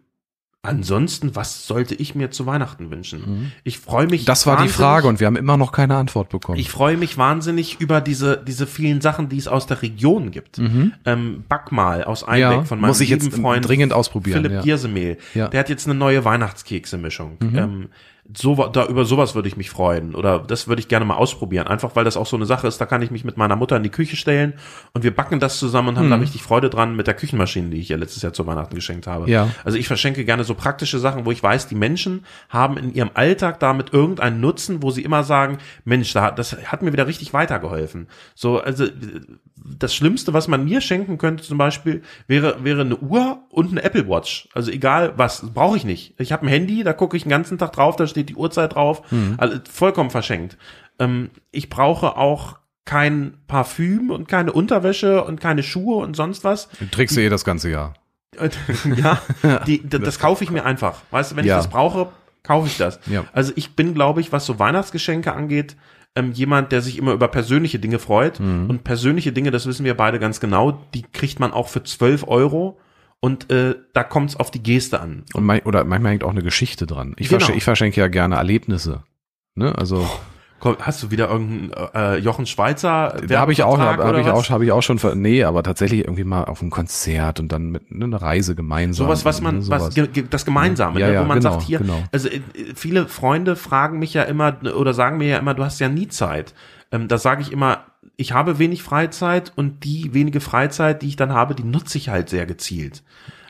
ansonsten, 0.68 1.34
was 1.34 1.66
sollte 1.66 1.94
ich 1.94 2.14
mir 2.14 2.30
zu 2.30 2.46
Weihnachten 2.46 2.90
wünschen? 2.90 3.52
Ich 3.64 3.78
freue 3.78 4.06
mich. 4.06 4.22
Mhm. 4.22 4.26
Das 4.26 4.46
war 4.46 4.62
die 4.62 4.68
Frage 4.68 5.08
und 5.08 5.20
wir 5.20 5.26
haben 5.26 5.36
immer 5.36 5.56
noch 5.56 5.72
keine 5.72 5.96
Antwort 5.96 6.28
bekommen. 6.28 6.58
Ich 6.58 6.70
freue 6.70 6.96
mich 6.96 7.18
wahnsinnig 7.18 7.80
über 7.80 8.00
diese, 8.00 8.36
diese 8.36 8.66
vielen 8.66 9.00
Sachen, 9.00 9.28
die 9.28 9.38
es 9.38 9.48
aus 9.48 9.66
der 9.66 9.82
Region 9.82 10.30
gibt. 10.30 10.58
Ähm, 11.04 11.44
Backmal 11.48 12.04
aus 12.04 12.24
Einbeck 12.24 12.38
Mhm. 12.38 12.52
Ja, 12.52 12.64
von 12.64 12.80
meinem 12.80 12.88
muss 12.88 13.00
ich 13.00 13.10
lieben 13.10 13.26
jetzt 13.26 13.36
Freund 13.36 13.66
dringend 13.66 13.92
ausprobieren, 13.92 14.42
Philipp 14.42 14.52
ja. 14.52 14.62
Giersemehl. 14.62 15.18
Ja. 15.34 15.46
Mhm. 15.46 15.50
Der 15.50 15.60
hat 15.60 15.68
jetzt 15.68 15.86
eine 15.86 15.94
neue 15.94 16.24
Weihnachtskekse-Mischung. 16.24 17.38
Ähm, 17.40 17.88
so, 18.36 18.54
da, 18.66 18.86
über 18.86 19.04
sowas 19.06 19.34
würde 19.34 19.48
ich 19.48 19.56
mich 19.56 19.70
freuen. 19.70 20.14
Oder 20.14 20.38
das 20.40 20.68
würde 20.68 20.80
ich 20.80 20.88
gerne 20.88 21.04
mal 21.06 21.14
ausprobieren. 21.16 21.66
Einfach 21.66 21.96
weil 21.96 22.04
das 22.04 22.16
auch 22.16 22.26
so 22.26 22.36
eine 22.36 22.44
Sache 22.46 22.66
ist, 22.66 22.78
da 22.78 22.84
kann 22.86 23.00
ich 23.00 23.10
mich 23.10 23.24
mit 23.24 23.36
meiner 23.38 23.56
Mutter 23.56 23.76
in 23.76 23.82
die 23.82 23.88
Küche 23.88 24.16
stellen 24.16 24.54
und 24.92 25.02
wir 25.02 25.14
backen 25.14 25.40
das 25.40 25.58
zusammen 25.58 25.88
und 25.88 25.98
haben 25.98 26.10
da 26.10 26.16
Mhm. 26.16 26.22
richtig 26.22 26.42
Freude 26.42 26.68
dran 26.68 26.94
mit 26.94 27.06
der 27.06 27.14
Küchenmaschine, 27.14 27.70
die 27.70 27.78
ich 27.78 27.88
ja 27.88 27.96
letztes 27.96 28.22
Jahr 28.22 28.32
zu 28.34 28.46
Weihnachten 28.46 28.74
geschenkt 28.74 29.06
habe. 29.06 29.30
Ja. 29.30 29.48
Also 29.64 29.78
ich 29.78 29.86
verschenke 29.86 30.24
gerne 30.24 30.44
so 30.44 30.54
praktische 30.54 30.98
Sachen, 30.98 31.24
wo 31.24 31.30
ich 31.32 31.42
weiß, 31.42 31.68
die 31.68 31.74
Menschen 31.74 32.24
haben 32.50 32.76
in 32.76 32.92
ihrem 32.92 33.10
Alltag 33.14 33.60
damit 33.60 33.92
irgendeinen 33.94 34.40
Nutzen, 34.40 34.82
wo 34.82 34.90
sie 34.90 35.02
immer 35.02 35.22
sagen, 35.24 35.58
Mensch, 35.84 36.12
da, 36.12 36.30
das 36.30 36.54
hat 36.66 36.82
mir 36.82 36.92
wieder 36.92 37.06
richtig 37.06 37.32
weitergeholfen. 37.32 38.08
So, 38.34 38.60
also 38.60 38.84
das 39.78 39.94
Schlimmste, 39.94 40.32
was 40.32 40.48
man 40.48 40.64
mir 40.64 40.80
schenken 40.80 41.18
könnte 41.18 41.42
zum 41.44 41.58
Beispiel, 41.58 42.02
wäre, 42.26 42.64
wäre 42.64 42.82
eine 42.82 42.96
Uhr 42.96 43.38
und 43.50 43.70
eine 43.70 43.82
Apple 43.82 44.08
Watch. 44.08 44.48
Also 44.54 44.70
egal 44.70 45.12
was, 45.16 45.44
brauche 45.52 45.76
ich 45.76 45.84
nicht. 45.84 46.14
Ich 46.18 46.32
habe 46.32 46.46
ein 46.46 46.48
Handy, 46.48 46.84
da 46.84 46.92
gucke 46.92 47.16
ich 47.16 47.24
den 47.24 47.30
ganzen 47.30 47.58
Tag 47.58 47.72
drauf, 47.72 47.96
da 47.96 48.06
steht 48.06 48.17
die 48.24 48.34
Uhrzeit 48.36 48.74
drauf, 48.74 49.02
also 49.36 49.58
vollkommen 49.70 50.10
verschenkt. 50.10 50.56
Ähm, 50.98 51.30
ich 51.50 51.68
brauche 51.70 52.16
auch 52.16 52.58
kein 52.84 53.34
Parfüm 53.46 54.10
und 54.10 54.28
keine 54.28 54.52
Unterwäsche 54.52 55.22
und 55.24 55.40
keine 55.40 55.62
Schuhe 55.62 55.96
und 55.96 56.16
sonst 56.16 56.42
was. 56.44 56.68
Du 56.80 56.86
trägst 56.86 57.16
du 57.16 57.20
eh 57.20 57.28
das 57.28 57.44
ganze 57.44 57.70
Jahr. 57.70 57.94
ja, 58.96 59.20
die, 59.66 59.86
das, 59.88 60.00
das 60.04 60.18
kaufe 60.18 60.44
ich 60.44 60.50
mir 60.50 60.64
einfach. 60.64 61.00
Weißt 61.10 61.32
du, 61.32 61.36
wenn 61.36 61.44
Ja. 61.44 61.56
ich 61.58 61.64
das 61.64 61.70
brauche, 61.70 62.08
kaufe 62.42 62.66
ich 62.66 62.76
das. 62.78 62.98
Ja. 63.06 63.24
Also 63.32 63.52
ich 63.56 63.74
bin, 63.76 63.94
glaube 63.94 64.20
ich, 64.20 64.32
was 64.32 64.46
so 64.46 64.58
Weihnachtsgeschenke 64.58 65.32
angeht, 65.32 65.76
ähm, 66.14 66.32
jemand, 66.32 66.72
der 66.72 66.80
sich 66.80 66.96
immer 66.98 67.12
über 67.12 67.28
persönliche 67.28 67.78
Dinge 67.78 67.98
freut. 67.98 68.40
Mhm. 68.40 68.70
Und 68.70 68.84
persönliche 68.84 69.32
Dinge, 69.32 69.50
das 69.50 69.66
wissen 69.66 69.84
wir 69.84 69.96
beide 69.96 70.18
ganz 70.18 70.40
genau, 70.40 70.82
die 70.94 71.02
kriegt 71.02 71.40
man 71.40 71.52
auch 71.52 71.68
für 71.68 71.82
12 71.82 72.26
Euro. 72.26 72.78
Und 73.20 73.50
äh, 73.50 73.74
da 73.94 74.04
kommt 74.04 74.30
es 74.30 74.36
auf 74.36 74.50
die 74.50 74.62
Geste 74.62 75.00
an. 75.00 75.24
Und 75.34 75.44
mein, 75.44 75.60
oder 75.62 75.84
manchmal 75.84 76.12
hängt 76.12 76.24
auch 76.24 76.30
eine 76.30 76.42
Geschichte 76.42 76.86
dran. 76.86 77.14
Ich, 77.18 77.28
Genau. 77.28 77.38
verschenke, 77.40 77.58
ich 77.58 77.64
verschenke 77.64 78.00
ja 78.00 78.08
gerne 78.08 78.36
Erlebnisse. 78.36 79.02
Ne? 79.56 79.74
Also 79.76 80.08
Komm, 80.60 80.76
Hast 80.80 81.04
du 81.04 81.10
wieder 81.12 81.30
irgendeinen 81.30 81.72
äh, 81.94 82.16
Jochen 82.16 82.44
Schweizer? 82.44 83.16
da 83.28 83.38
habe 83.38 83.52
ich 83.52 83.62
auch, 83.62 83.78
habe 83.78 84.02
oder 84.02 84.18
ich 84.18 84.26
was? 84.26 84.32
auch, 84.48 84.50
habe 84.50 84.64
ich 84.64 84.72
auch 84.72 84.82
schon, 84.82 84.98
nee, 85.14 85.44
aber 85.44 85.62
tatsächlich 85.62 86.00
irgendwie 86.00 86.24
mal 86.24 86.46
auf 86.46 86.62
ein 86.62 86.70
Konzert 86.70 87.38
und 87.38 87.52
dann 87.52 87.70
mit 87.70 87.92
ne, 87.92 88.04
eine 88.06 88.20
Reise 88.20 88.56
gemeinsam. 88.56 89.06
Sowas, 89.06 89.24
was 89.24 89.40
man, 89.40 89.58
ne, 89.58 89.68
was, 89.68 89.82
sowas. 89.82 89.94
ge- 89.94 90.08
ge- 90.08 90.24
das 90.28 90.44
Gemeinsame, 90.44 90.98
Ja, 90.98 91.06
ne, 91.08 91.14
ja, 91.14 91.20
wo 91.20 91.26
man 91.26 91.38
genau, 91.38 91.52
sagt 91.52 91.62
hier, 91.62 91.78
genau. 91.78 92.02
also 92.10 92.28
äh, 92.28 92.40
viele 92.74 93.06
Freunde 93.06 93.54
fragen 93.54 94.00
mich 94.00 94.14
ja 94.14 94.24
immer 94.24 94.56
oder 94.76 94.94
sagen 94.94 95.18
mir 95.18 95.28
ja 95.28 95.38
immer, 95.38 95.54
du 95.54 95.64
hast 95.64 95.78
ja 95.78 95.88
nie 95.88 96.08
Zeit. 96.08 96.54
Ähm, 96.90 97.06
da 97.06 97.18
sage 97.18 97.42
ich 97.42 97.52
immer, 97.52 97.84
ich 98.18 98.32
habe 98.32 98.58
wenig 98.58 98.82
Freizeit 98.82 99.52
und 99.54 99.84
die 99.84 100.12
wenige 100.12 100.40
Freizeit, 100.40 101.02
die 101.02 101.08
ich 101.08 101.16
dann 101.16 101.32
habe, 101.32 101.54
die 101.54 101.62
nutze 101.62 101.96
ich 101.96 102.08
halt 102.08 102.28
sehr 102.28 102.46
gezielt. 102.46 103.04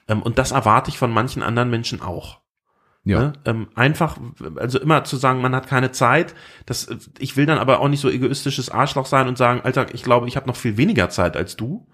Ähm, 0.06 0.22
und 0.22 0.38
das 0.38 0.52
erwarte 0.52 0.90
ich 0.90 0.98
von 0.98 1.10
manchen 1.10 1.42
anderen 1.42 1.70
Menschen 1.70 2.02
auch. 2.02 2.40
ja. 3.02 3.18
Ne? 3.18 3.32
Ähm, 3.46 3.68
einfach, 3.74 4.18
also 4.56 4.78
immer 4.78 5.04
zu 5.04 5.16
sagen, 5.16 5.40
man 5.40 5.54
hat 5.54 5.68
keine 5.68 5.90
Zeit. 5.90 6.34
Das, 6.66 6.86
ich 7.18 7.36
will 7.38 7.46
dann 7.46 7.58
aber 7.58 7.80
auch 7.80 7.88
nicht 7.88 8.00
so 8.00 8.10
egoistisches 8.10 8.68
Arschloch 8.68 9.06
sein 9.06 9.26
und 9.26 9.38
sagen, 9.38 9.62
Alter, 9.64 9.94
ich 9.94 10.02
glaube, 10.02 10.28
ich 10.28 10.36
habe 10.36 10.46
noch 10.46 10.56
viel 10.56 10.76
weniger 10.76 11.08
Zeit 11.08 11.34
als 11.34 11.56
du, 11.56 11.88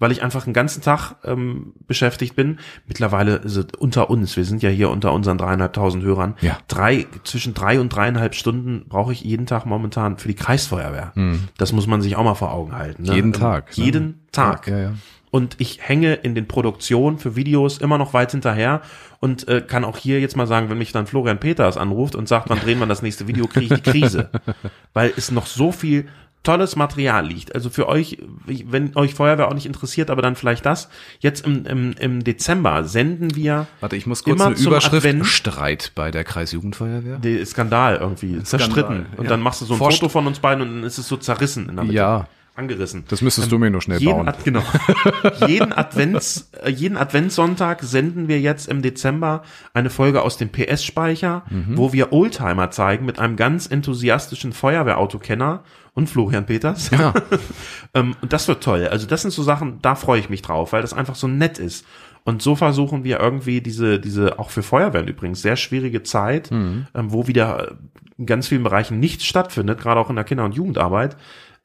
weil 0.00 0.10
ich 0.10 0.22
einfach 0.24 0.42
den 0.44 0.52
ganzen 0.52 0.82
Tag 0.82 1.14
ähm, 1.24 1.74
beschäftigt 1.86 2.34
bin. 2.34 2.58
Mittlerweile 2.88 3.36
es 3.36 3.56
unter 3.78 4.10
uns, 4.10 4.36
wir 4.36 4.44
sind 4.44 4.62
ja 4.62 4.70
hier 4.70 4.90
unter 4.90 5.12
unseren 5.12 5.38
dreieinhalbtausend 5.38 6.02
Hörern. 6.02 6.34
Ja. 6.40 6.58
Drei, 6.66 7.06
zwischen 7.22 7.54
drei 7.54 7.78
und 7.78 7.90
dreieinhalb 7.90 8.34
Stunden 8.34 8.86
brauche 8.88 9.12
ich 9.12 9.20
jeden 9.22 9.46
Tag 9.46 9.66
momentan 9.66 10.16
für 10.16 10.26
die 10.26 10.34
Kreisfeuerwehr. 10.34 11.12
Hm. 11.14 11.48
Das 11.58 11.72
muss 11.72 11.86
man 11.86 12.02
sich 12.02 12.16
auch 12.16 12.24
mal 12.24 12.34
vor 12.34 12.52
Augen 12.52 12.72
halten. 12.76 13.04
Ne? 13.04 13.14
Jeden 13.14 13.32
Ähm, 13.34 13.40
Tag, 13.40 13.78
ne? 13.78 13.84
Jeden 13.84 14.20
Tag 14.32 14.66
Ja, 14.66 14.78
ja. 14.78 14.92
und 15.30 15.56
ich 15.58 15.86
hänge 15.86 16.14
in 16.14 16.34
den 16.34 16.48
Produktionen 16.48 17.18
für 17.18 17.36
Videos 17.36 17.78
immer 17.78 17.98
noch 17.98 18.14
weit 18.14 18.30
hinterher 18.32 18.80
und 19.20 19.46
äh, 19.48 19.60
kann 19.60 19.84
auch 19.84 19.98
hier 19.98 20.18
jetzt 20.20 20.36
mal 20.36 20.46
sagen, 20.46 20.70
wenn 20.70 20.78
mich 20.78 20.92
dann 20.92 21.06
Florian 21.06 21.38
Peters 21.38 21.76
anruft 21.76 22.14
und 22.14 22.26
sagt, 22.26 22.48
wann 22.48 22.58
drehen 22.60 22.78
wir 22.78 22.86
das 22.86 23.02
nächste 23.02 23.28
Video, 23.28 23.46
kriege 23.46 23.74
ich 23.74 23.82
die 23.82 23.90
Krise, 23.90 24.30
weil 24.94 25.12
es 25.16 25.30
noch 25.30 25.46
so 25.46 25.72
viel 25.72 26.08
tolles 26.42 26.74
Material 26.74 27.26
liegt. 27.26 27.54
Also 27.54 27.68
für 27.70 27.86
euch, 27.86 28.18
wenn 28.46 28.96
euch 28.96 29.14
Feuerwehr 29.14 29.48
auch 29.48 29.54
nicht 29.54 29.66
interessiert, 29.66 30.10
aber 30.10 30.22
dann 30.22 30.36
vielleicht 30.36 30.64
das. 30.64 30.88
Jetzt 31.18 31.44
im, 31.46 31.66
im, 31.66 31.92
im 31.98 32.24
Dezember 32.24 32.84
senden 32.84 33.36
wir 33.36 33.66
Warte, 33.80 33.96
ich 33.96 34.06
muss 34.06 34.24
kurz 34.24 34.36
Immer 34.36 34.46
eine 34.46 34.56
Überschrift. 34.56 35.04
Advent. 35.06 35.26
Streit 35.26 35.92
bei 35.94 36.10
der 36.10 36.24
Kreisjugendfeuerwehr. 36.24 37.18
den 37.18 37.44
Skandal 37.44 37.96
irgendwie 37.96 38.42
zerstritten 38.42 39.06
und 39.16 39.24
ja. 39.24 39.30
dann 39.30 39.40
machst 39.40 39.60
du 39.60 39.66
so 39.66 39.74
ein 39.74 39.78
Forscht- 39.78 40.00
Foto 40.00 40.08
von 40.08 40.26
uns 40.26 40.38
beiden 40.38 40.62
und 40.62 40.74
dann 40.76 40.84
ist 40.84 40.98
es 40.98 41.08
so 41.08 41.16
zerrissen 41.18 41.68
in 41.68 41.76
der 41.76 41.84
Mitte. 41.84 41.96
Ja, 41.96 42.26
Angerissen. 42.56 43.04
das 43.08 43.22
müsstest 43.22 43.50
du 43.50 43.58
mir 43.58 43.70
nur 43.70 43.80
schnell 43.80 43.98
jeden, 44.00 44.12
bauen. 44.12 44.28
Ad, 44.28 44.38
genau. 44.44 44.62
jeden, 45.46 45.72
Advents, 45.72 46.50
äh, 46.62 46.70
jeden 46.70 46.96
Adventssonntag 46.96 47.82
senden 47.82 48.28
wir 48.28 48.40
jetzt 48.40 48.68
im 48.68 48.82
Dezember 48.82 49.42
eine 49.72 49.88
Folge 49.90 50.22
aus 50.22 50.36
dem 50.36 50.50
PS-Speicher, 50.50 51.44
Mhm. 51.48 51.76
wo 51.78 51.92
wir 51.92 52.12
Oldtimer 52.12 52.70
zeigen 52.70 53.06
mit 53.06 53.18
einem 53.18 53.36
ganz 53.36 53.66
enthusiastischen 53.66 54.52
Feuerwehautokenner 54.52 55.62
und 55.94 56.08
Florian 56.10 56.46
Peters. 56.46 56.90
Ja. 56.90 57.14
ähm, 57.94 58.14
und 58.20 58.32
das 58.32 58.46
wird 58.48 58.62
toll. 58.62 58.86
Also 58.88 59.06
das 59.06 59.22
sind 59.22 59.30
so 59.30 59.42
Sachen, 59.42 59.78
da 59.82 59.94
freue 59.94 60.20
ich 60.20 60.28
mich 60.30 60.42
drauf, 60.42 60.72
weil 60.72 60.82
das 60.82 60.92
einfach 60.92 61.14
so 61.14 61.28
nett 61.28 61.58
ist. 61.58 61.84
Und 62.24 62.42
so 62.42 62.54
versuchen 62.54 63.02
wir 63.02 63.18
irgendwie 63.18 63.60
diese, 63.62 63.98
diese 63.98 64.38
auch 64.38 64.50
für 64.50 64.62
Feuerwehren 64.62 65.08
übrigens 65.08 65.40
sehr 65.40 65.56
schwierige 65.56 66.02
Zeit, 66.02 66.50
Mhm. 66.50 66.86
ähm, 66.94 67.12
wo 67.12 67.26
wieder 67.26 67.78
in 68.18 68.26
ganz 68.26 68.48
vielen 68.48 68.62
Bereichen 68.62 69.00
nichts 69.00 69.24
stattfindet, 69.24 69.80
gerade 69.80 69.98
auch 69.98 70.10
in 70.10 70.16
der 70.16 70.24
Kinder- 70.26 70.44
und 70.44 70.54
Jugendarbeit, 70.54 71.16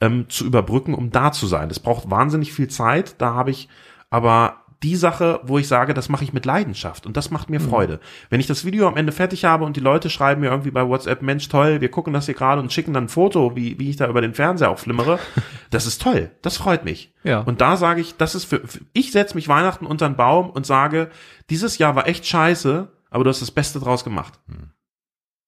ähm, 0.02 0.30
zu 0.30 0.46
überbrücken, 0.46 0.94
um 0.94 1.12
da 1.12 1.32
zu 1.32 1.48
sein. 1.48 1.70
Das 1.70 1.80
braucht 1.80 2.10
wahnsinnig 2.10 2.54
viel 2.54 2.68
Zeit. 2.68 3.16
Da 3.20 3.34
habe 3.34 3.52
ich 3.52 3.70
aber 4.10 4.66
die 4.84 4.96
Sache, 4.96 5.40
wo 5.44 5.58
ich 5.58 5.68
sage, 5.68 5.94
das 5.94 6.10
mache 6.10 6.24
ich 6.24 6.34
mit 6.34 6.46
Leidenschaft 6.46 7.06
und 7.08 7.18
das 7.18 7.32
macht 7.32 7.50
mir 7.50 7.60
Freude. 7.60 8.00
Wenn 8.30 8.40
ich 8.40 8.46
das 8.46 8.66
Video 8.66 8.88
am 8.88 8.98
Ende 8.98 9.12
fertig 9.12 9.46
habe 9.46 9.66
und 9.66 9.76
die 9.76 9.82
Leute 9.82 10.10
schreiben 10.10 10.42
mir 10.42 10.52
irgendwie 10.52 10.70
bei 10.70 10.88
WhatsApp, 10.88 11.22
Mensch, 11.22 11.50
toll, 11.50 11.82
wir 11.82 11.90
gucken 11.90 12.14
das 12.14 12.26
hier 12.26 12.36
gerade 12.36 12.62
und 12.62 12.72
schicken 12.72 12.94
dann 12.94 13.06
ein 13.06 13.10
Foto, 13.10 13.56
wie, 13.56 13.80
wie 13.80 13.90
ich 13.90 13.96
da 13.96 14.08
über 14.08 14.22
den 14.22 14.36
Fernseher 14.36 14.70
auch 14.70 14.78
flimmere, 14.78 15.18
das 15.72 15.88
ist 15.88 16.02
toll, 16.02 16.30
das 16.42 16.58
freut 16.58 16.86
mich. 16.86 17.14
Ja. 17.24 17.40
Und 17.40 17.62
da 17.62 17.78
sage 17.78 18.02
ich, 18.02 18.16
das 18.18 18.36
ist 18.36 18.46
für, 18.46 18.60
für 18.60 18.82
ich 18.94 19.12
setze 19.12 19.34
mich 19.34 19.48
Weihnachten 19.48 19.88
unter 19.88 20.08
den 20.08 20.18
Baum 20.18 20.50
und 20.50 20.66
sage, 20.66 21.10
dieses 21.50 21.78
Jahr 21.78 21.96
war 21.96 22.08
echt 22.08 22.28
scheiße, 22.28 22.88
aber 23.10 23.24
du 23.24 23.30
hast 23.30 23.42
das 23.42 23.52
Beste 23.52 23.80
draus 23.80 24.04
gemacht. 24.04 24.40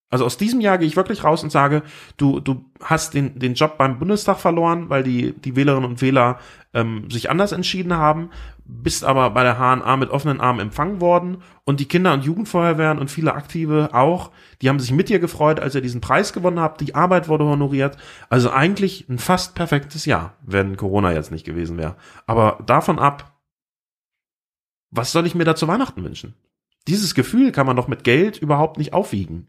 Also 0.09 0.25
aus 0.25 0.37
diesem 0.37 0.61
Jahr 0.61 0.77
gehe 0.77 0.87
ich 0.87 0.95
wirklich 0.95 1.25
raus 1.25 1.43
und 1.43 1.51
sage, 1.51 1.83
du, 2.15 2.39
du 2.39 2.63
hast 2.81 3.13
den, 3.13 3.39
den 3.39 3.55
Job 3.55 3.77
beim 3.77 3.99
Bundestag 3.99 4.39
verloren, 4.39 4.89
weil 4.89 5.03
die, 5.03 5.33
die 5.33 5.57
Wählerinnen 5.57 5.89
und 5.89 6.01
Wähler 6.01 6.39
ähm, 6.73 7.09
sich 7.11 7.29
anders 7.29 7.51
entschieden 7.51 7.93
haben, 7.93 8.29
bist 8.63 9.03
aber 9.03 9.29
bei 9.31 9.43
der 9.43 9.57
HNA 9.57 9.97
mit 9.97 10.09
offenen 10.09 10.39
Armen 10.39 10.61
empfangen 10.61 11.01
worden 11.01 11.37
und 11.65 11.81
die 11.81 11.87
Kinder- 11.87 12.13
und 12.13 12.23
Jugendfeuerwehren 12.23 12.99
und 12.99 13.11
viele 13.11 13.33
Aktive 13.33 13.89
auch, 13.91 14.31
die 14.61 14.69
haben 14.69 14.79
sich 14.79 14.91
mit 14.91 15.09
dir 15.09 15.19
gefreut, 15.19 15.59
als 15.59 15.75
ihr 15.75 15.81
diesen 15.81 15.99
Preis 15.99 16.31
gewonnen 16.31 16.61
habt, 16.61 16.79
die 16.79 16.95
Arbeit 16.95 17.27
wurde 17.27 17.43
honoriert. 17.43 17.97
Also 18.29 18.49
eigentlich 18.49 19.09
ein 19.09 19.19
fast 19.19 19.55
perfektes 19.55 20.05
Jahr, 20.05 20.35
wenn 20.41 20.77
Corona 20.77 21.11
jetzt 21.11 21.31
nicht 21.31 21.45
gewesen 21.45 21.77
wäre. 21.77 21.97
Aber 22.27 22.59
davon 22.65 22.97
ab, 22.97 23.37
was 24.89 25.11
soll 25.11 25.27
ich 25.27 25.35
mir 25.35 25.43
da 25.43 25.55
zu 25.55 25.67
Weihnachten 25.67 26.03
wünschen? 26.03 26.33
Dieses 26.87 27.13
Gefühl 27.13 27.51
kann 27.51 27.67
man 27.67 27.75
doch 27.75 27.89
mit 27.89 28.05
Geld 28.05 28.37
überhaupt 28.37 28.77
nicht 28.77 28.93
aufwiegen. 28.93 29.47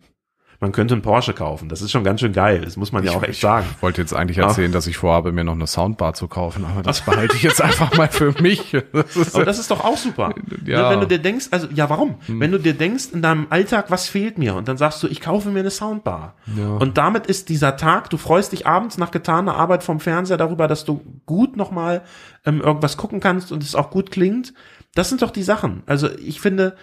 Man 0.60 0.72
könnte 0.72 0.94
einen 0.94 1.02
Porsche 1.02 1.34
kaufen. 1.34 1.68
Das 1.68 1.82
ist 1.82 1.92
schon 1.92 2.02
ganz 2.02 2.18
schön 2.18 2.32
geil. 2.32 2.62
Das 2.64 2.76
muss 2.76 2.90
man 2.90 3.04
ja 3.04 3.12
auch 3.12 3.22
echt 3.22 3.40
sagen. 3.40 3.66
Ich 3.76 3.82
wollte 3.82 4.00
jetzt 4.00 4.12
eigentlich 4.12 4.38
erzählen, 4.38 4.72
dass 4.72 4.88
ich 4.88 4.96
vorhabe, 4.96 5.30
mir 5.30 5.44
noch 5.44 5.52
eine 5.52 5.68
Soundbar 5.68 6.14
zu 6.14 6.26
kaufen, 6.26 6.64
aber 6.64 6.82
das 6.82 7.00
behalte 7.04 7.36
ich 7.36 7.44
jetzt 7.44 7.62
einfach 7.62 7.96
mal 7.96 8.08
für 8.08 8.34
mich. 8.42 8.76
Das 8.92 9.14
ist, 9.14 9.36
Aber 9.36 9.44
das 9.44 9.60
ist 9.60 9.70
doch 9.70 9.84
auch 9.84 9.96
super. 9.96 10.34
Ja. 10.64 10.90
Wenn 10.90 11.00
du 11.00 11.06
dir 11.06 11.18
denkst, 11.18 11.46
also 11.50 11.68
ja, 11.72 11.88
warum? 11.88 12.16
Wenn 12.26 12.50
du 12.50 12.58
dir 12.58 12.74
denkst 12.74 13.06
in 13.12 13.22
deinem 13.22 13.46
Alltag, 13.48 13.90
was 13.90 14.08
fehlt 14.08 14.36
mir? 14.36 14.54
Und 14.54 14.68
dann 14.68 14.76
sagst 14.76 15.02
du, 15.02 15.06
ich 15.06 15.20
kaufe 15.20 15.48
mir 15.50 15.60
eine 15.60 15.70
Soundbar. 15.70 16.34
Ja. 16.56 16.76
Und 16.76 16.98
damit 16.98 17.26
ist 17.26 17.48
dieser 17.48 17.76
Tag, 17.76 18.10
du 18.10 18.16
freust 18.18 18.52
dich 18.52 18.66
abends 18.66 18.98
nach 18.98 19.10
getaner 19.10 19.54
Arbeit 19.54 19.82
vom 19.82 20.00
Fernseher 20.00 20.36
darüber, 20.36 20.68
dass 20.68 20.84
du 20.84 21.00
gut 21.26 21.56
nochmal 21.56 22.02
ähm, 22.44 22.60
irgendwas 22.60 22.96
gucken 22.96 23.20
kannst 23.20 23.52
und 23.52 23.62
es 23.62 23.74
auch 23.74 23.90
gut 23.90 24.10
klingt. 24.10 24.52
Das 24.94 25.08
sind 25.08 25.22
doch 25.22 25.30
die 25.30 25.42
Sachen. 25.42 25.82
Also 25.86 26.10
ich 26.18 26.40
finde, 26.40 26.76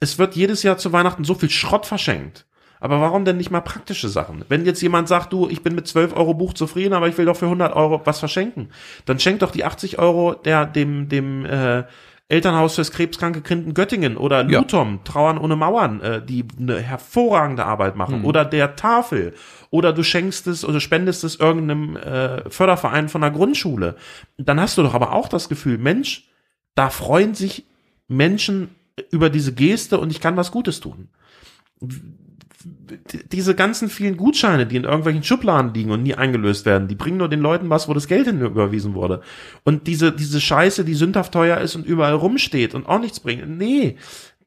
es 0.00 0.18
wird 0.18 0.36
jedes 0.36 0.62
Jahr 0.62 0.78
zu 0.78 0.92
Weihnachten 0.92 1.24
so 1.24 1.34
viel 1.34 1.50
Schrott 1.50 1.84
verschenkt. 1.84 2.46
Aber 2.80 3.00
warum 3.00 3.24
denn 3.24 3.36
nicht 3.36 3.50
mal 3.50 3.60
praktische 3.60 4.08
Sachen? 4.08 4.44
Wenn 4.48 4.64
jetzt 4.64 4.80
jemand 4.82 5.08
sagt, 5.08 5.32
du, 5.32 5.48
ich 5.48 5.62
bin 5.62 5.74
mit 5.74 5.86
12 5.86 6.16
Euro 6.16 6.34
Buch 6.34 6.54
zufrieden, 6.54 6.94
aber 6.94 7.08
ich 7.08 7.18
will 7.18 7.26
doch 7.26 7.36
für 7.36 7.46
100 7.46 7.74
Euro 7.74 8.00
was 8.04 8.18
verschenken, 8.18 8.68
dann 9.04 9.18
schenk 9.18 9.40
doch 9.40 9.50
die 9.50 9.64
80 9.64 9.98
Euro 9.98 10.34
der 10.34 10.66
dem 10.66 11.08
dem 11.08 11.44
äh, 11.44 11.84
Elternhaus 12.30 12.74
fürs 12.74 12.92
krebskranke 12.92 13.40
Kind 13.40 13.66
in 13.66 13.74
Göttingen 13.74 14.18
oder 14.18 14.46
Ja. 14.46 14.60
Lutom, 14.60 15.00
Trauern 15.02 15.38
ohne 15.38 15.56
Mauern, 15.56 16.00
äh, 16.02 16.24
die 16.24 16.44
eine 16.58 16.78
hervorragende 16.78 17.64
Arbeit 17.64 17.96
machen, 17.96 18.22
oder 18.22 18.44
der 18.44 18.76
Tafel, 18.76 19.32
oder 19.70 19.94
du 19.94 20.02
schenkst 20.02 20.46
es 20.46 20.62
oder 20.64 20.80
spendest 20.80 21.24
es 21.24 21.36
irgendeinem 21.36 21.96
äh, 21.96 22.48
Förderverein 22.50 23.08
von 23.08 23.22
der 23.22 23.30
Grundschule. 23.30 23.96
Dann 24.36 24.60
hast 24.60 24.76
du 24.76 24.82
doch 24.82 24.92
aber 24.92 25.14
auch 25.14 25.28
das 25.28 25.48
Gefühl, 25.48 25.78
Mensch, 25.78 26.28
da 26.74 26.90
freuen 26.90 27.34
sich 27.34 27.64
Menschen 28.08 28.74
über 29.10 29.30
diese 29.30 29.54
Geste 29.54 29.98
und 29.98 30.10
ich 30.10 30.20
kann 30.20 30.36
was 30.36 30.50
Gutes 30.50 30.80
tun 30.80 31.08
diese 32.64 33.54
ganzen 33.54 33.88
vielen 33.88 34.16
Gutscheine, 34.16 34.66
die 34.66 34.76
in 34.76 34.84
irgendwelchen 34.84 35.22
Schubladen 35.22 35.72
liegen 35.74 35.90
und 35.90 36.02
nie 36.02 36.14
eingelöst 36.14 36.66
werden, 36.66 36.88
die 36.88 36.96
bringen 36.96 37.18
nur 37.18 37.28
den 37.28 37.40
Leuten 37.40 37.70
was, 37.70 37.88
wo 37.88 37.94
das 37.94 38.08
Geld 38.08 38.26
hin 38.26 38.40
überwiesen 38.40 38.94
wurde. 38.94 39.22
Und 39.64 39.86
diese, 39.86 40.12
diese 40.12 40.40
Scheiße, 40.40 40.84
die 40.84 40.94
sündhaft 40.94 41.32
teuer 41.32 41.58
ist 41.58 41.76
und 41.76 41.86
überall 41.86 42.14
rumsteht 42.14 42.74
und 42.74 42.86
auch 42.86 43.00
nichts 43.00 43.20
bringt. 43.20 43.48
Nee, 43.48 43.96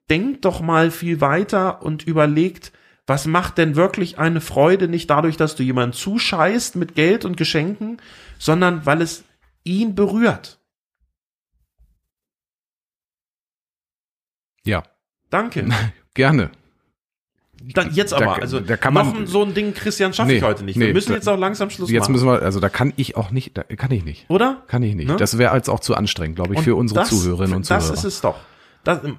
denkt 0.09 0.43
doch 0.45 0.61
mal 0.61 0.91
viel 0.91 1.21
weiter 1.21 1.83
und 1.83 2.05
überlegt, 2.05 2.73
was 3.07 3.27
macht 3.27 3.57
denn 3.57 3.75
wirklich 3.75 4.19
eine 4.19 4.41
Freude 4.41 4.87
nicht 4.87 5.09
dadurch, 5.09 5.37
dass 5.37 5.55
du 5.55 5.63
jemanden 5.63 5.93
zuscheißt 5.93 6.75
mit 6.75 6.95
Geld 6.95 7.25
und 7.25 7.37
Geschenken, 7.37 7.97
sondern 8.37 8.85
weil 8.85 9.01
es 9.01 9.23
ihn 9.63 9.95
berührt. 9.95 10.59
ja, 14.63 14.83
Danke. 15.31 15.67
gerne. 16.13 16.51
Dann 17.73 17.93
jetzt 17.93 18.13
aber, 18.13 18.25
Da- 18.25 18.31
also 18.33 18.59
da 18.59 18.75
kann 18.77 18.93
man- 18.93 19.21
noch 19.21 19.27
so 19.27 19.43
ein 19.43 19.53
Ding, 19.53 19.73
Christian, 19.73 20.13
schaffe 20.13 20.33
ich 20.33 20.41
Nee, 20.41 20.47
heute 20.47 20.63
nicht. 20.63 20.79
Wir 20.79 20.87
nee, 20.87 20.93
müssen 20.93 21.09
da- 21.09 21.15
jetzt 21.15 21.29
auch 21.29 21.37
langsam 21.37 21.69
Schluss 21.69 21.89
Jetzt 21.91 22.03
machen. 22.03 22.13
müssen 22.13 22.27
wir, 22.27 22.41
also 22.41 22.59
da 22.59 22.69
kann 22.69 22.93
ich 22.97 23.15
auch 23.17 23.31
nicht, 23.31 23.57
da 23.57 23.63
kann 23.63 23.91
ich 23.91 24.03
nicht. 24.03 24.25
Oder? 24.29 24.63
Kann 24.67 24.81
ich 24.83 24.95
nicht. 24.95 25.07
Ne? 25.07 25.15
Das 25.17 25.37
wäre 25.37 25.51
als 25.51 25.69
auch 25.69 25.79
zu 25.79 25.95
anstrengend, 25.95 26.35
glaube 26.35 26.53
ich, 26.53 26.57
Und 26.59 26.63
für 26.63 26.75
unsere 26.75 27.01
das, 27.01 27.09
Zuhörerinnen 27.09 27.55
und 27.57 27.69
Das 27.69 27.83
Zuhörer. 27.85 27.97
ist 27.99 28.03
es 28.03 28.21
doch. 28.21 28.35
Das 28.83 29.03
ähm, 29.03 29.17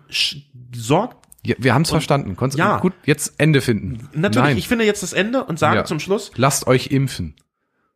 sorgt 0.74 1.18
ja, 1.44 1.56
wir 1.58 1.74
haben 1.74 1.82
es 1.82 1.90
verstanden. 1.90 2.36
Konntest, 2.36 2.58
Ja. 2.58 2.78
Gut, 2.78 2.92
jetzt 3.04 3.34
Ende 3.38 3.60
finden. 3.60 4.08
natürlich. 4.14 4.36
Nein. 4.48 4.58
Ich 4.58 4.68
finde 4.68 4.84
jetzt 4.84 5.02
das 5.02 5.12
Ende 5.12 5.42
und 5.44 5.58
sage 5.58 5.76
Ja. 5.78 5.84
zum 5.84 5.98
Schluss: 5.98 6.30
Lasst 6.36 6.66
euch 6.68 6.88
impfen. 6.88 7.34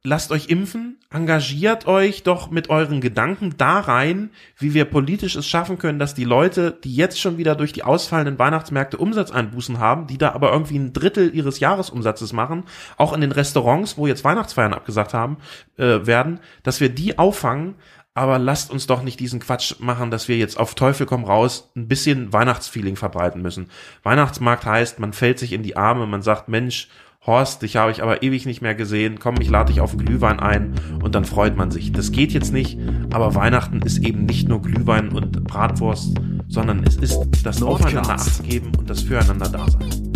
Lasst 0.07 0.31
euch 0.31 0.49
impfen, 0.49 0.99
engagiert 1.11 1.87
euch 1.87 2.23
doch 2.23 2.51
mit 2.51 2.71
euren 2.71 3.01
Gedanken 3.01 3.55
da 3.57 3.81
rein, 3.81 4.31
wie 4.57 4.73
wir 4.73 4.85
politisch 4.85 5.35
es 5.35 5.47
schaffen 5.47 5.79
können, 5.79 5.99
dass 5.99 6.15
die 6.15 6.25
Leute, 6.25 6.79
die 6.85 6.95
jetzt 6.95 7.21
schon 7.21 7.39
wieder 7.39 7.57
durch 7.57 7.73
die 7.73 7.83
ausfallenden 7.83 8.39
Weihnachtsmärkte 8.39 8.99
Umsatzeinbußen 8.99 9.79
haben, 9.79 10.07
die 10.07 10.17
da 10.17 10.33
aber 10.33 10.53
irgendwie 10.53 10.79
ein 10.79 10.93
Drittel 10.93 11.35
ihres 11.35 11.59
Jahresumsatzes 11.59 12.33
machen, 12.33 12.65
auch 12.97 13.13
in 13.13 13.21
den 13.21 13.33
Restaurants, 13.33 13.99
wo 13.99 14.07
jetzt 14.07 14.25
Weihnachtsfeiern 14.25 14.75
abgesagt 14.75 15.13
haben, 15.13 15.39
äh, 15.77 16.07
werden, 16.07 16.39
dass 16.63 16.81
wir 16.81 16.89
die 16.89 17.19
auffangen, 17.19 17.75
aber 18.15 18.39
lasst 18.39 18.71
uns 18.71 18.87
doch 18.87 19.03
nicht 19.03 19.21
diesen 19.21 19.41
Quatsch 19.41 19.75
machen, 19.81 20.11
dass 20.11 20.29
wir 20.29 20.39
jetzt 20.39 20.59
auf 20.59 20.75
Teufel 20.75 21.05
komm 21.05 21.25
raus 21.25 21.71
ein 21.77 21.89
bisschen 21.89 22.33
Weihnachtsfeeling 22.33 22.97
verbreiten 22.97 23.43
müssen. 23.43 23.69
Weihnachtsmarkt 24.05 24.65
heißt, 24.65 25.01
man 25.01 25.13
fällt 25.13 25.39
sich 25.39 25.53
in 25.53 25.63
die 25.63 25.77
Arme, 25.77 26.07
man 26.07 26.23
sagt, 26.23 26.49
Mensch, 26.49 26.89
Horst, 27.27 27.62
dich 27.62 27.77
habe 27.77 27.91
ich 27.91 28.03
aber 28.05 28.22
ewig 28.22 28.47
nicht 28.47 28.62
mehr 28.62 28.77
gesehen, 28.77 29.18
komm, 29.18 29.35
ich 29.41 29.51
lade 29.51 29.72
dich 29.72 29.81
auf 29.81 29.97
Glühwein 29.97 30.39
ein 30.39 30.74
und 31.03 31.16
dann 31.16 31.24
freut 31.24 31.57
man 31.57 31.72
sich. 31.72 31.91
Das 31.91 32.12
geht 32.12 32.33
jetzt 32.33 32.53
nicht, 32.53 32.79
aber 33.12 33.35
Weihnachten 33.35 33.83
ist 33.83 33.99
eben 33.99 34.27
nicht 34.27 34.49
nur 34.49 34.62
Glühwein 34.62 35.09
und 35.09 35.43
Bratwurst, 35.45 36.14
sondern 36.47 36.85
es 36.85 36.97
ist 36.97 37.18
das 37.43 37.62
Aufeinander 37.62 38.14
Acht 38.14 38.45
geben 38.45 38.70
und 38.79 38.89
das 38.89 39.03
Füreinander 39.03 39.49
Dasein. 39.49 40.12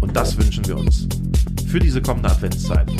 Und 0.00 0.16
das 0.16 0.36
wünschen 0.36 0.66
wir 0.66 0.76
uns 0.76 1.08
für 1.68 1.78
diese 1.78 2.02
kommende 2.02 2.30
Adventszeit. 2.30 2.90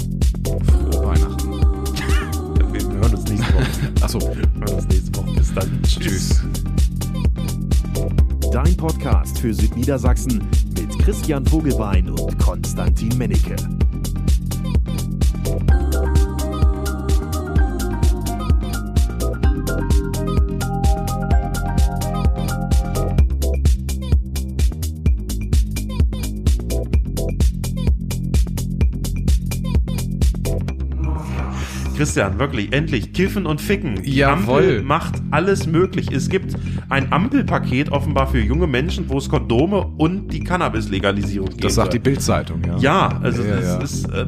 Frohe 0.44 1.06
Weihnachten. 1.06 1.48
Wir 2.72 2.82
hören 2.82 3.14
uns 3.14 3.24
nächste 3.30 3.54
Woche. 3.54 3.66
Achso, 4.02 4.20
Wir 4.20 4.60
hören 4.60 4.74
uns 4.74 4.88
nächste 4.88 5.16
Woche. 5.16 5.32
Bis 5.34 5.54
dann. 5.54 5.82
tschüss. 5.82 6.42
Dein 8.52 8.76
Podcast 8.76 9.38
für 9.38 9.52
Südniedersachsen 9.52 10.42
Christian 11.08 11.46
Vogelbein 11.46 12.10
und 12.10 12.38
Konstantin 12.38 13.16
Mennecke. 13.16 13.56
Christian, 31.96 32.38
wirklich, 32.38 32.74
endlich, 32.74 33.14
kiffen 33.14 33.46
und 33.46 33.62
ficken. 33.62 34.02
Die 34.02 34.14
Jawohl. 34.14 34.58
Ampel 34.58 34.82
macht 34.82 35.14
alles 35.30 35.66
möglich. 35.66 36.12
Es 36.12 36.28
gibt 36.28 36.54
ein 36.90 37.12
Ampelpaket 37.12 37.90
offenbar 37.90 38.26
für 38.28 38.40
junge 38.40 38.66
Menschen, 38.66 39.08
wo 39.08 39.18
es 39.18 39.28
Kondome 39.28 39.86
und 39.98 40.28
die 40.32 40.40
Cannabis-Legalisierung 40.40 41.50
gibt. 41.50 41.64
Das 41.64 41.74
sagt 41.74 41.92
die 41.92 41.98
Bildzeitung, 41.98 42.62
ja. 42.64 42.76
Ja, 42.78 43.20
also 43.22 43.42
Ja, 43.42 43.56
das 43.56 43.64
ja. 43.64 43.78
ist 43.78 44.10
äh, 44.10 44.26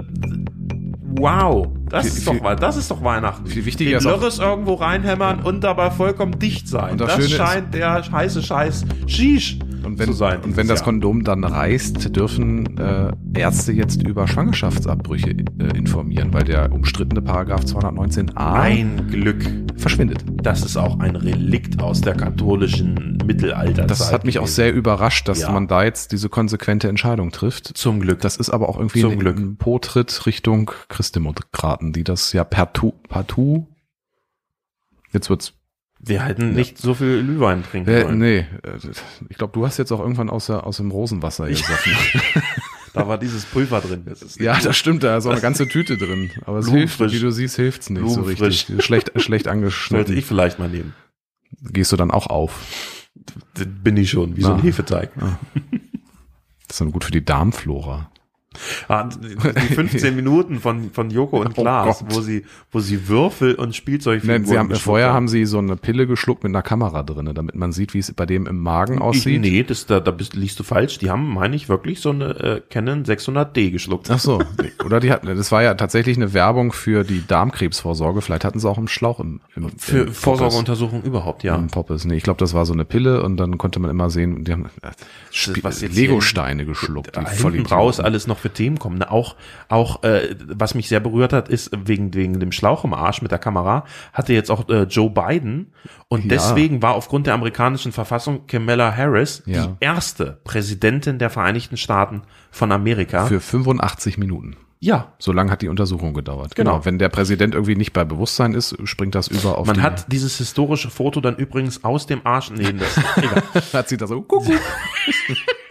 wow. 1.19 1.69
Das 1.89 2.07
Viel- 2.07 2.19
ist 2.19 2.27
doch 2.27 2.33
viel- 2.35 2.43
mal, 2.43 2.57
das 2.57 2.77
ist 2.77 2.91
doch 2.91 3.03
Weihnachten. 3.03 3.47
viel 3.47 3.65
wichtiger 3.65 3.91
Den 3.91 3.99
ist 3.99 4.07
auch- 4.07 4.21
Lörres 4.21 4.39
irgendwo 4.39 4.75
reinhämmern 4.75 5.41
und 5.41 5.65
dabei 5.65 5.91
vollkommen 5.91 6.39
dicht 6.39 6.69
sein. 6.69 6.93
Und 6.93 7.01
das 7.01 7.09
das 7.09 7.17
Schöne 7.17 7.27
ist- 7.27 7.37
scheint 7.37 7.75
der 7.75 8.11
heiße 8.13 8.43
Scheiß 8.43 8.85
Shish 9.07 9.59
Und 9.85 9.99
wenn, 9.99 10.07
zu 10.07 10.13
sein. 10.13 10.41
und 10.43 10.57
wenn 10.57 10.69
das 10.69 10.81
Jahr. 10.81 10.85
Kondom 10.87 11.25
dann 11.25 11.45
reißt, 11.45 12.15
dürfen 12.15 12.77
äh, 12.79 13.13
Ärzte 13.35 13.73
jetzt 13.73 14.03
über 14.07 14.27
Schwangerschaftsabbrüche 14.29 15.31
äh, 15.31 15.77
informieren, 15.77 16.33
weil 16.33 16.45
der 16.45 16.73
umstrittene 16.73 17.23
Paragraph 17.23 17.63
219a 17.65 18.53
ein 18.61 19.07
Glück. 19.11 19.45
verschwindet. 19.77 20.25
Das 20.43 20.63
ist 20.63 20.77
auch 20.77 20.99
ein 21.01 21.17
Relikt 21.17 21.83
aus 21.83 22.01
der 22.03 22.15
katholischen 22.15 23.19
Mittelalterzeit. 23.25 23.91
Das 23.91 24.13
hat 24.13 24.25
mich 24.27 24.39
auch 24.39 24.47
sehr 24.47 24.75
überrascht, 24.75 25.27
dass 25.29 25.41
Ja. 25.41 25.51
man 25.53 25.69
da 25.69 25.83
jetzt 25.85 26.13
diese 26.13 26.29
konsequente 26.29 26.89
Entscheidung 26.89 27.31
trifft. 27.31 27.67
Zum 27.79 28.01
Glück. 28.01 28.21
Das 28.21 28.37
ist 28.37 28.51
aber 28.51 28.69
auch 28.69 28.77
irgendwie 28.77 29.01
Zum 29.01 29.13
ein, 29.13 29.19
Glück. 29.19 29.39
ein 29.39 29.57
Po-Tritt 29.57 30.27
Richtung 30.27 30.71
Christdemokraten, 30.89 31.93
die 31.93 32.05
das 32.05 32.33
ja 32.35 32.45
partout, 32.45 32.95
partout 33.09 33.67
jetzt 35.13 35.31
wird's 35.31 35.55
Wir 36.03 36.25
hätten 36.25 36.55
nicht 36.55 36.79
so 36.79 36.95
viel 36.95 37.23
Glühwein 37.23 37.63
trinken 37.63 37.91
äh, 37.91 38.03
sollen. 38.03 38.19
nee, 38.19 38.39
äh, 38.39 38.79
ich 39.29 39.37
glaube, 39.37 39.53
du 39.53 39.67
hast 39.67 39.77
jetzt 39.79 39.93
auch 39.93 40.01
irgendwann 40.01 40.31
aus, 40.31 40.49
aus 40.51 40.79
dem 40.79 40.91
Rosenwasser 40.91 41.47
gesoffen. 41.49 41.93
Da 42.93 43.07
war 43.07 43.19
dieses 43.19 43.45
Pulver 43.45 43.81
drin. 43.81 44.03
Das 44.05 44.37
ja, 44.37 44.59
das 44.59 44.77
stimmt, 44.77 45.05
da 45.05 45.17
ist 45.17 45.25
auch 45.25 45.31
eine 45.31 45.41
ganze 45.41 45.69
Tüte 45.69 45.97
drin. 45.97 46.33
Aber 46.45 46.59
es 46.59 46.69
hilft, 46.69 46.99
wie 46.99 47.21
du 47.21 47.31
siehst, 47.31 47.55
hilft's 47.55 47.89
nicht 47.89 48.09
so 48.11 48.23
richtig. 48.23 48.67
Schlecht, 48.81 49.13
schlecht 49.23 49.45
sollte 49.45 49.51
angeschnitten. 49.53 50.17
ich 50.17 50.27
vielleicht 50.27 50.59
mal 50.59 50.69
nehmen. 50.69 50.93
Gehst 51.63 51.93
du 51.93 51.97
dann 51.97 52.11
auch 52.11 52.27
auf. 52.27 53.07
Das 53.55 53.67
bin 53.69 53.97
ich 53.97 54.11
schon, 54.11 54.37
wie 54.37 54.43
so 54.43 54.53
ein 54.53 54.59
Ah. 54.59 54.63
Hefeteig. 54.65 55.13
Das 55.15 55.31
ist 56.71 56.81
dann 56.81 56.91
gut 56.91 57.05
für 57.05 57.13
die 57.13 57.25
Darmflora. 57.25 58.10
Ah, 58.89 59.05
Die 59.05 59.37
15 59.75 60.17
Minuten 60.17 60.59
von, 60.59 60.91
von 60.91 61.09
Joko 61.11 61.41
und 61.41 61.57
Oh 61.57 61.63
Klaas, 61.63 62.01
Gott. 62.01 62.09
wo 62.17 62.21
sie, 62.21 62.45
wo 62.73 62.81
sie 62.81 63.07
Würfel 63.07 63.55
und 63.55 63.77
Spielzeugfiguren 63.77 64.43
Nein, 64.43 64.51
sie 64.51 64.59
haben, 64.59 64.75
vorher 64.75 65.13
haben 65.13 65.29
sie 65.29 65.45
so 65.45 65.59
eine 65.59 65.77
Pille 65.77 66.09
geschluckt 66.09 66.43
mit 66.43 66.51
einer 66.51 66.63
Kamera 66.63 67.05
drinne, 67.05 67.33
damit 67.33 67.55
man 67.55 67.71
sieht, 67.71 67.95
wie 67.95 68.01
es 68.01 68.13
bei 68.13 68.27
dem 68.27 68.47
im 68.49 68.59
Magen 68.59 68.95
Ich, 68.97 69.01
aussieht. 69.01 69.41
nee, 69.41 69.63
das, 69.63 69.87
da, 69.87 70.01
da 70.01 70.11
bist, 70.11 70.35
liest 70.35 70.59
du 70.59 70.65
falsch. 70.65 70.99
Die 70.99 71.11
haben, 71.11 71.33
meine 71.33 71.55
ich, 71.55 71.69
wirklich 71.69 72.01
so 72.01 72.11
eine 72.11 72.25
äh, 72.41 72.61
Canon 72.69 73.05
600D 73.05 73.71
geschluckt. 73.71 74.11
Ach 74.11 74.19
so, 74.19 74.43
oder 74.85 74.99
die 74.99 75.13
hatten, 75.13 75.29
das 75.29 75.53
war 75.53 75.63
ja 75.63 75.75
tatsächlich 75.75 76.17
eine 76.17 76.35
Werbung 76.35 76.73
für 76.73 77.05
die 77.05 77.25
Darmkrebsvorsorge. 77.25 78.21
Vielleicht 78.21 78.45
hatten 78.45 78.59
sie 78.59 78.69
auch 78.69 78.79
einen 78.79 78.89
Schlauch 78.89 79.21
im, 79.21 79.41
im 79.55 79.71
Für 79.79 80.07
im 80.07 80.13
Vorsorgeuntersuchung 80.13 81.05
überhaupt, 81.05 81.45
ja. 81.45 81.55
Im 81.55 81.69
Poppes. 81.69 82.05
Nee, 82.05 82.17
ich 82.17 82.25
glaube, 82.25 82.39
das 82.39 82.53
war 82.53 82.67
so 82.67 82.73
eine 82.73 82.85
Pille 82.85 83.23
und 83.23 83.37
dann 83.37 83.59
konnte 83.59 83.79
man 83.79 83.93
immer 83.93 84.11
sehen, 84.11 84.43
die 84.43 84.51
haben 84.53 84.67
äh, 84.83 85.87
Lego-Steine 85.87 86.67
geschluckt. 86.67 87.15
Die 87.15 87.21
hinten 87.21 87.35
Vollidioten. 87.37 87.73
raus 87.73 88.01
alles 88.01 88.27
noch 88.27 88.40
für 88.41 88.51
Themen 88.51 88.79
kommen. 88.79 88.99
Ne? 88.99 89.11
Auch, 89.11 89.37
auch 89.69 90.03
äh, 90.03 90.35
was 90.49 90.75
mich 90.75 90.89
sehr 90.89 91.01
berührt 91.01 91.33
hat, 91.33 91.49
ist 91.49 91.71
wegen, 91.85 92.13
wegen 92.15 92.41
dem 92.41 92.51
Schlauch 92.53 92.85
im 92.85 92.93
Arsch 92.95 93.23
mit 93.23 93.31
der 93.31 93.39
Kamera, 93.39 93.85
hatte 94.13 94.33
jetzt 94.33 94.51
auch 94.51 94.69
äh, 94.69 94.83
Joe 94.85 95.11
Biden 95.11 95.73
und 96.09 96.23
Ja. 96.25 96.29
deswegen 96.31 96.83
war 96.83 96.95
aufgrund 96.95 97.27
der 97.27 97.35
amerikanischen 97.35 97.93
Verfassung 97.93 98.47
Kamala 98.47 98.97
Harris 98.97 99.43
Ja. 99.47 99.67
die 99.67 99.85
erste 99.85 100.41
Präsidentin 100.45 101.19
der 101.19 101.31
Vereinigten 101.31 101.77
Staaten 101.77 102.23
von 102.51 102.73
Amerika. 102.73 103.27
Für 103.27 103.41
85 103.41 104.19
Minuten. 104.19 104.57
ja, 104.81 105.13
So 105.19 105.33
lange 105.33 105.51
hat 105.51 105.61
die 105.63 105.69
Untersuchung 105.69 106.15
gedauert. 106.15 106.55
Genau. 106.57 106.85
Wenn 106.87 106.99
der 106.99 107.11
Präsident 107.11 107.55
irgendwie 107.55 107.77
nicht 107.77 107.93
bei 107.93 108.05
Bewusstsein 108.05 108.55
ist, 108.55 108.77
springt 108.85 109.15
das 109.15 109.29
über 109.29 109.59
auf 109.59 109.67
man 109.67 109.77
die, 109.77 109.83
hat 109.83 110.11
dieses 110.11 110.39
historische 110.39 110.89
Foto 110.91 111.21
dann 111.21 111.37
übrigens 111.37 111.85
aus 111.85 112.07
dem 112.07 112.23
Arsch, 112.25 112.51
nee, 112.51 112.73
das, 112.73 112.97
egal. 113.17 113.43
hat 113.75 113.89
sie 113.91 113.99
da 113.99 114.07
so, 114.07 114.23
Kuckuck. 114.23 114.55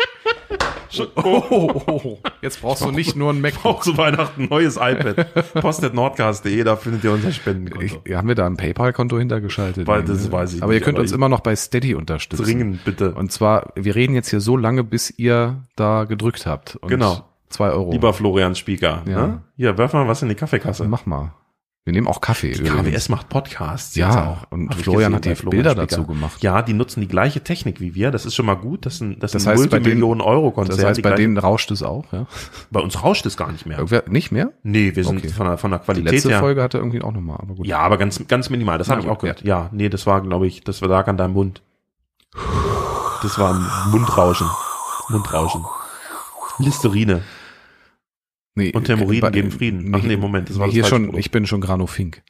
Oh, 0.97 1.43
oh, 1.49 1.81
oh, 1.85 2.01
oh. 2.03 2.19
Jetzt 2.41 2.61
brauchst 2.61 2.83
du 2.83 2.91
nicht 2.91 3.15
nur 3.15 3.31
ein 3.31 3.37
auch 3.37 3.41
MacBook. 3.41 3.83
zu 3.83 3.97
Weihnachten 3.97 4.43
ein 4.43 4.49
neues 4.49 4.77
iPad. 4.77 5.53
Postetnordcast.de, 5.53 6.63
da 6.63 6.75
findet 6.75 7.03
ihr 7.03 7.11
unser 7.11 7.31
Spendenkonto. 7.31 8.01
Ich, 8.03 8.15
haben 8.15 8.27
wir 8.27 8.35
da 8.35 8.45
ein 8.45 8.57
PayPal-Konto 8.57 9.17
hintergeschaltet? 9.19 9.87
Weil 9.87 10.03
das 10.03 10.25
ne? 10.25 10.31
weiß 10.31 10.53
ich 10.55 10.63
Aber 10.63 10.71
nicht, 10.71 10.81
ihr 10.81 10.85
könnt 10.85 10.97
aber 10.97 11.03
uns 11.03 11.11
immer 11.11 11.29
noch 11.29 11.41
bei 11.41 11.55
Steady 11.55 11.95
unterstützen. 11.95 12.43
Dringend, 12.43 12.83
bitte. 12.85 13.13
Und 13.13 13.31
zwar, 13.31 13.71
wir 13.75 13.95
reden 13.95 14.15
jetzt 14.15 14.29
hier 14.29 14.41
so 14.41 14.57
lange, 14.57 14.83
bis 14.83 15.13
ihr 15.17 15.63
da 15.75 16.05
gedrückt 16.05 16.45
habt. 16.45 16.79
Genau. 16.87 17.25
Zwei 17.49 17.69
Euro. 17.71 17.91
Lieber 17.91 18.13
Florian 18.13 18.55
Spieker. 18.55 19.03
Ja. 19.07 19.27
Ne? 19.27 19.41
Hier, 19.57 19.77
werf 19.77 19.93
mal 19.93 20.07
was 20.07 20.21
in 20.21 20.29
die 20.29 20.35
Kaffeekasse. 20.35 20.87
Mach 20.87 21.05
mal. 21.05 21.33
Wir 21.85 21.93
nehmen 21.93 22.07
auch 22.07 22.21
Kaffee. 22.21 22.51
Die 22.51 22.59
übrigens. 22.59 22.91
KWS 22.93 23.09
macht 23.09 23.29
Podcasts 23.29 23.95
Ja, 23.95 24.43
und 24.51 24.69
Hab 24.69 24.77
Florian 24.79 25.15
hat 25.15 25.25
die 25.25 25.33
Florian 25.33 25.63
Bilder 25.63 25.71
Spieker. 25.71 25.87
dazu 25.87 26.05
gemacht. 26.05 26.43
Ja, 26.43 26.61
die 26.61 26.73
nutzen 26.73 27.01
die 27.01 27.07
gleiche 27.07 27.41
Technik 27.41 27.79
wie 27.79 27.95
wir. 27.95 28.11
Das 28.11 28.25
ist 28.25 28.35
schon 28.35 28.45
mal 28.45 28.55
gut. 28.57 28.85
Das 28.85 28.97
sind, 28.97 29.23
das 29.23 29.31
Das 29.31 29.43
sind 29.43 29.51
heißt, 29.51 29.63
bei 29.63 29.79
denen- 29.79 29.83
Multimillionen-Euro-Konzerne. 29.99 30.77
Das 30.81 30.85
heißt, 30.89 30.97
die 30.97 31.01
bei 31.01 31.15
denen 31.15 31.37
rauscht 31.37 31.71
es 31.71 31.81
auch, 31.81 32.05
ja? 32.11 32.27
bei 32.69 32.79
uns 32.81 33.01
rauscht 33.01 33.25
es 33.25 33.37
gar 33.37 33.51
nicht 33.51 33.65
mehr. 33.65 33.77
Irgendwer, 33.79 34.03
nicht 34.07 34.31
mehr? 34.31 34.51
Nee, 34.61 34.95
wir 34.95 35.03
sind 35.03 35.17
Okay. 35.19 35.29
von, 35.29 35.47
der, 35.47 35.57
von 35.57 35.71
der 35.71 35.79
Die 35.79 35.85
Qualität 35.85 36.11
letzte 36.11 36.29
her. 36.29 36.39
Folge 36.41 36.61
hatte 36.61 36.77
irgendwie 36.77 37.01
auch 37.01 37.13
nochmal, 37.13 37.37
aber 37.41 37.55
gut. 37.55 37.65
Ja, 37.65 37.79
aber 37.79 37.97
ganz, 37.97 38.21
ganz 38.27 38.49
minimal. 38.51 38.77
Das 38.77 38.89
habe 38.89 39.01
ich 39.01 39.07
auch 39.07 39.17
gehört. 39.17 39.41
Ja, 39.43 39.69
nee, 39.71 39.89
das 39.89 40.05
war, 40.05 40.21
glaube 40.21 40.45
ich, 40.47 40.63
das 40.63 40.81
war 40.83 40.89
lag 40.89 41.07
an 41.07 41.17
deinem 41.17 41.33
Mund. 41.33 41.63
Das 43.23 43.39
war 43.39 43.53
ein 43.55 43.91
Mundrauschen. 43.91 44.47
Mundrauschen. 45.09 45.65
Listerine. 46.59 47.23
Nee, 48.59 48.71
Und 48.73 48.87
Hämorrhoiden 48.89 49.21
bei- 49.21 49.29
geben 49.31 49.51
Frieden. 49.51 49.91
Ach 49.95 50.01
nee, 50.03 50.17
Moment, 50.17 50.49
das 50.49 50.59
war 50.59 50.67
das 50.67 50.73
hier 50.73 50.85
schon, 50.85 51.05
Produkt. 51.05 51.19
ich 51.19 51.31
bin 51.31 51.45
schon 51.47 51.61
Granofink. 51.61 52.21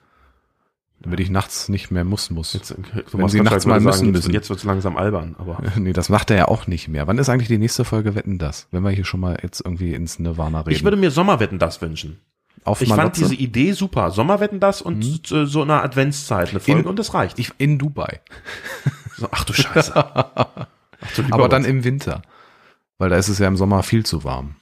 Damit 1.02 1.22
ich 1.22 1.30
nachts 1.30 1.70
nicht 1.70 1.92
mehr 1.92 2.04
muss 2.04 2.30
muss. 2.30 2.52
Jetzt, 2.54 2.76
Thomas 3.10 3.32
Sie 3.32 3.38
Gottschalk 3.38 3.44
nachts 3.46 3.66
mal 3.66 3.80
müssen 3.80 4.08
jetzt, 4.08 4.16
müssen. 4.16 4.34
Jetzt 4.34 4.50
wird's 4.50 4.66
langsam 4.66 4.98
albern, 4.98 5.36
aber. 5.40 5.62
nee, 5.78 5.94
das 5.94 6.10
macht 6.10 6.30
er 6.30 6.36
ja 6.38 6.48
auch 6.50 6.68
nicht 6.68 6.90
mehr. 6.90 7.08
Wann 7.08 7.18
ist 7.18 7.30
eigentlich 7.30 7.48
die 7.48 7.58
nächste 7.58 7.86
Folge 7.86 8.16
Wetten 8.16 8.38
das? 8.38 8.68
Wenn 8.72 8.84
wir 8.84 8.90
hier 8.92 9.06
schon 9.06 9.22
mal 9.22 9.38
jetzt 9.42 9.62
irgendwie 9.64 9.94
ins 9.94 10.20
Nirvana 10.20 10.60
reden. 10.62 10.72
Ich 10.76 10.84
würde 10.84 10.98
mir 10.98 11.10
Sommerwetten 11.12 11.58
das 11.58 11.82
wünschen. 11.82 12.20
Auf 12.66 12.82
Ich 12.82 12.90
fand 12.90 12.98
Malotze? 12.98 13.22
diese 13.22 13.36
Idee 13.36 13.72
super. 13.72 14.12
Sommerwetten 14.12 14.60
das 14.60 14.82
und 14.82 15.32
äh, 15.32 15.46
so 15.46 15.62
eine 15.62 15.82
Adventszeit, 15.82 16.50
eine 16.50 16.60
Folge 16.60 16.82
In- 16.82 16.88
und 16.88 17.00
das 17.00 17.14
reicht. 17.14 17.40
ich, 17.40 17.52
in 17.58 17.78
Dubai. 17.78 18.20
so, 19.18 19.30
ach 19.32 19.46
du 19.46 19.54
Scheiße. 19.54 19.94
Ach 21.02 21.16
du 21.16 21.24
Aber 21.32 21.48
dann 21.48 21.64
im 21.64 21.86
Winter. 21.86 22.22
Weil 22.98 23.10
da 23.10 23.16
ist 23.16 23.30
es 23.30 23.40
ja 23.40 23.48
im 23.48 23.56
Sommer 23.56 23.84
viel 23.84 24.06
zu 24.06 24.26
warm. 24.26 24.56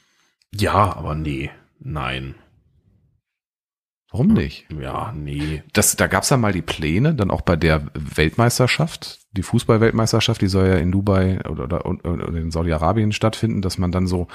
Ja, 0.59 0.95
aber 0.95 1.15
nee. 1.15 1.51
Nein. 1.79 2.35
Warum 4.09 4.33
nicht? 4.33 4.65
Ja, 4.71 5.13
nee. 5.15 5.63
Das, 5.73 5.95
da 5.97 6.07
gab's 6.07 6.29
ja 6.29 6.37
mal 6.37 6.53
die 6.53 6.61
Pläne, 6.61 7.13
dann 7.13 7.29
auch 7.29 7.41
bei 7.41 7.55
der 7.57 7.87
Weltmeisterschaft, 7.93 9.19
die 9.31 9.43
Fußball-Weltmeisterschaft, 9.43 10.41
die 10.41 10.47
soll 10.47 10.67
ja 10.67 10.75
in 10.75 10.91
Dubai 10.91 11.39
oder, 11.47 11.85
oder, 11.85 11.85
oder 12.05 12.27
in 12.37 12.51
Saudi-Arabien 12.51 13.11
stattfinden, 13.11 13.61
dass 13.61 13.77
man 13.77 13.91
dann 13.91 14.07
so 14.07 14.27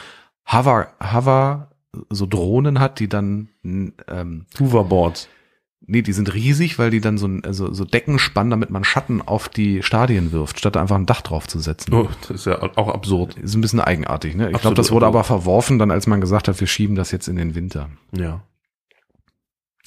Hover, 0.47 0.89
Hover 1.01 1.70
so 2.11 2.27
Drohnen 2.27 2.81
hat, 2.81 3.01
die 3.01 3.09
dann 3.09 3.49
ähm, 3.64 4.47
Hoverboards. 4.59 5.29
Nee, 5.87 6.03
die 6.03 6.12
sind 6.12 6.33
riesig, 6.33 6.78
weil 6.78 6.91
die 6.91 7.01
dann 7.01 7.18
so, 7.18 7.26
ein- 7.26 7.45
also, 7.45 7.72
so 7.74 7.85
Decken 7.85 8.18
spannen, 8.18 8.51
damit 8.51 8.70
man 8.70 8.85
Schatten 8.85 9.20
auf 9.20 9.49
die 9.49 9.83
Stadien 9.83 10.30
wirft, 10.33 10.59
statt 10.59 10.76
einfach 10.76 10.97
ein 10.97 11.07
Dach 11.07 11.22
drauf 11.22 11.49
zu 11.49 11.59
setzen. 11.59 11.93
Oh, 11.93 12.09
das 12.20 12.30
ist 12.30 12.47
ja 12.47 12.62
auch 12.62 12.89
absurd. 12.89 13.37
Ist 13.37 13.55
ein 13.55 13.61
bisschen 13.61 13.80
eigenartig, 13.80 14.37
ne? 14.37 14.51
Ich 14.53 14.59
glaube, 14.61 14.76
das 14.76 14.91
wurde 14.93 15.07
absurd. 15.07 15.16
aber 15.16 15.24
verworfen, 15.24 15.78
dann 15.78 15.91
als 15.91 16.07
man 16.07 16.20
gesagt 16.20 16.47
hat, 16.49 16.61
wir 16.61 16.66
schieben 16.68 16.95
das 16.95 17.11
jetzt 17.11 17.26
in 17.28 17.37
den 17.37 17.55
Winter. 17.57 17.91
Ja. 18.16 18.43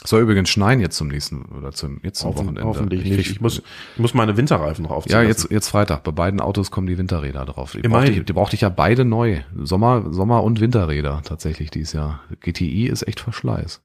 Soll 0.04 0.22
übrigens 0.22 0.50
schneien 0.50 0.82
jetzt 0.82 0.98
zum 0.98 1.08
nächsten 1.08 1.46
oder 1.46 1.72
zum 1.72 2.00
jetzt 2.04 2.20
zum 2.20 2.30
Hoffen, 2.30 2.40
Wochenende. 2.48 2.64
hoffentlich 2.66 3.06
Ich 3.06 3.18
nicht. 3.18 3.32
Ich 3.32 3.42
muss, 3.42 3.64
ich 3.96 4.00
muss 4.00 4.14
meine 4.14 4.38
Winterreifen 4.38 4.84
noch 4.84 4.92
aufziehen. 4.92 5.14
ja, 5.16 5.24
jetzt 5.24 5.50
jetzt 5.50 5.70
Freitag. 5.70 6.04
Bei 6.04 6.12
beiden 6.12 6.42
Autos 6.42 6.70
kommen 6.70 6.86
die 6.86 6.98
Winterräder 7.00 7.44
drauf. 7.46 7.72
Die 7.72 7.88
brauchte, 7.88 8.12
ich, 8.12 8.24
die 8.24 8.34
brauchte 8.34 8.56
ich 8.56 8.62
ja 8.62 8.70
beide 8.70 9.04
neu. 9.04 9.42
Sommer 9.56 10.14
Sommer 10.14 10.44
und 10.44 10.60
Winterräder 10.60 11.22
tatsächlich 11.24 11.72
dieses 11.72 11.94
Jahr. 11.94 12.20
GTI 12.42 12.86
ist 12.88 13.08
echt 13.08 13.20
Verschleiß. 13.22 13.82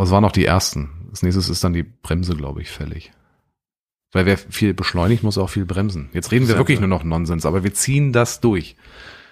Aber 0.00 0.06
es 0.06 0.12
waren 0.12 0.22
noch 0.22 0.32
die 0.32 0.46
ersten. 0.46 0.88
Das 1.10 1.22
nächste 1.22 1.52
ist 1.52 1.62
dann 1.62 1.74
die 1.74 1.82
Bremse, 1.82 2.34
glaube 2.34 2.62
ich, 2.62 2.70
fällig. 2.70 3.12
Weil 4.12 4.24
wer 4.24 4.38
viel 4.38 4.72
beschleunigt, 4.72 5.22
muss 5.22 5.36
auch 5.36 5.50
viel 5.50 5.66
bremsen. 5.66 6.08
Jetzt 6.14 6.32
reden 6.32 6.48
wir 6.48 6.56
wirklich 6.56 6.80
nur 6.80 6.88
noch 6.88 7.04
Nonsens, 7.04 7.44
aber 7.44 7.64
wir 7.64 7.74
ziehen 7.74 8.10
das 8.10 8.40
durch. 8.40 8.76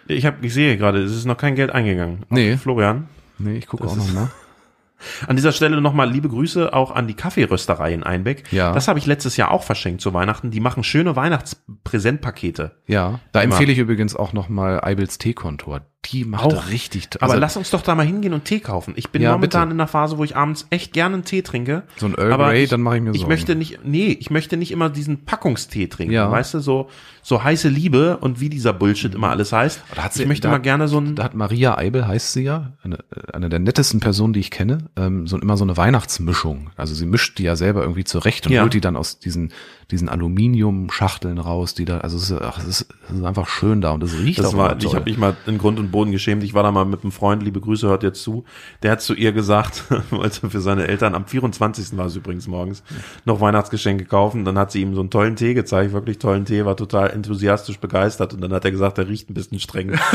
Ich, 0.09 0.27
hab, 0.27 0.45
ich 0.45 0.53
sehe 0.53 0.77
gerade, 0.77 1.03
es 1.03 1.15
ist 1.15 1.25
noch 1.25 1.39
kein 1.39 1.55
Geld 1.55 1.71
eingegangen. 1.71 2.27
Nee. 2.29 2.59
Florian. 2.59 3.09
Nee, 3.39 3.57
ich 3.57 3.67
gucke 3.67 3.87
auch 3.87 3.97
noch 3.97 4.13
mal. 4.13 4.31
An 5.27 5.37
dieser 5.37 5.53
Stelle 5.53 5.81
nochmal 5.81 6.11
liebe 6.11 6.29
Grüße 6.29 6.75
auch 6.75 6.91
an 6.91 7.07
die 7.07 7.15
Kaffeerösterei 7.15 7.95
in 7.95 8.03
Einbeck. 8.03 8.53
Ja. 8.53 8.73
Das 8.73 8.89
habe 8.89 8.99
ich 8.99 9.07
letztes 9.07 9.39
Jahr 9.39 9.53
auch 9.53 9.63
verschenkt 9.63 10.03
zu 10.03 10.13
Weihnachten. 10.13 10.51
Die 10.51 10.61
machen 10.61 10.83
schöne 10.83 11.17
Weihnachtspräsentpakete. 11.17 12.83
Ja, 12.87 13.21
da 13.33 13.41
Immer. 13.41 13.53
empfehle 13.53 13.73
ich 13.73 13.79
übrigens 13.79 14.17
auch 14.17 14.33
noch 14.35 14.49
mal 14.49 14.83
Eibels 14.83 15.17
Teekontor. 15.17 15.87
Die 16.05 16.25
macht 16.25 16.45
Auch. 16.45 16.69
richtig. 16.71 17.11
to- 17.11 17.19
Aber 17.21 17.33
also 17.33 17.41
lass 17.41 17.57
uns 17.57 17.71
doch 17.71 17.83
da 17.83 17.95
mal 17.97 18.07
hingehen 18.07 18.33
und 18.33 18.45
Tee 18.45 18.61
kaufen. 18.61 18.95
Ich 18.97 19.11
bin 19.11 19.21
Ja, 19.21 19.33
momentan 19.33 19.63
bitte. 19.69 19.75
in 19.75 19.81
einer 19.81 19.89
Phase, 19.89 20.17
wo 20.17 20.23
ich 20.25 20.37
abends 20.37 20.67
echt 20.71 20.93
gerne 20.93 21.15
einen 21.17 21.25
Tee 21.25 21.43
trinke. 21.43 21.83
so 21.97 22.07
ein 22.07 22.15
Earl 22.15 22.33
aber 22.33 22.47
Grey, 22.51 22.63
ich- 22.65 22.71
dann 22.71 22.81
mache 22.83 22.97
ich 22.97 23.03
mir 23.03 23.11
Ich 23.11 23.19
Sorgen. 23.19 23.29
möchte 23.33 23.55
nicht, 23.57 23.81
nee, 23.85 24.17
ich 24.19 24.31
möchte 24.31 24.57
nicht 24.57 24.71
immer 24.71 24.91
diesen 24.91 25.25
Packungstee 25.25 25.89
trinken. 25.89 26.15
Ja. 26.15 26.31
Weißt 26.31 26.55
du, 26.55 26.61
so, 26.61 26.89
so 27.23 27.43
heiße 27.43 27.69
Liebe 27.69 28.17
und 28.19 28.39
wie 28.41 28.49
dieser 28.49 28.73
Bullshit 28.73 29.13
immer 29.13 29.31
alles 29.31 29.53
heißt. 29.53 29.83
Ich 30.15 30.27
möchte 30.27 30.47
da- 30.47 30.53
mal 30.53 30.59
gerne 30.61 30.87
so 30.87 30.99
ein, 30.99 31.17
Da 31.17 31.25
hat 31.25 31.35
Maria 31.35 31.77
Eibel, 31.77 32.07
heißt 32.07 32.33
sie 32.33 32.45
ja, 32.45 32.73
eine, 32.83 32.99
eine 33.33 33.49
der 33.49 33.59
nettesten 33.59 33.99
Personen, 34.01 34.33
die 34.33 34.41
ich 34.41 34.53
kenne, 34.53 34.79
ähm, 34.97 35.27
so 35.27 35.37
immer 35.37 35.57
so 35.57 35.65
eine 35.65 35.77
Weihnachtsmischung. 35.77 36.71
Also 36.77 36.95
sie 36.95 37.07
mischt 37.07 37.39
die 37.39 37.43
ja 37.43 37.57
selber 37.57 37.83
irgendwie 37.83 38.05
zurecht 38.05 38.47
und 38.47 38.53
Ja. 38.53 38.63
holt 38.63 38.73
die 38.73 38.81
dann 38.81 38.97
aus 38.97 39.19
diesen, 39.19 39.53
diesen 39.91 40.11
Aluminiumschachteln 40.11 41.39
raus, 41.39 41.73
die 41.73 41.87
da, 41.87 41.99
also 41.99 42.19
es 42.19 42.31
ist, 42.31 42.43
ach, 42.43 42.59
es 42.59 42.67
ist, 42.67 42.87
es 43.09 43.17
ist 43.19 43.25
einfach 43.25 43.49
schön 43.49 43.81
da 43.81 43.93
und 43.93 44.03
es 44.03 44.19
riecht 44.19 44.39
Das 44.39 44.49
auch 44.49 44.57
war, 44.59 44.73
immer 44.73 44.79
ich 44.79 44.85
toll. 44.85 44.97
habe 44.97 45.09
mich 45.09 45.17
mal 45.19 45.35
in 45.47 45.57
Grund 45.57 45.79
und 45.79 45.91
Boden 45.91 46.13
geschämt. 46.13 46.43
Ich 46.43 46.53
war 46.53 46.63
da 46.63 46.71
mal 46.71 46.85
mit 46.85 47.03
einem 47.03 47.13
Freund, 47.13 47.43
liebe 47.43 47.61
Grüße, 47.61 47.89
hört 47.89 48.03
jetzt 48.03 48.23
zu. 48.23 48.45
Der 48.83 48.91
hat 48.93 49.01
zu 49.01 49.15
ihr 49.15 49.33
gesagt, 49.33 49.85
wollte 50.11 50.51
für 50.51 50.61
seine 50.61 50.87
Eltern 50.87 51.15
am 51.15 51.25
24. 51.25 51.97
war 51.97 52.07
es 52.07 52.17
übrigens 52.17 52.47
morgens, 52.47 52.83
noch 53.25 53.41
Weihnachtsgeschenke 53.41 54.05
kaufen. 54.05 54.45
Dann 54.45 54.59
hat 54.59 54.73
sie 54.73 54.83
ihm 54.83 54.95
so 54.95 55.01
einen 55.01 55.11
tollen 55.11 55.37
Tee 55.37 55.55
gezeigt, 55.55 55.93
wirklich 55.93 56.19
tollen 56.19 56.45
Tee, 56.45 56.67
war 56.67 56.77
total 56.77 57.11
enthusiastisch 57.11 57.79
begeistert. 57.79 58.35
Und 58.35 58.43
dann 58.43 58.53
hat 58.53 58.67
er 58.67 58.71
gesagt, 58.71 58.99
der 58.99 59.09
riecht 59.09 59.31
ein 59.31 59.35
bisschen 59.35 59.59
streng. 59.59 59.99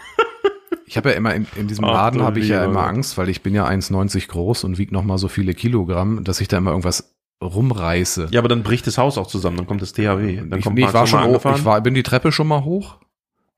Ich 0.98 1.00
habe 1.00 1.12
ja 1.12 1.16
immer 1.16 1.36
in, 1.36 1.46
in 1.56 1.68
diesem 1.68 1.86
Ach, 1.86 1.94
Laden 1.94 2.24
habe 2.24 2.40
ich 2.40 2.48
ja 2.48 2.66
immer. 2.66 2.88
Angst, 2.88 3.20
weil 3.20 3.30
ich 3.30 3.44
bin 3.44 3.54
ja 3.54 3.68
1,90 3.68 4.30
groß 4.30 4.64
und 4.64 4.80
wiege 4.80 4.92
noch 4.96 5.04
mal 5.04 5.20
so 5.20 5.28
viele 5.28 5.54
Kilogramm, 5.54 6.24
dass 6.24 6.42
ich 6.42 6.48
da 6.48 6.58
immer 6.58 6.72
irgendwas 6.72 7.16
rumreiße. 7.40 8.30
Ja, 8.32 8.40
aber 8.40 8.48
dann 8.48 8.64
bricht 8.64 8.88
das 8.88 8.98
Haus 8.98 9.20
auch 9.20 9.28
zusammen, 9.28 9.58
dann 9.58 9.68
kommt 9.68 9.84
das 9.84 9.94
THW. 9.94 10.38
Dann 10.38 10.58
ich, 10.58 10.64
kommt 10.64 10.76
nee, 10.76 10.86
ich 10.86 10.94
war 10.94 11.06
schon 11.06 11.24
hoch, 11.24 11.46
ich 11.56 11.66
war, 11.66 11.80
bin 11.82 11.94
die 11.94 12.02
Treppe 12.02 12.32
schon 12.32 12.48
mal 12.48 12.64
hoch. 12.64 12.98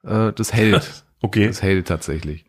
Äh, 0.04 0.34
das 0.34 0.52
hält. 0.52 1.06
okay. 1.22 1.48
Das 1.48 1.62
hält 1.62 1.88
tatsächlich. 1.88 2.44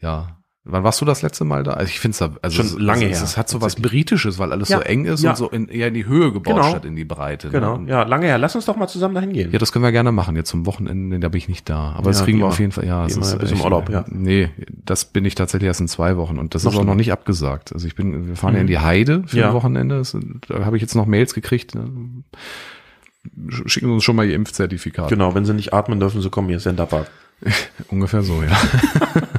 Ja. 0.00 0.36
Wann 0.64 0.84
warst 0.84 1.00
du 1.00 1.04
das 1.04 1.22
letzte 1.22 1.44
Mal 1.44 1.64
da? 1.64 1.72
Also 1.72 1.90
ich 1.90 1.98
finde 1.98 2.14
es 2.14 2.22
also 2.40 2.56
Schon 2.56 2.66
es, 2.66 2.78
lange 2.78 3.06
her, 3.06 3.10
Es 3.20 3.36
hat 3.36 3.48
so 3.48 3.60
was 3.60 3.74
Britisches, 3.74 4.38
weil 4.38 4.52
alles 4.52 4.68
so 4.68 4.74
Ja, 4.74 4.80
eng 4.82 5.06
ist 5.06 5.20
ja. 5.24 5.30
und 5.30 5.36
so 5.36 5.48
in, 5.50 5.66
eher 5.66 5.88
in 5.88 5.94
die 5.94 6.06
Höhe 6.06 6.32
gebaut 6.32 6.54
Genau. 6.54 6.68
statt 6.70 6.84
in 6.84 6.94
die 6.94 7.04
Breite. 7.04 7.48
ne? 7.48 7.52
Genau. 7.52 7.80
Ja, 7.88 8.04
lange 8.04 8.26
her. 8.26 8.38
Lass 8.38 8.54
uns 8.54 8.66
doch 8.66 8.76
mal 8.76 8.86
zusammen 8.86 9.14
dahin 9.16 9.32
gehen. 9.32 9.50
Ja, 9.50 9.58
das 9.58 9.72
können 9.72 9.84
wir 9.84 9.90
gerne 9.90 10.12
machen. 10.12 10.36
Jetzt 10.36 10.50
zum 10.50 10.64
Wochenende, 10.64 11.18
da 11.18 11.28
bin 11.30 11.38
ich 11.38 11.48
nicht 11.48 11.68
da. 11.68 11.94
Aber 11.96 12.10
das 12.10 12.20
Ja, 12.20 12.24
kriegen 12.26 12.38
wie 12.38 12.42
wir 12.42 12.46
auf 12.46 12.60
jeden 12.60 12.70
Fall. 12.70 12.86
Ja, 12.86 13.04
es 13.04 13.16
ist 13.16 13.36
bis 13.40 13.50
im 13.50 13.60
Urlaub, 13.60 13.88
ja. 13.90 14.04
Nee, 14.08 14.50
das 14.84 15.04
bin 15.04 15.24
ich 15.24 15.34
tatsächlich 15.34 15.66
erst 15.66 15.80
in 15.80 15.88
zwei 15.88 16.16
Wochen 16.16 16.38
und 16.38 16.54
das 16.54 16.62
Noch 16.62 16.72
ist 16.74 16.78
auch 16.78 16.84
noch 16.84 16.94
nicht 16.94 17.10
abgesagt. 17.10 17.72
Also 17.72 17.88
ich 17.88 17.96
bin, 17.96 18.28
wir 18.28 18.36
fahren 18.36 18.54
ja 18.54 18.60
in 18.60 18.66
Mhm. 18.66 18.68
die 18.70 18.78
Heide 18.78 19.24
für 19.26 19.38
Ja. 19.38 19.48
ein 19.48 19.54
Wochenende. 19.54 19.98
Das, 19.98 20.16
da 20.46 20.64
habe 20.64 20.76
ich 20.76 20.80
jetzt 20.82 20.94
noch 20.94 21.06
Mails 21.06 21.34
gekriegt. 21.34 21.74
ne? 21.74 21.90
Schicken 23.66 23.86
Sie 23.88 23.92
uns 23.92 24.04
schon 24.04 24.14
mal 24.14 24.26
Ihr 24.26 24.36
Impfzertifikat. 24.36 25.08
Genau, 25.08 25.34
wenn 25.34 25.44
sie 25.44 25.54
nicht 25.54 25.72
atmen 25.74 25.98
dürfen, 25.98 26.20
sie 26.22 26.30
kommen 26.30 26.48
hier 26.48 26.60
Senderpark. 26.60 27.08
Ungefähr 27.88 28.22
so, 28.22 28.42
ja. 28.42 28.50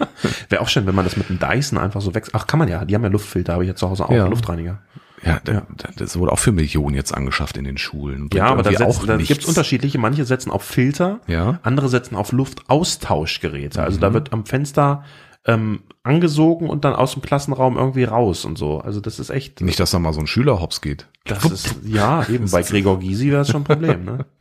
Wäre 0.50 0.62
auch 0.62 0.70
schön, 0.70 0.86
wenn 0.86 0.96
man 0.96 1.06
das 1.06 1.18
mit 1.18 1.30
dem 1.30 1.40
Dyson 1.40 1.78
einfach 1.78 2.02
so 2.02 2.14
wechselt. 2.16 2.36
Ach, 2.36 2.48
kann 2.48 2.60
man 2.60 2.68
ja. 2.68 2.86
Die 2.86 2.96
haben 2.96 3.04
ja 3.04 3.10
Luftfilter, 3.10 3.54
habe 3.54 3.64
ich 3.64 3.70
ja 3.70 3.76
zu 3.76 3.90
Hause 3.90 4.06
auch. 4.06 4.12
Ja. 4.12 4.28
Luftreiniger. 4.28 4.80
Ja, 5.26 5.40
da- 5.44 5.66
das 5.96 6.18
wurde 6.20 6.34
auch 6.34 6.40
für 6.40 6.52
Millionen 6.52 6.96
jetzt 6.96 7.14
angeschafft 7.14 7.56
in 7.56 7.64
den 7.64 7.78
Schulen. 7.78 8.28
Bringt 8.30 8.34
Ja, 8.36 8.48
aber 8.48 8.62
da, 8.64 8.72
setzt, 8.72 9.08
da 9.08 9.16
gibt's 9.16 9.46
unterschiedliche. 9.46 9.98
Manche 9.98 10.26
setzen 10.26 10.52
auf 10.52 10.64
Filter, 10.64 11.22
Ja. 11.28 11.60
andere 11.64 11.88
setzen 11.88 12.16
auf 12.18 12.34
Luftaustauschgeräte. 12.34 13.82
Also 13.82 13.98
Mhm. 13.98 14.02
da 14.02 14.14
wird 14.14 14.34
am 14.34 14.46
Fenster 14.46 15.04
ähm, 15.46 15.82
angesogen 16.04 16.70
und 16.70 16.86
dann 16.86 16.94
aus 16.94 17.14
dem 17.14 17.22
Klassenraum 17.22 17.76
irgendwie 17.78 18.06
raus 18.06 18.46
und 18.46 18.58
so. 18.58 18.80
Also 18.80 19.02
das 19.02 19.20
ist 19.20 19.30
echt. 19.30 19.60
Nicht, 19.60 19.78
dass 19.80 19.92
da 19.92 20.00
mal 20.00 20.14
so 20.14 20.22
ein 20.22 20.28
Schüler 20.28 20.62
hops 20.62 20.80
geht. 20.80 21.08
Das 21.26 21.44
ist, 21.44 21.76
ja, 21.86 22.26
eben 22.30 22.50
bei 22.50 22.62
Gregor 22.64 23.00
Gysi 23.00 23.28
wäre 23.28 23.40
das 23.40 23.50
schon 23.50 23.62
ein 23.62 23.66
Problem, 23.66 24.06
ne? 24.06 24.26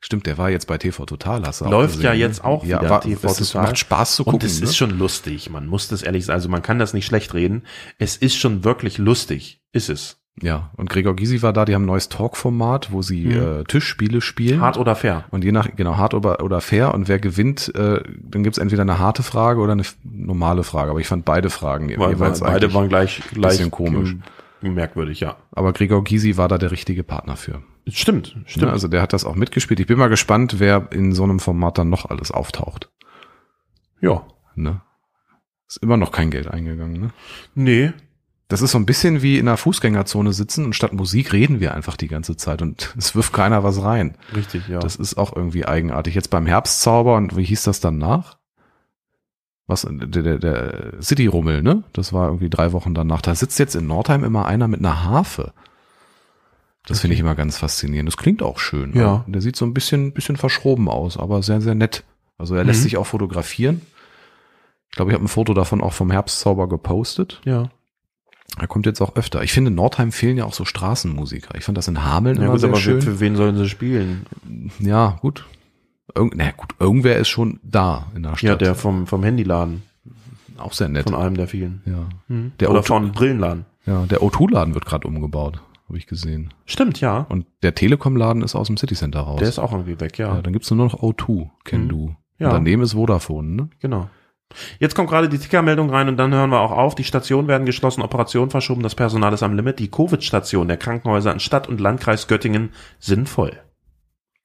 Stimmt, 0.00 0.26
der 0.26 0.38
war 0.38 0.50
jetzt 0.50 0.66
bei 0.66 0.78
TV 0.78 1.04
Total. 1.06 1.42
Hast 1.44 1.60
du 1.60 1.66
Läuft 1.66 1.94
gesehen, 1.94 2.04
ja 2.04 2.12
ne? 2.12 2.18
jetzt 2.18 2.44
auch 2.44 2.64
ja, 2.64 2.80
wieder 2.80 2.90
war, 2.90 3.00
TV 3.02 3.28
es 3.28 3.40
ist, 3.40 3.52
Total. 3.52 3.66
macht 3.66 3.78
Spaß 3.78 4.16
zu 4.16 4.24
gucken. 4.24 4.40
Und 4.40 4.44
es 4.44 4.60
ne? 4.60 4.64
ist 4.64 4.76
schon 4.76 4.98
lustig. 4.98 5.50
Man 5.50 5.66
muss 5.66 5.88
das 5.88 6.02
ehrlich 6.02 6.24
sagen. 6.24 6.34
Also 6.36 6.48
man 6.48 6.62
kann 6.62 6.78
das 6.78 6.94
nicht 6.94 7.06
schlecht 7.06 7.34
reden. 7.34 7.64
Es 7.98 8.16
ist 8.16 8.36
schon 8.36 8.64
wirklich 8.64 8.98
lustig. 8.98 9.60
Ist 9.72 9.88
es. 9.88 10.16
Ja, 10.42 10.70
und 10.76 10.88
Gregor 10.88 11.16
Gysi 11.16 11.42
war 11.42 11.52
da, 11.52 11.64
die 11.64 11.74
haben 11.74 11.82
ein 11.82 11.86
neues 11.86 12.08
Talkformat, 12.08 12.92
wo 12.92 13.02
sie 13.02 13.26
Mhm. 13.26 13.60
äh, 13.60 13.64
Tischspiele 13.64 14.20
spielen. 14.20 14.60
Hart 14.60 14.78
oder 14.78 14.94
fair? 14.96 15.24
Und 15.30 15.44
je 15.44 15.52
nach, 15.52 15.68
genau, 15.76 15.96
hart 15.96 16.14
oder, 16.14 16.42
oder 16.42 16.60
fair. 16.60 16.94
Und 16.94 17.08
wer 17.08 17.18
gewinnt, 17.18 17.74
äh, 17.74 18.00
dann 18.22 18.42
gibt's 18.42 18.58
entweder 18.58 18.82
eine 18.82 18.98
harte 18.98 19.22
Frage 19.22 19.60
oder 19.60 19.72
eine 19.72 19.82
normale 20.02 20.62
Frage. 20.64 20.90
Aber 20.90 21.00
ich 21.00 21.08
fand 21.08 21.24
beide 21.24 21.50
Fragen 21.50 21.90
Weil, 21.98 22.18
weil 22.18 22.32
beide 22.40 22.72
waren 22.72 22.88
gleich, 22.88 23.20
gleich 23.32 23.52
bisschen 23.58 23.70
komisch. 23.70 24.16
Merkwürdig, 24.68 25.20
ja. 25.20 25.36
Aber 25.52 25.72
Gregor 25.72 26.04
Gysi 26.04 26.36
war 26.36 26.48
da 26.48 26.58
der 26.58 26.70
richtige 26.70 27.02
Partner 27.02 27.36
für. 27.36 27.62
Stimmt, 27.88 28.36
stimmt. 28.46 28.66
Ne? 28.66 28.72
Also 28.72 28.88
der 28.88 29.00
hat 29.00 29.12
das 29.12 29.24
auch 29.24 29.34
mitgespielt. 29.34 29.80
Ich 29.80 29.86
bin 29.86 29.98
mal 29.98 30.08
gespannt, 30.08 30.56
wer 30.58 30.92
in 30.92 31.12
so 31.12 31.22
einem 31.24 31.40
Format 31.40 31.78
dann 31.78 31.88
noch 31.88 32.10
alles 32.10 32.30
auftaucht. 32.30 32.90
ja. 34.00 34.26
Ne? 34.56 34.82
Ist 35.68 35.78
immer 35.78 35.96
noch 35.96 36.10
kein 36.10 36.32
Geld 36.32 36.48
eingegangen. 36.48 37.00
Ne? 37.00 37.10
Nee. 37.54 37.92
Das 38.48 38.60
ist 38.60 38.72
so 38.72 38.78
ein 38.78 38.86
bisschen 38.86 39.22
wie 39.22 39.38
in 39.38 39.46
einer 39.46 39.56
Fußgängerzone 39.56 40.32
sitzen 40.32 40.64
und 40.64 40.74
statt 40.74 40.92
Musik 40.92 41.32
reden 41.32 41.60
wir 41.60 41.72
einfach 41.72 41.96
die 41.96 42.08
ganze 42.08 42.36
Zeit 42.36 42.60
und 42.60 42.92
es 42.98 43.14
wirft 43.14 43.32
keiner 43.32 43.62
was 43.62 43.80
rein. 43.80 44.18
Richtig, 44.34 44.66
ja. 44.66 44.80
Das 44.80 44.96
ist 44.96 45.16
auch 45.16 45.34
irgendwie 45.34 45.64
eigenartig. 45.64 46.16
Jetzt 46.16 46.30
beim 46.30 46.46
Herbstzauber 46.46 47.14
und 47.14 47.36
wie 47.36 47.44
hieß 47.44 47.62
das 47.62 47.78
danach? 47.78 48.39
Was, 49.70 49.86
der, 49.88 50.22
der, 50.22 50.38
der 50.38 50.92
City-Rummel, 51.00 51.62
ne? 51.62 51.84
Das 51.92 52.12
war 52.12 52.26
irgendwie 52.26 52.50
drei 52.50 52.72
Wochen 52.72 52.92
danach. 52.92 53.22
Da 53.22 53.34
sitzt 53.34 53.58
jetzt 53.60 53.76
in 53.76 53.86
Nordheim 53.86 54.24
immer 54.24 54.44
einer 54.46 54.66
mit 54.68 54.80
einer 54.80 55.04
Harfe. 55.04 55.52
Das 56.86 57.00
finde 57.00 57.14
ich 57.14 57.20
immer 57.20 57.34
ganz 57.36 57.56
faszinierend. 57.58 58.08
Das 58.08 58.16
klingt 58.16 58.42
auch 58.42 58.58
schön. 58.58 58.92
Ja. 58.96 59.24
Der 59.28 59.40
sieht 59.40 59.54
so 59.54 59.64
ein 59.64 59.72
bisschen, 59.74 60.12
bisschen 60.12 60.36
verschroben 60.36 60.88
aus, 60.88 61.16
aber 61.16 61.42
sehr, 61.42 61.60
sehr 61.60 61.74
nett. 61.76 62.02
Also 62.36 62.54
er 62.56 62.64
lässt 62.64 62.80
Mhm. 62.80 62.84
sich 62.84 62.96
auch 62.96 63.06
fotografieren. 63.06 63.82
Ich 64.90 64.96
glaube, 64.96 65.12
ich 65.12 65.14
habe 65.14 65.24
ein 65.24 65.28
Foto 65.28 65.54
davon 65.54 65.82
auch 65.82 65.92
vom 65.92 66.10
Herbstzauber 66.10 66.68
gepostet. 66.68 67.40
ja. 67.44 67.70
Er 68.58 68.66
kommt 68.66 68.84
jetzt 68.84 69.00
auch 69.00 69.14
öfter. 69.14 69.44
Ich 69.44 69.52
finde, 69.52 69.68
in 69.68 69.76
Nordheim 69.76 70.10
fehlen 70.10 70.36
ja 70.36 70.44
auch 70.44 70.52
so 70.52 70.64
Straßenmusiker. 70.64 71.54
Ich 71.56 71.62
fand 71.62 71.78
das 71.78 71.86
in 71.86 72.02
Hameln 72.02 72.36
Ja 72.38 72.42
immer 72.42 72.52
gut, 72.54 72.60
sehr 72.60 72.70
aber 72.70 72.80
schön. 72.80 73.00
für 73.00 73.20
wen 73.20 73.36
sollen 73.36 73.56
sie 73.56 73.68
spielen? 73.68 74.26
Ja, 74.80 75.18
gut. 75.20 75.46
Irgend, 76.14 76.34
na 76.36 76.50
gut, 76.52 76.74
irgendwer 76.78 77.16
ist 77.16 77.28
schon 77.28 77.60
da 77.62 78.06
in 78.14 78.22
der 78.22 78.36
Stadt. 78.36 78.42
Ja, 78.42 78.56
der 78.56 78.74
vom, 78.74 79.06
vom 79.06 79.22
Handyladen. 79.22 79.82
auch 80.58 80.72
sehr 80.72 80.88
nett. 80.88 81.04
Von 81.10 81.14
einem 81.14 81.36
der 81.36 81.48
vielen. 81.48 81.82
Ja. 81.86 82.06
Mhm. 82.28 82.52
Der 82.60 82.70
Oder 82.70 82.80
O2 82.80 82.84
von 82.86 83.12
Brillenladen. 83.12 83.64
ja, 83.86 84.04
der 84.06 84.20
O2-Laden 84.20 84.74
wird 84.74 84.86
gerade 84.86 85.06
umgebaut, 85.08 85.60
habe 85.88 85.98
ich 85.98 86.06
gesehen. 86.06 86.52
Stimmt, 86.66 87.00
ja. 87.00 87.26
Und 87.28 87.46
der 87.62 87.74
Telekom-Laden 87.74 88.42
ist 88.42 88.54
aus 88.54 88.66
dem 88.66 88.76
City 88.76 88.94
Center 88.94 89.20
raus. 89.20 89.38
Der 89.40 89.48
ist 89.48 89.58
auch 89.58 89.72
irgendwie 89.72 89.98
weg, 90.00 90.18
ja. 90.18 90.34
ja, 90.34 90.42
dann 90.42 90.52
gibt's 90.52 90.70
nur 90.70 90.84
noch 90.84 90.94
O2, 91.02 91.48
kenn 91.64 91.84
Mhm. 91.84 91.88
du. 91.88 92.16
Ja. 92.38 92.48
Und 92.48 92.52
daneben 92.54 92.82
ist 92.82 92.92
Vodafone, 92.94 93.48
ne? 93.48 93.68
Genau. 93.80 94.08
Jetzt 94.80 94.96
kommt 94.96 95.08
gerade 95.10 95.28
die 95.28 95.38
Tickermeldung 95.38 95.90
rein 95.90 96.08
und 96.08 96.16
dann 96.16 96.32
hören 96.34 96.50
wir 96.50 96.58
auch 96.60 96.72
auf. 96.72 96.96
Die 96.96 97.04
Stationen 97.04 97.46
werden 97.46 97.66
geschlossen, 97.66 98.02
Operationen 98.02 98.50
verschoben, 98.50 98.82
das 98.82 98.96
Personal 98.96 99.32
ist 99.32 99.44
am 99.44 99.54
Limit. 99.54 99.78
Die 99.78 99.88
Covid-Stationen 99.90 100.66
der 100.66 100.76
Krankenhäuser 100.76 101.32
in 101.32 101.38
Stadt 101.38 101.68
und 101.68 101.78
Landkreis 101.80 102.26
Göttingen 102.26 102.70
sind 102.98 103.28
voll. 103.28 103.52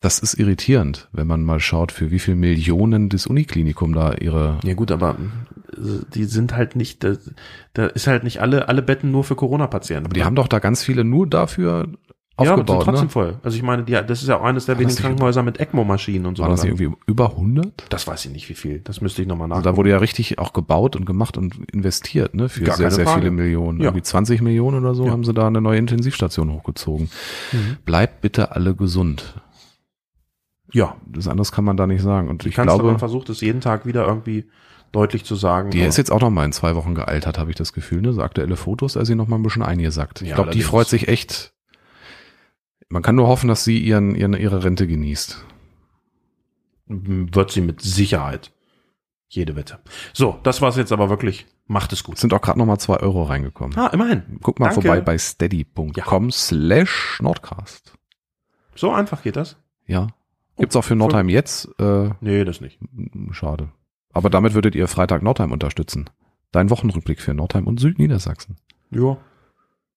Das 0.06 0.20
ist 0.20 0.36
irritierend, 0.36 1.08
wenn 1.14 1.26
man 1.26 1.42
mal 1.44 1.60
schaut, 1.60 1.92
für 1.92 2.12
wie 2.12 2.20
viel 2.20 2.36
Millionen 2.36 3.10
das 3.10 3.26
Uniklinikum 3.26 3.92
da 3.94 4.14
ihre 4.14 4.60
Ja 4.64 4.76
gut, 4.76 4.92
aber 4.92 5.16
äh, 5.74 5.80
die 6.14 6.26
sind 6.26 6.56
halt 6.56 6.76
nicht, 6.76 7.04
da, 7.04 7.14
da 7.74 7.88
ist 7.88 8.06
halt 8.06 8.24
nicht 8.24 8.40
alle, 8.40 8.68
alle 8.70 8.84
Betten 8.84 9.10
nur 9.10 9.24
für 9.24 9.36
Corona-Patienten. 9.36 10.06
Aber 10.06 10.14
die 10.14 10.24
haben 10.24 10.36
doch 10.36 10.48
da 10.48 10.60
ganz 10.60 10.84
viele 10.84 11.04
nur 11.04 11.26
dafür 11.28 11.88
Ja, 11.88 11.88
aber 12.36 12.46
sind 12.46 12.54
aufgebaut. 12.70 12.84
trotzdem 12.84 13.06
ne? 13.06 13.10
voll. 13.10 13.38
Also 13.42 13.58
ich 13.58 13.64
meine, 13.64 13.84
die, 13.84 13.94
das 13.94 14.22
ist 14.22 14.28
ja 14.28 14.38
auch 14.38 14.44
eines 14.44 14.68
der 14.68 14.78
wenigen 14.78 14.96
Krankenhäuser 14.96 15.42
mit 15.42 15.60
ECMO-Maschinen 15.60 16.28
und 16.28 16.38
so. 16.38 16.44
War 16.44 16.50
das 16.52 16.64
irgendwie 16.64 16.92
über 17.08 17.32
100? 17.32 17.86
Das 17.90 18.06
weiß 18.06 18.26
ich 18.26 18.32
nicht, 18.32 18.48
wie 18.50 18.54
viel. 18.54 18.82
Das 18.82 19.02
müsste 19.02 19.24
ich 19.24 19.28
nochmal 19.28 19.46
Also 19.46 19.56
nachgucken. 19.62 19.74
da 19.74 19.78
wurde 19.78 19.90
ja 19.90 19.98
richtig 19.98 20.38
auch 20.38 20.54
gebaut 20.54 20.96
und 20.96 21.06
gemacht 21.06 21.36
und 21.36 21.56
investiert, 21.74 22.36
ne? 22.36 22.48
Für 22.48 22.64
Gar 22.64 22.76
sehr, 22.78 22.92
sehr 22.92 23.06
Frage. 23.06 23.22
viele 23.22 23.32
Millionen. 23.32 23.80
Ja. 23.80 23.86
Irgendwie 23.86 24.04
20 24.04 24.42
Millionen 24.44 24.78
oder 24.82 24.94
so 24.94 25.06
Ja. 25.08 25.12
haben 25.14 25.24
sie 25.24 25.34
da 25.34 25.48
eine 25.48 25.62
neue 25.62 25.80
Intensivstation 25.80 26.54
hochgezogen. 26.54 27.10
Mhm. 27.52 27.78
Bleibt 27.86 28.22
bitte 28.22 28.52
alle 28.52 28.76
gesund. 28.76 29.34
Ja, 30.76 30.96
Das 31.08 31.28
anderes 31.28 31.52
kann 31.52 31.64
man 31.64 31.78
da 31.78 31.88
nicht 31.88 32.02
sagen. 32.02 32.28
Und 32.30 32.46
ich 32.46 32.54
Kanzlerin 32.56 32.82
glaube, 32.84 33.00
versucht 33.00 33.30
es 33.30 33.42
jeden 33.42 33.62
Tag 33.62 33.86
wieder 33.86 34.06
irgendwie 34.06 34.46
deutlich 34.92 35.24
zu 35.26 35.36
sagen. 35.36 35.72
die 35.72 35.80
ist 35.82 35.98
jetzt 35.98 36.12
auch 36.12 36.22
noch 36.22 36.30
mal 36.30 36.46
in 36.46 36.52
zwei 36.52 36.76
Wochen 36.76 36.96
gealtert, 36.96 37.38
habe 37.38 37.50
ich 37.50 37.56
das 37.56 37.74
Gefühl. 37.74 38.02
Ne? 38.02 38.14
So 38.14 38.22
aktuelle 38.22 38.56
Fotos, 38.56 38.94
da 38.94 39.02
ist 39.02 39.08
sie 39.08 39.16
noch 39.16 39.28
mal 39.28 39.38
ein 39.38 39.44
bisschen 39.44 39.64
eingesackt. 39.64 40.22
Ich 40.22 40.30
Ja, 40.30 40.36
glaube, 40.36 40.52
die 40.52 40.62
freut 40.62 40.88
sich 40.88 41.08
echt. 41.08 41.54
Man 42.90 43.02
kann 43.02 43.16
nur 43.16 43.28
hoffen, 43.28 43.48
dass 43.48 43.64
sie 43.64 43.80
ihren, 43.80 44.16
ihren, 44.16 44.34
ihre 44.34 44.64
Rente 44.64 44.86
genießt. 44.88 45.44
wird 46.88 47.52
sie 47.52 47.62
mit 47.62 47.82
Sicherheit. 47.82 48.52
Jede 49.28 49.56
Wette. 49.56 49.80
So, 50.14 50.40
das 50.44 50.62
war's 50.62 50.76
jetzt 50.78 50.92
aber 50.92 51.10
wirklich. 51.10 51.46
Macht 51.68 51.92
es 51.94 52.04
gut. 52.04 52.16
Es 52.16 52.22
sind 52.22 52.34
auch 52.34 52.42
gerade 52.42 52.60
noch 52.60 52.68
mal 52.68 52.78
zwei 52.78 52.98
Euro 52.98 53.24
reingekommen. 53.24 53.78
Ah, 53.78 53.88
immerhin. 53.88 54.40
Guck 54.44 54.60
mal 54.60 54.68
danke. 54.68 54.82
vorbei 54.84 55.02
bei 55.02 55.18
steady.com 55.18 56.32
slash 56.32 57.20
Nordcast. 57.22 57.94
So 58.76 58.92
einfach 58.92 59.24
geht 59.24 59.36
das? 59.36 59.58
Ja. 59.88 60.08
Gibt's 60.58 60.76
auch 60.76 60.84
für 60.84 60.96
Nordheim 60.96 61.30
jetzt. 61.30 61.68
Äh, 61.80 62.10
Nee, 62.22 62.46
das 62.46 62.62
nicht. 62.62 62.80
schade. 63.32 63.70
Aber 64.14 64.30
damit 64.30 64.54
würdet 64.54 64.76
ihr 64.76 64.88
Freitag 64.88 65.22
Nordheim 65.24 65.52
unterstützen. 65.52 66.10
Dein 66.52 66.70
Wochenrückblick 66.70 67.20
für 67.20 67.34
Nordheim 67.34 67.68
und 67.68 67.80
Südniedersachsen. 67.80 68.56
Ja, 68.92 69.18